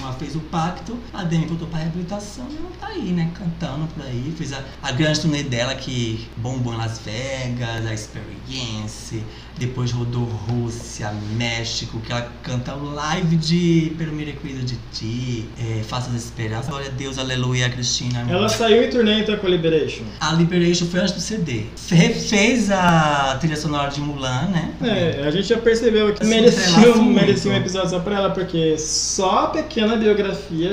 Ela 0.00 0.12
fez 0.28 0.36
o 0.36 0.40
pacto, 0.40 0.96
a 1.12 1.24
Demi 1.24 1.46
voltou 1.46 1.66
pra 1.68 1.78
reabilitação 1.78 2.46
e 2.50 2.56
ela 2.56 2.70
tá 2.78 2.88
aí, 2.88 3.12
né, 3.12 3.30
cantando 3.34 3.86
por 3.94 4.04
aí. 4.04 4.32
Fez 4.36 4.52
a, 4.52 4.60
a 4.82 4.92
grande 4.92 5.20
turnê 5.20 5.42
dela 5.42 5.74
que 5.74 6.28
bombou 6.36 6.74
em 6.74 6.76
Las 6.76 7.00
Vegas, 7.04 7.86
a 7.86 7.94
Experience. 7.94 9.22
Depois 9.58 9.90
rodou 9.90 10.22
Rússia, 10.24 11.12
México, 11.36 11.98
que 12.00 12.12
ela 12.12 12.30
canta 12.44 12.74
o 12.74 12.94
live 12.94 13.34
de 13.36 13.92
Pero 13.98 14.12
Mire 14.12 14.34
Cuido 14.34 14.64
de 14.64 14.76
Ti, 14.92 15.48
é, 15.58 15.82
Faça 15.82 16.10
as 16.10 16.16
Esperanças. 16.16 16.68
Glória 16.68 16.86
a 16.88 16.90
Deus, 16.92 17.18
aleluia, 17.18 17.68
Cristina. 17.68 18.24
Ela 18.28 18.48
saiu 18.48 18.84
em 18.84 18.90
turnê 18.90 19.20
então 19.20 19.36
com 19.36 19.46
a 19.46 19.50
Liberation. 19.50 20.04
A 20.20 20.32
Liberation 20.34 20.86
foi 20.86 21.00
antes 21.00 21.12
do 21.14 21.20
CD. 21.20 21.64
Fe- 21.74 22.14
fez 22.14 22.70
a 22.70 23.36
trilha 23.40 23.56
sonora 23.56 23.90
de 23.90 24.00
Mulan, 24.00 24.42
né? 24.48 24.74
É, 24.80 25.26
a 25.26 25.30
gente 25.32 25.48
já 25.48 25.58
percebeu 25.58 26.14
que 26.14 26.24
merecia, 26.24 26.94
merecia 26.96 27.50
um 27.50 27.56
episódio 27.56 27.90
só 27.90 27.98
pra 27.98 28.14
ela, 28.14 28.30
porque 28.30 28.78
só 28.78 29.44
a 29.44 29.46
pequena 29.48 29.96
biografia 29.96 30.17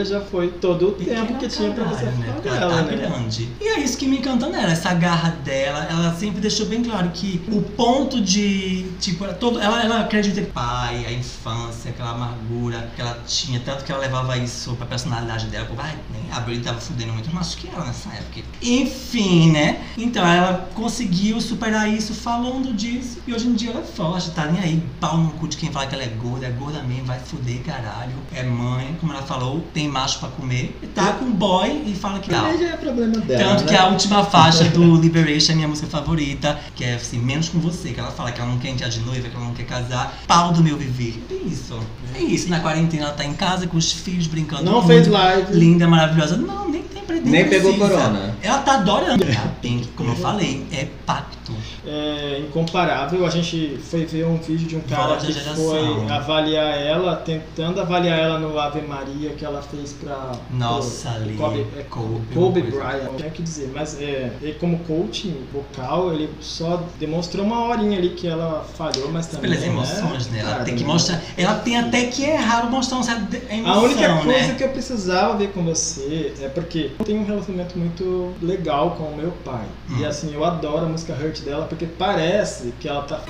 já 0.06 0.22
foi 0.22 0.50
todo 0.50 0.89
o 0.89 0.91
Pequena 0.93 1.26
tempo 1.26 1.39
que 1.39 1.48
tinha 1.48 1.72
pra 1.72 1.84
você 1.86 2.06
né? 2.06 2.32
Porque 2.34 2.48
ela 2.48 2.60
dela, 2.60 2.76
tá 2.76 2.82
né? 2.84 2.98
grande. 2.98 3.50
E 3.62 3.68
é 3.68 3.80
isso 3.80 3.98
que 3.98 4.08
me 4.08 4.18
encanta 4.18 4.48
nela, 4.48 4.72
essa 4.72 4.93
garra 4.93 5.32
dela. 5.43 5.88
Ela 5.89 6.14
sempre 6.14 6.41
deixou 6.41 6.66
bem 6.66 6.84
claro 6.84 7.10
que 7.10 7.41
o 7.52 7.62
ponto 7.62 8.22
de. 8.22 8.86
Tipo, 9.00 9.26
ela 9.26 9.34
todo, 9.34 9.60
ela, 9.60 9.84
ela 9.84 10.00
acredita 10.02 10.41
o 10.41 10.46
pai, 10.46 11.06
a 11.06 11.12
infância, 11.12 11.91
aquela 11.91 12.12
amargura 12.12 12.89
que 12.96 13.02
ela 13.02 13.18
tinha, 13.28 13.60
tanto 13.60 13.84
que 13.84 13.91
ela 13.91 14.02
levava 14.02 14.38
isso 14.38 14.76
pra 14.76 14.86
personalidade 14.86 15.48
dela. 15.48 15.66
Pô, 15.66 15.76
vai, 15.76 15.96
nem 16.12 16.32
a 16.32 16.39
Britney 16.39 16.66
tava 16.66 16.80
fudendo 16.80 17.14
muito 17.14 17.34
mais 17.34 17.56
que 17.56 17.68
ela 17.68 17.86
nessa 17.86 18.10
época. 18.10 18.41
Enfim, 18.62 19.52
né? 19.52 19.84
Então 19.98 20.26
ela 20.26 20.70
conseguiu 20.74 21.39
superar 21.39 21.91
isso 21.91 22.14
falando 22.14 22.74
disso. 22.74 23.20
E 23.28 23.34
hoje 23.34 23.48
em 23.48 23.54
dia 23.54 23.72
ela 23.72 23.82
é 23.82 23.84
forte, 23.84 24.32
tá 24.32 24.46
nem 24.46 24.62
aí. 24.62 24.84
Pau 25.00 25.18
no 25.18 25.32
cu 25.32 25.48
de 25.48 25.58
quem 25.58 25.72
fala 25.72 25.88
que 25.88 25.96
ela 25.96 26.04
é 26.04 26.08
gorda, 26.08 26.48
é 26.48 26.52
gorda 26.52 26.82
mesmo, 26.84 27.06
vai 27.06 27.20
fuder, 27.20 27.62
caralho. 27.64 28.14
É 28.34 28.43
mãe, 28.43 28.96
como 29.00 29.14
ela 29.14 29.24
falou, 29.36 29.64
tem 29.74 29.88
macho 29.88 30.20
pra 30.20 30.30
comer. 30.30 30.78
E 30.82 30.88
tá 30.88 31.14
com 31.14 31.32
boy 31.32 31.84
e 31.86 31.94
fala 31.94 32.20
que. 32.20 32.34
Aí 32.34 32.58
já 32.58 32.70
é 32.70 32.78
problema 32.78 33.18
dela. 33.18 33.44
Tanto 33.44 33.64
né? 33.66 33.70
que 33.70 33.76
a 33.76 33.88
última 33.88 34.24
faixa 34.24 34.64
do 34.66 34.96
Liberation 35.00 35.54
é 35.54 35.56
minha 35.56 35.68
música 35.68 35.88
favorita, 35.88 36.58
que 36.76 36.84
é 36.84 36.96
assim, 36.96 37.20
menos 37.20 37.50
com 37.50 37.60
você, 37.60 37.92
que 37.92 38.00
ela 38.00 38.12
fala 38.12 38.32
que 38.32 38.40
ela 38.40 38.50
não 38.50 38.58
quer 38.58 38.70
entrar 38.70 38.88
de 38.88 39.00
noiva, 39.02 39.28
que 39.28 39.36
ela 39.36 39.46
não 39.46 39.54
quer 39.54 39.66
casar. 39.66 40.24
Pau 40.28 40.54
do 40.54 40.64
meu 40.64 40.78
viver. 40.78 41.24
É 41.30 41.34
isso. 41.48 41.78
É 42.14 42.20
isso. 42.20 42.50
Na 42.50 42.60
quarentena 42.60 43.06
ela 43.06 43.14
tá 43.14 43.26
em 43.26 43.34
casa 43.34 43.68
com 43.68 43.78
os 43.78 43.92
filhos 43.92 44.28
brincando. 44.28 44.64
Não 44.64 44.74
muito. 44.74 44.88
fez 44.88 45.08
live. 45.08 45.54
Linda, 45.54 45.88
maravilhosa. 45.88 46.38
Não, 46.38 46.70
nem 46.70 46.82
tem 46.84 46.96
Sempre 47.06 47.20
nem, 47.20 47.32
Nem 47.32 47.50
pegou 47.50 47.74
precisa. 47.74 47.98
corona. 47.98 48.36
Ela 48.42 48.58
tá 48.60 48.74
adorando. 48.76 49.24
Ela 49.30 49.56
tem, 49.62 49.84
como 49.96 50.12
eu 50.12 50.16
falei, 50.16 50.66
é 50.72 50.88
pacto. 51.06 51.45
É 51.86 52.39
incomparável. 52.39 53.26
A 53.26 53.30
gente 53.30 53.78
foi 53.89 54.06
ver 54.06 54.26
um 54.26 54.38
vídeo 54.38 54.68
de 54.68 54.76
um 54.76 54.82
cara 54.82 55.18
que 55.18 55.32
geração. 55.32 55.56
foi 55.56 56.10
avaliar 56.12 56.78
ela, 56.80 57.16
tentando 57.18 57.80
avaliar 57.82 58.18
ela 58.20 58.39
no 58.39 58.58
Ave 58.60 58.82
Maria 58.82 59.32
que 59.32 59.43
ela 59.46 59.62
fez 59.62 59.93
pra 59.93 60.32
Nossa, 60.52 61.10
pro- 61.10 61.18
ali, 61.22 61.34
Kobe, 61.36 61.66
é, 61.78 61.84
Kobe, 61.84 62.22
Kobe. 62.34 62.62
Bryant. 62.64 63.16
Tinha 63.18 63.30
que 63.30 63.41
dizer, 63.41 63.72
mas 63.74 64.00
é, 64.02 64.32
ele 64.41 64.54
como 64.56 64.80
coaching 64.80 65.36
vocal, 65.54 66.14
ele 66.14 66.30
só 66.41 66.84
demonstrou 67.00 67.46
uma 67.46 67.68
horinha 67.68 67.98
ali 67.98 68.10
que 68.10 68.28
ela 68.28 68.66
falhou, 68.78 69.10
mas 69.12 69.28
também 69.28 69.52
Pelas 69.52 69.62
né, 69.66 69.68
emoções, 69.68 70.28
né? 70.30 70.39
Ela 70.39 70.52
cara, 70.52 70.64
tem 70.64 70.76
que 70.76 70.84
né? 70.84 70.88
mostrar. 70.91 71.22
Ela 71.38 71.56
tem 71.56 71.78
até 71.78 72.06
que 72.06 72.24
errar 72.24 72.70
mostrar 72.70 72.98
um 72.98 73.04
certo 73.04 73.24
de- 73.26 73.41
A 73.50 73.56
emoção, 73.56 73.84
única 73.84 74.16
coisa 74.24 74.48
né? 74.48 74.56
que 74.56 74.64
eu 74.64 74.70
precisava 74.70 75.38
ver 75.38 75.50
com 75.52 75.64
você 75.64 76.34
é 76.41 76.48
porque 76.50 76.91
eu 76.98 77.06
tenho 77.06 77.22
um 77.22 77.26
relacionamento 77.26 77.78
muito 77.78 78.34
legal 78.41 78.91
com 78.91 79.04
o 79.04 79.16
meu 79.16 79.32
pai. 79.43 79.66
Hum. 79.89 79.98
E 80.00 80.06
assim, 80.06 80.34
eu 80.34 80.43
adoro 80.43 80.86
a 80.86 80.89
música 80.89 81.14
Hurt 81.14 81.35
dela 81.42 81.66
porque 81.68 81.86
parece 81.86 82.74
que 82.80 82.88
ela 82.88 83.04
tá 83.04 83.22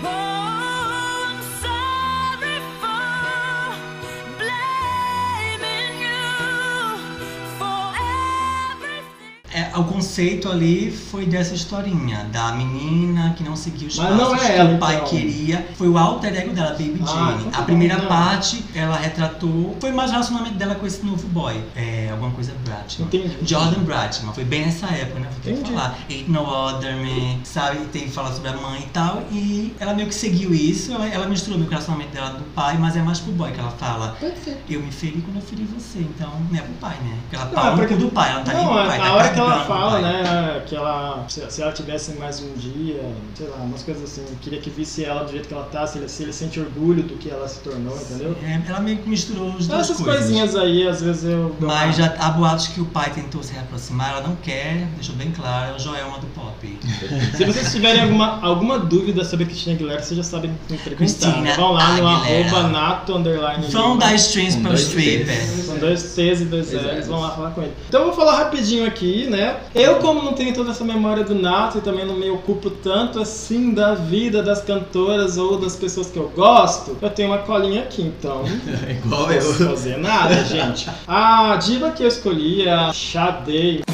o 9.80 9.84
conceito 9.86 10.50
ali 10.50 10.92
foi 10.92 11.26
dessa 11.26 11.54
historinha, 11.54 12.26
da 12.32 12.52
menina 12.54 13.34
que 13.38 13.44
não 13.44 13.56
seguiu 13.56 13.88
os 13.88 13.98
Mas 13.98 14.08
passos 14.08 14.20
não 14.28 14.36
é 14.36 14.40
que 14.40 14.52
ela, 14.60 14.74
o 14.76 14.78
pai 14.78 14.96
então. 14.96 15.08
queria. 15.08 15.68
Foi 15.76 15.88
o 15.90 15.98
alter 15.98 16.36
ego 16.36 16.54
dela, 16.54 16.72
Baby 16.72 17.02
Ah, 17.04 17.08
Jane. 17.08 17.36
então 17.40 17.52
tá 17.52 17.60
a 17.60 17.64
primeira 17.64 17.98
não. 17.98 18.08
parte, 18.08 18.64
ela 18.74 18.96
retratou. 18.98 19.76
Foi 19.80 19.92
mais 19.92 20.10
o 20.10 20.14
relacionamento 20.14 20.56
dela 20.56 20.76
com 20.76 20.86
esse 20.86 21.06
novo 21.06 21.28
boy. 21.28 21.62
É, 21.76 22.10
alguma 22.12 22.32
coisa 22.32 22.54
Bratman. 22.64 23.08
Entendi. 23.08 23.38
Jordan 23.44 23.82
Bratman. 23.84 24.34
Foi 24.34 24.44
bem 24.44 24.66
nessa 24.66 24.88
época, 24.88 25.20
né? 25.20 25.28
Tem 25.44 25.56
que 25.58 25.70
falar. 25.72 25.98
Ain't 26.10 26.30
no 26.32 26.42
other 26.42 26.96
man, 26.96 27.40
sabe? 27.44 27.80
Tem 27.92 28.04
que 28.04 28.12
falar 28.12 28.32
sobre 28.32 28.50
a 28.50 28.54
mãe 28.58 28.80
e 28.82 28.90
tal. 28.90 29.24
E 29.32 29.76
ela 29.80 29.94
meio 29.94 30.08
que 30.08 30.16
seguiu 30.16 30.54
isso. 30.54 30.94
Ela, 30.94 31.08
ela 31.08 31.28
misturou 31.28 31.58
meio 31.58 31.70
que 31.70 31.76
o 31.76 31.78
relacionamento 31.78 32.12
dela 32.14 32.30
do 32.32 32.44
pai, 32.56 32.78
mas 32.78 32.96
é 32.96 33.02
mais 33.02 33.20
pro 33.20 33.32
boy 33.34 33.52
que 33.52 33.60
ela 33.60 33.72
fala. 33.72 34.18
Eu 34.70 34.82
me 34.82 34.92
feri 34.92 35.22
quando 35.22 35.38
eu 35.38 35.42
feri 35.42 35.64
você, 35.64 36.00
então 36.00 36.32
não 36.52 36.58
é 36.60 36.62
pro 36.62 36.74
pai, 36.76 36.96
né? 37.04 37.16
Porque 37.22 37.36
ela 37.36 37.46
Não, 37.46 37.54
fala 37.54 37.68
é 37.68 37.76
porque- 37.78 37.94
cu 37.96 38.00
do 38.00 38.10
pai, 38.10 38.30
ela 38.30 38.38
não 38.40 38.46
tá 38.46 38.54
nem 38.54 38.64
Não, 38.64 38.72
pro 38.72 38.82
a, 38.82 38.86
pai. 38.86 39.00
a 39.00 39.04
tá 39.04 39.14
hora 39.14 39.30
que 39.30 39.40
ela 39.40 39.65
fala, 39.68 40.00
né, 40.02 40.64
que 40.66 40.76
ela, 40.76 41.26
se, 41.28 41.42
se 41.50 41.62
ela 41.62 41.72
tivesse 41.72 42.14
mais 42.14 42.42
um 42.42 42.54
dia, 42.54 43.02
sei 43.36 43.48
lá, 43.48 43.58
umas 43.58 43.84
coisas 43.84 44.04
assim, 44.04 44.24
queria 44.42 44.60
que 44.60 44.70
visse 44.70 45.04
ela 45.04 45.24
do 45.24 45.32
jeito 45.32 45.48
que 45.48 45.54
ela 45.54 45.64
tá, 45.66 45.86
se 45.88 45.98
ele, 45.98 46.08
se 46.10 46.24
ele 46.24 46.34
sente 46.34 46.60
orgulho 46.60 47.04
do 47.04 47.16
que 47.18 47.30
ela 47.30 47.48
se 47.48 47.60
tornou, 47.60 47.96
entendeu? 47.98 48.36
É, 48.44 48.62
ela 48.68 48.80
meio 48.80 48.98
que 48.98 49.10
misturou 49.10 49.50
os 49.50 49.66
Então, 49.66 49.78
dois 49.78 49.90
essas 49.90 50.04
coisinhas 50.04 50.56
aí, 50.56 50.88
às 50.88 51.02
vezes 51.02 51.24
eu. 51.26 51.56
Mas 51.60 51.98
uma- 51.98 52.06
já 52.08 52.16
há 52.20 52.30
boatos 52.32 52.68
que 52.68 52.82
o 52.82 52.86
pai 52.86 53.12
tentou 53.12 53.42
se 53.44 53.54
reaproximar, 53.54 54.12
ela 54.12 54.22
não 54.28 54.36
quer, 54.38 54.88
deixou 54.96 55.16
bem 55.16 55.32
claro, 55.32 55.74
é 55.74 55.76
o 55.76 55.80
Joelma 55.80 56.20
do 56.20 56.28
pop. 56.28 56.80
Se 57.36 57.46
vocês 57.46 57.72
tiverem 57.72 58.02
alguma, 58.04 58.40
alguma 58.42 58.80
dúvida 58.80 59.24
sobre 59.24 59.46
a 59.46 59.48
Cristina 59.48 59.76
Aguilera, 59.76 60.02
vocês 60.02 60.18
já 60.18 60.24
sabem 60.24 60.52
me 60.70 60.78
perguntar. 60.78 60.96
Cristina 60.96 61.54
Vão 61.56 61.72
lá 61.74 61.94
no 61.98 62.08
Aguilera. 62.08 62.50
arroba 62.50 62.68
nato 62.70 63.16
underline 63.16 63.68
Vão 63.68 63.90
Lima. 63.94 64.00
dar 64.00 64.16
strings 64.16 64.56
para 64.56 64.72
o 64.72 64.76
stripper. 64.76 65.36
São 65.66 65.78
dois 65.78 66.04
T's 66.16 66.42
e 66.42 66.46
dois 66.46 66.72
L's. 66.72 67.08
vão 67.08 67.20
lá 67.22 67.32
falar 67.32 67.52
com 67.52 67.62
ele. 67.62 67.74
Então 67.88 68.02
eu 68.02 68.08
vou 68.08 68.16
falar 68.16 68.38
rapidinho 68.38 68.86
aqui, 68.86 69.28
né? 69.30 69.55
Eu, 69.74 69.96
como 69.98 70.22
não 70.22 70.34
tenho 70.34 70.54
toda 70.54 70.72
essa 70.72 70.84
memória 70.84 71.24
do 71.24 71.36
Nato 71.36 71.78
e 71.78 71.82
também 71.82 72.06
não 72.06 72.16
me 72.16 72.30
ocupo 72.30 72.70
tanto 72.70 73.20
assim 73.20 73.74
da 73.74 73.94
vida 73.96 74.42
das 74.44 74.62
cantoras 74.62 75.38
ou 75.38 75.58
das 75.60 75.76
pessoas 75.76 76.10
que 76.10 76.18
eu 76.18 76.30
gosto, 76.36 76.98
eu 77.02 77.10
tenho 77.10 77.30
uma 77.30 77.40
colinha 77.40 77.82
aqui, 77.84 78.02
então. 78.02 78.44
Igual 78.90 79.28
Não 79.28 79.36
posso 79.36 79.64
eu. 79.64 79.70
fazer 79.70 79.98
nada, 79.98 80.44
gente. 80.44 80.90
A 81.08 81.56
diva 81.58 81.92
que 81.92 82.04
eu 82.04 82.08
escolhi 82.08 82.64
é 82.68 82.72
a 82.74 82.92
Sade. 82.94 83.85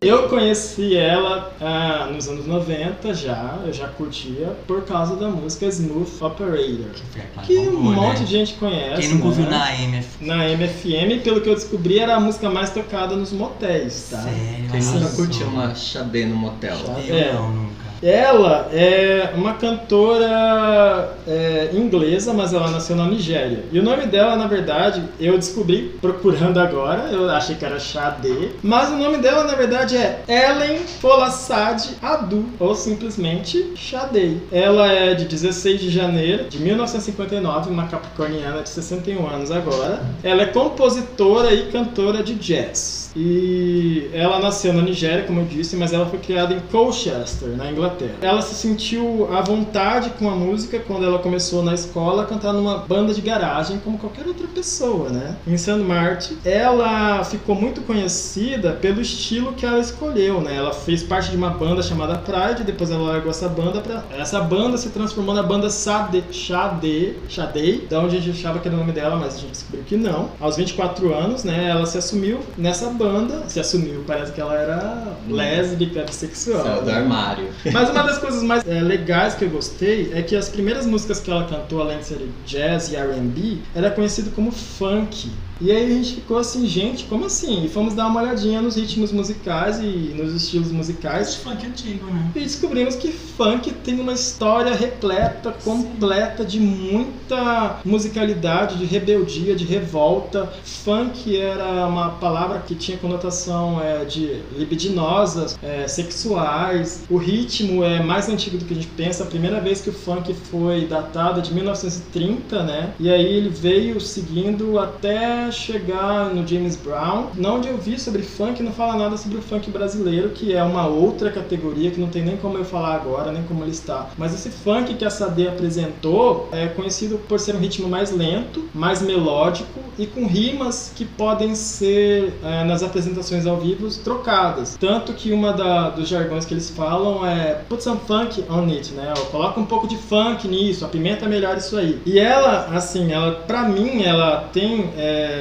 Eu 0.00 0.28
conheci 0.28 0.96
ela 0.96 1.52
ah, 1.60 2.08
nos 2.12 2.28
anos 2.28 2.46
90 2.46 3.12
já, 3.14 3.58
eu 3.66 3.72
já 3.72 3.88
curtia, 3.88 4.56
por 4.64 4.84
causa 4.84 5.16
da 5.16 5.28
música 5.28 5.66
Smooth 5.66 6.22
Operator. 6.22 6.92
Aquela 7.16 7.46
Que 7.46 7.58
um 7.58 7.74
bombou, 7.74 7.92
monte 7.94 8.20
né? 8.20 8.24
de 8.24 8.30
gente 8.30 8.54
conhece. 8.54 9.00
Quem 9.02 9.10
nunca 9.14 9.26
ouviu 9.26 9.44
né? 9.46 9.50
na 9.50 9.82
MF? 9.82 10.08
Na 10.24 10.48
MFM, 10.50 11.20
pelo 11.24 11.40
que 11.40 11.48
eu 11.48 11.54
descobri, 11.56 11.98
era 11.98 12.14
a 12.14 12.20
música 12.20 12.48
mais 12.48 12.70
tocada 12.70 13.16
nos 13.16 13.32
motéis, 13.32 14.06
tá? 14.08 14.22
Sério, 14.22 14.70
Quem 14.70 14.80
nunca 14.80 15.08
curtiu 15.16 15.46
uma 15.48 15.74
xadê 15.74 16.24
no 16.26 16.36
motel? 16.36 16.76
Eu 17.08 17.34
não, 17.34 17.52
nunca. 17.52 17.87
Ela 18.02 18.68
é 18.72 19.32
uma 19.34 19.54
cantora 19.54 21.16
é, 21.26 21.70
inglesa, 21.72 22.32
mas 22.32 22.52
ela 22.52 22.70
nasceu 22.70 22.96
na 22.96 23.06
Nigéria. 23.06 23.64
E 23.72 23.78
o 23.78 23.82
nome 23.82 24.06
dela, 24.06 24.36
na 24.36 24.46
verdade, 24.46 25.02
eu 25.18 25.36
descobri 25.36 25.96
procurando 26.00 26.58
agora, 26.58 27.08
eu 27.10 27.28
achei 27.30 27.56
que 27.56 27.64
era 27.64 27.80
Sade, 27.80 28.50
mas 28.62 28.90
o 28.90 28.96
nome 28.96 29.18
dela, 29.18 29.44
na 29.44 29.54
verdade, 29.54 29.96
é 29.96 30.22
Ellen 30.28 30.78
Folassade 31.00 31.90
Adu, 32.00 32.44
ou 32.58 32.74
simplesmente 32.74 33.72
Sade. 33.76 34.40
Ela 34.52 34.92
é 34.92 35.14
de 35.14 35.24
16 35.24 35.80
de 35.80 35.90
janeiro 35.90 36.44
de 36.44 36.58
1959, 36.58 37.70
uma 37.70 37.86
capricorniana 37.86 38.62
de 38.62 38.68
61 38.68 39.26
anos 39.26 39.50
agora. 39.50 40.00
Ela 40.22 40.42
é 40.42 40.46
compositora 40.46 41.52
e 41.52 41.70
cantora 41.70 42.22
de 42.22 42.34
jazz. 42.34 42.97
E 43.16 44.10
ela 44.12 44.38
nasceu 44.38 44.72
na 44.72 44.82
Nigéria, 44.82 45.24
como 45.24 45.40
eu 45.40 45.44
disse, 45.44 45.76
mas 45.76 45.92
ela 45.92 46.06
foi 46.06 46.18
criada 46.18 46.54
em 46.54 46.60
Colchester, 46.60 47.50
na 47.56 47.70
Inglaterra. 47.70 48.14
Ela 48.20 48.42
se 48.42 48.54
sentiu 48.54 49.28
à 49.32 49.40
vontade 49.40 50.10
com 50.18 50.28
a 50.28 50.34
música 50.34 50.78
quando 50.78 51.04
ela 51.04 51.18
começou 51.18 51.62
na 51.62 51.74
escola 51.74 52.22
a 52.22 52.26
cantar 52.26 52.52
numa 52.52 52.78
banda 52.78 53.14
de 53.14 53.20
garagem, 53.20 53.78
como 53.78 53.98
qualquer 53.98 54.26
outra 54.26 54.46
pessoa, 54.46 55.08
né? 55.10 55.36
Em 55.46 55.56
St. 55.56 55.76
Martin. 55.76 56.38
Ela 56.44 57.24
ficou 57.24 57.54
muito 57.54 57.80
conhecida 57.82 58.72
pelo 58.72 59.00
estilo 59.00 59.52
que 59.52 59.64
ela 59.64 59.78
escolheu, 59.78 60.40
né? 60.40 60.56
Ela 60.56 60.72
fez 60.72 61.02
parte 61.02 61.30
de 61.30 61.36
uma 61.36 61.50
banda 61.50 61.82
chamada 61.82 62.18
Pride, 62.18 62.64
depois 62.64 62.90
ela 62.90 63.12
largou 63.12 63.30
essa 63.30 63.48
banda 63.48 63.80
pra... 63.80 64.04
Essa 64.16 64.40
banda 64.40 64.76
se 64.76 64.90
transformou 64.90 65.34
na 65.34 65.42
banda 65.42 65.70
Sade, 65.70 66.24
Sade, 66.32 67.16
Sade, 67.28 67.86
da 67.88 68.00
onde 68.00 68.16
a 68.16 68.20
gente 68.20 68.38
achava 68.38 68.58
que 68.58 68.68
era 68.68 68.76
o 68.76 68.80
nome 68.80 68.92
dela, 68.92 69.16
mas 69.16 69.36
a 69.36 69.38
gente 69.38 69.52
descobriu 69.52 69.84
que 69.84 69.96
não. 69.96 70.30
Aos 70.40 70.56
24 70.56 71.14
anos, 71.14 71.44
né, 71.44 71.68
ela 71.70 71.86
se 71.86 71.98
assumiu 71.98 72.40
nessa 72.56 72.90
banda, 72.98 73.44
se 73.48 73.60
assumiu, 73.60 74.04
parece 74.06 74.32
que 74.32 74.40
ela 74.40 74.54
era 74.54 75.16
lésbica, 75.28 76.02
bissexual. 76.02 76.62
Saiu 76.62 76.82
do 76.82 76.90
armário. 76.90 77.48
Mas 77.72 77.88
uma 77.90 78.02
das 78.02 78.18
coisas 78.18 78.42
mais 78.42 78.66
é, 78.66 78.80
legais 78.80 79.34
que 79.34 79.44
eu 79.44 79.50
gostei 79.50 80.10
é 80.12 80.22
que 80.22 80.34
as 80.34 80.48
primeiras 80.48 80.84
músicas 80.84 81.20
que 81.20 81.30
ela 81.30 81.44
cantou, 81.44 81.80
além 81.80 81.98
de 81.98 82.06
ser 82.06 82.28
jazz 82.44 82.90
e 82.90 82.96
R&B, 82.96 83.58
era 83.74 83.90
conhecido 83.90 84.30
como 84.32 84.50
funk. 84.50 85.30
E 85.60 85.72
aí 85.72 85.84
a 85.84 85.88
gente 85.88 86.14
ficou 86.16 86.38
assim, 86.38 86.66
gente, 86.66 87.04
como 87.04 87.26
assim? 87.26 87.64
E 87.64 87.68
fomos 87.68 87.94
dar 87.94 88.06
uma 88.06 88.22
olhadinha 88.22 88.62
nos 88.62 88.76
ritmos 88.76 89.10
musicais 89.10 89.80
e 89.80 90.14
nos 90.14 90.32
estilos 90.34 90.70
musicais. 90.70 91.28
Esse 91.28 91.38
funk 91.38 91.66
antigo, 91.66 92.06
né? 92.06 92.30
E 92.34 92.40
descobrimos 92.40 92.94
que 92.94 93.10
funk 93.10 93.72
tem 93.72 94.00
uma 94.00 94.12
história 94.12 94.72
repleta, 94.74 95.52
completa 95.64 96.44
de 96.44 96.60
muita 96.60 97.80
musicalidade, 97.84 98.78
de 98.78 98.84
rebeldia, 98.84 99.56
de 99.56 99.64
revolta. 99.64 100.52
Funk 100.62 101.36
era 101.36 101.86
uma 101.86 102.10
palavra 102.10 102.60
que 102.60 102.74
tinha 102.74 102.96
conotação 102.96 103.80
é, 103.82 104.04
de 104.04 104.40
libidinosas, 104.56 105.58
é, 105.62 105.88
sexuais. 105.88 107.04
O 107.10 107.16
ritmo 107.16 107.82
é 107.82 108.02
mais 108.02 108.28
antigo 108.28 108.58
do 108.58 108.64
que 108.64 108.72
a 108.72 108.76
gente 108.76 108.88
pensa. 108.88 109.24
A 109.24 109.26
primeira 109.26 109.60
vez 109.60 109.80
que 109.80 109.90
o 109.90 109.92
funk 109.92 110.32
foi 110.34 110.86
datado 110.86 111.40
é 111.40 111.42
de 111.42 111.52
1930, 111.52 112.62
né? 112.62 112.92
E 113.00 113.10
aí 113.10 113.26
ele 113.26 113.48
veio 113.48 114.00
seguindo 114.00 114.78
até 114.78 115.47
chegar 115.52 116.34
no 116.34 116.46
James 116.46 116.76
Brown. 116.76 117.26
Na 117.36 117.52
onde 117.52 117.68
eu 117.68 117.76
vi 117.78 117.98
sobre 117.98 118.22
funk, 118.22 118.62
não 118.62 118.72
fala 118.72 118.96
nada 118.96 119.16
sobre 119.16 119.38
o 119.38 119.42
funk 119.42 119.70
brasileiro, 119.70 120.30
que 120.30 120.52
é 120.54 120.62
uma 120.62 120.86
outra 120.86 121.30
categoria 121.30 121.90
que 121.90 122.00
não 122.00 122.08
tem 122.08 122.22
nem 122.22 122.36
como 122.36 122.58
eu 122.58 122.64
falar 122.64 122.94
agora, 122.94 123.32
nem 123.32 123.42
como 123.44 123.64
listar. 123.64 124.10
Mas 124.16 124.34
esse 124.34 124.50
funk 124.50 124.94
que 124.94 125.04
a 125.04 125.10
Sade 125.10 125.46
apresentou 125.48 126.48
é 126.52 126.66
conhecido 126.68 127.18
por 127.18 127.38
ser 127.40 127.54
um 127.54 127.58
ritmo 127.58 127.88
mais 127.88 128.10
lento, 128.10 128.68
mais 128.74 129.00
melódico 129.02 129.80
e 129.98 130.06
com 130.06 130.26
rimas 130.26 130.92
que 130.94 131.04
podem 131.04 131.54
ser, 131.54 132.38
é, 132.42 132.64
nas 132.64 132.82
apresentações 132.82 133.46
ao 133.46 133.56
vivo, 133.58 133.88
trocadas. 134.02 134.76
Tanto 134.78 135.12
que 135.12 135.32
uma 135.32 135.52
da- 135.52 135.90
dos 135.90 136.08
jargões 136.08 136.44
que 136.44 136.54
eles 136.54 136.70
falam 136.70 137.24
é 137.26 137.62
put 137.68 137.82
some 137.82 138.00
funk 138.06 138.44
on 138.50 138.64
it, 138.70 138.92
né? 138.92 139.12
Coloca 139.30 139.58
um 139.60 139.64
pouco 139.66 139.86
de 139.86 139.96
funk 139.96 140.46
nisso, 140.48 140.84
apimenta 140.84 141.26
melhor 141.26 141.56
isso 141.56 141.76
aí. 141.76 142.00
E 142.06 142.18
ela, 142.18 142.66
assim, 142.74 143.12
ela, 143.12 143.32
pra 143.46 143.62
mim, 143.68 144.02
ela 144.02 144.48
tem 144.52 144.90
é, 144.96 145.37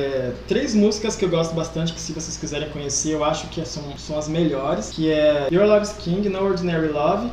três 0.47 0.73
músicas 0.73 1.15
que 1.15 1.25
eu 1.25 1.29
gosto 1.29 1.53
bastante, 1.53 1.93
que 1.93 1.99
se 1.99 2.13
vocês 2.13 2.37
quiserem 2.37 2.69
conhecer, 2.69 3.13
eu 3.13 3.23
acho 3.23 3.47
que 3.47 3.65
são, 3.65 3.97
são 3.97 4.17
as 4.17 4.27
melhores, 4.27 4.89
que 4.89 5.11
é 5.11 5.47
Your 5.51 5.65
Love 5.65 5.83
is 5.83 5.93
King, 5.93 6.29
No 6.29 6.43
Ordinary 6.43 6.89
Love, 6.89 7.29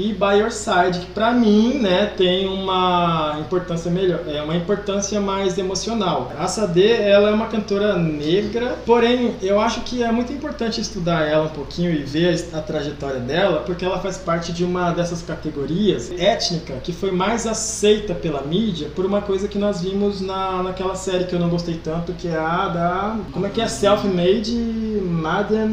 e 0.00 0.14
By 0.14 0.40
Your 0.40 0.50
Side, 0.50 1.00
que 1.00 1.06
pra 1.12 1.32
mim, 1.32 1.74
né, 1.74 2.06
tem 2.16 2.48
uma 2.48 3.36
importância 3.38 3.90
melhor, 3.90 4.20
é 4.26 4.42
uma 4.42 4.56
importância 4.56 5.20
mais 5.20 5.58
emocional. 5.58 6.32
A 6.38 6.46
Sade, 6.48 6.90
ela 6.90 7.28
é 7.28 7.32
uma 7.32 7.46
cantora 7.46 7.96
negra, 7.96 8.78
porém, 8.86 9.34
eu 9.42 9.60
acho 9.60 9.82
que 9.82 10.02
é 10.02 10.10
muito 10.10 10.32
importante 10.32 10.80
estudar 10.80 11.26
ela 11.26 11.44
um 11.44 11.50
pouquinho 11.50 11.92
e 11.92 12.02
ver 12.02 12.48
a 12.54 12.60
trajetória 12.60 13.20
dela, 13.20 13.62
porque 13.66 13.84
ela 13.84 13.98
faz 13.98 14.16
parte 14.16 14.52
de 14.52 14.64
uma 14.64 14.92
dessas 14.92 15.22
categorias 15.22 16.10
étnica 16.12 16.74
que 16.82 16.92
foi 16.92 17.10
mais 17.10 17.46
aceita 17.46 18.14
pela 18.14 18.42
mídia 18.42 18.88
por 18.94 19.04
uma 19.04 19.20
coisa 19.20 19.48
que 19.48 19.58
nós 19.58 19.82
vimos 19.82 20.20
na, 20.20 20.62
naquela 20.62 20.94
série 20.94 21.24
que 21.24 21.34
eu 21.34 21.38
não 21.38 21.48
gostei 21.48 21.74
tanto, 21.82 22.12
que 22.12 22.28
é 22.28 22.38
a 22.38 22.68
da. 22.68 23.16
Como 23.32 23.46
é 23.46 23.50
que 23.50 23.60
é? 23.60 23.68
Self-Made 23.68 24.54
Madam. 25.02 25.70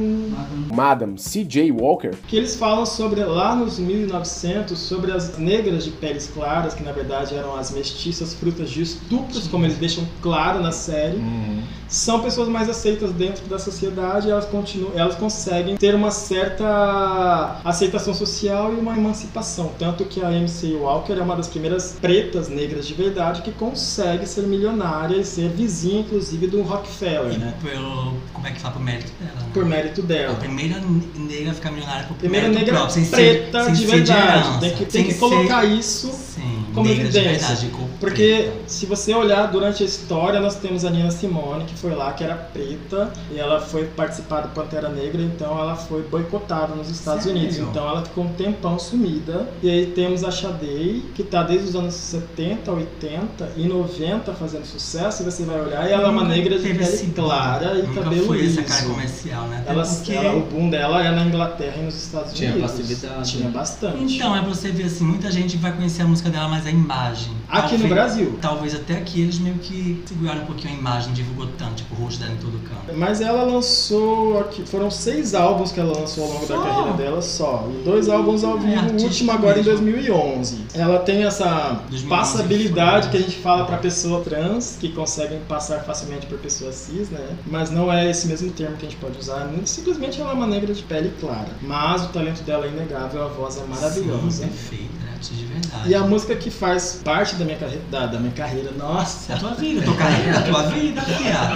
Madam 0.73 1.17
C.J. 1.17 1.71
Walker. 1.71 2.11
Que 2.27 2.37
eles 2.37 2.55
falam 2.55 2.85
sobre, 2.85 3.23
lá 3.23 3.55
nos 3.55 3.79
1900, 4.17 4.77
sobre 4.79 5.11
as 5.11 5.37
negras 5.37 5.83
de 5.83 5.91
peles 5.91 6.27
claras, 6.27 6.73
que 6.73 6.83
na 6.83 6.91
verdade 6.91 7.35
eram 7.35 7.55
as 7.55 7.71
mestiças 7.71 8.33
frutas 8.33 8.69
de 8.69 8.81
estupros, 8.81 9.47
como 9.47 9.65
eles 9.65 9.77
deixam 9.77 10.07
claro 10.21 10.61
na 10.61 10.71
série. 10.71 11.17
São 11.89 12.21
pessoas 12.21 12.49
mais 12.49 12.69
aceitas 12.69 13.11
dentro 13.13 13.45
da 13.45 13.57
sociedade 13.57 14.27
e 14.27 14.31
elas, 14.31 14.45
continuam, 14.45 14.91
elas 14.95 15.15
conseguem 15.15 15.77
ter 15.77 15.95
uma 15.95 16.11
certa 16.11 17.59
aceitação 17.63 18.13
social 18.13 18.73
e 18.73 18.75
uma 18.75 18.95
emancipação. 18.97 19.71
Tanto 19.79 20.03
que 20.05 20.21
a 20.23 20.31
MC 20.31 20.73
Walker 20.75 21.13
é 21.13 21.21
uma 21.21 21.35
das 21.35 21.47
primeiras 21.47 21.95
pretas 22.01 22.49
negras 22.49 22.85
de 22.87 22.93
verdade 22.93 23.41
que 23.41 23.51
consegue 23.51 24.25
ser 24.27 24.41
milionária 24.41 25.15
e 25.17 25.23
ser 25.23 25.49
vizinha, 25.49 26.01
inclusive, 26.01 26.47
do 26.47 26.61
Rockefeller, 26.61 27.37
né? 27.39 27.53
Pelo, 27.63 28.13
como 28.33 28.47
é 28.47 28.51
que 28.51 28.59
fala? 28.59 28.73
Por 28.73 28.83
mérito 28.83 29.11
dela. 29.19 29.31
né? 29.39 29.47
Por 29.53 29.65
mérito 29.65 30.01
A 30.01 30.05
dela. 30.05 30.35
primeira 30.35 30.79
ne- 30.79 31.07
negra 31.27 31.51
a 31.51 31.53
ficar 31.55 31.71
milionária 31.71 32.05
por 32.07 32.17
Primeira 32.17 32.49
negra 32.49 32.75
próprio, 32.75 32.93
sem 32.95 33.05
preta 33.05 33.59
ser, 33.59 33.65
sem 33.65 33.73
de 33.75 33.79
ser 33.89 33.95
verdade. 33.95 34.59
tem 34.59 34.69
que, 34.71 34.77
tem 34.85 34.89
sem 34.89 35.03
que 35.05 35.13
ser- 35.13 35.19
colocar 35.19 35.63
isso 35.65 36.07
Sim, 36.11 36.56
como 36.77 36.93
de 36.93 37.01
evidência. 37.01 37.57
Porque 37.99 38.33
preta. 38.43 38.51
se 38.67 38.85
você 38.85 39.13
olhar 39.13 39.47
durante 39.51 39.83
a 39.83 39.85
história, 39.85 40.39
nós 40.39 40.55
temos 40.55 40.85
a 40.85 40.89
Nina 40.89 41.11
Simone, 41.11 41.65
que 41.65 41.75
foi 41.75 41.93
lá, 41.95 42.11
que 42.13 42.23
era 42.23 42.35
preta, 42.35 43.11
e 43.31 43.39
ela 43.39 43.59
foi 43.61 43.85
participar 43.85 44.41
do 44.41 44.49
Pantera 44.49 44.89
Negra, 44.89 45.21
então 45.21 45.57
ela 45.59 45.75
foi 45.75 46.03
boicotada 46.03 46.75
nos 46.75 46.89
Estados 46.89 47.23
Sério? 47.23 47.39
Unidos. 47.39 47.57
Então 47.57 47.87
ela 47.87 48.03
ficou 48.03 48.23
um 48.25 48.29
tempão 48.33 48.77
sumida. 48.79 49.47
E 49.61 49.69
aí 49.69 49.87
temos 49.87 50.23
a 50.23 50.31
Sade, 50.31 51.03
que 51.15 51.23
tá 51.23 51.43
desde 51.43 51.69
os 51.69 51.75
anos 51.75 51.93
70, 51.95 52.71
80 52.71 53.51
e 53.57 53.67
90 53.67 54.33
fazendo 54.33 54.65
sucesso, 54.65 55.21
e 55.23 55.25
você 55.25 55.43
vai 55.43 55.59
olhar, 55.59 55.89
e 55.89 55.93
ela 55.93 56.07
é 56.07 56.11
uma 56.11 56.23
negra 56.23 56.57
de 56.59 56.73
pele 56.73 57.11
clara 57.15 57.73
e 57.79 57.87
Nunca 57.87 58.01
cabelo 58.01 58.25
foi 58.27 58.37
liso. 58.41 58.59
essa 58.59 58.75
cara 58.75 58.89
comercial, 58.93 59.47
né? 59.47 59.63
Ela, 59.67 59.83
porque... 59.85 60.13
ela- 60.13 60.35
o 60.35 60.41
boom 60.41 60.69
dela 60.69 61.03
é 61.03 61.11
na 61.11 61.25
Inglaterra 61.25 61.75
e 61.79 61.83
nos 61.83 61.95
Estados 61.95 62.33
Tinha 62.33 62.51
Unidos. 62.51 62.71
facilidade, 62.71 63.31
Tinha 63.37 63.49
bastante. 63.49 64.15
Então, 64.15 64.35
é 64.35 64.39
pra 64.41 64.49
você 64.49 64.69
ver 64.71 64.83
assim, 64.83 65.03
muita 65.03 65.31
gente 65.31 65.57
vai 65.57 65.71
conhecer 65.71 66.03
a 66.03 66.05
música 66.05 66.29
dela, 66.29 66.47
mas 66.47 66.66
a 66.67 66.71
imagem. 66.71 67.31
Aqui 67.49 67.73
no 67.77 67.79
Talvez- 67.87 67.89
Brasil. 67.93 68.39
Talvez 68.41 68.75
até 68.75 68.97
aqui 68.97 69.21
eles 69.21 69.39
meio 69.39 69.55
que 69.55 70.03
seguraram 70.05 70.43
um 70.43 70.45
pouquinho 70.45 70.73
a 70.73 70.77
imagem, 70.77 71.13
divulgou 71.13 71.47
tanto, 71.57 71.75
tipo, 71.75 71.95
o 71.95 72.03
rosto 72.03 72.19
dela 72.19 72.33
em 72.33 72.37
todo 72.37 72.59
canto. 72.67 72.97
Mas 72.97 73.21
ela 73.21 73.43
lançou 73.43 74.39
aqui, 74.39 74.63
foram 74.65 74.91
seis 74.91 75.33
álbuns 75.33 75.71
que 75.71 75.79
ela 75.79 75.97
lançou 75.97 76.25
ao 76.25 76.29
longo 76.31 76.45
da 76.45 76.55
Só? 76.55 76.61
carreira 76.63 76.93
dela 76.97 77.21
só. 77.21 77.69
E 77.71 77.83
dois 77.83 78.09
álbuns 78.09 78.43
ao 78.43 78.57
É, 78.57 78.59
vivo, 78.59 78.97
o 78.99 79.03
último 79.03 79.31
agora 79.31 79.59
em 79.59 79.63
mesmo. 79.63 79.85
2011. 79.85 80.57
Ela 80.73 80.99
tem 80.99 81.23
essa 81.23 81.81
2011 81.89 82.07
passabilidade 82.07 83.09
que 83.09 83.17
a 83.17 83.21
gente 83.21 83.37
fala 83.37 83.65
pra 83.65 83.77
pessoa 83.77 84.21
trans, 84.21 84.77
que 84.79 84.89
conseguem 84.89 85.39
passar 85.47 85.79
facilmente 85.83 86.25
por 86.25 86.37
pessoas 86.39 86.75
cis, 86.75 87.09
né? 87.09 87.25
Mas 87.47 87.69
não 87.71 87.91
é 87.91 88.09
esse 88.09 88.27
mesmo 88.27 88.51
termo 88.51 88.75
que 88.77 88.85
a 88.85 88.89
gente 88.89 88.99
pode 88.99 89.17
usar. 89.17 89.49
Simplesmente 89.65 90.19
ela 90.19 90.31
é 90.31 90.33
uma 90.33 90.47
negra 90.47 90.73
de 90.73 90.83
pele 90.83 91.13
clara. 91.19 91.49
Mas 91.61 92.03
o 92.03 92.07
talento 92.09 92.41
dela 92.43 92.65
é 92.65 92.69
inegável, 92.69 93.23
a 93.23 93.27
voz 93.27 93.57
é 93.57 93.63
maravilhosa. 93.65 94.43
Sim, 94.43 94.49
perfeita, 94.49 94.83
né? 95.05 95.13
De 95.19 95.45
verdade. 95.45 95.89
E 95.89 95.95
a 95.95 96.01
música 96.01 96.35
que 96.35 96.46
faz 96.49 97.01
parte 97.03 97.35
da 97.35 97.45
minha 97.45 97.57
carreira, 97.57 97.81
da, 97.89 98.05
da 98.05 98.19
minha 98.19 98.33
carreira, 98.33 98.71
nossa. 98.77 99.33
A 99.33 99.37
tua 99.37 99.51
vida, 99.51 99.81
a 99.81 99.83
tua 99.83 99.95
carreira, 99.95 100.39
a 100.39 100.41
tua 100.43 100.63
vida. 100.63 101.01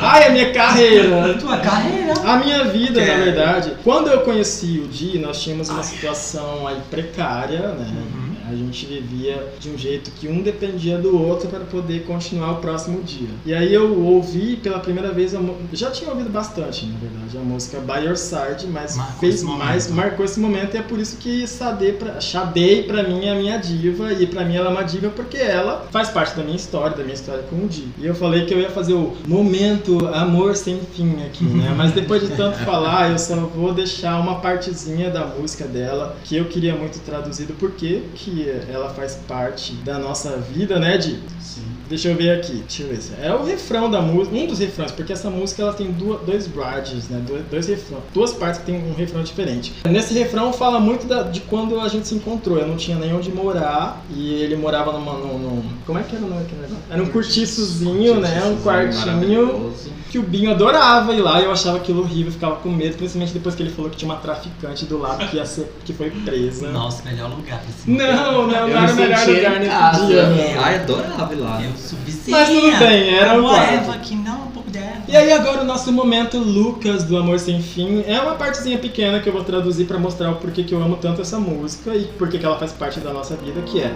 Ai, 0.01 0.27
a 0.27 0.29
minha 0.31 0.53
carreira! 0.53 1.33
Tua 1.39 1.57
carreira. 1.57 2.13
A 2.23 2.37
minha 2.37 2.63
vida, 2.65 3.01
Que 3.01 3.07
na 3.07 3.17
verdade, 3.17 3.73
quando 3.83 4.09
eu 4.09 4.21
conheci 4.21 4.81
o 4.83 4.87
Di, 4.87 5.17
nós 5.19 5.41
tínhamos 5.41 5.69
uma 5.69 5.83
situação 5.83 6.67
aí 6.67 6.77
precária, 6.89 7.59
né? 7.59 7.87
Uhum. 7.89 8.20
A 8.51 8.55
gente 8.55 8.85
vivia 8.85 9.47
de 9.59 9.69
um 9.69 9.77
jeito 9.77 10.11
que 10.11 10.27
um 10.27 10.41
dependia 10.41 10.97
do 10.97 11.17
outro 11.17 11.47
para 11.47 11.61
poder 11.61 12.03
continuar 12.03 12.51
o 12.51 12.55
próximo 12.57 13.01
dia. 13.01 13.29
E 13.45 13.53
aí 13.53 13.73
eu 13.73 14.03
ouvi 14.03 14.57
pela 14.57 14.79
primeira 14.79 15.11
vez, 15.11 15.33
já 15.71 15.89
tinha 15.89 16.09
ouvido 16.09 16.29
bastante, 16.29 16.85
na 16.85 16.97
verdade, 16.99 17.37
a 17.37 17.41
música 17.41 17.79
By 17.79 18.05
Your 18.05 18.17
Side, 18.17 18.67
mas 18.67 18.97
Marcou 18.97 19.19
fez 19.19 19.43
mais, 19.43 19.89
marcou 19.89 20.25
esse 20.25 20.39
momento 20.39 20.75
e 20.75 20.77
é 20.77 20.81
por 20.81 20.99
isso 20.99 21.17
que 21.17 21.47
Sade 21.47 21.93
pra, 21.93 22.19
Sade 22.19 22.83
pra 22.83 23.03
mim 23.03 23.25
é 23.25 23.31
a 23.31 23.35
minha 23.35 23.57
diva 23.57 24.11
e 24.13 24.27
pra 24.27 24.43
mim 24.43 24.55
ela 24.55 24.69
é 24.69 24.71
uma 24.71 24.83
diva 24.83 25.09
porque 25.09 25.37
ela 25.37 25.87
faz 25.91 26.09
parte 26.09 26.35
da 26.35 26.43
minha 26.43 26.55
história, 26.55 26.95
da 26.95 27.03
minha 27.03 27.15
história 27.15 27.43
com 27.43 27.55
o 27.55 27.67
Di. 27.67 27.87
E 27.97 28.05
eu 28.05 28.15
falei 28.15 28.45
que 28.45 28.53
eu 28.53 28.59
ia 28.59 28.69
fazer 28.69 28.93
o 28.93 29.13
momento 29.27 30.05
amor 30.07 30.55
sem 30.55 30.79
fim 30.93 31.23
aqui, 31.25 31.43
né? 31.43 31.73
Mas 31.77 31.91
depois 31.91 32.21
de 32.21 32.35
tanto 32.35 32.57
falar, 32.59 33.11
eu 33.11 33.17
só 33.17 33.35
vou 33.35 33.73
deixar 33.73 34.19
uma 34.19 34.39
partezinha 34.39 35.09
da 35.09 35.25
música 35.25 35.65
dela 35.65 36.17
que 36.23 36.35
eu 36.35 36.45
queria 36.45 36.75
muito 36.75 36.99
traduzido 36.99 37.53
porque 37.59 38.03
que 38.15 38.40
ela 38.49 38.89
faz 38.89 39.15
parte 39.27 39.73
da 39.73 39.97
nossa 39.97 40.37
vida, 40.37 40.79
né, 40.79 40.97
Di? 40.97 41.19
Sim. 41.39 41.61
Deixa 41.89 42.07
eu 42.07 42.15
ver 42.15 42.31
aqui, 42.39 42.53
deixa 42.53 42.83
eu 42.83 42.87
ver 42.87 43.01
se 43.01 43.11
é 43.21 43.33
o 43.33 43.43
refrão 43.43 43.91
da 43.91 44.01
música, 44.01 44.33
um 44.33 44.47
dos 44.47 44.59
refrões, 44.59 44.91
porque 44.93 45.11
essa 45.11 45.29
música 45.29 45.61
ela 45.61 45.73
tem 45.73 45.91
duas, 45.91 46.21
dois 46.21 46.47
bridges, 46.47 47.09
né, 47.09 47.21
dois, 47.27 47.43
dois 47.67 47.83
duas 48.13 48.31
partes 48.31 48.61
que 48.61 48.65
tem 48.67 48.75
um 48.81 48.93
refrão 48.93 49.21
diferente. 49.23 49.73
Nesse 49.85 50.13
refrão 50.13 50.53
fala 50.53 50.79
muito 50.79 51.05
da- 51.05 51.23
de 51.23 51.41
quando 51.41 51.77
a 51.81 51.89
gente 51.89 52.07
se 52.07 52.15
encontrou, 52.15 52.57
eu 52.57 52.65
não 52.65 52.77
tinha 52.77 52.97
nem 52.97 53.13
onde 53.13 53.29
morar 53.29 54.05
e 54.09 54.35
ele 54.35 54.55
morava 54.55 54.93
numa, 54.93 55.13
num, 55.15 55.37
num- 55.37 55.63
como 55.85 55.99
é 55.99 56.03
que 56.03 56.15
era 56.15 56.23
o 56.23 56.29
nome 56.29 56.43
daquele 56.43 56.61
negócio? 56.61 56.83
Era 56.89 57.03
um 57.03 57.07
cortiçozinho, 57.07 58.19
né, 58.21 58.41
um 58.45 58.55
quartinho. 58.63 59.73
Que 60.11 60.19
o 60.19 60.23
Binho 60.23 60.51
adorava 60.51 61.13
ir 61.13 61.21
lá 61.21 61.39
e 61.39 61.45
eu 61.45 61.53
achava 61.53 61.77
aquilo 61.77 62.01
horrível, 62.01 62.33
ficava 62.33 62.57
com 62.57 62.69
medo, 62.69 62.97
principalmente 62.97 63.33
depois 63.33 63.55
que 63.55 63.63
ele 63.63 63.69
falou 63.69 63.89
que 63.89 63.95
tinha 63.95 64.11
uma 64.11 64.19
traficante 64.19 64.85
do 64.85 64.97
lado 64.97 65.25
que 65.29 65.37
ia 65.37 65.45
ser, 65.45 65.73
que 65.85 65.93
foi 65.93 66.09
presa. 66.09 66.69
Nossa, 66.69 67.01
melhor 67.09 67.29
lugar 67.29 67.59
pra 67.59 67.69
esse 67.69 67.89
Não, 67.89 68.47
não, 68.47 68.51
Eu 68.51 68.67
não 68.67 68.77
era 68.77 68.91
o 68.91 68.95
melhor 68.95 69.25
lugar 69.25 69.59
nesse 69.59 69.71
casa. 69.71 70.05
dia. 70.05 70.23
não. 70.29 70.63
Ai, 70.63 70.75
adorava 70.75 71.33
ir 71.33 71.37
lá. 71.37 71.61
Eu 71.63 71.71
subi 71.77 72.13
Mas 72.27 72.49
tudo 72.49 72.77
bem, 72.77 73.15
era 73.15 73.41
o. 73.41 73.55
Eva 73.55 73.97
que 73.99 74.15
não, 74.15 74.47
um 74.47 74.51
pouco. 74.51 74.69
E 75.07 75.15
aí 75.15 75.31
agora 75.31 75.61
o 75.61 75.65
nosso 75.65 75.91
momento 75.93 76.37
Lucas 76.37 77.03
do 77.03 77.17
Amor 77.17 77.39
Sem 77.39 77.61
Fim 77.61 78.03
é 78.05 78.19
uma 78.19 78.35
partezinha 78.35 78.77
pequena 78.77 79.19
que 79.19 79.29
eu 79.29 79.33
vou 79.33 79.43
traduzir 79.43 79.85
pra 79.85 79.97
mostrar 79.97 80.29
o 80.31 80.35
porquê 80.35 80.63
que 80.63 80.73
eu 80.73 80.81
amo 80.81 80.97
tanto 80.97 81.21
essa 81.21 81.39
música 81.39 81.95
e 81.95 82.03
porquê 82.05 82.37
que 82.37 82.45
ela 82.45 82.57
faz 82.57 82.71
parte 82.73 82.99
da 82.99 83.11
nossa 83.13 83.35
vida, 83.35 83.61
que 83.61 83.81
é 83.81 83.91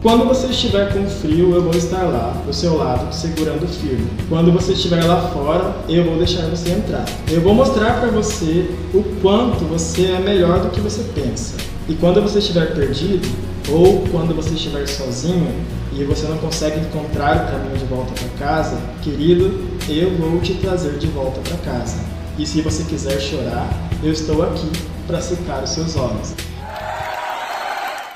Quando 0.00 0.26
você 0.26 0.46
estiver 0.46 0.92
com 0.92 1.04
frio, 1.08 1.56
eu 1.56 1.62
vou 1.62 1.74
estar 1.74 2.04
lá, 2.04 2.40
do 2.46 2.54
seu 2.54 2.76
lado, 2.76 3.12
segurando 3.12 3.66
firme. 3.66 4.06
Quando 4.28 4.52
você 4.52 4.72
estiver 4.72 5.02
lá 5.02 5.28
fora, 5.30 5.74
eu 5.88 6.04
vou 6.04 6.16
deixar 6.18 6.42
você 6.48 6.70
entrar. 6.70 7.04
Eu 7.28 7.40
vou 7.40 7.52
mostrar 7.52 7.98
pra 7.98 8.08
você 8.08 8.70
o 8.94 9.02
quanto 9.20 9.64
você 9.64 10.12
é 10.12 10.20
melhor 10.20 10.60
do 10.60 10.70
que 10.70 10.80
você 10.80 11.02
pensa. 11.16 11.56
E 11.88 11.94
quando 11.94 12.22
você 12.22 12.38
estiver 12.38 12.76
perdido, 12.76 13.26
ou 13.68 14.06
quando 14.12 14.36
você 14.36 14.50
estiver 14.50 14.86
sozinho 14.86 15.52
e 15.92 16.04
você 16.04 16.28
não 16.28 16.38
consegue 16.38 16.78
encontrar 16.78 17.36
o 17.36 17.50
caminho 17.50 17.76
de 17.76 17.84
volta 17.86 18.12
para 18.12 18.46
casa, 18.46 18.78
querido, 19.02 19.52
eu 19.88 20.16
vou 20.16 20.38
te 20.40 20.54
trazer 20.54 20.96
de 20.98 21.08
volta 21.08 21.40
para 21.40 21.56
casa. 21.72 21.96
E 22.38 22.46
se 22.46 22.62
você 22.62 22.84
quiser 22.84 23.18
chorar, 23.18 23.68
eu 24.00 24.12
estou 24.12 24.44
aqui 24.44 24.70
para 25.08 25.20
secar 25.20 25.64
os 25.64 25.70
seus 25.70 25.96
olhos. 25.96 26.34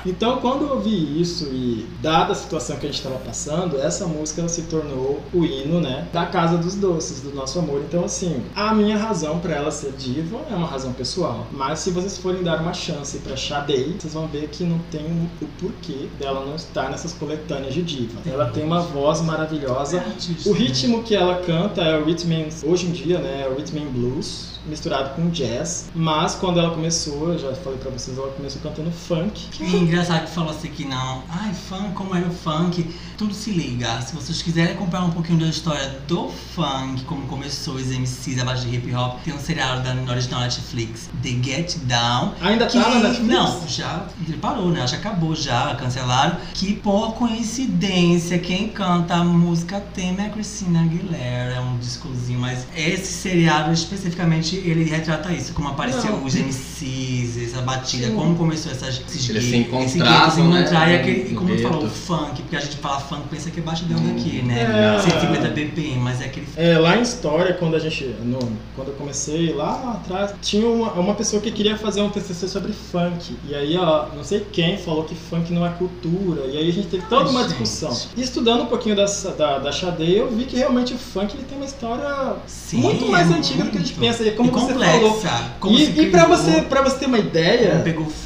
Então, 0.05 0.37
quando 0.37 0.63
eu 0.63 0.73
ouvi 0.75 1.21
isso 1.21 1.45
e 1.45 1.87
dada 2.01 2.33
a 2.33 2.35
situação 2.35 2.75
que 2.77 2.85
a 2.85 2.89
gente 2.89 2.97
estava 2.97 3.17
passando, 3.17 3.79
essa 3.79 4.05
música 4.05 4.47
se 4.47 4.63
tornou 4.63 5.21
o 5.33 5.45
hino, 5.45 5.79
né, 5.79 6.07
da 6.11 6.25
Casa 6.25 6.57
dos 6.57 6.75
Doces, 6.75 7.21
do 7.21 7.33
nosso 7.33 7.59
amor. 7.59 7.81
Então, 7.87 8.03
assim, 8.03 8.43
a 8.55 8.73
minha 8.73 8.97
razão 8.97 9.39
para 9.39 9.53
ela 9.53 9.71
ser 9.71 9.93
diva 9.93 10.39
é 10.51 10.55
uma 10.55 10.67
razão 10.67 10.93
pessoal. 10.93 11.47
Mas 11.51 11.79
se 11.79 11.91
vocês 11.91 12.17
forem 12.17 12.43
dar 12.43 12.61
uma 12.61 12.73
chance 12.73 13.17
para 13.19 13.37
Sade, 13.37 13.95
vocês 13.97 14.13
vão 14.13 14.27
ver 14.27 14.49
que 14.49 14.63
não 14.63 14.79
tem 14.91 15.05
o 15.41 15.45
porquê 15.59 16.07
dela 16.19 16.45
não 16.45 16.55
estar 16.55 16.89
nessas 16.89 17.13
coletâneas 17.13 17.73
de 17.73 17.81
diva. 17.81 18.19
Ela 18.25 18.45
tem 18.47 18.63
uma 18.63 18.81
voz 18.81 19.21
maravilhosa. 19.21 19.99
Artista, 19.99 20.49
O 20.49 20.53
ritmo 20.53 21.03
que 21.03 21.15
ela 21.15 21.41
canta 21.41 21.81
é 21.81 21.97
o 21.97 22.05
rhythm 22.05 22.49
hoje 22.65 22.87
em 22.87 22.91
dia, 22.91 23.19
né, 23.19 23.45
é 23.45 23.49
o 23.49 23.55
rhythm 23.55 23.89
blues 23.91 24.52
misturado 24.65 25.15
com 25.15 25.29
jazz, 25.29 25.89
mas 25.93 26.35
quando 26.35 26.59
ela 26.59 26.71
começou, 26.71 27.33
eu 27.33 27.39
já 27.39 27.53
falei 27.55 27.79
pra 27.79 27.91
vocês, 27.91 28.17
ela 28.17 28.31
começou 28.31 28.61
cantando 28.61 28.91
funk. 28.91 29.47
Que 29.51 29.63
engraçado 29.63 30.25
que 30.25 30.31
falou 30.31 30.51
assim 30.51 30.69
que 30.69 30.85
não. 30.85 31.23
Ai, 31.29 31.53
funk, 31.53 31.93
como 31.93 32.15
era 32.15 32.27
o 32.27 32.33
funk. 32.33 32.87
Tudo 33.17 33.33
se 33.33 33.51
liga. 33.51 34.01
Se 34.01 34.15
vocês 34.15 34.41
quiserem 34.41 34.73
acompanhar 34.73 35.05
um 35.05 35.11
pouquinho 35.11 35.39
da 35.39 35.45
história 35.45 35.99
do 36.07 36.29
funk, 36.29 37.03
como 37.05 37.27
começou 37.27 37.75
os 37.75 37.87
MCs 37.87 38.39
a 38.39 38.45
base 38.45 38.67
de 38.67 38.75
hip 38.75 38.93
hop, 38.93 39.19
tem 39.23 39.33
um 39.33 39.39
seriado 39.39 39.83
da 39.83 40.11
original 40.11 40.41
Netflix, 40.41 41.09
The 41.21 41.29
Get 41.41 41.77
Down. 41.83 42.33
Ainda 42.41 42.65
que, 42.65 42.79
tá 42.79 42.89
na 42.89 42.99
Netflix? 42.99 43.33
Não, 43.33 43.67
já 43.67 44.07
parou, 44.41 44.69
né? 44.69 44.85
Já 44.87 44.97
acabou, 44.97 45.35
já 45.35 45.75
cancelaram. 45.75 46.37
Que 46.53 46.73
por 46.73 47.13
coincidência, 47.13 48.39
quem 48.39 48.69
canta 48.69 49.15
a 49.15 49.23
música 49.23 49.79
tema 49.93 50.23
é 50.23 50.25
a 50.27 50.29
Christina 50.29 50.81
Aguilera. 50.81 51.55
É 51.55 51.59
um 51.59 51.77
discozinho, 51.77 52.39
mas 52.39 52.65
esse 52.75 53.13
seriado 53.13 53.71
especificamente 53.71 54.52
ele 54.57 54.83
retrata 54.83 55.31
isso, 55.31 55.53
como 55.53 55.69
apareceu 55.69 56.11
Não. 56.11 56.23
os 56.23 56.33
MCs, 56.35 57.37
essa 57.37 57.61
batida, 57.61 58.07
Sim. 58.07 58.15
como 58.15 58.35
começou 58.35 58.71
essas, 58.71 59.01
esses 59.07 59.29
Eles 59.29 59.43
se 59.43 59.49
se 59.49 59.57
encontrar, 59.59 60.37
né, 60.37 60.93
e, 60.93 60.99
aquele, 60.99 61.31
e 61.31 61.35
como 61.35 61.55
tu 61.55 61.61
falou, 61.61 61.83
o 61.85 61.89
funk, 61.89 62.41
porque 62.41 62.55
a 62.55 62.59
gente 62.59 62.77
fala 62.77 62.99
funk, 62.99 63.23
pensa 63.29 63.49
que 63.51 63.59
é 63.59 63.63
batidão 63.63 63.97
daqui, 64.03 64.41
né? 64.41 64.95
É. 64.97 64.99
150 65.01 65.47
BPM, 65.49 65.97
mas 65.99 66.21
é 66.21 66.25
aquele 66.25 66.47
É, 66.55 66.77
lá 66.77 66.97
em 66.97 67.01
História, 67.01 67.53
quando 67.53 67.75
a 67.75 67.79
gente. 67.79 68.03
no- 68.23 68.39
quando 68.75 68.89
eu 68.89 68.93
comecei 68.95 69.53
lá 69.53 69.93
atrás, 70.03 70.33
tinha 70.41 70.67
uma, 70.67 70.91
uma 70.93 71.13
pessoa 71.15 71.41
que 71.41 71.51
queria 71.51 71.77
fazer 71.77 72.01
um 72.01 72.09
TCC 72.09 72.47
sobre 72.47 72.71
funk. 72.73 73.35
E 73.47 73.53
aí, 73.55 73.77
ó, 73.77 74.07
não 74.15 74.23
sei 74.23 74.45
quem 74.51 74.77
falou 74.77 75.03
que 75.03 75.15
funk 75.15 75.51
não 75.53 75.65
é 75.65 75.69
cultura. 75.69 76.45
E 76.47 76.57
aí 76.57 76.69
a 76.69 76.73
gente 76.73 76.87
teve 76.87 77.03
toda 77.07 77.25
Ai, 77.25 77.29
uma 77.31 77.41
gente. 77.43 77.49
discussão. 77.59 77.95
E 78.17 78.21
estudando 78.21 78.61
um 78.63 78.65
pouquinho 78.67 78.95
dessa, 78.95 79.31
da, 79.31 79.59
da 79.59 79.71
Xadê, 79.71 80.19
eu 80.19 80.29
vi 80.31 80.45
que 80.45 80.55
realmente 80.55 80.93
o 80.93 80.97
funk 80.97 81.33
ele 81.35 81.43
tem 81.43 81.57
uma 81.57 81.65
história 81.65 82.35
Sim, 82.47 82.77
muito 82.77 83.05
mais 83.07 83.29
é 83.29 83.33
antiga 83.35 83.63
do 83.63 83.71
que 83.71 83.77
a 83.77 83.79
gente 83.81 83.93
muito. 83.97 84.07
pensa. 84.11 84.23
E 84.23 84.29
como 84.49 84.57
E 84.57 84.61
você 84.67 84.73
complexa, 84.73 85.27
falou. 85.29 85.49
como 85.59 85.77
e 85.77 85.83
e 85.83 86.09
pra, 86.09 86.23
criou, 86.25 86.37
você, 86.37 86.61
pra 86.61 86.81
você 86.81 86.97
ter 86.97 87.05
uma 87.05 87.19
ideia, 87.19 87.83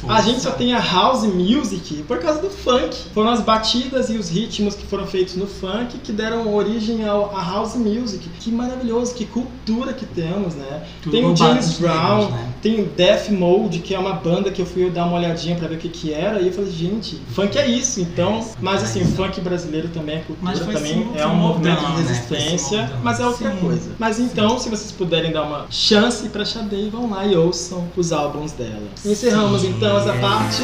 a 0.08 0.22
gente 0.22 0.40
só 0.40 0.50
tem 0.50 0.74
a 0.74 0.80
house 0.80 1.22
music 1.24 2.02
por 2.06 2.18
causa 2.18 2.40
do 2.40 2.50
funk. 2.50 2.96
Foram 3.14 3.30
as 3.30 3.40
batidas 3.40 4.10
e 4.10 4.16
os 4.16 4.28
ritmos 4.30 4.74
que 4.74 4.86
foram 4.86 5.06
feitos 5.06 5.36
no 5.36 5.46
funk 5.46 5.98
que 5.98 6.12
deram 6.12 6.52
origem 6.54 7.06
ao, 7.06 7.34
à 7.36 7.42
house 7.42 7.74
music. 7.76 8.28
Que 8.40 8.50
maravilhoso, 8.50 9.14
que 9.14 9.24
cultura 9.26 9.92
que 9.92 10.06
temos, 10.06 10.54
né? 10.54 10.82
Tudo 11.02 11.12
tem 11.12 11.24
o 11.24 11.36
James 11.36 11.78
Brown, 11.78 12.18
negros, 12.18 12.30
né? 12.34 12.52
tem 12.62 12.80
o 12.82 12.86
Death 12.86 13.28
Mode, 13.30 13.78
que 13.80 13.94
é 13.94 13.98
uma 13.98 14.12
banda 14.14 14.50
que 14.50 14.60
eu 14.62 14.66
fui 14.66 14.88
dar 14.90 15.04
uma 15.06 15.16
olhadinha 15.18 15.56
pra 15.56 15.68
ver 15.68 15.74
o 15.76 15.78
que 15.78 15.88
que 15.88 16.12
era. 16.12 16.40
E 16.40 16.46
eu 16.46 16.52
falei, 16.52 16.70
gente, 16.70 17.20
funk 17.34 17.58
é 17.58 17.66
isso. 17.66 18.00
Então, 18.00 18.44
mas 18.60 18.82
assim, 18.82 19.02
o 19.02 19.06
funk 19.06 19.40
brasileiro 19.40 19.88
também 19.88 20.16
é 20.16 20.18
cultura, 20.20 20.58
também 20.58 21.08
é 21.16 21.26
um 21.26 21.34
movimento 21.34 21.80
de 21.80 21.92
né? 21.92 21.96
Resistência, 21.98 22.90
mas 23.02 23.20
é 23.20 23.26
outra 23.26 23.50
Sim. 23.50 23.58
coisa. 23.58 23.90
Mas 23.98 24.18
então, 24.18 24.58
se 24.58 24.68
vocês 24.68 24.92
puderem 24.92 25.32
dar 25.32 25.42
uma 25.42 25.66
chance 25.70 26.07
pra 26.30 26.44
Xadei, 26.44 26.88
vão 26.90 27.10
lá 27.10 27.26
e 27.26 27.36
ouçam 27.36 27.88
os 27.96 28.12
álbuns 28.12 28.52
dela. 28.52 28.88
Encerramos 29.04 29.62
Sim, 29.62 29.70
então 29.70 29.98
essa 29.98 30.12
parte. 30.14 30.62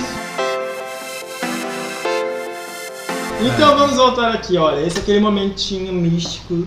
Então 3.41 3.77
vamos 3.77 3.97
voltar 3.97 4.33
aqui, 4.33 4.57
olha, 4.57 4.87
esse 4.87 4.97
é 4.97 5.01
aquele 5.01 5.21
momentinho 5.21 5.93
místico 5.93 6.67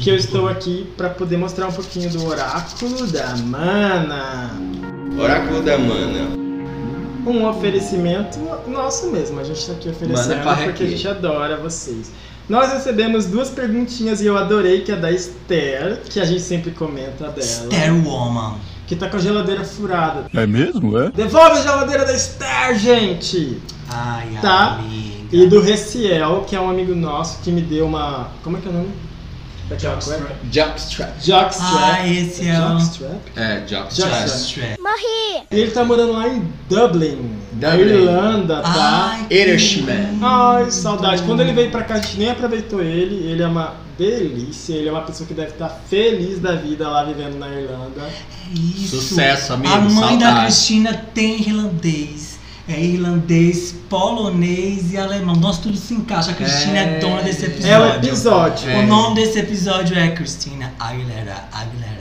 que 0.00 0.08
eu 0.08 0.16
estou 0.16 0.48
aqui 0.48 0.90
pra 0.96 1.10
poder 1.10 1.36
mostrar 1.36 1.68
um 1.68 1.72
pouquinho 1.72 2.08
do 2.10 2.26
oráculo 2.26 3.06
da 3.06 3.36
mana. 3.36 4.50
Oráculo 5.18 5.62
da 5.62 5.76
Mana. 5.76 6.40
Um 7.26 7.46
oferecimento 7.46 8.38
nosso 8.66 9.08
mesmo, 9.08 9.38
a 9.38 9.44
gente 9.44 9.66
tá 9.66 9.72
aqui 9.72 9.90
oferecendo 9.90 10.42
porque 10.64 10.84
a 10.84 10.86
gente 10.86 11.06
adora 11.06 11.56
vocês. 11.58 12.10
Nós 12.48 12.72
recebemos 12.72 13.26
duas 13.26 13.48
perguntinhas 13.50 14.20
e 14.20 14.26
eu 14.26 14.36
adorei 14.36 14.80
que 14.80 14.90
é 14.90 14.96
da 14.96 15.10
Esther, 15.12 16.00
que 16.08 16.18
a 16.18 16.24
gente 16.24 16.42
sempre 16.42 16.70
comenta 16.72 17.28
dela. 17.28 17.38
Esther 17.38 17.94
Woman. 18.06 18.56
Que 18.86 18.96
tá 18.96 19.08
com 19.08 19.16
a 19.16 19.20
geladeira 19.20 19.64
furada. 19.64 20.26
É 20.34 20.46
mesmo, 20.46 20.98
é? 20.98 21.10
Devolve 21.12 21.58
a 21.58 21.62
geladeira 21.62 22.04
da 22.04 22.12
Esther, 22.12 22.76
gente! 22.76 23.60
Ai, 23.88 24.28
Tá. 24.42 24.74
amiga. 24.78 25.20
E 25.32 25.46
do 25.46 25.60
Reciel, 25.60 26.44
que 26.48 26.56
é 26.56 26.60
um 26.60 26.68
amigo 26.68 26.92
nosso 26.94 27.40
que 27.40 27.52
me 27.52 27.60
deu 27.62 27.86
uma. 27.86 28.30
Como 28.42 28.56
é 28.56 28.60
que 28.60 28.66
é 28.66 28.70
o 28.70 28.74
nome? 28.74 28.88
Cueca? 29.76 30.36
Jockstrap. 30.50 31.10
Jockstrap. 31.22 31.84
Ah, 31.92 32.08
esse 32.08 32.48
é 32.48 32.58
o- 32.58 32.68
Jockstrap? 32.78 33.20
É, 33.36 33.62
Jockstrap. 33.66 34.10
Jockstrap. 34.28 34.80
Morri! 34.80 35.44
E 35.50 35.56
ele 35.60 35.70
tá 35.70 35.84
morando 35.84 36.12
lá 36.12 36.28
em 36.28 36.42
Dublin, 36.68 37.30
na 37.60 37.70
Dublin. 37.70 37.92
Irlanda, 37.92 38.60
tá? 38.62 39.10
Ai, 39.12 39.26
Irishman. 39.30 40.18
Ai, 40.22 40.70
saudade. 40.70 41.22
Quando 41.22 41.40
ele 41.40 41.52
veio 41.52 41.70
pra 41.70 41.82
cá, 41.84 41.94
a 41.94 42.00
gente 42.00 42.18
nem 42.18 42.30
aproveitou 42.30 42.82
ele. 42.82 43.26
Ele 43.30 43.42
é 43.42 43.46
uma 43.46 43.74
delícia. 43.98 44.74
Ele 44.74 44.88
é 44.88 44.92
uma 44.92 45.02
pessoa 45.02 45.26
que 45.26 45.34
deve 45.34 45.50
estar 45.50 45.68
feliz 45.88 46.38
da 46.40 46.54
vida 46.56 46.88
lá 46.88 47.04
vivendo 47.04 47.38
na 47.38 47.48
Irlanda. 47.48 48.08
Isso. 48.52 49.00
Sucesso, 49.00 49.52
amigo, 49.52 49.72
A 49.72 49.78
mãe 49.80 50.18
da 50.18 50.26
saudade. 50.26 50.44
Cristina 50.46 51.06
tem 51.14 51.40
irlandês. 51.40 52.29
É 52.72 52.80
irlandês, 52.80 53.74
polonês 53.88 54.92
e 54.92 54.96
alemão. 54.96 55.34
Nossa, 55.34 55.62
tudo 55.62 55.76
se 55.76 55.92
encaixa. 55.94 56.30
A 56.30 56.34
Cristina 56.34 56.78
é, 56.78 56.96
É. 56.96 56.98
dona 57.00 57.22
desse 57.22 57.46
episódio. 57.46 57.72
É 57.72 57.78
o 57.80 57.94
episódio. 57.96 58.78
O 58.78 58.86
nome 58.86 59.14
desse 59.16 59.38
episódio 59.40 59.98
é 59.98 60.10
Cristina 60.12 60.72
Aguilera, 60.78 61.48
Aguilera. 61.52 61.99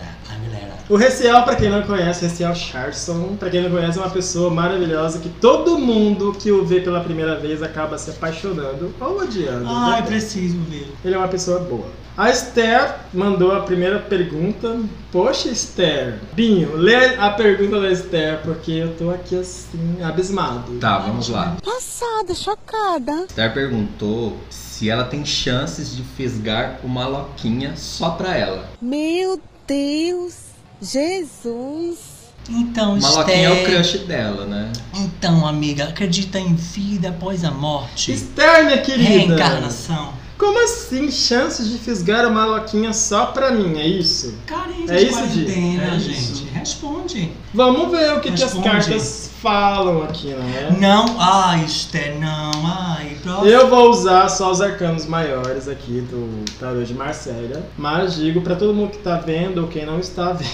O 0.89 0.95
Reciel, 0.95 1.43
pra 1.43 1.55
quem 1.55 1.69
não 1.69 1.83
conhece, 1.83 2.25
Reciel 2.25 2.55
Charson, 2.55 3.35
pra 3.39 3.47
quem 3.47 3.61
não 3.61 3.69
conhece, 3.69 3.99
é 3.99 4.01
uma 4.01 4.09
pessoa 4.09 4.49
maravilhosa 4.49 5.19
que 5.19 5.29
todo 5.29 5.77
mundo 5.77 6.33
que 6.33 6.51
o 6.51 6.65
vê 6.65 6.81
pela 6.81 6.99
primeira 7.01 7.37
vez 7.37 7.61
acaba 7.61 7.95
se 7.95 8.09
apaixonando 8.09 8.91
ou 8.99 9.19
odiando. 9.19 9.65
Ai, 9.67 10.01
né? 10.01 10.07
preciso 10.07 10.57
ver. 10.61 10.91
Ele 11.05 11.13
é 11.13 11.17
uma 11.19 11.27
pessoa 11.27 11.59
boa. 11.59 11.85
A 12.17 12.31
Esther 12.31 12.95
mandou 13.13 13.51
a 13.51 13.59
primeira 13.59 13.99
pergunta. 13.99 14.79
Poxa, 15.11 15.49
Esther. 15.49 16.17
Binho, 16.33 16.75
lê 16.75 17.15
a 17.17 17.29
pergunta 17.29 17.79
da 17.79 17.91
Esther, 17.91 18.39
porque 18.41 18.71
eu 18.71 18.97
tô 18.97 19.11
aqui 19.11 19.39
assim, 19.39 20.01
abismado. 20.01 20.79
Tá, 20.79 20.97
vamos 20.97 21.29
lá. 21.29 21.55
Passada, 21.63 22.33
chocada. 22.33 23.25
Esther 23.29 23.53
perguntou 23.53 24.35
se 24.49 24.89
ela 24.89 25.03
tem 25.03 25.23
chances 25.23 25.95
de 25.95 26.01
fisgar 26.01 26.79
uma 26.83 27.07
loquinha 27.07 27.73
só 27.75 28.09
pra 28.09 28.35
ela. 28.35 28.67
Meu 28.81 29.39
Deus. 29.67 30.48
Jesus. 30.81 31.97
Então, 32.49 32.95
Uma 32.97 33.09
loquinha 33.09 33.37
é 33.37 33.49
o 33.49 33.53
Esther. 33.53 33.75
crush 33.75 33.97
dela, 34.07 34.45
né? 34.45 34.71
Então, 34.95 35.45
amiga, 35.45 35.83
acredita 35.85 36.39
em 36.39 36.55
vida 36.55 37.09
após 37.09 37.43
a 37.43 37.51
morte? 37.51 38.11
Esther, 38.11 38.65
minha 38.65 38.81
querida. 38.81 39.07
Reencarnação. 39.09 40.13
Como 40.37 40.57
assim, 40.63 41.11
chances 41.11 41.69
de 41.69 41.77
fisgar 41.77 42.25
uma 42.25 42.45
loquinha 42.45 42.93
só 42.93 43.27
pra 43.27 43.51
mim, 43.51 43.77
é 43.77 43.85
isso? 43.85 44.33
Carência 44.47 44.93
É 44.93 44.97
de 44.97 45.05
isso, 45.05 45.13
quarentena? 45.19 45.83
É 45.95 45.99
gente. 45.99 46.17
isso. 46.17 46.47
Responde. 46.53 47.31
Vamos 47.53 47.91
ver 47.91 48.13
o 48.13 48.21
que, 48.21 48.31
que 48.31 48.43
as 48.43 48.53
cartas 48.53 49.28
falam 49.41 50.03
aqui, 50.03 50.33
não 50.33 50.47
é? 50.47 50.71
Não, 50.79 51.19
ai, 51.19 51.63
Esther, 51.63 52.19
não. 52.19 52.51
Ai, 52.65 53.17
próximo. 53.21 53.47
Eu 53.47 53.69
vou 53.69 53.89
usar 53.89 54.27
só 54.29 54.51
os 54.51 54.61
arcanos 54.61 55.05
maiores 55.05 55.67
aqui 55.67 56.01
do 56.01 56.45
tarô 56.59 56.83
de 56.83 56.93
Marcélia, 56.93 57.63
mas 57.77 58.15
digo 58.15 58.41
pra 58.41 58.55
todo 58.55 58.73
mundo 58.73 58.91
que 58.91 58.99
tá 58.99 59.17
vendo 59.17 59.59
ou 59.61 59.67
quem 59.67 59.85
não 59.85 59.99
está 59.99 60.33
vendo, 60.33 60.49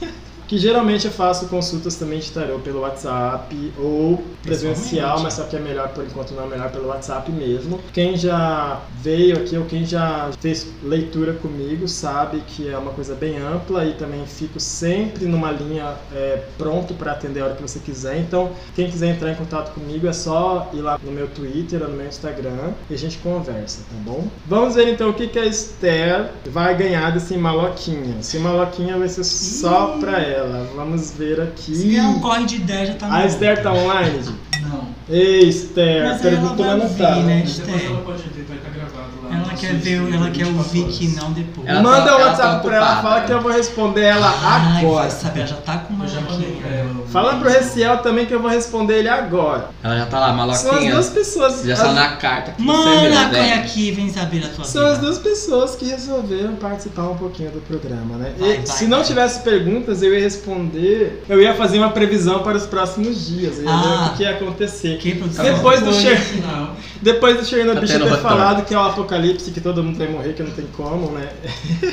que 0.48 0.58
geralmente 0.58 1.06
eu 1.06 1.12
faço 1.12 1.46
consultas 1.46 1.94
também 1.96 2.18
de 2.18 2.32
tarô 2.32 2.58
pelo 2.58 2.80
WhatsApp 2.80 3.72
ou 3.78 4.24
presencial, 4.42 5.20
mas 5.20 5.34
só 5.34 5.44
que 5.44 5.54
é 5.54 5.60
melhor 5.60 5.88
por 5.90 6.04
enquanto 6.04 6.32
não 6.32 6.44
é 6.44 6.46
melhor 6.46 6.70
pelo 6.70 6.88
WhatsApp 6.88 7.30
mesmo. 7.30 7.78
Quem 7.92 8.16
já 8.16 8.80
veio 9.02 9.36
aqui 9.36 9.56
ou 9.58 9.66
quem 9.66 9.84
já 9.84 10.30
fez 10.40 10.66
leitura 10.82 11.34
comigo 11.34 11.86
sabe 11.86 12.42
que 12.46 12.68
é 12.68 12.78
uma 12.78 12.92
coisa 12.92 13.14
bem 13.14 13.36
ampla 13.38 13.84
e 13.84 13.92
também 13.92 14.24
fico 14.26 14.58
sempre 14.58 15.26
numa 15.26 15.52
linha 15.52 15.94
é, 16.14 16.42
pronto 16.56 16.94
para 16.94 17.12
atender 17.12 17.40
a 17.40 17.44
hora 17.44 17.54
que 17.54 17.62
você 17.62 17.78
quiser. 17.78 18.18
Então, 18.18 18.50
quem 18.74 18.90
quiser 18.90 19.08
entrar 19.08 19.30
em 19.30 19.34
contato 19.34 19.74
comigo 19.74 20.06
é 20.06 20.12
só 20.14 20.70
ir 20.72 20.80
lá 20.80 20.98
no 21.04 21.12
meu 21.12 21.28
Twitter 21.28 21.82
ou 21.82 21.88
no 21.88 21.96
meu 21.96 22.06
Instagram 22.06 22.72
e 22.88 22.94
a 22.94 22.98
gente 22.98 23.18
conversa, 23.18 23.80
tá 23.82 23.96
bom? 24.02 24.26
Vamos 24.46 24.74
ver 24.74 24.88
então 24.88 25.10
o 25.10 25.14
que, 25.14 25.28
que 25.28 25.38
a 25.38 25.44
Esther 25.44 26.30
vai 26.46 26.74
ganhar 26.74 27.12
desse 27.12 27.36
maloquinha. 27.36 28.22
Se 28.22 28.38
maloquinha 28.38 28.96
vai 28.96 29.08
ser 29.08 29.24
só 29.24 29.98
pra 29.98 30.18
ela. 30.20 30.37
Vamos 30.74 31.12
ver 31.12 31.40
aqui. 31.40 31.74
Se 31.74 31.88
vier 31.88 32.04
um 32.04 32.20
corre 32.20 32.44
de 32.46 32.58
10, 32.58 32.88
já 32.88 32.94
tá 32.94 33.14
A 33.14 33.26
Esther 33.26 33.62
tá 33.62 33.72
online? 33.72 34.22
Não. 34.62 34.88
Ei, 35.08 35.48
Esther, 35.48 36.04
Mas 36.04 36.20
ela 36.24 36.30
perguntou, 36.30 36.66
vai 36.66 36.76
mas 36.76 36.78
não 36.78 36.84
ouvir, 36.86 36.98
tá. 37.02 37.16
né? 37.22 37.36
Depois 37.36 37.58
Esther. 37.58 37.86
ela 37.90 38.00
pode 38.02 38.22
vai 38.22 38.56
estar 38.56 38.70
gravado 38.70 39.10
lá. 39.22 39.34
Ela 39.36 39.46
no 39.46 39.47
quer 39.58 39.74
ver, 39.74 39.96
ela 40.14 40.30
quer 40.30 40.44
24 40.44 40.56
ouvir 40.58 40.84
que 40.86 41.08
não 41.08 41.32
depois. 41.32 41.66
Ela 41.68 41.82
Manda 41.82 41.96
tá- 42.06 42.16
o 42.16 42.20
ela 42.20 42.30
WhatsApp 42.30 42.52
tá 42.54 42.58
pra 42.60 42.76
ela, 42.76 42.86
ocupada. 42.86 43.02
fala 43.08 43.20
que 43.22 43.32
eu 43.32 43.40
vou 43.40 43.52
responder 43.52 44.02
ela 44.02 44.34
Ai, 44.42 44.84
agora. 44.84 45.00
vai 45.02 45.10
saber, 45.10 45.40
ela 45.40 45.48
já 45.48 45.56
tá 45.56 45.78
com 45.78 45.94
uma 45.94 46.04
Eu 46.04 46.08
já 46.08 46.20
mandei 46.20 46.52
pra 46.52 46.70
jaquinha. 46.70 46.80
ela. 46.80 47.06
Fala 47.08 47.34
pro 47.36 47.48
Reciel 47.50 47.98
também 47.98 48.26
que 48.26 48.34
eu 48.34 48.40
vou 48.40 48.50
responder 48.50 48.98
ele 48.98 49.08
agora. 49.08 49.70
Ela 49.82 49.98
já 49.98 50.06
tá 50.06 50.18
lá, 50.20 50.26
São 50.28 50.50
as 50.50 50.64
maloquinha. 50.64 50.92
duas 50.92 51.08
pessoas. 51.10 51.62
Já 51.64 51.72
está 51.74 51.88
as- 51.88 51.94
na 51.94 52.08
carta 52.16 52.52
que 52.52 52.62
você 52.62 52.72
corre 52.72 53.08
velho. 53.30 53.54
aqui, 53.60 53.90
vem 53.92 54.12
saber 54.12 54.44
a 54.44 54.48
tua 54.48 54.64
São 54.64 54.84
as 54.86 54.92
vida. 54.98 55.06
duas 55.06 55.18
pessoas 55.18 55.74
que 55.76 55.86
resolveram 55.86 56.54
participar 56.56 57.02
um 57.04 57.16
pouquinho 57.16 57.50
do 57.50 57.60
programa, 57.60 58.16
né? 58.16 58.32
Vai, 58.38 58.50
E 58.50 58.56
vai, 58.58 58.66
se 58.66 58.86
não 58.86 58.98
vai. 58.98 59.06
tivesse 59.06 59.40
perguntas, 59.40 60.02
eu 60.02 60.12
ia 60.14 60.20
responder. 60.20 61.24
Eu 61.28 61.40
ia 61.40 61.54
fazer 61.54 61.78
uma 61.78 61.90
previsão 61.90 62.40
para 62.42 62.56
os 62.56 62.66
próximos 62.66 63.26
dias. 63.26 63.58
Eu 63.58 63.64
ia 63.64 63.70
ver 63.70 63.88
Ah. 63.88 64.10
o 64.12 64.16
que, 64.16 64.22
ia 64.22 64.30
acontecer. 64.30 64.98
Que 64.98 65.14
produção? 65.14 65.44
Depois 65.44 65.80
do, 65.80 65.92
Cher... 65.94 66.18
final. 66.20 66.76
Depois 67.00 67.36
do 67.38 67.44
Chernobyl 67.44 67.74
Tá 67.80 67.80
ter 67.86 67.92
tendo 67.92 68.04
retorno. 68.04 68.22
falado 68.28 68.64
que 68.64 68.74
é 68.74 68.78
o 68.78 68.82
apocalipse, 68.82 69.47
que 69.50 69.60
todo 69.60 69.82
mundo 69.82 69.98
vai 69.98 70.08
morrer, 70.08 70.34
que 70.34 70.42
não 70.42 70.50
tem 70.50 70.66
como, 70.68 71.10
né? 71.12 71.32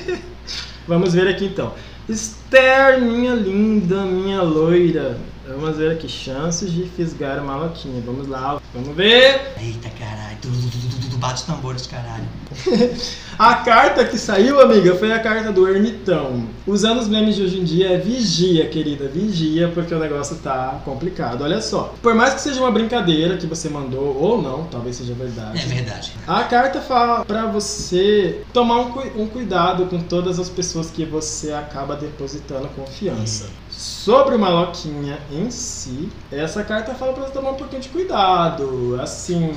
Vamos 0.87 1.13
ver 1.13 1.27
aqui 1.27 1.45
então. 1.45 1.73
Esther, 2.07 3.01
minha 3.01 3.33
linda, 3.33 4.05
minha 4.05 4.41
loira. 4.41 5.17
Vamos 5.47 5.77
ver 5.77 5.91
aqui, 5.91 6.07
chances 6.07 6.71
de 6.71 6.85
fisgar 6.89 7.39
a 7.39 7.41
maloquinha. 7.41 8.01
Vamos 8.05 8.27
lá, 8.27 8.61
vamos 8.73 8.95
ver. 8.95 9.53
Eita 9.59 9.89
caralho, 9.89 10.37
bate 11.17 11.45
tambores, 11.45 11.87
caralho. 11.87 12.25
A 13.37 13.55
carta 13.55 14.05
que 14.05 14.17
saiu, 14.17 14.61
amiga, 14.61 14.95
foi 14.95 15.11
a 15.11 15.19
carta 15.19 15.51
do 15.51 15.67
ermitão. 15.67 16.47
Usando 16.65 16.99
os 16.99 17.09
memes 17.09 17.35
de 17.35 17.43
hoje 17.43 17.59
em 17.59 17.65
dia 17.65 17.89
é 17.89 17.97
vigia, 17.97 18.65
querida, 18.69 19.09
vigia, 19.09 19.69
porque 19.73 19.93
o 19.93 19.99
negócio 19.99 20.37
tá 20.37 20.81
complicado. 20.85 21.43
Olha 21.43 21.61
só. 21.61 21.93
Por 22.01 22.15
mais 22.15 22.33
que 22.33 22.41
seja 22.41 22.61
uma 22.61 22.71
brincadeira 22.71 23.35
que 23.35 23.45
você 23.45 23.67
mandou, 23.67 24.15
ou 24.17 24.41
não, 24.41 24.63
talvez 24.65 24.95
seja 24.95 25.13
verdade. 25.13 25.61
É 25.61 25.65
verdade. 25.65 26.13
A 26.25 26.43
carta 26.43 26.79
fala 26.79 27.25
pra 27.25 27.45
você 27.45 28.41
tomar 28.53 28.79
um, 28.79 29.23
um 29.23 29.27
cuidado 29.27 29.85
com 29.87 29.99
todas 29.99 30.39
as 30.39 30.49
pessoas 30.49 30.89
que 30.89 31.03
você 31.03 31.51
acaba 31.51 31.97
depositando 31.97 32.69
confiança. 32.69 33.49
Sobre 33.77 34.35
o 34.35 34.39
Maloquinha 34.39 35.19
em 35.31 35.51
si, 35.51 36.09
essa 36.31 36.63
carta 36.63 36.93
fala 36.93 37.11
pra 37.11 37.23
você 37.25 37.33
tomar 37.33 37.51
um 37.51 37.55
pouquinho 37.55 37.81
de 37.81 37.89
cuidado. 37.89 38.97
Assim, 39.01 39.51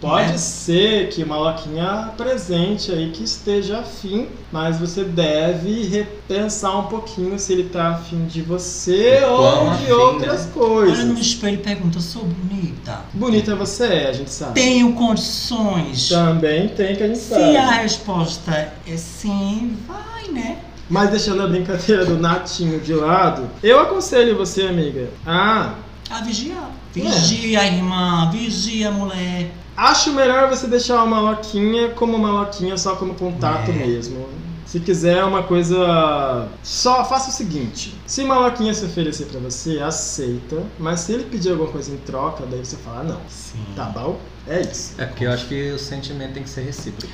pode 0.00 0.32
Né? 0.32 0.36
ser 0.38 1.08
que 1.08 1.22
o 1.22 1.26
Maloquinha 1.26 1.90
apresente 2.06 2.92
aí 2.92 3.10
que 3.12 3.24
esteja 3.24 3.78
afim, 3.78 4.28
mas 4.52 4.78
você 4.78 5.04
deve 5.04 5.84
repensar 5.86 6.78
um 6.80 6.82
pouquinho 6.84 7.38
se 7.38 7.52
ele 7.54 7.64
tá 7.70 7.90
afim 7.92 8.26
de 8.26 8.42
você 8.42 9.22
ou 9.24 9.70
de 9.70 9.84
afim, 9.84 9.90
outras 9.92 10.44
né? 10.46 10.52
coisas. 10.52 10.98
Olha 10.98 11.06
no 11.06 11.18
espelho 11.18 11.54
e 11.54 11.58
pergunta, 11.58 11.96
eu 11.96 12.02
sou 12.02 12.24
bonita? 12.24 13.00
Bonita 13.14 13.56
você 13.56 13.84
é, 13.86 14.08
a 14.08 14.12
gente 14.12 14.30
sabe. 14.30 14.52
Tenho 14.60 14.92
condições? 14.92 16.10
Também 16.10 16.68
tem 16.68 16.94
que 16.94 17.02
a 17.02 17.06
gente 17.06 17.18
Se 17.20 17.30
sabe. 17.30 17.56
a 17.56 17.70
resposta 17.70 18.50
é 18.86 18.96
sim, 18.98 19.78
vai, 19.88 20.28
né? 20.30 20.58
Mas 20.92 21.08
deixando 21.08 21.40
a 21.42 21.46
brincadeira 21.48 22.04
do 22.04 22.18
natinho 22.18 22.78
de 22.78 22.92
lado, 22.92 23.48
eu 23.62 23.80
aconselho 23.80 24.36
você, 24.36 24.64
amiga, 24.66 25.08
a. 25.26 25.72
A 26.10 26.20
vigiar. 26.20 26.70
É. 26.94 27.00
Vigia, 27.00 27.66
irmã. 27.66 28.30
Vigia, 28.30 28.90
mulher. 28.90 29.50
Acho 29.74 30.12
melhor 30.12 30.50
você 30.50 30.66
deixar 30.66 31.02
uma 31.02 31.18
loquinha 31.18 31.88
como 31.92 32.14
uma 32.14 32.30
loquinha 32.30 32.76
só 32.76 32.94
como 32.94 33.14
contato 33.14 33.70
É. 33.70 33.72
mesmo. 33.72 34.28
Se 34.66 34.80
quiser 34.80 35.24
uma 35.24 35.42
coisa. 35.42 36.46
Só 36.62 37.02
faça 37.06 37.30
o 37.30 37.32
seguinte: 37.32 37.94
se 38.06 38.22
uma 38.22 38.38
loquinha 38.40 38.74
se 38.74 38.84
oferecer 38.84 39.24
pra 39.28 39.40
você, 39.40 39.78
aceita. 39.78 40.62
Mas 40.78 41.00
se 41.00 41.12
ele 41.14 41.24
pedir 41.24 41.52
alguma 41.52 41.70
coisa 41.70 41.90
em 41.90 41.96
troca, 41.96 42.44
daí 42.50 42.62
você 42.62 42.76
fala, 42.76 43.02
não. 43.02 43.20
Sim. 43.30 43.64
Tá 43.74 43.84
bom? 43.86 44.18
É 44.46 44.60
isso. 44.60 44.92
É 44.98 45.06
porque 45.06 45.24
eu 45.24 45.32
acho 45.32 45.46
que 45.46 45.70
o 45.70 45.78
sentimento 45.78 46.34
tem 46.34 46.42
que 46.42 46.50
ser 46.50 46.62
recíproco. 46.62 47.10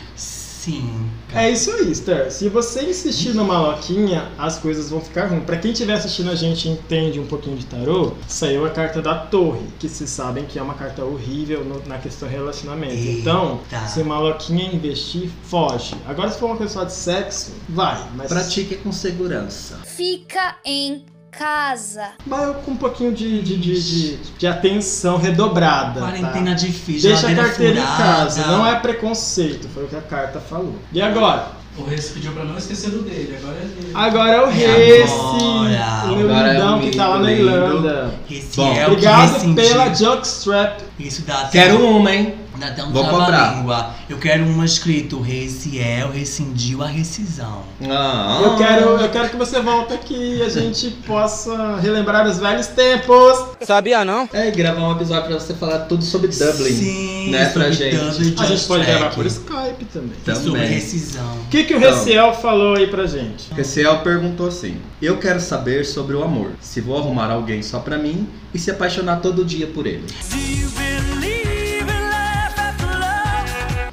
Sim. 0.59 1.09
É 1.33 1.51
isso 1.51 1.71
aí, 1.71 1.91
Esther. 1.93 2.33
Se 2.33 2.49
você 2.49 2.83
insistir 2.83 3.33
numa 3.35 3.61
loquinha, 3.61 4.29
as 4.39 4.59
coisas 4.59 4.91
vão 4.91 5.01
ficar 5.01 5.27
ruins. 5.27 5.45
Pra 5.45 5.57
quem 5.57 5.71
estiver 5.73 5.95
assistindo 5.95 6.31
a 6.31 6.35
gente 6.35 6.67
e 6.69 6.73
entende 6.73 7.21
um 7.21 7.27
pouquinho 7.27 7.57
de 7.57 7.65
tarô, 7.67 8.13
saiu 8.27 8.67
a 8.67 8.71
carta 8.71 9.01
da 9.01 9.15
torre, 9.15 9.61
que 9.79 9.89
vocês 9.89 10.11
sabem 10.11 10.45
que 10.47 10.59
é 10.59 10.63
uma 10.63 10.75
carta 10.75 11.05
horrível 11.05 11.65
no- 11.65 11.83
na 11.87 11.99
questão 11.99 12.29
relacionamento. 12.29 12.95
Eita. 12.95 13.21
Então, 13.21 13.61
se 13.89 14.01
uma 14.03 14.19
loquinha 14.19 14.73
investir, 14.73 15.31
foge. 15.45 15.95
Agora, 16.07 16.31
se 16.31 16.39
for 16.39 16.47
uma 16.47 16.57
coisa 16.57 16.73
só 16.73 16.85
de 16.85 16.93
sexo, 16.93 17.53
vai. 17.69 18.05
Mas 18.17 18.29
Pratique 18.29 18.77
com 18.77 18.91
segurança. 18.91 19.79
Fica 19.87 20.57
em 20.65 21.05
casa. 21.31 22.09
Vai 22.27 22.53
com 22.65 22.73
um 22.73 22.77
pouquinho 22.77 23.13
de, 23.13 23.43
de, 23.43 23.57
de, 23.57 23.81
de, 23.83 24.17
de 24.39 24.47
atenção 24.47 25.17
redobrada. 25.19 26.01
Quarentena 26.01 26.51
tá? 26.51 26.55
difícil, 26.55 27.11
Deixa 27.11 27.29
a 27.29 27.35
carteira 27.35 27.79
em 27.79 27.83
furada. 27.83 28.03
casa. 28.03 28.47
Não 28.47 28.67
é 28.67 28.79
preconceito, 28.79 29.69
foi 29.69 29.85
o 29.85 29.89
que 29.89 29.97
a 29.97 30.01
carta 30.03 30.41
falou. 30.41 30.77
E 30.93 31.01
agora? 31.01 31.59
O 31.77 31.85
Reis 31.85 32.09
pediu 32.11 32.33
pra 32.33 32.45
não 32.45 32.59
esquecer 32.59 32.91
do 32.91 33.03
dele, 33.03 33.39
agora 33.41 33.57
é 33.57 33.65
dele. 33.65 33.93
Agora 33.95 34.33
é 34.33 34.41
o 34.41 34.47
É 34.47 34.51
Rece, 34.51 35.13
agora. 35.13 36.13
o 36.13 36.17
meu 36.17 36.29
Agora 36.29 36.49
é 36.49 36.53
lindão 36.55 36.79
o 36.79 36.81
que 36.81 36.97
tá 36.97 37.07
lá 37.09 37.19
na 37.21 37.33
Irlanda. 37.33 38.15
Bom, 38.57 38.75
é 38.75 38.87
Obrigado 38.89 39.55
pela 39.55 39.95
jockstrap. 39.95 40.81
Isso 40.99 41.23
dá 41.23 41.43
até 41.43 41.51
Quero 41.63 41.87
uma, 41.87 42.13
hein? 42.13 42.35
Dá 42.59 42.69
até 42.69 42.83
um 42.85 42.93
Vou 42.93 43.05
trava-língua. 43.05 43.91
Eu 44.09 44.19
quero 44.19 44.45
uma 44.45 44.65
escrito 44.65 45.21
Reciel 45.21 46.11
rescindiu 46.11 46.83
a 46.83 46.87
rescisão. 46.87 47.63
Ah, 47.89 48.41
Eu 48.43 48.57
quero, 48.57 48.85
eu 49.01 49.09
quero 49.11 49.29
que 49.31 49.37
você 49.37 49.61
volte 49.61 49.93
aqui 49.93 50.39
e 50.39 50.43
a 50.43 50.49
gente 50.49 50.91
possa 51.07 51.77
relembrar 51.77 52.27
os 52.27 52.39
velhos 52.39 52.67
tempos. 52.69 53.39
Sabia 53.63 54.05
não? 54.05 54.29
É, 54.33 54.49
e 54.49 54.51
gravar 54.51 54.89
um 54.89 54.93
episódio 54.93 55.27
pra 55.29 55.39
você 55.39 55.55
falar 55.55 55.81
tudo 55.81 56.03
sobre 56.05 56.29
Dublin. 56.29 56.73
Sim, 56.73 57.31
né, 57.31 57.49
pra 57.51 57.65
sobre 57.65 57.73
gente. 57.73 57.97
Dublin 57.97 58.35
A 58.39 58.45
gente 58.47 58.67
pode 58.67 58.85
Just 58.85 58.99
gravar 58.99 59.15
por. 59.15 59.27
Skype 59.27 59.85
também. 59.93 60.13
E 60.27 60.35
sobre 60.35 60.51
Também. 60.53 60.69
rescisão. 60.69 61.37
O 61.37 61.49
que, 61.51 61.65
que 61.65 61.75
o 61.75 61.79
Então. 61.79 61.91
Reciel 61.91 62.35
falou 62.35 62.75
aí 62.77 62.87
pra 62.87 63.07
gente? 63.07 63.53
Reciel 63.55 63.99
perguntou 64.01 64.49
assim: 64.49 64.77
Eu 65.01 65.19
quero 65.19 65.41
saber 65.41 65.85
sobre 65.85 66.17
o 66.17 66.23
amor. 66.25 66.53
Se 66.61 66.81
vou 66.81 66.99
arrumar 66.99 67.31
alguém 67.31 67.63
só 67.63 67.79
pra 67.79 67.97
mim 67.99 68.29
e 68.53 68.59
se 68.59 68.71
apaixonar 68.71 69.21
todo 69.21 69.45
dia 69.45 69.67
por 69.67 69.87
ele. 69.87 70.05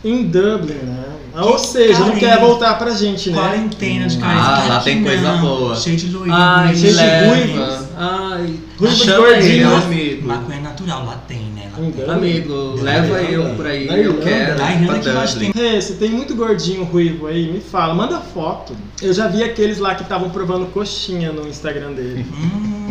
Em 0.06 0.24
Dublin, 0.24 0.74
né? 0.76 1.04
Ou 1.38 1.60
seja, 1.60 2.00
não 2.00 2.16
quer 2.16 2.40
voltar 2.40 2.76
pra 2.78 2.92
gente, 2.92 3.30
né? 3.30 3.38
Quarentena 3.38 4.08
de 4.08 4.18
Ah, 4.18 4.22
carisma. 4.22 4.74
lá 4.76 4.80
tem 4.80 5.04
coisa 5.04 5.34
Não, 5.34 5.42
boa. 5.42 5.76
Cheio 5.76 5.98
de 5.98 6.08
loirinho. 6.08 6.38
Ai, 6.38 6.76
cheio 6.76 6.94
de 6.94 6.98
leva. 7.02 7.36
ruivos. 7.36 7.86
Ai, 7.98 8.54
Ruivos 8.80 8.98
chama 9.00 9.28
ele, 9.28 9.36
gordinhos. 9.64 9.84
amigo. 9.84 10.28
Maconha 10.28 10.60
natural, 10.62 11.06
lá 11.06 11.16
tem, 11.28 11.40
né? 11.54 11.70
Lá 11.78 11.86
Em 11.86 11.92
tem. 11.92 12.10
Amigo, 12.10 12.76
leva 12.82 13.22
eu 13.22 13.56
por 13.56 13.66
aí, 13.68 13.86
eu 13.86 13.98
Irlanda. 13.98 14.22
quero. 14.22 14.58
Na 14.60 14.72
ir 14.72 14.82
Irlanda 14.82 15.00
que 15.00 15.10
nós. 15.10 15.34
Rê, 15.36 15.82
se 15.82 15.94
tem 15.96 16.10
muito 16.10 16.36
gordinho 16.36 16.84
ruivo 16.86 17.28
aí, 17.28 17.52
me 17.52 17.60
fala, 17.60 17.94
manda 17.94 18.18
foto. 18.22 18.74
Eu 19.02 19.12
já 19.14 19.28
vi 19.28 19.44
aqueles 19.44 19.78
lá 19.80 19.94
que 19.96 20.04
estavam 20.04 20.30
provando 20.30 20.68
coxinha 20.68 21.34
no 21.34 21.46
Instagram 21.50 21.92
dele. 21.92 22.26
Hum, 22.32 22.85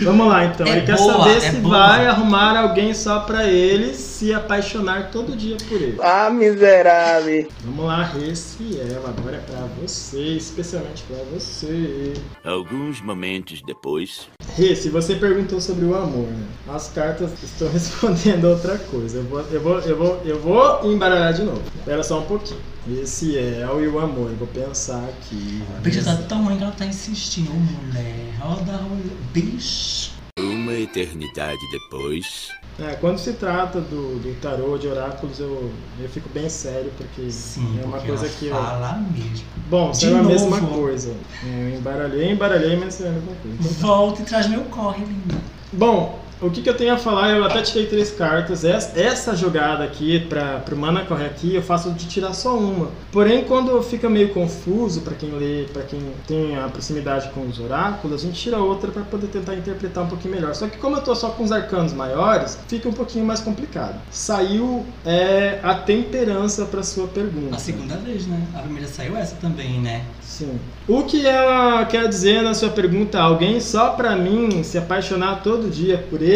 Vamos 0.00 0.26
lá 0.26 0.44
então, 0.46 0.66
É 0.66 0.78
ele 0.78 0.86
quer 0.86 0.96
boa, 0.96 1.12
saber 1.18 1.36
é 1.36 1.40
se 1.40 1.56
boa. 1.56 1.76
vai 1.78 2.06
arrumar 2.06 2.58
alguém 2.58 2.94
só 2.94 3.20
pra 3.20 3.44
ele 3.48 3.94
se 3.94 4.32
apaixonar 4.32 5.10
todo 5.10 5.36
dia 5.36 5.56
por 5.68 5.80
ele. 5.80 5.98
Ah, 6.00 6.30
miserável. 6.30 7.48
Vamos 7.64 7.84
lá, 7.86 8.02
Reciel, 8.04 9.02
agora 9.06 9.36
é 9.36 9.40
pra 9.40 9.66
você, 9.80 10.18
especialmente 10.36 11.02
pra 11.04 11.18
você. 11.32 12.14
Alguns 12.44 13.00
momentos 13.00 13.60
depois. 13.62 14.28
Rê, 14.56 14.74
se 14.76 14.88
você 14.90 15.14
perguntou 15.14 15.60
sobre 15.60 15.84
o 15.84 15.94
amor, 15.96 16.26
né? 16.28 16.44
As 16.68 16.88
cartas 16.88 17.30
estão 17.42 17.68
respondendo 17.72 18.44
outra 18.46 18.78
coisa. 18.78 19.18
Eu 19.18 19.24
vou, 19.24 19.40
eu 19.50 19.60
vou, 19.60 19.78
eu 19.80 19.96
vou, 19.96 20.20
eu 20.24 20.38
vou 20.40 20.92
embaralhar 20.92 21.32
de 21.32 21.42
novo. 21.42 21.62
Espera 21.78 22.02
só 22.02 22.18
um 22.20 22.24
pouquinho. 22.24 22.60
Reciel 22.86 23.82
e 23.82 23.88
o 23.88 23.98
amor, 23.98 24.30
eu 24.30 24.36
vou 24.36 24.48
pensar 24.48 25.04
aqui. 25.08 25.62
a 25.78 25.80
bicha 25.80 26.02
tá 26.02 26.16
tão 26.28 26.44
ruim 26.44 26.56
que 26.58 26.64
ela 26.64 26.72
tá 26.72 26.84
insistindo. 26.84 27.50
Ô, 27.50 27.54
mulher, 27.54 28.36
roda, 28.38 28.76
roda. 28.76 29.02
Bicho. 29.32 30.22
Uma 30.38 30.74
eternidade 30.74 31.58
depois. 31.70 32.48
É, 32.78 32.94
quando 32.94 33.18
se 33.18 33.34
trata 33.34 33.80
do, 33.80 34.18
do 34.18 34.34
tarô, 34.40 34.76
de 34.78 34.88
oráculos, 34.88 35.38
eu, 35.38 35.70
eu 35.98 36.08
fico 36.08 36.28
bem 36.30 36.48
sério, 36.48 36.90
porque 36.96 37.30
Sim, 37.30 37.78
é 37.78 37.84
uma 37.84 37.92
porque 37.98 38.08
coisa 38.08 38.26
ela 38.26 38.34
que 38.34 38.46
eu... 38.46 38.54
fala 38.54 38.94
mesmo. 39.12 39.46
Bom, 39.68 39.90
De 39.90 39.98
saiu 39.98 40.16
a 40.16 40.22
mesma 40.22 40.60
coisa. 40.60 41.14
Eu 41.44 41.78
embaralhei, 41.78 42.30
embaralhei, 42.32 42.76
mas 42.76 43.00
é 43.00 43.08
a 43.08 43.12
mesma 43.12 43.34
coisa. 43.36 43.58
Volta 43.80 44.22
e 44.22 44.24
traz 44.24 44.48
meu 44.48 44.64
corre, 44.64 45.04
linda. 45.04 45.36
Bom, 45.72 46.31
o 46.42 46.50
que, 46.50 46.60
que 46.60 46.68
eu 46.68 46.76
tenho 46.76 46.92
a 46.92 46.98
falar, 46.98 47.30
eu 47.30 47.44
até 47.44 47.62
tirei 47.62 47.86
três 47.86 48.10
cartas. 48.10 48.64
Essa, 48.64 48.98
essa 48.98 49.36
jogada 49.36 49.84
aqui, 49.84 50.20
para 50.20 50.58
pro 50.58 50.76
Mana 50.76 51.04
correr 51.04 51.26
aqui, 51.26 51.54
eu 51.54 51.62
faço 51.62 51.90
de 51.92 52.06
tirar 52.06 52.32
só 52.32 52.56
uma. 52.56 52.90
Porém, 53.12 53.44
quando 53.44 53.80
fica 53.82 54.10
meio 54.10 54.30
confuso 54.30 55.02
para 55.02 55.14
quem 55.14 55.30
lê, 55.30 55.66
para 55.72 55.82
quem 55.82 56.00
tem 56.26 56.56
a 56.56 56.68
proximidade 56.68 57.30
com 57.30 57.46
os 57.46 57.60
oráculos, 57.60 58.20
a 58.20 58.26
gente 58.26 58.40
tira 58.40 58.58
outra 58.58 58.90
para 58.90 59.02
poder 59.02 59.28
tentar 59.28 59.54
interpretar 59.54 60.04
um 60.04 60.08
pouquinho 60.08 60.34
melhor. 60.34 60.54
Só 60.54 60.66
que 60.66 60.78
como 60.78 60.96
eu 60.96 61.02
tô 61.02 61.14
só 61.14 61.30
com 61.30 61.44
os 61.44 61.52
arcanos 61.52 61.92
maiores, 61.92 62.58
fica 62.66 62.88
um 62.88 62.92
pouquinho 62.92 63.24
mais 63.24 63.40
complicado. 63.40 64.00
Saiu 64.10 64.84
é, 65.06 65.60
a 65.62 65.74
temperança 65.74 66.64
para 66.64 66.82
sua 66.82 67.06
pergunta. 67.06 67.54
A 67.54 67.58
segunda 67.58 67.96
vez, 67.96 68.26
né? 68.26 68.42
A 68.54 68.58
primeira 68.58 68.88
saiu 68.88 69.16
essa 69.16 69.36
também, 69.36 69.80
né? 69.80 70.04
Sim. 70.20 70.58
O 70.88 71.04
que 71.04 71.24
ela 71.24 71.84
quer 71.84 72.08
dizer 72.08 72.42
na 72.42 72.54
sua 72.54 72.70
pergunta, 72.70 73.20
alguém 73.20 73.60
só 73.60 73.90
pra 73.90 74.16
mim 74.16 74.64
se 74.64 74.76
apaixonar 74.76 75.42
todo 75.42 75.70
dia 75.70 75.98
por 76.10 76.20
ele? 76.20 76.31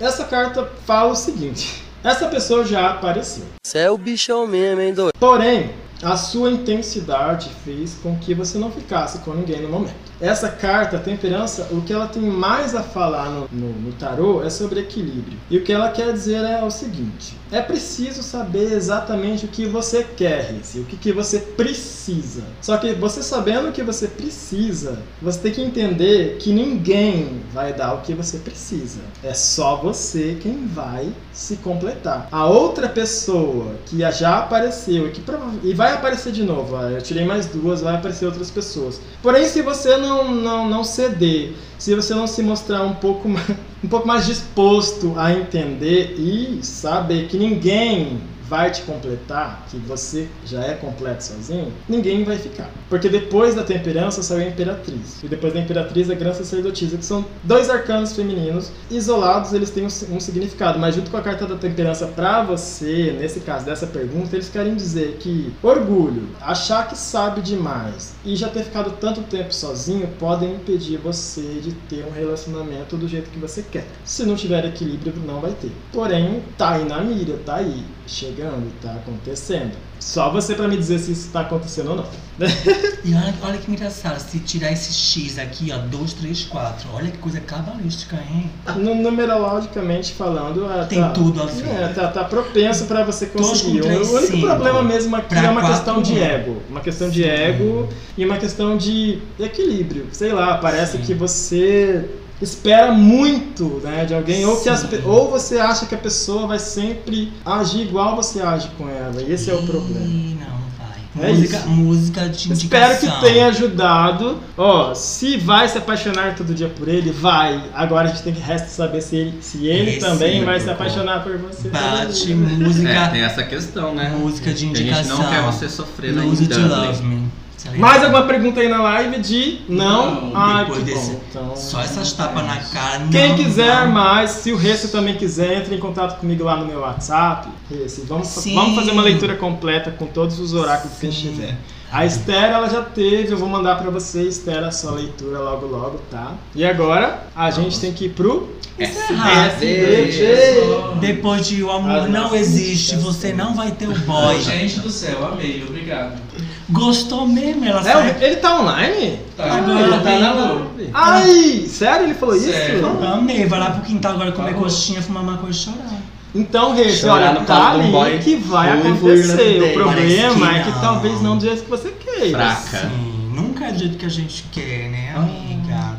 Essa 0.00 0.24
carta 0.24 0.68
fala 0.84 1.12
o 1.12 1.16
seguinte: 1.16 1.84
essa 2.02 2.26
pessoa 2.26 2.64
já 2.64 2.90
apareceu. 2.90 3.44
Você 3.64 3.78
é 3.78 3.90
o 3.90 3.96
bichão 3.96 4.44
mesmo, 4.46 4.80
hein, 4.80 4.92
doido? 4.92 5.12
Porém, 5.20 5.70
a 6.02 6.16
sua 6.16 6.50
intensidade 6.50 7.48
fez 7.64 7.94
com 8.02 8.18
que 8.18 8.34
você 8.34 8.58
não 8.58 8.72
ficasse 8.72 9.20
com 9.20 9.32
ninguém 9.32 9.62
no 9.62 9.68
momento. 9.68 9.94
Essa 10.20 10.48
carta, 10.48 10.98
temperança, 10.98 11.68
o 11.70 11.80
que 11.82 11.92
ela 11.92 12.08
tem 12.08 12.22
mais 12.22 12.74
a 12.74 12.82
falar 12.82 13.30
no, 13.30 13.48
no, 13.52 13.68
no 13.68 13.92
tarô 13.92 14.42
é 14.42 14.50
sobre 14.50 14.80
equilíbrio. 14.80 15.38
E 15.48 15.58
o 15.58 15.62
que 15.62 15.72
ela 15.72 15.90
quer 15.90 16.12
dizer 16.12 16.42
é 16.42 16.64
o 16.64 16.70
seguinte: 16.70 17.36
é 17.50 17.60
preciso 17.60 18.22
saber 18.22 18.72
exatamente 18.72 19.44
o 19.44 19.48
que 19.48 19.66
você 19.66 20.04
quer, 20.04 20.54
o 20.74 20.84
que, 20.84 20.96
que 20.96 21.12
você 21.12 21.38
precisa. 21.38 22.42
Só 22.60 22.76
que 22.76 22.92
você 22.94 23.22
sabendo 23.22 23.68
o 23.68 23.72
que 23.72 23.82
você 23.82 24.08
precisa, 24.08 24.98
você 25.20 25.38
tem 25.38 25.52
que 25.52 25.62
entender 25.62 26.36
que 26.38 26.52
ninguém 26.52 27.42
vai 27.52 27.72
dar 27.72 27.94
o 27.94 28.00
que 28.02 28.14
você 28.14 28.38
precisa. 28.38 29.00
É 29.22 29.34
só 29.34 29.76
você 29.76 30.36
quem 30.40 30.66
vai 30.66 31.12
se 31.32 31.56
completar. 31.56 32.28
A 32.32 32.46
outra 32.46 32.88
pessoa 32.88 33.74
que 33.86 33.98
já 34.10 34.38
apareceu 34.38 35.08
e 35.08 35.10
que 35.10 35.22
e 35.62 35.74
vai 35.74 35.92
aparecer 35.92 36.32
de 36.32 36.42
novo. 36.42 36.76
Eu 36.76 37.02
tirei 37.02 37.24
mais 37.24 37.46
duas, 37.46 37.80
vai 37.80 37.94
aparecer 37.94 38.26
outras 38.26 38.50
pessoas. 38.50 39.00
Porém, 39.22 39.46
se 39.46 39.62
você 39.62 39.96
não, 39.96 40.34
não, 40.34 40.68
não 40.68 40.84
ceder, 40.84 41.54
se 41.78 41.94
você 41.94 42.14
não 42.14 42.26
se 42.26 42.42
mostrar 42.42 42.82
um 42.82 42.94
pouco, 42.94 43.28
mais, 43.28 43.46
um 43.84 43.88
pouco 43.88 44.06
mais 44.06 44.26
disposto 44.26 45.14
a 45.16 45.32
entender 45.32 46.14
e 46.18 46.60
saber 46.62 47.28
que 47.28 47.36
ninguém 47.36 48.18
vai 48.48 48.70
te 48.70 48.82
completar, 48.82 49.66
que 49.70 49.76
você 49.78 50.28
já 50.44 50.62
é 50.62 50.74
completo 50.74 51.24
sozinho, 51.24 51.72
ninguém 51.88 52.24
vai 52.24 52.38
ficar. 52.38 52.70
Porque 52.88 53.08
depois 53.08 53.54
da 53.54 53.62
temperança 53.62 54.22
saiu 54.22 54.46
a 54.46 54.48
imperatriz. 54.48 55.22
E 55.22 55.28
depois 55.28 55.52
da 55.52 55.60
imperatriz 55.60 56.10
a 56.10 56.14
grande 56.14 56.36
sacerdotisa, 56.38 56.96
que 56.96 57.04
são 57.04 57.24
dois 57.42 57.68
arcanos 57.68 58.14
femininos 58.14 58.70
isolados, 58.90 59.52
eles 59.52 59.70
têm 59.70 59.84
um, 59.84 60.16
um 60.16 60.20
significado. 60.20 60.78
Mas 60.78 60.94
junto 60.94 61.10
com 61.10 61.16
a 61.16 61.22
carta 61.22 61.46
da 61.46 61.56
temperança, 61.56 62.06
pra 62.06 62.42
você, 62.42 63.14
nesse 63.18 63.40
caso 63.40 63.64
dessa 63.64 63.86
pergunta, 63.86 64.36
eles 64.36 64.48
querem 64.48 64.74
dizer 64.74 65.16
que 65.18 65.52
orgulho, 65.62 66.28
achar 66.40 66.88
que 66.88 66.96
sabe 66.96 67.40
demais 67.40 68.14
e 68.24 68.36
já 68.36 68.48
ter 68.48 68.64
ficado 68.64 68.92
tanto 69.00 69.22
tempo 69.22 69.52
sozinho 69.52 70.08
podem 70.18 70.54
impedir 70.54 70.98
você 70.98 71.60
de 71.62 71.72
ter 71.72 72.04
um 72.04 72.12
relacionamento 72.12 72.96
do 72.96 73.08
jeito 73.08 73.30
que 73.30 73.38
você 73.38 73.62
quer. 73.62 73.86
Se 74.04 74.24
não 74.24 74.36
tiver 74.36 74.64
equilíbrio, 74.64 75.14
não 75.26 75.40
vai 75.40 75.52
ter. 75.52 75.72
Porém, 75.92 76.42
tá 76.56 76.70
aí 76.74 76.84
na 76.84 77.00
mira, 77.00 77.38
tá 77.44 77.56
aí, 77.56 77.84
chegando, 78.06 78.72
tá 78.80 78.92
acontecendo. 78.92 79.72
Só 79.98 80.30
você 80.30 80.54
pra 80.54 80.68
me 80.68 80.76
dizer 80.76 80.98
se 80.98 81.12
isso 81.12 81.30
tá 81.32 81.40
acontecendo 81.40 81.90
ou 81.90 81.96
não. 81.96 82.04
E 83.06 83.14
olha, 83.14 83.32
olha 83.42 83.58
que 83.58 83.70
engraçado, 83.70 84.18
se 84.18 84.40
tirar 84.40 84.72
esse 84.72 84.92
X 84.92 85.38
aqui, 85.38 85.70
ó, 85.72 85.78
2, 85.78 86.12
3, 86.14 86.44
4, 86.46 86.88
olha 86.92 87.08
que 87.08 87.18
coisa 87.18 87.40
cabalística, 87.40 88.16
hein? 88.16 88.50
No- 88.76 88.96
numerologicamente 88.96 90.12
falando, 90.12 90.68
é, 90.70 90.84
Tem 90.86 91.00
tá, 91.00 91.10
tudo 91.10 91.40
a 91.40 91.46
ver. 91.46 91.68
É, 91.68 91.88
tá, 91.94 92.08
tá 92.08 92.24
propenso 92.24 92.86
pra 92.86 93.04
você 93.04 93.26
conseguir. 93.26 93.78
O, 93.78 93.82
três, 93.82 94.08
o 94.08 94.16
único 94.16 94.32
cinco. 94.32 94.46
problema 94.48 94.82
mesmo 94.82 95.14
aqui 95.14 95.28
Pra 95.28 95.44
é 95.44 95.50
uma 95.50 95.60
quatro, 95.60 95.76
questão 95.76 96.02
de 96.02 96.12
um. 96.14 96.22
ego. 96.24 96.62
Uma 96.68 96.80
questão 96.80 97.08
de 97.08 97.24
ego 97.24 97.88
e 98.18 98.24
uma 98.24 98.36
questão 98.38 98.76
de 98.76 99.18
equilíbrio. 99.38 100.08
Sei 100.10 100.32
lá, 100.32 100.58
parece 100.58 100.96
Sim. 100.98 101.04
que 101.04 101.14
você 101.14 102.08
espera 102.40 102.92
muito 102.92 103.80
né, 103.82 104.04
de 104.04 104.14
alguém, 104.14 104.44
ou, 104.44 104.60
que 104.60 104.68
as 104.68 104.86
ou 105.04 105.30
você 105.30 105.58
acha 105.58 105.86
que 105.86 105.94
a 105.94 105.98
pessoa 105.98 106.46
vai 106.46 106.58
sempre 106.58 107.32
agir 107.44 107.82
igual 107.82 108.14
você 108.16 108.40
age 108.42 108.68
com 108.76 108.88
ela. 108.88 109.22
E 109.22 109.32
esse 109.32 109.50
é 109.50 109.54
o 109.54 109.62
problema. 109.62 110.00
Não, 110.06 110.56
vai. 110.78 111.28
É 111.28 111.32
música, 111.32 111.56
isso. 111.56 111.68
música 111.68 112.28
de 112.28 112.52
Espero 112.52 112.92
indicação. 112.94 113.20
que 113.20 113.26
tenha 113.26 113.46
ajudado. 113.46 114.38
Ó, 114.56 114.92
se 114.94 115.38
vai 115.38 115.66
se 115.66 115.78
apaixonar 115.78 116.34
todo 116.34 116.52
dia 116.54 116.68
por 116.68 116.88
ele, 116.88 117.10
vai. 117.10 117.62
Agora 117.74 118.08
a 118.08 118.12
gente 118.12 118.22
tem 118.22 118.34
que 118.34 118.40
resta 118.40 118.68
saber 118.68 119.00
se 119.00 119.16
ele, 119.16 119.38
se 119.40 119.66
ele 119.66 119.92
Esse 119.92 120.00
também 120.00 120.44
vai 120.44 120.60
se 120.60 120.68
apaixonar 120.68 121.22
por 121.24 121.38
você. 121.38 121.68
Bate, 121.70 122.34
música, 122.34 122.88
É, 122.88 123.08
tem 123.08 123.22
essa 123.22 123.42
questão, 123.44 123.94
né? 123.94 124.14
música 124.18 124.52
de 124.52 124.66
Que 124.66 124.72
a 124.72 124.76
gente 124.76 124.80
indicação. 124.90 125.18
não 125.22 125.30
quer 125.30 125.42
você 125.42 125.68
sofrer 125.70 126.12
Lose 126.14 126.46
to 126.46 126.54
Dublin. 126.54 126.68
Love 126.86 127.02
Me. 127.02 127.22
Tá? 127.64 127.72
Mais 127.76 128.02
alguma 128.04 128.22
pergunta 128.24 128.60
aí 128.60 128.68
na 128.68 128.82
live 128.82 129.18
de 129.20 129.60
não? 129.68 130.30
Não, 130.30 130.36
ah, 130.36 130.62
depois 130.64 130.82
desse- 130.84 131.10
bom. 131.12 131.20
Então, 131.30 131.56
Só 131.56 131.80
essas 131.80 132.12
tapas 132.12 132.44
na 132.46 132.56
cara. 132.56 133.02
Quem 133.10 133.30
não 133.30 133.36
quiser 133.36 133.82
vão. 133.84 133.92
mais, 133.92 134.30
se 134.30 134.52
o 134.52 134.56
Rece 134.56 134.88
também 134.88 135.14
quiser, 135.16 135.58
entre 135.58 135.74
em 135.74 135.78
contato 135.80 136.18
comigo 136.20 136.44
lá 136.44 136.56
no 136.56 136.66
meu 136.66 136.80
WhatsApp. 136.80 137.48
Rece, 137.70 138.02
vamos, 138.06 138.28
Sim. 138.28 138.54
vamos 138.54 138.76
fazer 138.76 138.90
uma 138.92 139.02
leitura 139.02 139.34
completa 139.36 139.90
com 139.90 140.06
todos 140.06 140.38
os 140.38 140.54
oráculos 140.54 140.98
que 140.98 141.06
a 141.06 141.10
gente 141.10 141.22
Sim. 141.28 141.34
tiver. 141.34 141.56
A 141.90 142.04
Esther, 142.04 142.50
ela 142.50 142.68
já 142.68 142.82
teve, 142.82 143.32
eu 143.32 143.38
vou 143.38 143.48
mandar 143.48 143.76
pra 143.76 143.90
você, 143.90 144.22
Esther, 144.24 144.62
a 144.64 144.72
sua 144.72 144.90
leitura 144.90 145.38
logo 145.38 145.66
logo, 145.66 146.00
tá? 146.10 146.32
E 146.54 146.64
agora, 146.64 147.22
a 147.34 147.50
gente 147.50 147.78
tem 147.80 147.92
que 147.92 148.06
ir 148.06 148.08
pro 148.10 148.54
Encerrar. 148.78 149.46
SBT. 149.46 150.98
Depois 151.00 151.46
de 151.46 151.62
o 151.62 151.70
amor 151.70 152.08
não 152.08 152.34
existe, 152.34 152.96
você 152.96 153.32
não 153.32 153.54
vai 153.54 153.70
ter 153.70 153.88
o 153.88 153.98
boy. 154.00 154.40
Gente 154.40 154.80
do 154.80 154.90
céu, 154.90 155.26
amei, 155.26 155.64
obrigado. 155.66 156.20
Gostou 156.68 157.28
mesmo? 157.28 157.64
Ela 157.64 157.80
É, 157.80 157.92
sai. 157.92 158.16
ele 158.20 158.36
tá 158.36 158.60
online? 158.60 159.20
Tá, 159.36 159.44
Agora 159.44 159.80
ele 159.80 159.90
tá 159.92 159.98
tá 160.00 160.18
na 160.18 160.32
live. 160.32 160.90
Ai, 160.92 161.66
sério? 161.68 162.06
Ele 162.06 162.14
falou 162.14 162.34
Sério. 162.38 162.78
isso? 162.78 163.04
Amei, 163.04 163.46
vai 163.46 163.60
lá 163.60 163.70
pro 163.70 163.82
quintal 163.82 164.12
agora 164.14 164.32
comer 164.32 164.48
Falou. 164.50 164.64
coxinha, 164.64 165.00
fumar 165.00 165.22
maconha 165.22 165.50
e 165.50 165.54
chorar. 165.54 166.00
Então, 166.34 166.76
Chorar 166.90 167.30
olha, 167.30 167.40
no 167.40 167.46
tá 167.46 167.70
colo 167.70 167.82
um 167.84 167.92
boy 167.92 168.10
ali 168.10 168.18
que 168.18 168.36
vai 168.36 168.70
ruivo 168.80 169.06
acontecer. 169.06 169.62
O 169.62 169.72
problema 169.74 169.92
Parece 169.94 170.20
é 170.20 170.62
que 170.62 170.64
que 170.64 170.70
não. 170.74 170.80
talvez 170.80 171.22
não 171.22 171.38
do 171.38 171.44
jeito 171.44 171.62
que 171.62 171.70
você 171.70 171.90
queira. 171.92 172.38
Fraca. 172.56 172.88
Sim, 172.88 173.30
nunca 173.32 173.64
é 173.66 173.72
do 173.72 173.78
jeito 173.78 173.96
que 173.96 174.04
a 174.06 174.10
gente 174.10 174.44
quer, 174.52 174.90
né, 174.90 175.14
amiga? 175.16 175.96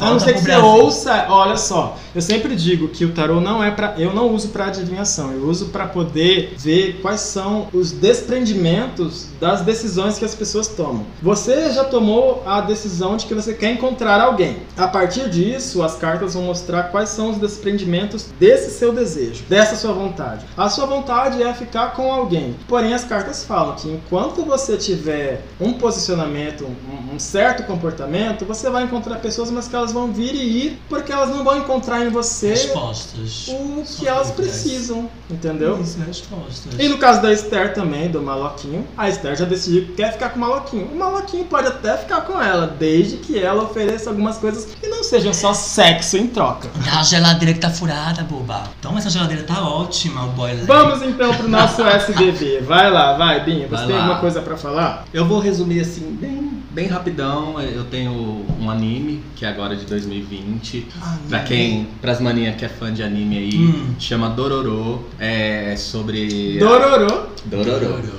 A 0.00 0.10
não 0.10 0.18
ser 0.18 0.34
que 0.34 0.40
você 0.40 0.56
ouça, 0.56 1.26
olha 1.28 1.56
só, 1.56 1.96
eu 2.14 2.22
sempre 2.22 2.56
digo 2.56 2.88
que 2.88 3.04
o 3.04 3.12
tarô 3.12 3.40
não 3.40 3.62
é 3.62 3.70
para, 3.70 3.94
eu 3.98 4.14
não 4.14 4.34
uso 4.34 4.48
para 4.48 4.66
adivinhação, 4.66 5.32
eu 5.32 5.46
uso 5.46 5.66
para 5.66 5.86
poder 5.86 6.54
ver 6.56 7.00
quais 7.02 7.20
são 7.20 7.68
os 7.72 7.92
desprendimentos 7.92 9.26
das 9.38 9.60
decisões 9.60 10.18
que 10.18 10.24
as 10.24 10.34
pessoas 10.34 10.68
tomam. 10.68 11.04
Você 11.22 11.70
já 11.70 11.84
tomou 11.84 12.42
a 12.46 12.60
decisão 12.60 13.16
de 13.16 13.26
que 13.26 13.34
você 13.34 13.52
quer 13.52 13.72
encontrar 13.72 14.20
alguém. 14.20 14.56
A 14.76 14.88
partir 14.88 15.28
disso, 15.28 15.82
as 15.82 15.96
cartas 15.96 16.34
vão 16.34 16.44
mostrar 16.44 16.84
quais 16.84 17.10
são 17.10 17.30
os 17.30 17.36
desprendimentos 17.36 18.26
desse 18.38 18.70
seu 18.70 18.92
desejo, 18.92 19.44
dessa 19.48 19.76
sua 19.76 19.92
vontade. 19.92 20.46
A 20.56 20.68
sua 20.68 20.86
vontade 20.86 21.42
é 21.42 21.52
ficar 21.52 21.92
com 21.94 22.12
alguém. 22.12 22.56
Porém, 22.66 22.94
as 22.94 23.04
cartas 23.04 23.44
falam 23.44 23.76
que 23.76 23.88
enquanto 23.88 24.44
você 24.44 24.76
tiver 24.76 25.44
um 25.60 25.74
posicionamento, 25.74 26.64
um, 26.64 27.14
um 27.14 27.18
certo 27.18 27.64
comportamento, 27.64 28.44
você 28.44 28.70
vai 28.70 28.84
encontrar 28.84 29.16
pessoas, 29.16 29.50
mas 29.50 29.68
que 29.68 29.76
elas 29.76 29.89
vão 29.92 30.12
vir 30.12 30.34
e 30.34 30.66
ir, 30.66 30.82
porque 30.88 31.12
elas 31.12 31.30
não 31.30 31.42
vão 31.44 31.58
encontrar 31.58 32.04
em 32.04 32.08
você 32.10 32.50
Respostas. 32.50 33.48
o 33.48 33.82
Só 33.84 34.00
que 34.00 34.08
elas 34.08 34.30
precisam, 34.30 35.08
entendeu? 35.30 35.80
Isso, 35.80 35.98
respostas. 36.06 36.72
E 36.78 36.88
no 36.88 36.98
caso 36.98 37.20
da 37.22 37.32
Esther 37.32 37.74
também, 37.74 38.08
do 38.10 38.20
Maloquinho, 38.22 38.86
a 38.96 39.08
Esther 39.08 39.36
já 39.36 39.44
decidiu 39.44 39.86
que 39.86 39.92
quer 39.92 40.12
ficar 40.12 40.30
com 40.30 40.36
o 40.36 40.40
Maloquinho. 40.40 40.86
O 40.92 40.96
Maloquinho 40.96 41.44
pode 41.44 41.66
até 41.68 41.96
ficar 41.96 42.22
com 42.22 42.40
ela, 42.40 42.66
desde 42.78 43.16
que 43.18 43.38
ela 43.38 43.64
ofereça 43.64 44.10
algumas 44.10 44.38
coisas 44.38 44.66
que 44.80 44.86
não 44.88 45.02
sejam 45.04 45.32
só 45.32 45.52
sexo 45.54 46.16
em 46.16 46.26
troca. 46.26 46.68
A 46.98 47.02
geladeira 47.02 47.54
que 47.54 47.60
tá 47.60 47.70
furada, 47.70 48.22
boba. 48.24 48.64
Toma, 48.82 48.98
essa 48.98 49.10
geladeira 49.10 49.42
tá 49.44 49.62
ótima, 49.66 50.24
o 50.24 50.28
boy 50.30 50.54
Vamos 50.66 51.02
então 51.02 51.34
pro 51.34 51.48
nosso 51.48 51.82
SBB. 51.86 52.60
Vai 52.62 52.90
lá, 52.90 53.16
vai, 53.16 53.44
Binho. 53.44 53.68
Você 53.68 53.76
Vai 53.76 53.86
tem 53.86 53.94
lá. 53.96 54.02
alguma 54.02 54.20
coisa 54.20 54.40
pra 54.42 54.56
falar? 54.56 55.04
Eu 55.12 55.24
vou 55.26 55.38
resumir 55.38 55.80
assim, 55.80 56.16
bem, 56.20 56.49
bem 56.72 56.86
rapidão. 56.86 57.60
Eu 57.60 57.84
tenho 57.84 58.44
um 58.60 58.70
anime, 58.70 59.22
que 59.36 59.44
é 59.44 59.48
agora 59.48 59.74
de 59.76 59.84
2020. 59.86 60.86
Pra 61.28 61.40
quem, 61.40 61.88
pras 62.00 62.20
maninhas 62.20 62.56
que 62.56 62.64
é 62.64 62.68
fã 62.68 62.92
de 62.92 63.02
anime 63.02 63.38
aí, 63.38 63.56
Hum. 63.58 63.94
chama 63.98 64.28
Dororo. 64.30 65.06
É 65.18 65.74
sobre. 65.76 66.58
Dororo. 66.58 67.28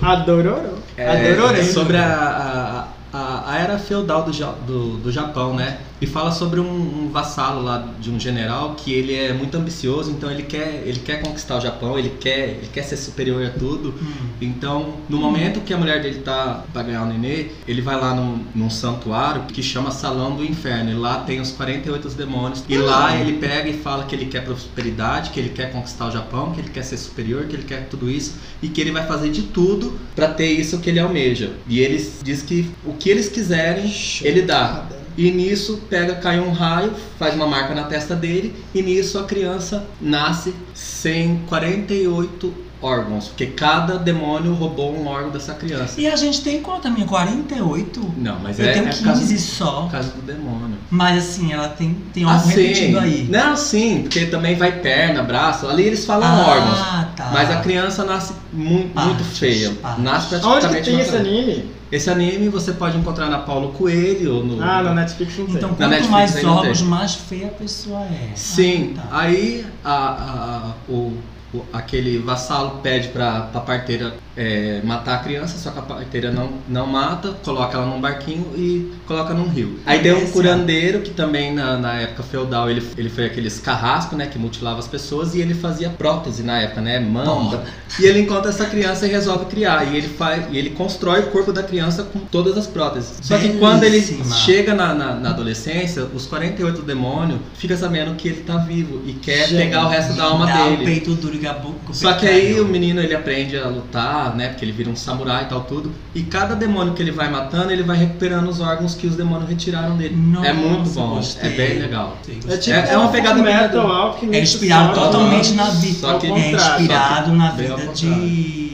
A 0.01 0.15
Dororô. 0.15 0.69
A 0.97 1.01
É, 1.01 1.33
Dororê. 1.35 1.63
sobre 1.63 1.97
a, 1.97 2.87
a, 3.13 3.17
a, 3.17 3.51
a 3.53 3.57
era 3.59 3.77
feudal 3.79 4.23
do, 4.23 4.31
do, 4.31 4.97
do 4.97 5.11
Japão, 5.11 5.55
né? 5.55 5.79
E 6.01 6.07
fala 6.07 6.31
sobre 6.31 6.59
um, 6.59 6.65
um 6.65 7.09
vassalo 7.09 7.61
lá 7.61 7.87
de 7.99 8.09
um 8.09 8.19
general 8.19 8.73
que 8.75 8.91
ele 8.91 9.13
é 9.13 9.31
muito 9.33 9.55
ambicioso, 9.55 10.09
então 10.09 10.31
ele 10.31 10.43
quer, 10.43 10.81
ele 10.83 10.99
quer 10.99 11.21
conquistar 11.21 11.57
o 11.57 11.61
Japão, 11.61 11.97
ele 11.97 12.09
quer, 12.19 12.49
ele 12.49 12.69
quer 12.73 12.81
ser 12.81 12.97
superior 12.97 13.45
a 13.45 13.51
tudo. 13.51 13.93
Então, 14.41 14.95
no 15.07 15.17
momento 15.17 15.61
que 15.61 15.71
a 15.71 15.77
mulher 15.77 16.01
dele 16.01 16.19
tá 16.19 16.63
pra 16.73 16.81
ganhar 16.81 17.03
o 17.03 17.05
nenê, 17.05 17.51
ele 17.67 17.81
vai 17.81 17.99
lá 17.99 18.15
num, 18.15 18.43
num 18.55 18.69
santuário 18.69 19.43
que 19.43 19.61
chama 19.61 19.91
Salão 19.91 20.35
do 20.35 20.43
Inferno. 20.43 20.89
E 20.89 20.95
lá 20.95 21.19
tem 21.19 21.39
os 21.39 21.51
48 21.51 22.09
demônios. 22.09 22.63
E 22.67 22.77
lá 22.77 23.15
ele 23.15 23.33
pega 23.33 23.69
e 23.69 23.73
fala 23.73 24.05
que 24.05 24.15
ele 24.15 24.25
quer 24.25 24.43
prosperidade, 24.43 25.29
que 25.29 25.39
ele 25.39 25.49
quer 25.49 25.71
conquistar 25.71 26.07
o 26.07 26.11
Japão, 26.11 26.51
que 26.51 26.61
ele 26.61 26.69
quer 26.69 26.83
ser 26.83 26.97
superior, 26.97 27.45
que 27.45 27.55
ele 27.55 27.63
quer 27.63 27.87
tudo 27.87 28.09
isso. 28.09 28.35
E 28.61 28.67
que 28.67 28.81
ele 28.81 28.91
vai 28.91 29.05
fazer 29.05 29.29
de 29.29 29.43
tudo 29.43 29.99
pra 30.15 30.27
ter 30.27 30.51
isso 30.51 30.79
que 30.79 30.89
ele 30.89 30.99
almeja. 30.99 31.51
E 31.67 31.79
ele 31.79 32.03
diz 32.23 32.41
que 32.41 32.67
o 32.83 32.93
que 32.93 33.09
eles 33.09 33.29
quiserem, 33.29 33.93
ele 34.23 34.41
dá. 34.41 34.87
E 35.17 35.29
nisso 35.31 35.81
pega, 35.89 36.15
cai 36.15 36.39
um 36.39 36.51
raio, 36.51 36.93
faz 37.19 37.35
uma 37.35 37.47
marca 37.47 37.73
na 37.75 37.83
testa 37.83 38.15
dele, 38.15 38.55
e 38.73 38.81
nisso 38.81 39.19
a 39.19 39.23
criança 39.23 39.85
nasce 39.99 40.53
sem 40.73 41.41
48 41.47 42.53
órgãos, 42.81 43.27
porque 43.27 43.45
cada 43.45 43.97
demônio 43.99 44.53
roubou 44.53 44.91
um 44.95 45.05
órgão 45.05 45.29
dessa 45.29 45.53
criança. 45.53 46.01
E 46.01 46.07
a 46.07 46.15
gente 46.15 46.41
tem 46.41 46.61
quanto, 46.61 46.89
minha? 46.89 47.05
48? 47.05 48.13
Não, 48.17 48.39
mas 48.39 48.57
Eu 48.59 48.65
é, 48.65 48.71
tenho 48.73 48.85
é 48.87 48.89
15 48.89 49.03
caso, 49.03 49.37
só. 49.37 49.87
caso 49.91 50.09
do 50.13 50.21
demônio. 50.23 50.77
Mas 50.89 51.17
assim, 51.23 51.53
ela 51.53 51.69
tem, 51.69 51.95
tem 52.11 52.23
algo 52.23 52.37
Assim, 52.37 52.49
repetido 52.49 52.99
aí. 52.99 53.27
Não, 53.29 53.55
sim, 53.55 54.01
porque 54.01 54.25
também 54.25 54.55
vai 54.55 54.79
perna, 54.79 55.21
braço, 55.21 55.67
ali 55.67 55.83
eles 55.83 56.05
falam 56.05 56.27
Ah, 56.27 56.47
órgãos. 56.47 57.15
tá. 57.15 57.29
Mas 57.31 57.51
a 57.51 57.57
criança 57.57 58.03
nasce 58.03 58.33
mu- 58.51 58.89
Partes, 58.89 59.13
muito 59.15 59.23
feia. 59.25 59.71
partes. 59.81 60.03
Nasce 60.03 60.35
Onde 60.37 60.41
praticamente 60.41 60.83
que 60.83 60.89
tem 60.89 60.99
esse 60.99 61.09
criança. 61.11 61.29
anime? 61.29 61.65
Esse 61.91 62.09
anime 62.09 62.47
você 62.49 62.71
pode 62.71 62.97
encontrar 62.97 63.29
na 63.29 63.39
Paulo 63.39 63.73
Coelho 63.73 64.35
ou 64.35 64.43
no. 64.45 64.63
Ah, 64.63 64.81
na 64.81 64.93
Netflix 64.93 65.37
não 65.37 65.45
tem. 65.45 65.55
Então, 65.55 65.69
quanto 65.69 65.89
Netflix 65.89 66.09
mais 66.09 66.33
tem. 66.79 66.85
mais 66.87 67.15
feia 67.15 67.47
a 67.47 67.51
pessoa 67.51 68.01
é. 68.03 68.29
Sim, 68.35 68.93
Ah, 68.97 69.01
tá. 69.01 69.07
aí 69.19 69.65
a, 69.83 69.93
a- 69.93 70.73
o, 70.87 71.17
o- 71.53 71.65
aquele 71.73 72.17
vassalo 72.19 72.79
pede 72.81 73.09
pra, 73.09 73.41
pra 73.41 73.59
parteira 73.61 74.15
é, 74.35 74.81
matar 74.83 75.15
a 75.15 75.19
criança, 75.19 75.57
só 75.57 75.71
que 75.71 75.79
a 75.79 75.81
parteira 75.81 76.31
não, 76.31 76.51
não 76.67 76.87
mata, 76.87 77.35
coloca 77.43 77.77
ela 77.77 77.85
num 77.85 77.99
barquinho 77.99 78.45
e 78.55 78.91
coloca 79.05 79.33
num 79.33 79.47
rio. 79.47 79.79
Aí 79.85 79.99
tem 79.99 80.13
um 80.13 80.23
Esse, 80.23 80.31
curandeiro 80.31 81.01
que 81.01 81.11
também 81.11 81.53
na, 81.53 81.77
na 81.77 81.93
época 81.95 82.23
feudal 82.23 82.69
ele, 82.69 82.85
ele 82.97 83.09
foi 83.09 83.25
aqueles 83.25 83.59
carrasco, 83.59 84.15
né, 84.15 84.27
que 84.27 84.39
mutilava 84.39 84.79
as 84.79 84.87
pessoas 84.87 85.35
e 85.35 85.41
ele 85.41 85.53
fazia 85.53 85.89
prótese 85.89 86.43
na 86.43 86.59
época, 86.59 86.81
né, 86.81 86.99
manda. 86.99 87.63
E 87.99 88.05
ele 88.05 88.21
encontra 88.21 88.49
essa 88.49 88.65
criança 88.65 89.05
e 89.05 89.09
resolve 89.09 89.45
criar. 89.45 89.91
E 89.91 89.97
ele 89.97 90.07
faz, 90.07 90.45
e 90.51 90.57
ele 90.57 90.71
constrói 90.71 91.21
o 91.21 91.27
corpo 91.27 91.51
da 91.51 91.63
criança 91.63 92.03
com 92.03 92.19
todas 92.19 92.57
as 92.57 92.67
próteses. 92.67 93.19
Só 93.21 93.37
que 93.37 93.57
quando 93.57 93.83
ele 93.83 94.01
chega 94.45 94.73
na, 94.73 94.93
na, 94.93 95.15
na 95.15 95.29
adolescência, 95.29 96.05
os 96.13 96.25
48 96.25 96.81
demônios 96.81 97.39
fica 97.55 97.75
sabendo 97.75 98.15
que 98.15 98.29
ele 98.29 98.41
tá 98.41 98.57
vivo 98.57 99.01
e 99.05 99.13
quer 99.13 99.47
Gente, 99.47 99.57
pegar 99.57 99.85
o 99.85 99.89
resto 99.89 100.13
da 100.13 100.23
alma 100.23 100.45
dá 100.45 100.65
o 100.67 100.69
dele. 100.71 100.85
peito 100.85 101.15
duro 101.15 101.35
e 101.35 101.93
Só 101.93 102.13
que 102.13 102.27
aí 102.27 102.59
o 102.59 102.65
menino 102.65 103.01
ele 103.01 103.13
aprende 103.13 103.57
a 103.57 103.67
lutar, 103.67 104.20
né? 104.29 104.49
Porque 104.49 104.63
ele 104.65 104.71
vira 104.71 104.89
um 104.89 104.95
samurai 104.95 105.43
e 105.43 105.45
tal 105.47 105.61
tudo. 105.61 105.91
E 106.15 106.21
cada 106.23 106.55
demônio 106.55 106.93
que 106.93 107.01
ele 107.01 107.11
vai 107.11 107.29
matando, 107.29 107.71
ele 107.71 107.83
vai 107.83 107.97
recuperando 107.97 108.47
os 108.47 108.59
órgãos 108.59 108.95
que 108.95 109.07
os 109.07 109.15
demônios 109.15 109.49
retiraram 109.49 109.97
dele. 109.97 110.15
é 110.43 110.53
muito 110.53 110.89
bom, 110.91 111.15
gostei. 111.15 111.51
é 111.51 111.55
bem 111.55 111.79
legal. 111.79 112.17
É 112.47 112.57
tipo 112.57 112.75
é, 112.75 112.93
é 112.93 112.97
uma 112.97 113.09
pegada 113.09 113.41
Metal 113.41 113.87
Alchemist, 113.87 114.39
É 114.39 114.43
inspirado 114.43 114.93
totalmente 114.93 115.53
na 115.53 115.69
vida. 115.69 115.99
Só 115.99 116.17
que- 116.17 116.27
é 116.27 116.51
inspirado 116.51 117.25
só 117.25 117.31
que 117.31 117.37
na 117.37 117.51
vida 117.51 117.75
de. 117.93 118.70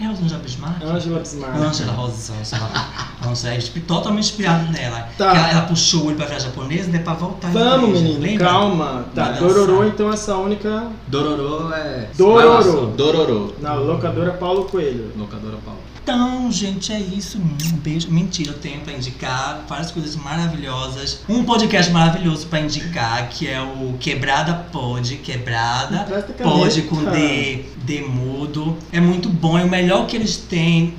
É 0.00 0.06
a 0.06 0.10
Angela 0.10 0.38
Bismarck? 0.38 0.82
Angela 0.82 1.20
Bismarck. 1.20 1.56
Angela 1.56 1.92
Rosângela. 1.92 2.70
Angela, 3.22 3.54
é 3.54 3.80
totalmente 3.86 4.24
inspirado 4.24 4.72
nela. 4.72 5.08
Tá. 5.18 5.36
Ela, 5.36 5.50
ela 5.50 5.62
puxou 5.62 6.06
ele 6.06 6.14
pra 6.14 6.24
viagem 6.24 6.48
japonesa, 6.48 6.90
daí 6.90 7.02
pra 7.02 7.12
voltar. 7.12 7.50
Vamos, 7.50 7.90
igreja. 7.90 8.04
menino, 8.04 8.20
Lembra? 8.22 8.46
calma. 8.46 9.04
Tá, 9.14 9.32
Dororô, 9.32 9.84
então 9.84 10.10
essa 10.10 10.36
única 10.36 10.86
Dororô 11.06 11.70
é. 11.74 12.08
Dororô. 12.16 12.86
Dororô. 12.86 13.52
na 13.60 13.74
locadora 13.74 14.32
Paulo 14.32 14.64
Coelho. 14.64 15.12
Locadora 15.18 15.58
Paulo. 15.64 15.80
Então, 16.02 16.50
gente, 16.50 16.92
é 16.92 16.98
isso. 16.98 17.38
Um 17.38 17.76
beijo. 17.76 18.10
Mentira, 18.10 18.50
eu 18.50 18.58
tenho 18.58 18.80
pra 18.80 18.92
indicar 18.92 19.64
várias 19.68 19.90
coisas 19.90 20.16
maravilhosas. 20.16 21.20
Um 21.28 21.44
podcast 21.44 21.92
maravilhoso 21.92 22.46
pra 22.46 22.60
indicar, 22.60 23.28
que 23.28 23.46
é 23.46 23.60
o 23.60 23.94
Quebrada 24.00 24.54
Pod. 24.72 25.14
Quebrada 25.18 26.06
Pod 26.42 26.82
com 26.82 27.04
D, 27.04 27.64
D 27.84 28.00
mudo. 28.00 28.76
É 28.90 28.98
muito 28.98 29.28
bom. 29.28 29.58
É 29.58 29.62
o 29.62 29.68
melhor 29.68 29.89
que 30.06 30.16
eles 30.16 30.36
têm. 30.36 30.94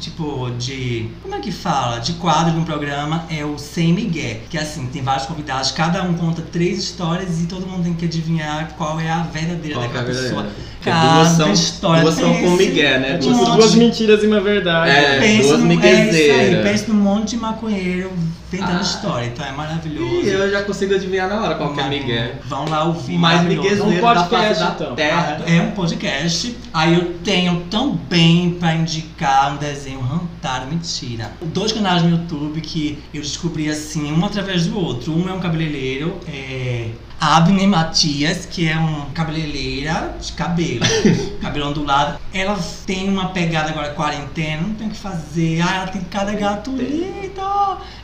Tipo, 0.00 0.50
de. 0.52 1.10
Como 1.20 1.34
é 1.34 1.40
que 1.40 1.50
fala? 1.50 1.98
De 1.98 2.12
quadro 2.14 2.54
no 2.54 2.64
programa 2.64 3.26
é 3.28 3.44
o 3.44 3.58
Sem 3.58 3.92
Miguel. 3.92 4.42
Que 4.48 4.56
assim, 4.56 4.86
tem 4.86 5.02
vários 5.02 5.26
convidados, 5.26 5.72
cada 5.72 6.02
um 6.04 6.14
conta 6.14 6.42
três 6.42 6.78
histórias 6.78 7.40
e 7.40 7.46
todo 7.46 7.66
mundo 7.66 7.82
tem 7.82 7.94
que 7.94 8.04
adivinhar 8.04 8.72
qual 8.76 9.00
é 9.00 9.10
a 9.10 9.22
verdadeira 9.22 9.80
Qual 9.80 9.90
que 9.90 9.96
é 9.96 10.00
a 10.00 10.02
daquela 10.04 10.22
pessoa. 10.22 10.52
Porque 10.84 10.90
Cada 10.90 11.14
duas 11.14 11.28
são- 11.28 11.52
história 11.52 12.02
duas 12.02 12.14
são 12.14 12.34
com 12.34 12.44
esse 12.44 12.56
Miguel, 12.68 13.00
né? 13.00 13.08
É 13.12 13.16
Duas- 13.16 13.24
tipo 13.24 13.48
monte 13.48 13.56
duas 13.58 13.74
mentiras 13.74 14.22
e 14.22 14.26
uma 14.26 14.40
verdade. 14.40 14.90
É, 14.90 15.18
pensa 15.18 15.48
duas 15.48 15.60
é 15.62 15.64
miguezeiras. 15.64 16.40
aí, 16.58 16.62
pensa 16.62 16.92
num 16.92 17.00
monte 17.00 17.30
de 17.30 17.36
maconheiro 17.38 18.12
inventando 18.52 18.78
Ah. 18.78 18.82
história, 18.82 19.26
então 19.26 19.46
é 19.46 19.52
maravilhoso. 19.52 20.26
E 20.26 20.28
eu 20.28 20.50
já 20.50 20.62
consigo 20.62 20.94
adivinhar 20.94 21.26
na 21.28 21.40
hora 21.42 21.54
qual 21.54 21.72
que 21.72 21.80
é 21.80 21.88
Miguel. 21.88 22.32
Vão 22.44 22.68
lá 22.68 22.84
ouvir. 22.84 23.16
Mais 23.16 23.36
maravilhoso. 23.38 23.68
miguezeiro 23.86 23.98
Um 23.98 24.14
da 24.14 24.14
face 24.14 24.28
podcast, 24.28 24.62
da 24.62 24.70
então. 24.70 24.94
terra. 24.94 25.40
É 25.46 25.60
um 25.62 25.70
podcast. 25.70 26.56
Aí 26.74 26.94
eu 26.94 27.14
tenho 27.24 27.62
também 27.70 28.50
pra 28.60 28.74
indicar 28.74 29.54
um 29.54 29.56
desenho 29.56 30.00
rantado, 30.00 30.66
mentira. 30.66 31.32
Dois 31.40 31.72
canais 31.72 32.02
no 32.02 32.10
YouTube 32.10 32.60
que 32.60 32.98
eu 33.14 33.22
descobri 33.22 33.70
assim, 33.70 34.12
um 34.12 34.22
através 34.24 34.66
do 34.66 34.78
outro. 34.78 35.12
Um 35.16 35.28
é 35.30 35.32
um 35.32 35.40
cabeleireiro, 35.40 36.18
é. 36.28 36.88
Abner 37.24 37.66
Matias, 37.68 38.44
que 38.46 38.68
é 38.68 38.78
um 38.78 39.06
cabeleireira 39.14 40.14
de 40.20 40.32
cabelo, 40.32 40.84
cabelo 41.40 41.68
ondulado. 41.68 42.18
Ela 42.32 42.58
tem 42.86 43.08
uma 43.08 43.28
pegada 43.30 43.70
agora 43.70 43.94
quarentena, 43.94 44.62
não 44.62 44.74
tem 44.74 44.88
o 44.88 44.90
que 44.90 44.96
fazer. 44.96 45.60
Ah, 45.62 45.76
ela 45.76 45.86
tem 45.88 46.02
cada 46.02 46.32
gato 46.34 46.70
lindo. 46.70 47.24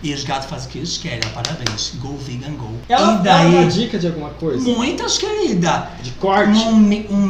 E 0.02 0.14
os 0.14 0.24
gatos 0.24 0.48
fazem 0.48 0.68
o 0.68 0.70
que 0.70 0.78
eles 0.78 0.96
querem, 0.96 1.20
parabéns. 1.34 1.92
Go 1.96 2.16
vegan, 2.16 2.52
go. 2.54 2.70
Ela 2.88 3.14
e 3.14 3.16
dá 3.18 3.22
daí, 3.38 3.54
uma 3.54 3.66
dica 3.66 3.98
de 3.98 4.06
alguma 4.06 4.30
coisa? 4.30 4.62
Muitas, 4.70 5.18
querida. 5.18 5.90
De 6.02 6.10
corte? 6.12 6.58
Um, 6.58 6.76
mi- 6.76 7.06
um 7.10 7.26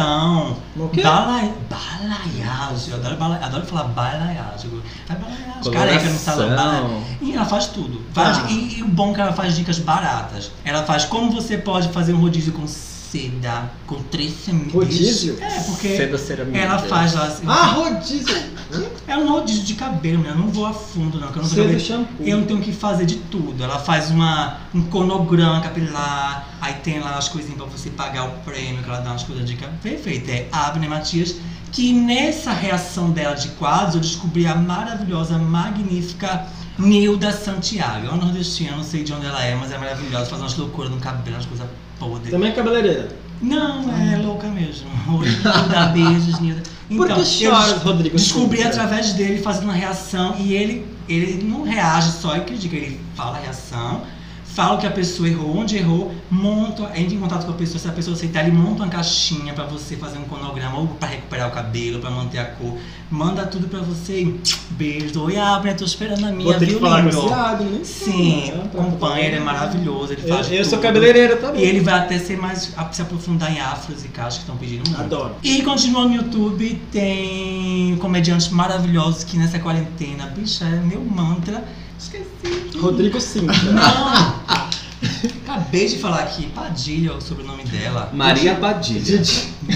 meditação. 0.00 0.56
O 0.76 0.88
quê? 0.88 1.02
Bala, 1.02 1.50
balaiagem. 1.70 2.90
Eu 2.92 2.96
adoro, 2.96 3.16
bala, 3.16 3.36
adoro 3.42 3.66
falar 3.66 3.84
balaiagem. 3.84 4.70
Faz 5.06 5.20
balaiagem. 5.20 5.72
Careca 5.72 6.10
no 6.10 6.18
salão. 6.18 6.56
Bala- 6.56 7.00
E 7.20 7.32
ela 7.34 7.44
faz 7.44 7.66
tudo. 7.66 8.02
Faz, 8.12 8.38
Ah. 8.38 8.46
e, 8.50 8.78
e 8.78 8.82
o 8.82 8.88
bom 8.88 9.12
é 9.12 9.14
que 9.14 9.20
ela 9.20 9.32
faz 9.32 9.56
dicas 9.56 9.78
baratas. 9.78 10.50
Ela 10.64 10.82
faz 10.84 11.04
como 11.04 11.30
você 11.32 11.58
pode 11.58 11.88
fazer 11.88 12.12
um 12.12 12.20
rodízio 12.20 12.52
com 12.52 12.66
seda, 13.10 13.70
com 13.86 14.02
três 14.04 14.32
sementes. 14.44 14.72
Rodízio? 14.74 15.38
É, 15.40 15.60
porque 15.60 15.96
Seda 15.96 16.18
ceramida. 16.18 16.58
ela 16.58 16.78
faz 16.78 17.14
lá 17.14 17.24
assim. 17.24 17.44
Ah, 17.46 17.66
rodízio! 17.66 18.36
É 19.06 19.16
um 19.16 19.28
rodízio 19.28 19.62
de 19.62 19.74
cabelo, 19.74 20.22
né? 20.22 20.30
Eu 20.30 20.34
não 20.36 20.48
vou 20.48 20.66
a 20.66 20.72
fundo, 20.72 21.20
não. 21.20 21.28
Que 21.32 21.38
eu 21.38 21.42
não 21.42 21.48
cabelo- 21.48 21.78
shampoo. 21.80 22.24
Eu 22.26 22.44
tenho 22.46 22.60
que 22.60 22.72
fazer 22.72 23.06
de 23.06 23.16
tudo. 23.16 23.62
Ela 23.62 23.78
faz 23.78 24.10
uma, 24.10 24.58
um 24.74 24.82
cronograma 24.82 25.60
capilar, 25.60 26.48
aí 26.60 26.74
tem 26.74 26.98
lá 26.98 27.16
as 27.16 27.28
coisinhas 27.28 27.56
pra 27.56 27.66
você 27.66 27.90
pagar 27.90 28.24
o 28.24 28.30
prêmio, 28.44 28.82
que 28.82 28.88
ela 28.90 29.00
dá 29.00 29.10
umas 29.10 29.22
coisas 29.22 29.46
de 29.46 29.54
cabelo. 29.56 29.78
Perfeito. 29.82 30.28
É 30.30 30.46
Abner 30.50 30.90
Matias. 30.90 31.36
Que 31.72 31.92
nessa 31.92 32.52
reação 32.52 33.10
dela 33.10 33.34
de 33.34 33.48
quadros, 33.50 33.94
eu 33.96 34.00
descobri 34.00 34.46
a 34.46 34.54
maravilhosa, 34.54 35.36
magnífica 35.38 36.46
Nilda 36.78 37.32
Santiago. 37.32 38.06
É 38.06 38.08
uma 38.10 38.24
nordestina, 38.24 38.76
não 38.76 38.84
sei 38.84 39.02
de 39.04 39.12
onde 39.12 39.26
ela 39.26 39.42
é, 39.44 39.54
mas 39.54 39.70
é 39.72 39.78
maravilhosa. 39.78 40.26
Faz 40.26 40.40
umas 40.42 40.56
loucuras 40.56 40.90
no 40.90 40.98
cabelo, 40.98 41.36
umas 41.36 41.46
coisas 41.46 41.66
podres. 41.98 42.30
Também 42.30 42.50
é 42.50 42.52
cabeleireira. 42.52 43.08
Não, 43.42 43.84
é 43.94 44.16
louca 44.16 44.46
mesmo. 44.48 44.88
Oi, 45.18 45.28
Nilda, 45.28 45.86
beijos, 45.92 46.40
Nilda. 46.40 46.62
Por 46.96 47.08
que 47.08 47.24
choras, 47.24 47.72
des- 47.74 47.82
Rodrigo 47.82 48.16
Descobri 48.16 48.58
Silva? 48.58 48.70
através 48.70 49.12
dele 49.14 49.38
fazendo 49.42 49.64
uma 49.64 49.72
reação 49.72 50.36
e 50.38 50.54
ele, 50.54 50.86
ele 51.08 51.42
não 51.44 51.62
reage 51.64 52.12
só 52.12 52.36
e 52.36 52.40
critica, 52.42 52.76
ele 52.76 53.00
fala 53.16 53.36
a 53.36 53.40
reação, 53.40 54.02
fala 54.56 54.78
que 54.78 54.86
a 54.86 54.90
pessoa 54.90 55.28
errou, 55.28 55.54
onde 55.58 55.76
errou, 55.76 56.14
monta, 56.30 56.84
entra 56.98 57.14
em 57.14 57.20
contato 57.20 57.44
com 57.44 57.52
a 57.52 57.54
pessoa, 57.54 57.78
se 57.78 57.86
a 57.86 57.92
pessoa 57.92 58.16
aceitar, 58.16 58.40
ele 58.42 58.56
monta 58.56 58.82
uma 58.84 58.88
caixinha 58.88 59.52
pra 59.52 59.64
você 59.64 59.96
fazer 59.96 60.16
um 60.18 60.24
cronograma 60.24 60.78
ou 60.78 60.86
pra 60.86 61.08
recuperar 61.10 61.48
o 61.48 61.50
cabelo, 61.50 61.98
pra 62.00 62.10
manter 62.10 62.38
a 62.38 62.46
cor, 62.46 62.74
manda 63.10 63.44
tudo 63.46 63.68
pra 63.68 63.80
você 63.80 64.34
beijo, 64.70 65.20
oi 65.24 65.36
Abner, 65.36 65.76
tô 65.76 65.84
esperando 65.84 66.24
a 66.24 66.32
minha, 66.32 66.50
Vou 66.52 66.58
ter 66.58 66.64
que 66.64 66.70
viu, 66.72 66.80
falar 66.80 67.02
com 67.02 67.10
lindo? 67.10 67.20
esse 67.26 67.32
Abner? 67.34 67.84
Sim, 67.84 68.52
tá 68.54 68.62
acompanha, 68.80 69.26
ele 69.26 69.36
é 69.36 69.40
maravilhoso, 69.40 70.14
ele 70.14 70.22
Eu- 70.24 70.34
faz 70.34 70.50
eu 70.50 70.64
sou 70.64 70.70
tudo. 70.78 70.82
cabeleireira 70.82 71.36
também. 71.36 71.62
E 71.62 71.66
ele 71.66 71.80
vai 71.80 71.98
até 71.98 72.18
ser 72.18 72.38
mais, 72.38 72.72
se 72.92 73.02
aprofundar 73.02 73.52
em 73.52 73.60
afros 73.60 74.06
e 74.06 74.08
caixas 74.08 74.36
que 74.36 74.40
estão 74.40 74.56
pedindo 74.56 74.88
muito. 74.88 74.98
Adoro. 75.02 75.34
E 75.42 75.60
continuando 75.62 76.08
no 76.08 76.14
YouTube, 76.16 76.80
tem 76.90 77.96
comediantes 77.98 78.48
maravilhosos 78.48 79.22
que 79.22 79.36
nessa 79.36 79.58
quarentena, 79.58 80.26
bicha, 80.34 80.64
é 80.64 80.80
meu 80.80 81.00
mantra. 81.04 81.62
Esqueci. 81.98 82.78
Rodrigo 82.78 83.20
Sintra. 83.20 83.56
Acabei 85.46 85.86
de 85.86 85.96
falar 85.98 86.22
aqui, 86.22 86.46
Padilha 86.46 87.10
é 87.10 87.12
o 87.12 87.20
sobrenome 87.20 87.62
dela. 87.62 88.10
Maria 88.12 88.56
Padilha. 88.56 89.22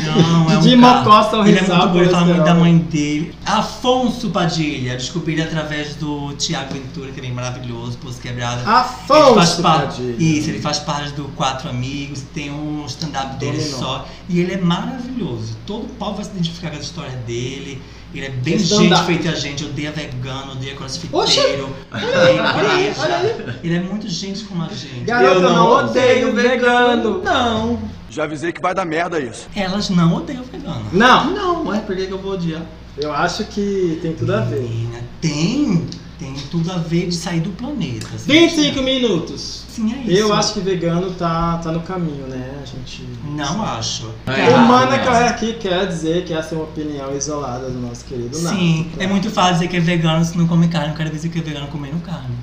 Não, 0.05 0.51
é 0.51 0.59
um 0.59 0.61
De 0.61 0.75
Mocosta 0.75 1.37
ao 1.37 1.47
Ele 1.47 1.59
é 1.59 1.63
muito 1.63 1.89
bom, 1.89 1.99
ele 2.01 2.09
fala 2.09 2.25
muito 2.25 2.45
da 2.45 2.55
mãe 2.55 2.77
dele. 2.77 3.33
Afonso 3.47 4.31
Padilha, 4.31 4.97
descobri 4.97 5.35
ele 5.35 5.43
através 5.43 5.95
do 5.95 6.33
Tiago 6.33 6.75
Ventura, 6.75 7.13
que 7.13 7.21
é 7.21 7.23
bem 7.23 7.33
maravilhoso, 7.33 7.99
Pulso 7.99 8.21
Quebrada. 8.21 8.69
Afonso 8.69 9.29
ele 9.29 9.35
faz 9.37 9.55
parte, 9.55 10.03
Padilha. 10.03 10.17
Isso, 10.19 10.51
ele 10.51 10.61
faz 10.61 10.79
parte 10.81 11.13
do 11.13 11.25
Quatro 11.37 11.69
Amigos, 11.69 12.23
tem 12.35 12.51
um 12.51 12.85
stand-up 12.87 13.37
dele 13.37 13.59
Dominó. 13.59 13.79
só. 13.79 14.09
E 14.29 14.41
ele 14.41 14.55
é 14.55 14.59
maravilhoso. 14.59 15.57
Todo 15.65 15.87
povo 15.95 16.17
vai 16.17 16.25
se 16.25 16.33
identificar 16.33 16.71
com 16.71 16.79
a 16.79 16.81
história 16.81 17.17
dele. 17.29 17.81
Ele 18.13 18.27
é 18.27 18.31
bem 18.31 18.57
Stand-up. 18.57 18.89
gente 18.89 19.07
feita 19.07 19.31
a 19.31 19.35
gente, 19.41 19.65
odeia 19.65 19.93
vegano, 19.93 20.53
odeia 20.53 20.75
crossfiteiro, 20.75 21.73
odeia 21.93 22.43
igreja. 22.83 23.59
Ele 23.63 23.77
é 23.77 23.81
muito 23.81 24.09
gente 24.09 24.43
como 24.45 24.65
a 24.65 24.69
gente. 24.69 25.05
Garota, 25.05 25.35
eu 25.35 25.41
não 25.43 25.60
odeio 25.69 26.33
vegano. 26.35 27.23
Não. 27.23 27.79
Já 28.09 28.25
avisei 28.25 28.53
que 28.53 28.61
vai 28.61 28.75
dar 28.75 28.85
merda 28.85 29.21
isso. 29.21 29.47
Elas 29.55 29.89
não 29.91 30.15
odeiam 30.17 30.43
vegano. 30.43 30.85
Não, 30.93 31.31
Não, 31.31 31.65
mas 31.65 31.83
por 31.85 31.95
que 31.97 32.07
que 32.07 32.13
eu 32.13 32.19
vou 32.19 32.33
odiar? 32.33 32.63
eu 32.99 33.13
acho 33.13 33.45
que 33.45 33.99
tem 34.03 34.13
tudo 34.15 34.35
a 34.35 34.41
ver. 34.41 34.61
Menina, 34.63 34.99
tem, 35.21 35.87
tem 36.19 36.35
tudo 36.51 36.71
a 36.73 36.77
ver 36.77 37.07
de 37.07 37.15
sair 37.15 37.39
do 37.41 37.51
planeta. 37.51 38.09
assim. 38.15 38.31
25 38.31 38.83
minutos. 38.83 39.65
Sim, 39.69 39.95
é 39.95 39.99
isso. 40.03 40.11
Eu 40.21 40.35
acho 40.35 40.55
que 40.55 40.61
vegano 40.61 41.13
tá, 41.13 41.59
tá 41.63 41.71
no 41.71 41.81
caminho, 41.81 42.27
né? 42.27 42.51
A 42.61 42.67
gente. 42.67 43.07
Não 43.25 43.63
acho. 43.65 44.11
É. 44.27 44.51
O 44.51 44.57
Ah, 44.57 44.59
Mana 44.63 44.97
não. 44.99 45.05
Corre 45.05 45.25
aqui 45.29 45.53
quer 45.55 45.87
dizer 45.87 46.25
que 46.25 46.35
essa 46.35 46.55
é 46.55 46.59
uma 46.59 46.65
opinião 46.65 47.15
isolada 47.17 47.71
do 47.71 47.79
nosso 47.81 48.05
querido 48.05 48.39
Nato. 48.41 48.57
Sim, 48.57 48.89
Então- 48.93 49.03
é 49.05 49.07
muito 49.07 49.31
fácil 49.31 49.55
dizer 49.55 49.69
que 49.69 49.77
é 49.77 49.81
vegano 49.81 50.25
se 50.25 50.37
não 50.37 50.49
come 50.49 50.67
carne. 50.69 50.89
Eu 50.91 50.97
quero 50.97 51.11
dizer 51.11 51.29
que 51.29 51.39
é 51.39 51.43
vegano 51.43 51.69
comendo 51.69 51.99
carne. 52.01 52.35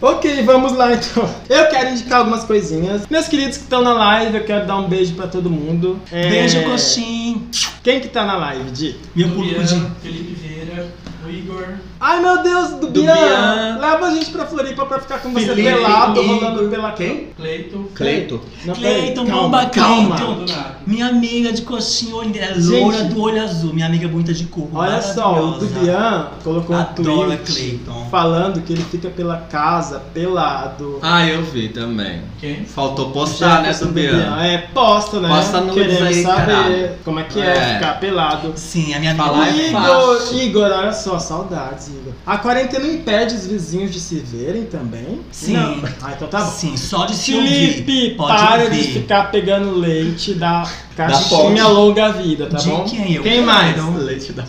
Ok, 0.00 0.42
vamos 0.42 0.72
lá 0.72 0.92
então. 0.92 1.32
Eu 1.48 1.68
quero 1.68 1.90
indicar 1.90 2.18
algumas 2.18 2.42
coisinhas. 2.42 3.06
Meus 3.08 3.28
queridos 3.28 3.58
que 3.58 3.62
estão 3.62 3.80
na 3.80 3.92
live, 3.92 4.38
eu 4.38 4.44
quero 4.44 4.66
dar 4.66 4.78
um 4.78 4.88
beijo 4.88 5.14
pra 5.14 5.28
todo 5.28 5.48
mundo. 5.48 6.00
É, 6.10 6.28
Beijo, 6.28 6.64
coxinho. 6.64 7.48
Quem 7.82 8.00
que 8.00 8.08
tá 8.08 8.24
na 8.24 8.36
live, 8.36 8.70
Di? 8.72 8.96
Meu 9.14 9.28
público 9.28 9.60
Felipe 10.02 10.34
Vieira, 10.34 10.88
o 11.24 11.30
Igor. 11.30 11.74
Ai 12.06 12.20
meu 12.20 12.42
Deus, 12.42 12.68
do, 12.72 12.88
Do 12.88 13.00
Bian. 13.00 13.14
Bian. 13.14 13.78
Leva 13.80 14.06
a 14.08 14.10
gente 14.14 14.30
pra 14.30 14.44
Floripa 14.44 14.84
pra 14.84 15.00
ficar 15.00 15.20
com 15.20 15.32
você 15.32 15.46
Felipe, 15.46 15.62
pelado, 15.72 16.20
Igor. 16.22 16.34
rolando 16.38 16.68
pela 16.68 16.92
quem? 16.92 17.28
Cleiton. 17.34 17.84
Cleito. 17.94 18.40
Cleiton, 18.74 19.26
calma, 19.26 19.42
bomba 19.42 19.66
calma. 19.66 20.16
Cleiton. 20.16 20.44
Minha 20.86 21.06
amiga 21.08 21.50
de 21.50 21.62
coxinha, 21.62 22.14
olha, 22.16 22.38
ela 22.40 22.56
é 22.56 22.58
loura 22.60 23.04
do 23.04 23.22
olho 23.22 23.42
azul. 23.42 23.72
Minha 23.72 23.86
amiga 23.86 24.06
bonita 24.06 24.34
de 24.34 24.44
cor. 24.44 24.68
Olha 24.74 25.00
só, 25.00 25.42
o 25.44 25.50
Dubian 25.52 26.26
colocou 26.42 26.76
um 26.76 26.78
Adoro 26.78 27.32
a 27.32 27.36
tweet 27.38 27.52
Cleiton. 27.52 28.06
falando 28.10 28.60
que 28.60 28.74
ele 28.74 28.84
fica 28.84 29.08
pela 29.08 29.38
casa 29.38 30.02
pelado. 30.12 30.98
Ah, 31.00 31.26
eu 31.26 31.42
vi 31.42 31.70
também. 31.70 32.20
Quem? 32.38 32.66
Faltou 32.66 33.12
postar, 33.12 33.62
né, 33.62 33.68
Jefferson 33.72 33.86
Dubian? 33.86 34.36
É, 34.42 34.58
posta, 34.74 35.20
né? 35.20 35.28
Posta 35.28 35.60
nudes 35.62 35.74
Queremos 35.86 36.02
aí, 36.02 36.22
saber 36.22 36.46
caralho. 36.52 36.90
como 37.02 37.18
é 37.18 37.22
que 37.22 37.40
é, 37.40 37.46
É. 37.46 37.74
ficar 37.76 37.98
pelado. 37.98 38.52
Sim, 38.56 38.92
a 38.92 38.98
minha 38.98 39.12
amiga. 39.12 39.24
Falar 39.24 39.48
é 39.48 39.68
Igor, 39.68 39.80
fácil. 40.18 40.38
Igor, 40.42 40.64
olha 40.70 40.92
só, 40.92 41.18
saudades, 41.18 41.93
A 42.26 42.38
quarentena 42.38 42.86
impede 42.86 43.34
os 43.34 43.46
vizinhos 43.46 43.90
de 43.92 44.00
se 44.00 44.16
verem 44.16 44.64
também? 44.64 45.20
Sim. 45.30 45.52
Não. 45.54 45.82
Ah, 46.02 46.12
então 46.16 46.28
tá 46.28 46.40
bom. 46.42 46.50
Sim, 46.50 46.76
só 46.76 47.06
de 47.06 47.14
se 47.14 47.32
Felipe, 47.32 47.80
ouvir. 47.92 48.16
Pode 48.16 48.36
para 48.42 48.62
ouvir. 48.64 48.82
de 48.82 48.92
ficar 48.92 49.30
pegando 49.30 49.72
leite 49.78 50.34
da 50.34 50.66
caixinha 50.96 51.66
longa 51.66 52.12
vida, 52.12 52.46
tá 52.46 52.56
De 52.58 52.68
bom? 52.68 52.84
quem? 52.84 53.14
Eu 53.14 53.22
Quem 53.22 53.42
mais? 53.42 53.76
Leite 53.96 54.32
da 54.32 54.44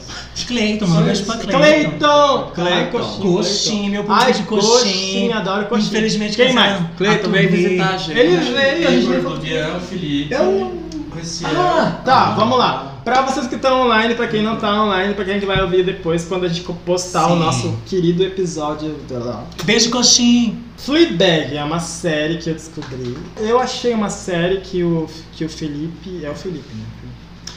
Cleiton, 0.48 0.88
manda 0.88 1.04
beijo 1.04 1.24
pra 1.26 1.36
Cleiton. 1.38 1.58
Cleiton! 1.60 2.52
Cleiton. 2.54 2.98
Ai, 2.98 3.22
Coxinha, 3.22 3.90
meu 3.90 4.04
público 4.04 4.34
de 4.34 4.44
coxinha. 4.44 5.38
adoro 5.38 5.66
coxinha. 5.66 5.90
Infelizmente, 5.90 6.36
Quem 6.36 6.54
mais? 6.54 6.82
Cleiton, 6.98 7.30
vem 7.30 7.48
visitar 7.48 7.94
a 7.94 7.98
gente. 7.98 8.20
Ele 8.20 8.38
veio, 8.38 8.88
a 8.88 8.92
gente 8.92 9.80
Felipe. 9.90 10.34
Eu-. 10.34 10.86
Ah, 11.46 12.02
tá, 12.04 12.32
vamos 12.32 12.58
lá. 12.58 12.95
Pra 13.06 13.22
vocês 13.22 13.46
que 13.46 13.54
estão 13.54 13.84
online, 13.84 14.16
pra 14.16 14.28
quem 14.28 14.42
não 14.42 14.58
tá 14.58 14.84
online, 14.84 15.14
pra 15.14 15.24
quem 15.24 15.40
que 15.40 15.46
vai 15.46 15.62
ouvir 15.62 15.86
depois, 15.86 16.26
quando 16.26 16.46
a 16.46 16.48
gente 16.48 16.64
postar 16.84 17.28
o 17.28 17.34
Sim. 17.34 17.40
nosso 17.40 17.78
querido 17.86 18.24
episódio. 18.24 18.98
Beijo, 19.64 19.92
coxinha. 19.92 20.58
Fleabag 20.76 21.56
é 21.56 21.64
uma 21.64 21.80
série 21.80 22.38
que 22.38 22.50
eu 22.50 22.56
descobri. 22.56 23.16
Eu 23.38 23.60
achei 23.60 23.94
uma 23.94 24.10
série 24.10 24.58
que 24.58 24.84
o, 24.84 25.08
que 25.34 25.46
o 25.46 25.50
Felipe. 25.50 26.26
É 26.26 26.32
o 26.32 26.36
Felipe, 26.36 26.76
né? 26.76 26.84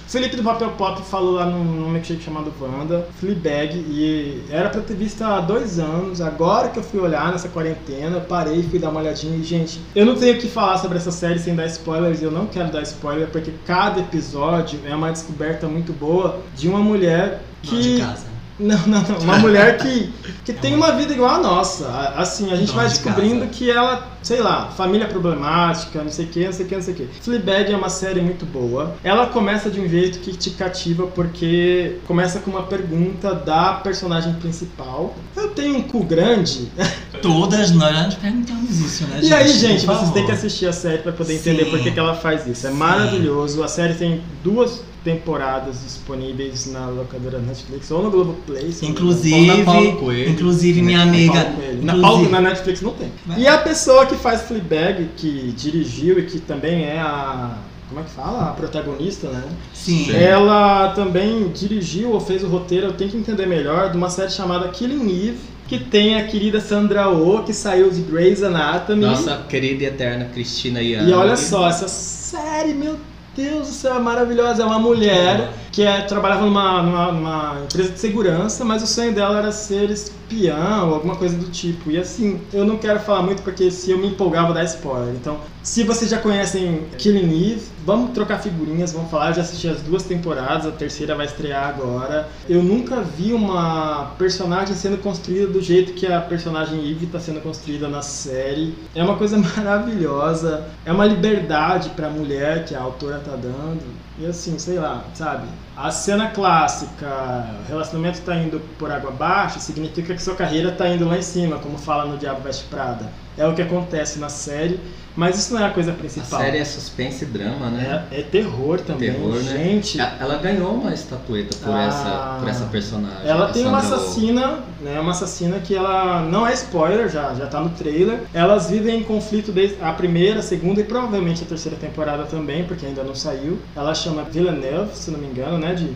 Felipe 0.08 0.36
do 0.36 0.42
Papel 0.42 0.70
Pop 0.70 1.02
falou 1.02 1.32
lá 1.34 1.44
num, 1.44 1.62
num 1.62 1.90
milkshake 1.90 2.22
chamado 2.22 2.50
Wanda, 2.58 3.06
Fleabag, 3.20 3.76
e 3.76 4.42
era 4.48 4.70
pra 4.70 4.80
ter 4.80 4.94
visto 4.94 5.22
há 5.22 5.38
dois 5.38 5.78
anos. 5.78 6.22
Agora 6.22 6.70
que 6.70 6.78
eu 6.78 6.82
fui 6.82 6.98
olhar 6.98 7.30
nessa 7.30 7.50
quarentena, 7.50 8.18
parei, 8.18 8.62
fui 8.62 8.78
dar 8.78 8.88
uma 8.88 9.00
olhadinha 9.00 9.36
e, 9.36 9.44
gente, 9.44 9.78
eu 9.94 10.06
não 10.06 10.14
tenho 10.14 10.36
o 10.36 10.40
que 10.40 10.48
falar 10.48 10.78
sobre 10.78 10.96
essa 10.96 11.10
série 11.10 11.38
sem 11.38 11.54
dar 11.54 11.66
spoilers, 11.66 12.22
eu 12.22 12.30
não 12.30 12.46
quero 12.46 12.72
dar 12.72 12.80
spoiler, 12.82 13.28
porque 13.28 13.52
cada 13.66 14.00
episódio 14.00 14.80
é 14.86 14.94
uma 14.94 15.12
descoberta 15.12 15.68
muito 15.68 15.92
boa 15.92 16.40
de 16.56 16.68
uma 16.70 16.78
mulher 16.78 17.42
que. 17.62 17.70
Dona 17.70 17.82
de 17.82 18.00
casa. 18.00 18.38
Não, 18.58 18.78
não, 18.86 19.02
não. 19.02 19.18
Uma 19.18 19.38
mulher 19.38 19.76
que, 19.76 20.12
que 20.44 20.52
tem 20.58 20.74
uma 20.74 20.92
vida 20.92 21.12
igual 21.12 21.34
a 21.34 21.38
nossa. 21.38 21.86
Assim, 22.16 22.50
a 22.50 22.56
gente 22.56 22.68
Dona 22.68 22.78
vai 22.78 22.88
de 22.88 22.94
descobrindo 22.94 23.46
que 23.48 23.70
ela, 23.70 24.17
sei 24.28 24.42
lá, 24.42 24.66
família 24.76 25.06
problemática, 25.06 26.02
não 26.02 26.10
sei 26.10 26.26
o 26.26 26.28
que, 26.28 26.44
não 26.44 26.52
sei 26.52 26.66
o 26.66 26.68
que, 26.68 26.74
não 26.74 26.82
sei 26.82 26.92
o 26.92 26.96
que. 26.98 27.06
Fleabag 27.22 27.72
é 27.72 27.76
uma 27.76 27.88
série 27.88 28.20
muito 28.20 28.44
boa. 28.44 28.94
Ela 29.02 29.26
começa 29.28 29.70
de 29.70 29.80
um 29.80 29.88
jeito 29.88 30.18
que 30.18 30.36
te 30.36 30.50
cativa 30.50 31.06
porque 31.06 31.96
começa 32.06 32.38
com 32.40 32.50
uma 32.50 32.64
pergunta 32.64 33.34
da 33.34 33.72
personagem 33.72 34.34
principal. 34.34 35.16
Eu 35.34 35.48
tenho 35.48 35.78
um 35.78 35.82
cu 35.82 36.04
grande. 36.04 36.68
Todas 37.22 37.70
nós 37.70 38.14
perguntamos 38.16 38.78
isso, 38.78 39.04
né, 39.06 39.20
E 39.22 39.32
aí, 39.32 39.48
gente, 39.48 39.86
Por 39.86 39.94
vocês 39.96 40.10
têm 40.10 40.26
que 40.26 40.32
assistir 40.32 40.66
a 40.66 40.72
série 40.74 40.98
pra 40.98 41.10
poder 41.12 41.34
entender 41.34 41.64
Sim. 41.64 41.70
por 41.70 41.80
que, 41.80 41.90
que 41.90 41.98
ela 41.98 42.14
faz 42.14 42.46
isso. 42.46 42.66
É 42.66 42.70
Sim. 42.70 42.76
maravilhoso. 42.76 43.62
A 43.64 43.68
série 43.68 43.94
tem 43.94 44.20
duas 44.44 44.82
temporadas 45.02 45.76
disponíveis 45.84 46.70
na 46.70 46.86
locadora 46.86 47.38
Netflix 47.38 47.90
ou 47.90 48.02
no 48.02 48.10
Globoplay. 48.10 48.74
Inclusive, 48.82 49.50
Ou 49.50 49.56
na 49.58 49.64
Paulo 49.64 49.96
Coelho. 49.96 50.30
inclusive 50.30 50.82
minha 50.82 50.98
Na 50.98 51.04
amiga. 51.04 51.32
Paulo. 51.32 51.56
Na, 51.58 51.72
inclusive- 51.72 52.00
Paulo, 52.02 52.28
na 52.30 52.40
Netflix 52.42 52.80
não 52.82 52.90
tem. 52.92 53.10
E 53.36 53.46
a 53.46 53.58
pessoa 53.58 54.04
que 54.06 54.16
faz 54.18 54.42
Fleabag, 54.42 55.10
que 55.16 55.52
dirigiu 55.56 56.18
e 56.18 56.22
que 56.22 56.38
também 56.38 56.84
é 56.84 56.98
a. 56.98 57.56
Como 57.88 58.00
é 58.00 58.04
que 58.04 58.10
fala? 58.10 58.50
A 58.50 58.52
protagonista, 58.52 59.28
né? 59.28 59.42
Sim. 59.72 60.14
Ela 60.14 60.88
também 60.88 61.48
dirigiu 61.48 62.10
ou 62.10 62.20
fez 62.20 62.44
o 62.44 62.48
roteiro, 62.48 62.88
eu 62.88 62.92
tenho 62.92 63.10
que 63.10 63.16
entender 63.16 63.46
melhor, 63.46 63.90
de 63.90 63.96
uma 63.96 64.10
série 64.10 64.30
chamada 64.30 64.68
Killing 64.68 65.08
Eve, 65.08 65.38
que 65.66 65.78
tem 65.78 66.16
a 66.16 66.26
querida 66.26 66.60
Sandra 66.60 67.08
Oh, 67.08 67.42
que 67.42 67.54
saiu 67.54 67.90
de 67.90 68.02
Grey's 68.02 68.42
Anatomy. 68.42 69.06
Nossa 69.06 69.42
querida 69.48 69.84
e 69.84 69.86
eterna 69.86 70.26
Cristina 70.26 70.82
Yang. 70.82 71.10
E 71.10 71.14
olha 71.14 71.36
só, 71.36 71.66
essa 71.66 71.88
série, 71.88 72.74
meu 72.74 72.96
Deus 73.34 73.68
do 73.68 73.72
céu, 73.72 73.96
é 73.96 74.00
maravilhosa. 74.00 74.62
É 74.62 74.66
uma 74.66 74.78
mulher 74.78 75.50
que 75.72 75.82
é, 75.82 76.02
trabalhava 76.02 76.44
numa, 76.44 76.82
numa, 76.82 77.12
numa 77.12 77.60
empresa 77.64 77.92
de 77.92 77.98
segurança, 77.98 78.64
mas 78.64 78.82
o 78.82 78.86
sonho 78.86 79.14
dela 79.14 79.38
era 79.38 79.52
ser 79.52 79.90
espião 79.90 80.88
ou 80.88 80.94
alguma 80.94 81.16
coisa 81.16 81.36
do 81.36 81.50
tipo. 81.50 81.90
E 81.90 81.98
assim, 81.98 82.40
eu 82.52 82.64
não 82.64 82.76
quero 82.76 83.00
falar 83.00 83.22
muito 83.22 83.42
porque 83.42 83.70
se 83.70 83.90
eu 83.90 83.98
me 83.98 84.08
empolgar, 84.08 84.44
vou 84.44 84.54
dar 84.54 84.64
spoiler. 84.64 85.14
Então, 85.14 85.38
se 85.62 85.84
vocês 85.84 86.10
já 86.10 86.18
conhecem 86.18 86.86
Killing 86.96 87.52
Eve, 87.52 87.62
vamos 87.84 88.12
trocar 88.12 88.38
figurinhas, 88.38 88.92
vamos 88.92 89.10
falar. 89.10 89.28
Eu 89.28 89.34
já 89.34 89.42
assisti 89.42 89.68
as 89.68 89.80
duas 89.82 90.02
temporadas, 90.02 90.66
a 90.66 90.70
terceira 90.70 91.14
vai 91.14 91.26
estrear 91.26 91.68
agora. 91.68 92.28
Eu 92.48 92.62
nunca 92.62 93.00
vi 93.00 93.32
uma 93.32 94.12
personagem 94.18 94.74
sendo 94.74 94.98
construída 94.98 95.46
do 95.48 95.60
jeito 95.60 95.92
que 95.92 96.06
a 96.06 96.20
personagem 96.20 96.78
Eve 96.90 97.06
está 97.06 97.20
sendo 97.20 97.40
construída 97.40 97.88
na 97.88 98.02
série. 98.02 98.74
É 98.94 99.02
uma 99.02 99.16
coisa 99.16 99.36
maravilhosa, 99.56 100.66
é 100.84 100.92
uma 100.92 101.04
liberdade 101.04 101.90
para 101.90 102.06
a 102.06 102.10
mulher 102.10 102.64
que 102.64 102.74
a 102.74 102.80
autora 102.80 103.18
tá 103.18 103.36
dando. 103.36 104.07
E 104.18 104.26
assim, 104.26 104.58
sei 104.58 104.78
lá, 104.80 105.14
sabe? 105.14 105.48
A 105.76 105.90
cena 105.92 106.30
clássica, 106.32 107.60
o 107.60 107.62
relacionamento 107.62 108.20
tá 108.24 108.34
indo 108.36 108.58
por 108.76 108.90
água 108.90 109.10
abaixo, 109.10 109.60
significa 109.60 110.12
que 110.14 110.20
sua 110.22 110.34
carreira 110.36 110.76
tá 110.76 110.88
indo 110.88 111.06
lá 111.06 111.16
em 111.16 111.22
cima, 111.22 111.60
como 111.60 111.78
fala 111.78 112.04
no 112.04 112.18
Diabo 112.18 112.42
Veste 112.42 112.64
Prada. 112.68 113.16
É 113.38 113.46
o 113.46 113.54
que 113.54 113.62
acontece 113.62 114.18
na 114.18 114.28
série, 114.28 114.80
mas 115.14 115.38
isso 115.38 115.54
não 115.54 115.60
é 115.62 115.66
a 115.66 115.70
coisa 115.70 115.92
A 115.92 115.94
principal. 115.94 116.40
série 116.40 116.58
é 116.58 116.64
suspense 116.64 117.24
e 117.24 117.26
drama, 117.28 117.70
né? 117.70 118.04
É, 118.10 118.20
é 118.20 118.22
terror 118.22 118.80
também, 118.80 119.12
Terror, 119.12 119.34
né? 119.34 119.42
gente. 119.42 120.00
A- 120.00 120.16
Ela 120.20 120.36
ganhou 120.38 120.74
uma 120.74 120.92
estatueta 120.92 121.56
por, 121.62 121.72
Ah. 121.74 121.82
essa, 121.86 122.36
por 122.40 122.48
essa 122.48 122.64
personagem. 122.66 123.26
Ela 123.28 123.46
a 123.48 123.52
tem 123.52 123.64
uma 123.66 123.78
Oh. 123.78 123.80
assassina, 123.80 124.58
né? 124.80 124.98
Uma 125.00 125.12
assassina 125.12 125.58
que 125.60 125.74
ela 125.74 126.22
não 126.22 126.46
é 126.46 126.52
spoiler, 126.54 127.08
já, 127.08 127.32
já 127.34 127.46
tá 127.46 127.60
no 127.60 127.70
trailer. 127.70 128.20
Elas 128.34 128.68
vivem 128.70 129.00
em 129.00 129.02
conflito 129.04 129.52
desde 129.52 129.76
a 129.82 129.92
primeira, 129.92 130.40
a 130.40 130.42
segunda 130.42 130.80
e 130.80 130.84
provavelmente 130.84 131.42
a 131.42 131.46
terceira 131.46 131.76
temporada 131.76 132.24
também, 132.24 132.64
porque 132.64 132.86
ainda 132.86 133.02
não 133.02 133.14
saiu. 133.14 133.58
Ela 133.76 133.94
chama 133.94 134.24
Villeneuve, 134.24 134.90
se 134.94 135.10
não 135.10 135.18
me 135.18 135.26
engano, 135.26 135.58
né? 135.58 135.74
De 135.74 135.94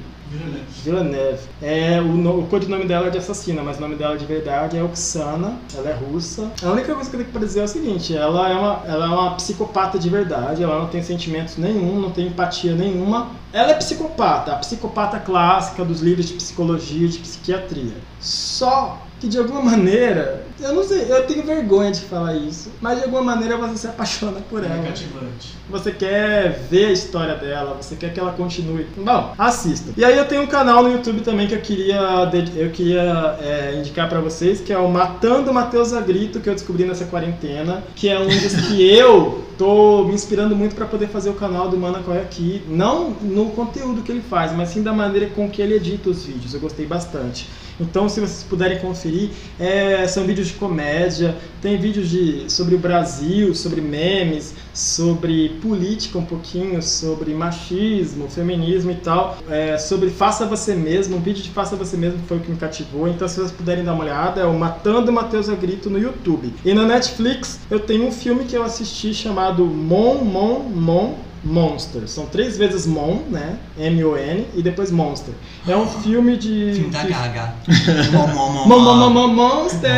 Villeneuve. 0.84 1.40
É, 1.60 2.00
o, 2.00 2.04
no, 2.04 2.40
o 2.40 2.46
codinome 2.46 2.84
dela 2.84 3.08
é 3.08 3.10
de 3.10 3.18
assassina, 3.18 3.62
mas 3.62 3.78
o 3.78 3.80
nome 3.80 3.96
dela 3.96 4.16
de 4.16 4.24
verdade 4.24 4.76
é 4.76 4.82
Oksana, 4.82 5.56
ela 5.76 5.90
é 5.90 5.92
russa. 5.92 6.50
A 6.62 6.70
única 6.70 6.94
coisa 6.94 7.10
que 7.10 7.16
eu 7.16 7.20
tenho 7.20 7.32
que 7.32 7.38
dizer 7.38 7.60
é 7.60 7.64
o 7.64 7.68
seguinte, 7.68 8.16
ela 8.16 8.48
é, 8.48 8.54
uma, 8.54 8.82
ela 8.86 9.06
é 9.06 9.08
uma 9.08 9.34
psicopata 9.34 9.98
de 9.98 10.08
verdade, 10.08 10.62
ela 10.62 10.78
não 10.78 10.88
tem 10.88 11.02
sentimentos 11.02 11.56
nenhum, 11.56 12.00
não 12.00 12.10
tem 12.10 12.28
empatia 12.28 12.74
nenhuma. 12.74 13.30
Ela 13.52 13.72
é 13.72 13.74
psicopata, 13.74 14.52
a 14.52 14.56
psicopata 14.56 15.18
clássica 15.18 15.84
dos 15.84 16.00
livros 16.00 16.26
de 16.26 16.34
psicologia 16.34 17.06
e 17.06 17.10
de 17.10 17.18
psiquiatria. 17.18 17.94
Só 18.18 19.01
que 19.22 19.28
de 19.28 19.38
alguma 19.38 19.62
maneira, 19.62 20.42
eu 20.60 20.74
não 20.74 20.82
sei, 20.82 21.06
eu 21.08 21.24
tenho 21.28 21.44
vergonha 21.44 21.92
de 21.92 22.00
falar 22.00 22.34
isso, 22.34 22.72
mas 22.80 22.98
de 22.98 23.04
alguma 23.04 23.22
maneira 23.22 23.56
você 23.56 23.76
se 23.76 23.86
apaixona 23.86 24.40
por 24.50 24.64
É 24.64 24.66
ela. 24.66 24.82
cativante. 24.82 25.54
Você 25.70 25.92
quer 25.92 26.50
ver 26.68 26.86
a 26.86 26.90
história 26.90 27.36
dela, 27.36 27.76
você 27.80 27.94
quer 27.94 28.12
que 28.12 28.18
ela 28.18 28.32
continue. 28.32 28.84
Bom, 28.96 29.32
assista. 29.38 29.92
E 29.96 30.04
aí 30.04 30.18
eu 30.18 30.24
tenho 30.26 30.42
um 30.42 30.46
canal 30.48 30.82
no 30.82 30.90
YouTube 30.90 31.20
também 31.20 31.46
que 31.46 31.54
eu 31.54 31.60
queria, 31.60 32.00
eu 32.56 32.70
queria 32.70 33.36
é, 33.40 33.76
indicar 33.78 34.08
pra 34.08 34.18
vocês, 34.18 34.60
que 34.60 34.72
é 34.72 34.76
o 34.78 34.88
Matando 34.90 35.54
Matheus 35.54 35.92
a 35.92 36.00
Grito, 36.00 36.40
que 36.40 36.48
eu 36.50 36.54
descobri 36.54 36.84
nessa 36.84 37.04
quarentena, 37.04 37.84
que 37.94 38.08
é 38.08 38.18
um 38.18 38.26
dos 38.26 38.54
que 38.66 38.82
eu 38.90 39.44
tô 39.56 40.04
me 40.04 40.14
inspirando 40.14 40.54
muito 40.54 40.74
pra 40.74 40.86
poder 40.86 41.08
fazer 41.08 41.30
o 41.30 41.34
canal 41.34 41.68
do 41.68 41.76
Mana 41.76 42.00
Corre 42.00 42.20
Aqui. 42.20 42.62
Não 42.68 43.10
no 43.10 43.50
conteúdo 43.50 44.02
que 44.02 44.12
ele 44.12 44.22
faz, 44.22 44.52
mas 44.52 44.70
sim 44.70 44.82
da 44.82 44.92
maneira 44.92 45.28
com 45.28 45.48
que 45.48 45.62
ele 45.62 45.74
edita 45.74 46.10
os 46.10 46.24
vídeos. 46.24 46.54
Eu 46.54 46.60
gostei 46.60 46.86
bastante. 46.86 47.48
Então, 47.80 48.08
se 48.08 48.20
vocês 48.20 48.44
puderem 48.48 48.78
conferir, 48.78 49.30
é, 49.58 50.06
são 50.06 50.24
vídeos 50.24 50.48
de 50.48 50.54
comédia, 50.54 51.36
tem 51.60 51.78
vídeos 51.78 52.08
de, 52.08 52.50
sobre 52.50 52.74
o 52.74 52.78
Brasil, 52.78 53.54
sobre 53.54 53.80
memes, 53.80 54.54
sobre 54.72 55.50
política 55.60 56.18
um 56.18 56.24
pouquinho, 56.24 56.82
sobre 56.82 57.34
machismo, 57.34 58.28
feminismo 58.28 58.90
e 58.90 58.96
tal, 58.96 59.38
é, 59.48 59.76
sobre 59.78 60.10
Faça 60.10 60.46
Você 60.46 60.74
Mesmo, 60.74 61.16
um 61.16 61.20
vídeo 61.20 61.42
de 61.42 61.50
Faça 61.50 61.76
Você 61.76 61.96
Mesmo 61.96 62.20
foi 62.26 62.38
o 62.38 62.40
que 62.40 62.50
me 62.50 62.56
cativou, 62.56 63.08
então 63.08 63.28
se 63.28 63.36
vocês 63.36 63.52
puderem 63.52 63.84
dar 63.84 63.94
uma 63.94 64.04
olhada, 64.04 64.40
é 64.40 64.44
o 64.44 64.58
Matando 64.58 65.12
Matheus 65.12 65.48
a 65.48 65.54
Grito 65.54 65.90
no 65.90 65.98
YouTube. 65.98 66.52
E 66.64 66.74
na 66.74 66.84
Netflix 66.84 67.60
eu 67.70 67.80
tenho 67.80 68.06
um 68.06 68.12
filme 68.12 68.44
que 68.44 68.56
eu 68.56 68.62
assisti 68.62 69.12
chamado 69.12 69.64
Mon, 69.66 70.24
Mon, 70.24 70.60
Mon, 70.60 71.14
Monster. 71.44 72.08
São 72.08 72.26
três 72.26 72.56
vezes 72.56 72.86
Mon, 72.86 73.22
né? 73.28 73.58
M-O-N, 73.76 74.46
e 74.54 74.62
depois 74.62 74.90
Monster. 74.90 75.34
É 75.66 75.76
um 75.76 75.86
filme 75.86 76.36
de... 76.36 76.72
Filme 76.74 76.90
da 76.90 77.04
Gaga. 77.04 77.54
Mon, 78.12 78.26
mon, 78.28 78.52
mom. 78.52 78.68
mon, 78.68 79.10
mon, 79.10 79.28
Monster! 79.28 79.90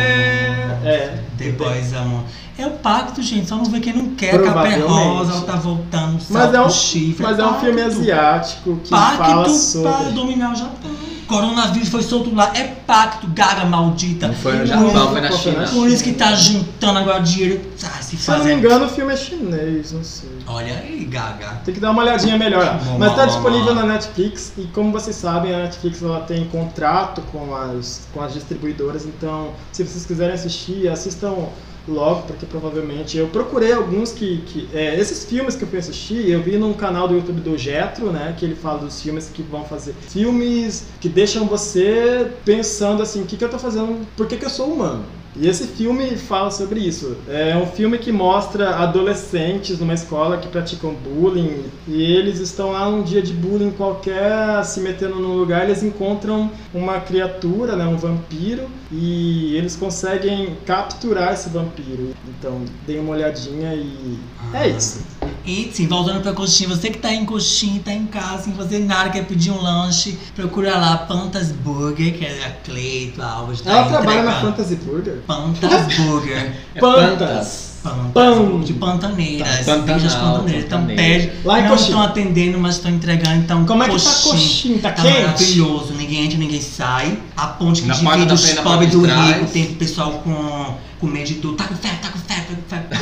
É. 0.83 1.19
The 1.37 1.51
Boys 1.51 1.93
Amor. 1.93 2.23
É 2.57 2.65
o 2.65 2.71
pacto, 2.71 3.21
gente. 3.21 3.47
Só 3.49 3.57
não 3.57 3.65
vê 3.65 3.79
quem 3.79 3.93
não 3.93 4.15
quer. 4.15 4.41
Capa 4.41 4.67
é 4.67 4.79
rosa, 4.79 5.33
ela 5.33 5.41
tá 5.41 5.55
voltando, 5.57 6.17
Mas 6.29 6.53
é 6.53 6.61
um, 6.61 6.69
chifre. 6.69 7.23
mas 7.23 7.37
é 7.37 7.43
um 7.43 7.49
pacto. 7.49 7.65
filme 7.65 7.81
asiático 7.81 8.77
que 8.83 8.89
Pacto 8.89 9.17
fala 9.17 9.43
pra 9.43 9.53
sobre. 9.53 10.11
dominar 10.13 10.53
o 10.53 10.55
Japão. 10.55 10.91
Coronavírus 11.27 11.89
foi 11.89 12.03
solto 12.03 12.33
lá, 12.35 12.51
é 12.55 12.63
pacto, 12.65 13.27
gaga 13.33 13.65
maldita. 13.65 14.27
Não 14.27 14.35
foi 14.35 14.57
no 14.59 14.65
Japão, 14.67 15.09
foi 15.09 15.21
na 15.21 15.31
China. 15.31 15.67
Por 15.67 15.87
isso 15.89 16.03
que 16.03 16.13
tá 16.13 16.33
juntando 16.35 16.99
agora 16.99 17.19
dinheiro. 17.19 17.61
Ah, 17.83 17.99
se 17.99 18.15
Se 18.15 18.29
não 18.29 18.43
me 18.43 18.53
engano, 18.53 18.85
o 18.85 18.89
filme 18.89 19.11
é 19.11 19.17
chinês, 19.17 19.91
não 19.91 20.03
sei. 20.03 20.29
Olha 20.45 20.75
aí, 20.77 21.03
gaga. 21.05 21.59
Tem 21.65 21.73
que 21.73 21.79
dar 21.79 21.89
uma 21.91 22.03
olhadinha 22.03 22.37
melhor. 22.37 22.79
Bom, 22.85 22.99
Mas 22.99 23.15
tá 23.15 23.25
bom, 23.25 23.33
disponível 23.33 23.73
bom. 23.73 23.81
na 23.81 23.87
Netflix 23.93 24.53
e 24.55 24.65
como 24.67 24.91
vocês 24.91 25.15
sabem, 25.15 25.51
a 25.53 25.57
Netflix 25.63 26.01
ela 26.03 26.19
tem 26.21 26.45
contrato 26.45 27.23
com 27.31 27.55
as, 27.55 28.01
com 28.13 28.21
as 28.21 28.31
distribuidoras, 28.33 29.03
então 29.05 29.49
se 29.71 29.83
vocês 29.83 30.05
quiserem 30.05 30.35
assistir, 30.35 30.87
assistam 30.87 31.47
logo, 31.87 32.23
porque 32.23 32.45
provavelmente 32.45 33.17
eu 33.17 33.27
procurei 33.27 33.73
alguns 33.73 34.11
que. 34.11 34.41
que 34.41 34.69
é, 34.73 34.99
esses 34.99 35.25
filmes 35.25 35.55
que 35.55 35.63
eu 35.63 35.67
fui 35.67 35.79
assistir, 35.79 36.29
eu 36.29 36.41
vi 36.41 36.57
num 36.57 36.73
canal 36.73 37.07
do 37.07 37.15
YouTube 37.15 37.41
do 37.41 37.57
Jetro, 37.57 38.11
né? 38.11 38.35
Que 38.37 38.45
ele 38.45 38.55
fala 38.55 38.79
dos 38.79 39.01
filmes 39.01 39.29
que 39.29 39.41
vão 39.43 39.63
fazer. 39.63 39.93
Filmes 40.09 40.85
que 40.99 41.09
deixam 41.09 41.45
você 41.45 42.31
pensando 42.43 43.01
assim, 43.01 43.21
o 43.21 43.25
que, 43.25 43.37
que 43.37 43.43
eu 43.43 43.49
tô 43.49 43.59
fazendo? 43.59 44.05
Por 44.15 44.27
que, 44.27 44.37
que 44.37 44.45
eu 44.45 44.49
sou 44.49 44.73
humano? 44.73 45.05
E 45.37 45.47
esse 45.47 45.67
filme 45.67 46.15
fala 46.15 46.49
sobre 46.49 46.79
isso. 46.79 47.17
É 47.27 47.55
um 47.57 47.65
filme 47.65 47.97
que 47.97 48.11
mostra 48.11 48.77
adolescentes 48.77 49.79
numa 49.79 49.93
escola 49.93 50.37
que 50.37 50.47
praticam 50.47 50.93
bullying 50.93 51.65
e 51.87 52.01
eles 52.01 52.39
estão 52.39 52.71
lá 52.71 52.89
num 52.89 53.03
dia 53.03 53.21
de 53.21 53.33
bullying 53.33 53.71
qualquer, 53.71 54.63
se 54.63 54.79
metendo 54.79 55.15
num 55.15 55.35
lugar, 55.37 55.65
eles 55.65 55.83
encontram 55.83 56.49
uma 56.73 56.99
criatura, 56.99 57.75
né, 57.75 57.85
um 57.85 57.97
vampiro, 57.97 58.67
e 58.91 59.55
eles 59.55 59.75
conseguem 59.75 60.55
capturar 60.65 61.33
esse 61.33 61.49
vampiro. 61.49 62.13
Então, 62.27 62.61
deem 62.87 62.99
uma 62.99 63.11
olhadinha 63.11 63.73
e 63.73 64.17
é 64.53 64.69
isso. 64.69 65.03
E 65.45 65.69
sim, 65.71 65.87
voltando 65.87 66.21
pra 66.21 66.33
coxinha, 66.33 66.69
você 66.69 66.89
que 66.89 66.97
tá 66.97 67.13
em 67.13 67.23
coxinha, 67.23 67.79
tá 67.83 67.91
em 67.91 68.07
casa, 68.07 68.43
sem 68.43 68.53
fazer 68.53 68.79
nada, 68.79 69.11
quer 69.11 69.25
pedir 69.25 69.51
um 69.51 69.61
lanche, 69.61 70.17
procura 70.35 70.75
lá 70.75 70.97
Pantas 70.97 71.51
Burger, 71.51 72.17
que 72.17 72.25
é 72.25 72.45
a 72.45 72.51
Cleito, 72.63 73.21
a 73.21 73.29
Alves 73.31 73.61
tá 73.61 73.71
Ela 73.71 73.87
trabalha 73.87 74.23
na. 74.23 74.41
Fantasy 74.41 74.75
Burger? 74.77 75.19
Pantas 75.27 75.93
Burger. 75.97 76.51
É 76.75 76.79
Pantas. 76.79 77.65
Pantas. 77.83 78.11
Pão. 78.13 78.61
De 78.61 78.73
pantaneiras. 78.73 79.65
Tá, 79.65 79.75
Pantanal, 79.75 80.33
pantaneiras. 80.33 80.65
Então 80.65 80.85
pede. 80.87 81.31
Lá 81.43 81.61
não 81.61 81.75
estão 81.75 82.01
atendendo, 82.01 82.57
mas 82.57 82.75
estão 82.75 82.89
entregando. 82.91 83.35
Então, 83.35 83.63
Como 83.65 83.83
é 83.83 83.89
que 83.89 83.95
tá 84.01 84.09
coxinha? 84.23 84.79
Tá 84.79 84.91
quente? 84.91 85.21
maravilhoso. 85.21 85.93
Ninguém 85.93 86.25
entra, 86.25 86.37
ninguém 86.37 86.61
sai. 86.61 87.19
A 87.37 87.45
ponte 87.47 87.83
que 87.83 87.87
Na 87.87 87.93
divide 87.93 88.33
os 88.33 88.51
pobres 88.53 88.91
do 88.91 89.05
rico. 89.05 89.45
Tem 89.53 89.65
pessoal 89.75 90.13
com, 90.23 90.73
com 90.99 91.07
medidor. 91.07 91.55
Tá 91.55 91.65
com 91.65 91.75
fé, 91.75 91.89
tá 92.01 92.09
com 92.09 92.19
fé, 92.19 92.35
tá 92.35 92.55
com 92.55 92.61
fé. 92.67 92.97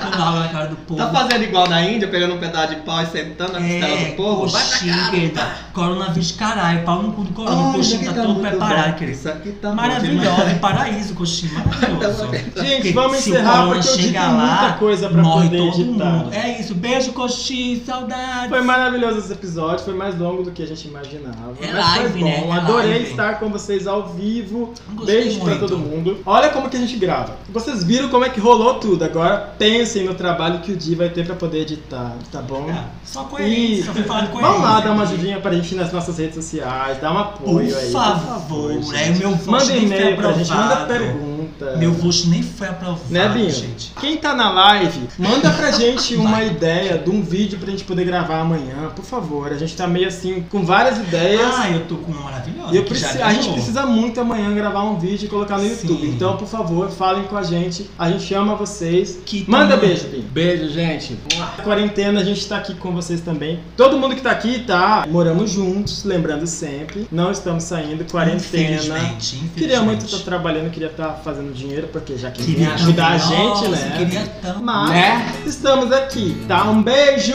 tá 0.00 0.10
com 0.16 0.22
água 0.22 0.40
na 0.40 0.48
cara 0.48 0.66
do 0.66 0.76
povo. 0.76 0.98
Tá 1.00 1.10
fazendo 1.10 1.44
igual 1.44 1.68
na 1.68 1.82
Índia, 1.82 2.08
pegando 2.08 2.34
um 2.34 2.38
pedaço 2.38 2.74
de 2.74 2.80
pau 2.82 3.02
e 3.02 3.06
sentando 3.06 3.52
na 3.52 3.60
costela 3.60 3.86
É, 3.86 4.04
do 4.10 4.16
povo? 4.16 4.46
Vai 4.48 4.62
pra 4.62 4.70
coxinha, 4.70 5.10
querida. 5.10 5.48
Coronavírus, 5.72 6.32
caralho. 6.32 6.82
Pau 6.84 7.02
no 7.02 7.12
cu 7.12 7.22
do 7.24 7.32
corona. 7.32 7.56
Olha, 7.56 7.72
coxinha 7.74 8.04
tá 8.12 8.12
tá 8.14 8.22
todo 8.22 8.40
preparado, 8.40 8.92
bom. 8.92 8.98
querido. 8.98 9.18
Isso 9.18 9.28
aqui 9.28 9.52
tá 9.52 9.72
Maravilhoso, 9.74 10.42
é 10.42 10.54
paraíso, 10.54 11.14
coxinha, 11.14 11.52
maravilhoso. 11.64 12.28
Gente, 12.56 12.74
Porque 12.76 12.92
vamos 12.92 13.18
encerrar 13.18 13.64
porque 13.66 13.78
eu 13.78 13.82
chega 13.82 14.20
digo 14.20 14.32
muita 14.32 14.72
coisa 14.78 15.08
pra 15.08 15.22
poder 15.22 15.56
todo 15.58 15.80
editar. 15.80 16.04
mundo. 16.04 16.34
É 16.34 16.60
isso, 16.60 16.74
beijo, 16.74 17.12
coxinha, 17.12 17.80
saudades. 17.84 18.48
Foi 18.48 18.60
maravilhoso 18.62 19.18
esse 19.18 19.32
episódio, 19.32 19.84
foi 19.84 19.94
mais 19.94 20.18
longo 20.18 20.42
do 20.42 20.50
que 20.50 20.62
a 20.62 20.66
gente 20.66 20.86
imaginava. 20.88 21.54
É 21.60 21.66
mas 21.72 21.74
live, 21.96 22.10
foi 22.10 22.20
bom. 22.20 22.26
né? 22.26 22.48
É 22.48 22.52
Adorei 22.52 22.90
live. 22.90 23.10
estar 23.10 23.38
com 23.38 23.48
vocês 23.50 23.86
ao 23.86 24.08
vivo. 24.08 24.74
Gostei 24.94 25.22
Beijo 25.22 25.38
pra 25.40 25.50
muito. 25.50 25.60
todo 25.60 25.78
mundo. 25.78 26.18
Olha 26.26 26.48
como 26.50 26.68
que 26.68 26.76
a 26.76 26.80
gente 26.80 26.96
grava. 26.96 27.19
Vocês 27.48 27.82
viram 27.84 28.08
como 28.08 28.24
é 28.24 28.28
que 28.28 28.40
rolou 28.40 28.74
tudo. 28.74 29.04
Agora 29.04 29.54
pensem 29.58 30.04
no 30.04 30.14
trabalho 30.14 30.60
que 30.60 30.72
o 30.72 30.76
Di 30.76 30.94
vai 30.94 31.08
ter 31.08 31.24
pra 31.26 31.34
poder 31.34 31.60
editar, 31.62 32.14
tá 32.30 32.40
bom? 32.40 32.68
É, 32.70 32.84
Só 33.04 33.24
coerência, 33.24 33.84
só 33.86 33.92
falar 34.02 34.20
de 34.22 34.28
coerência. 34.28 34.52
Vamos 34.54 34.62
lá 34.70 34.80
dar 34.80 34.92
uma 34.92 35.02
ajudinha 35.02 35.40
pra 35.40 35.52
gente 35.52 35.74
nas 35.74 35.92
nossas 35.92 36.18
redes 36.18 36.34
sociais, 36.36 36.98
dá 37.00 37.12
um 37.12 37.18
apoio 37.18 37.68
Por 37.72 37.78
aí. 37.78 37.90
favor, 37.92 38.72
gente. 38.72 38.94
é, 38.96 39.10
o 39.10 39.16
meu 39.18 39.30
voto 39.30 39.50
Manda 39.50 39.76
e-mail 39.76 40.16
pra 40.16 40.32
gente, 40.32 40.50
manda 40.50 40.76
pergunta. 40.86 41.76
Meu 41.76 41.92
voto 41.92 42.28
nem 42.28 42.42
foi 42.42 42.68
aprovado, 42.68 43.00
Né, 43.10 43.28
Binho? 43.28 43.50
gente. 43.50 43.92
Quem 44.00 44.16
tá 44.16 44.34
na 44.34 44.50
live, 44.50 45.08
manda 45.18 45.50
pra 45.50 45.70
gente 45.72 46.14
uma 46.16 46.42
ideia 46.42 46.96
de 46.98 47.10
um 47.10 47.22
vídeo 47.22 47.58
pra 47.58 47.70
gente 47.70 47.84
poder 47.84 48.04
gravar 48.04 48.40
amanhã, 48.40 48.90
por 48.96 49.04
favor. 49.04 49.52
A 49.52 49.56
gente 49.58 49.76
tá 49.76 49.86
meio 49.86 50.08
assim, 50.08 50.42
com 50.50 50.64
várias 50.64 50.98
ideias. 50.98 51.40
Ah, 51.54 51.70
eu 51.70 51.84
tô 51.86 51.96
com 51.96 52.12
uma 52.12 52.22
maravilhosa. 52.22 52.74
Eu 52.74 52.84
preci- 52.84 53.20
a 53.20 53.32
gente 53.32 53.50
precisa 53.52 53.84
muito 53.84 54.20
amanhã 54.20 54.52
gravar 54.54 54.84
um 54.84 54.98
vídeo 54.98 55.26
e 55.26 55.28
colocar 55.28 55.58
no 55.58 55.64
Sim. 55.64 55.70
YouTube. 55.70 56.08
Então, 56.08 56.36
por 56.36 56.48
favor, 56.48 56.90
falem 57.10 57.24
com 57.24 57.36
a 57.36 57.42
gente. 57.42 57.90
A 57.98 58.08
gente 58.10 58.32
ama 58.34 58.54
vocês. 58.54 59.18
Que 59.26 59.44
Manda 59.48 59.74
tamanho- 59.74 59.80
beijo, 59.80 60.08
Binho. 60.08 60.22
Beijo, 60.30 60.68
gente. 60.70 61.18
Na 61.36 61.46
quarentena, 61.64 62.20
a 62.20 62.24
gente 62.24 62.46
tá 62.46 62.56
aqui 62.58 62.74
com 62.74 62.92
vocês 62.92 63.20
também. 63.20 63.58
Todo 63.76 63.98
mundo 63.98 64.14
que 64.14 64.20
tá 64.20 64.30
aqui 64.30 64.60
tá. 64.60 65.04
Moramos 65.08 65.50
juntos, 65.50 66.04
lembrando 66.04 66.46
sempre. 66.46 67.08
Não 67.10 67.32
estamos 67.32 67.64
saindo, 67.64 68.04
quarentena. 68.04 68.36
Infelizmente, 68.40 69.00
infelizmente. 69.36 69.50
Queria 69.56 69.80
muito 69.82 70.04
estar 70.06 70.18
trabalhando, 70.18 70.70
queria 70.70 70.88
estar 70.88 71.20
fazendo 71.24 71.52
dinheiro, 71.52 71.88
porque 71.88 72.16
já 72.16 72.30
que 72.30 72.44
Queria 72.44 72.66
vem 72.66 72.74
ajudar 72.74 73.08
a 73.12 73.18
gente, 73.18 73.68
né? 73.68 73.94
queria 73.98 74.26
tanto. 74.40 74.62
Mas 74.62 74.90
Né? 74.90 75.34
estamos 75.46 75.90
aqui, 75.90 76.36
tá? 76.46 76.64
Um 76.70 76.80
beijo! 76.82 77.34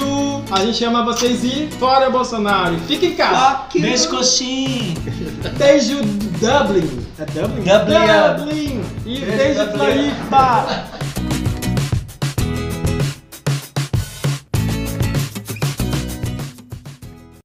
A 0.51 0.63
gente 0.63 0.83
ama 0.85 1.03
vocês 1.03 1.43
e 1.43 1.67
fora 1.77 2.09
Bolsonaro! 2.09 2.77
Fique 2.87 3.07
em 3.07 3.15
casa! 3.15 3.63
Beijo, 3.73 4.09
coxinha. 4.09 4.93
Beijo 5.57 5.97
Dublin! 6.39 7.05
É 7.17 7.25
Dublin? 7.25 7.63
Dublin. 7.63 8.37
Dublin! 8.37 8.81
E 9.05 9.19
Beijo, 9.19 9.64
beijo 9.65 9.77
Dublin. 9.77 10.15
Floripa! 10.29 11.24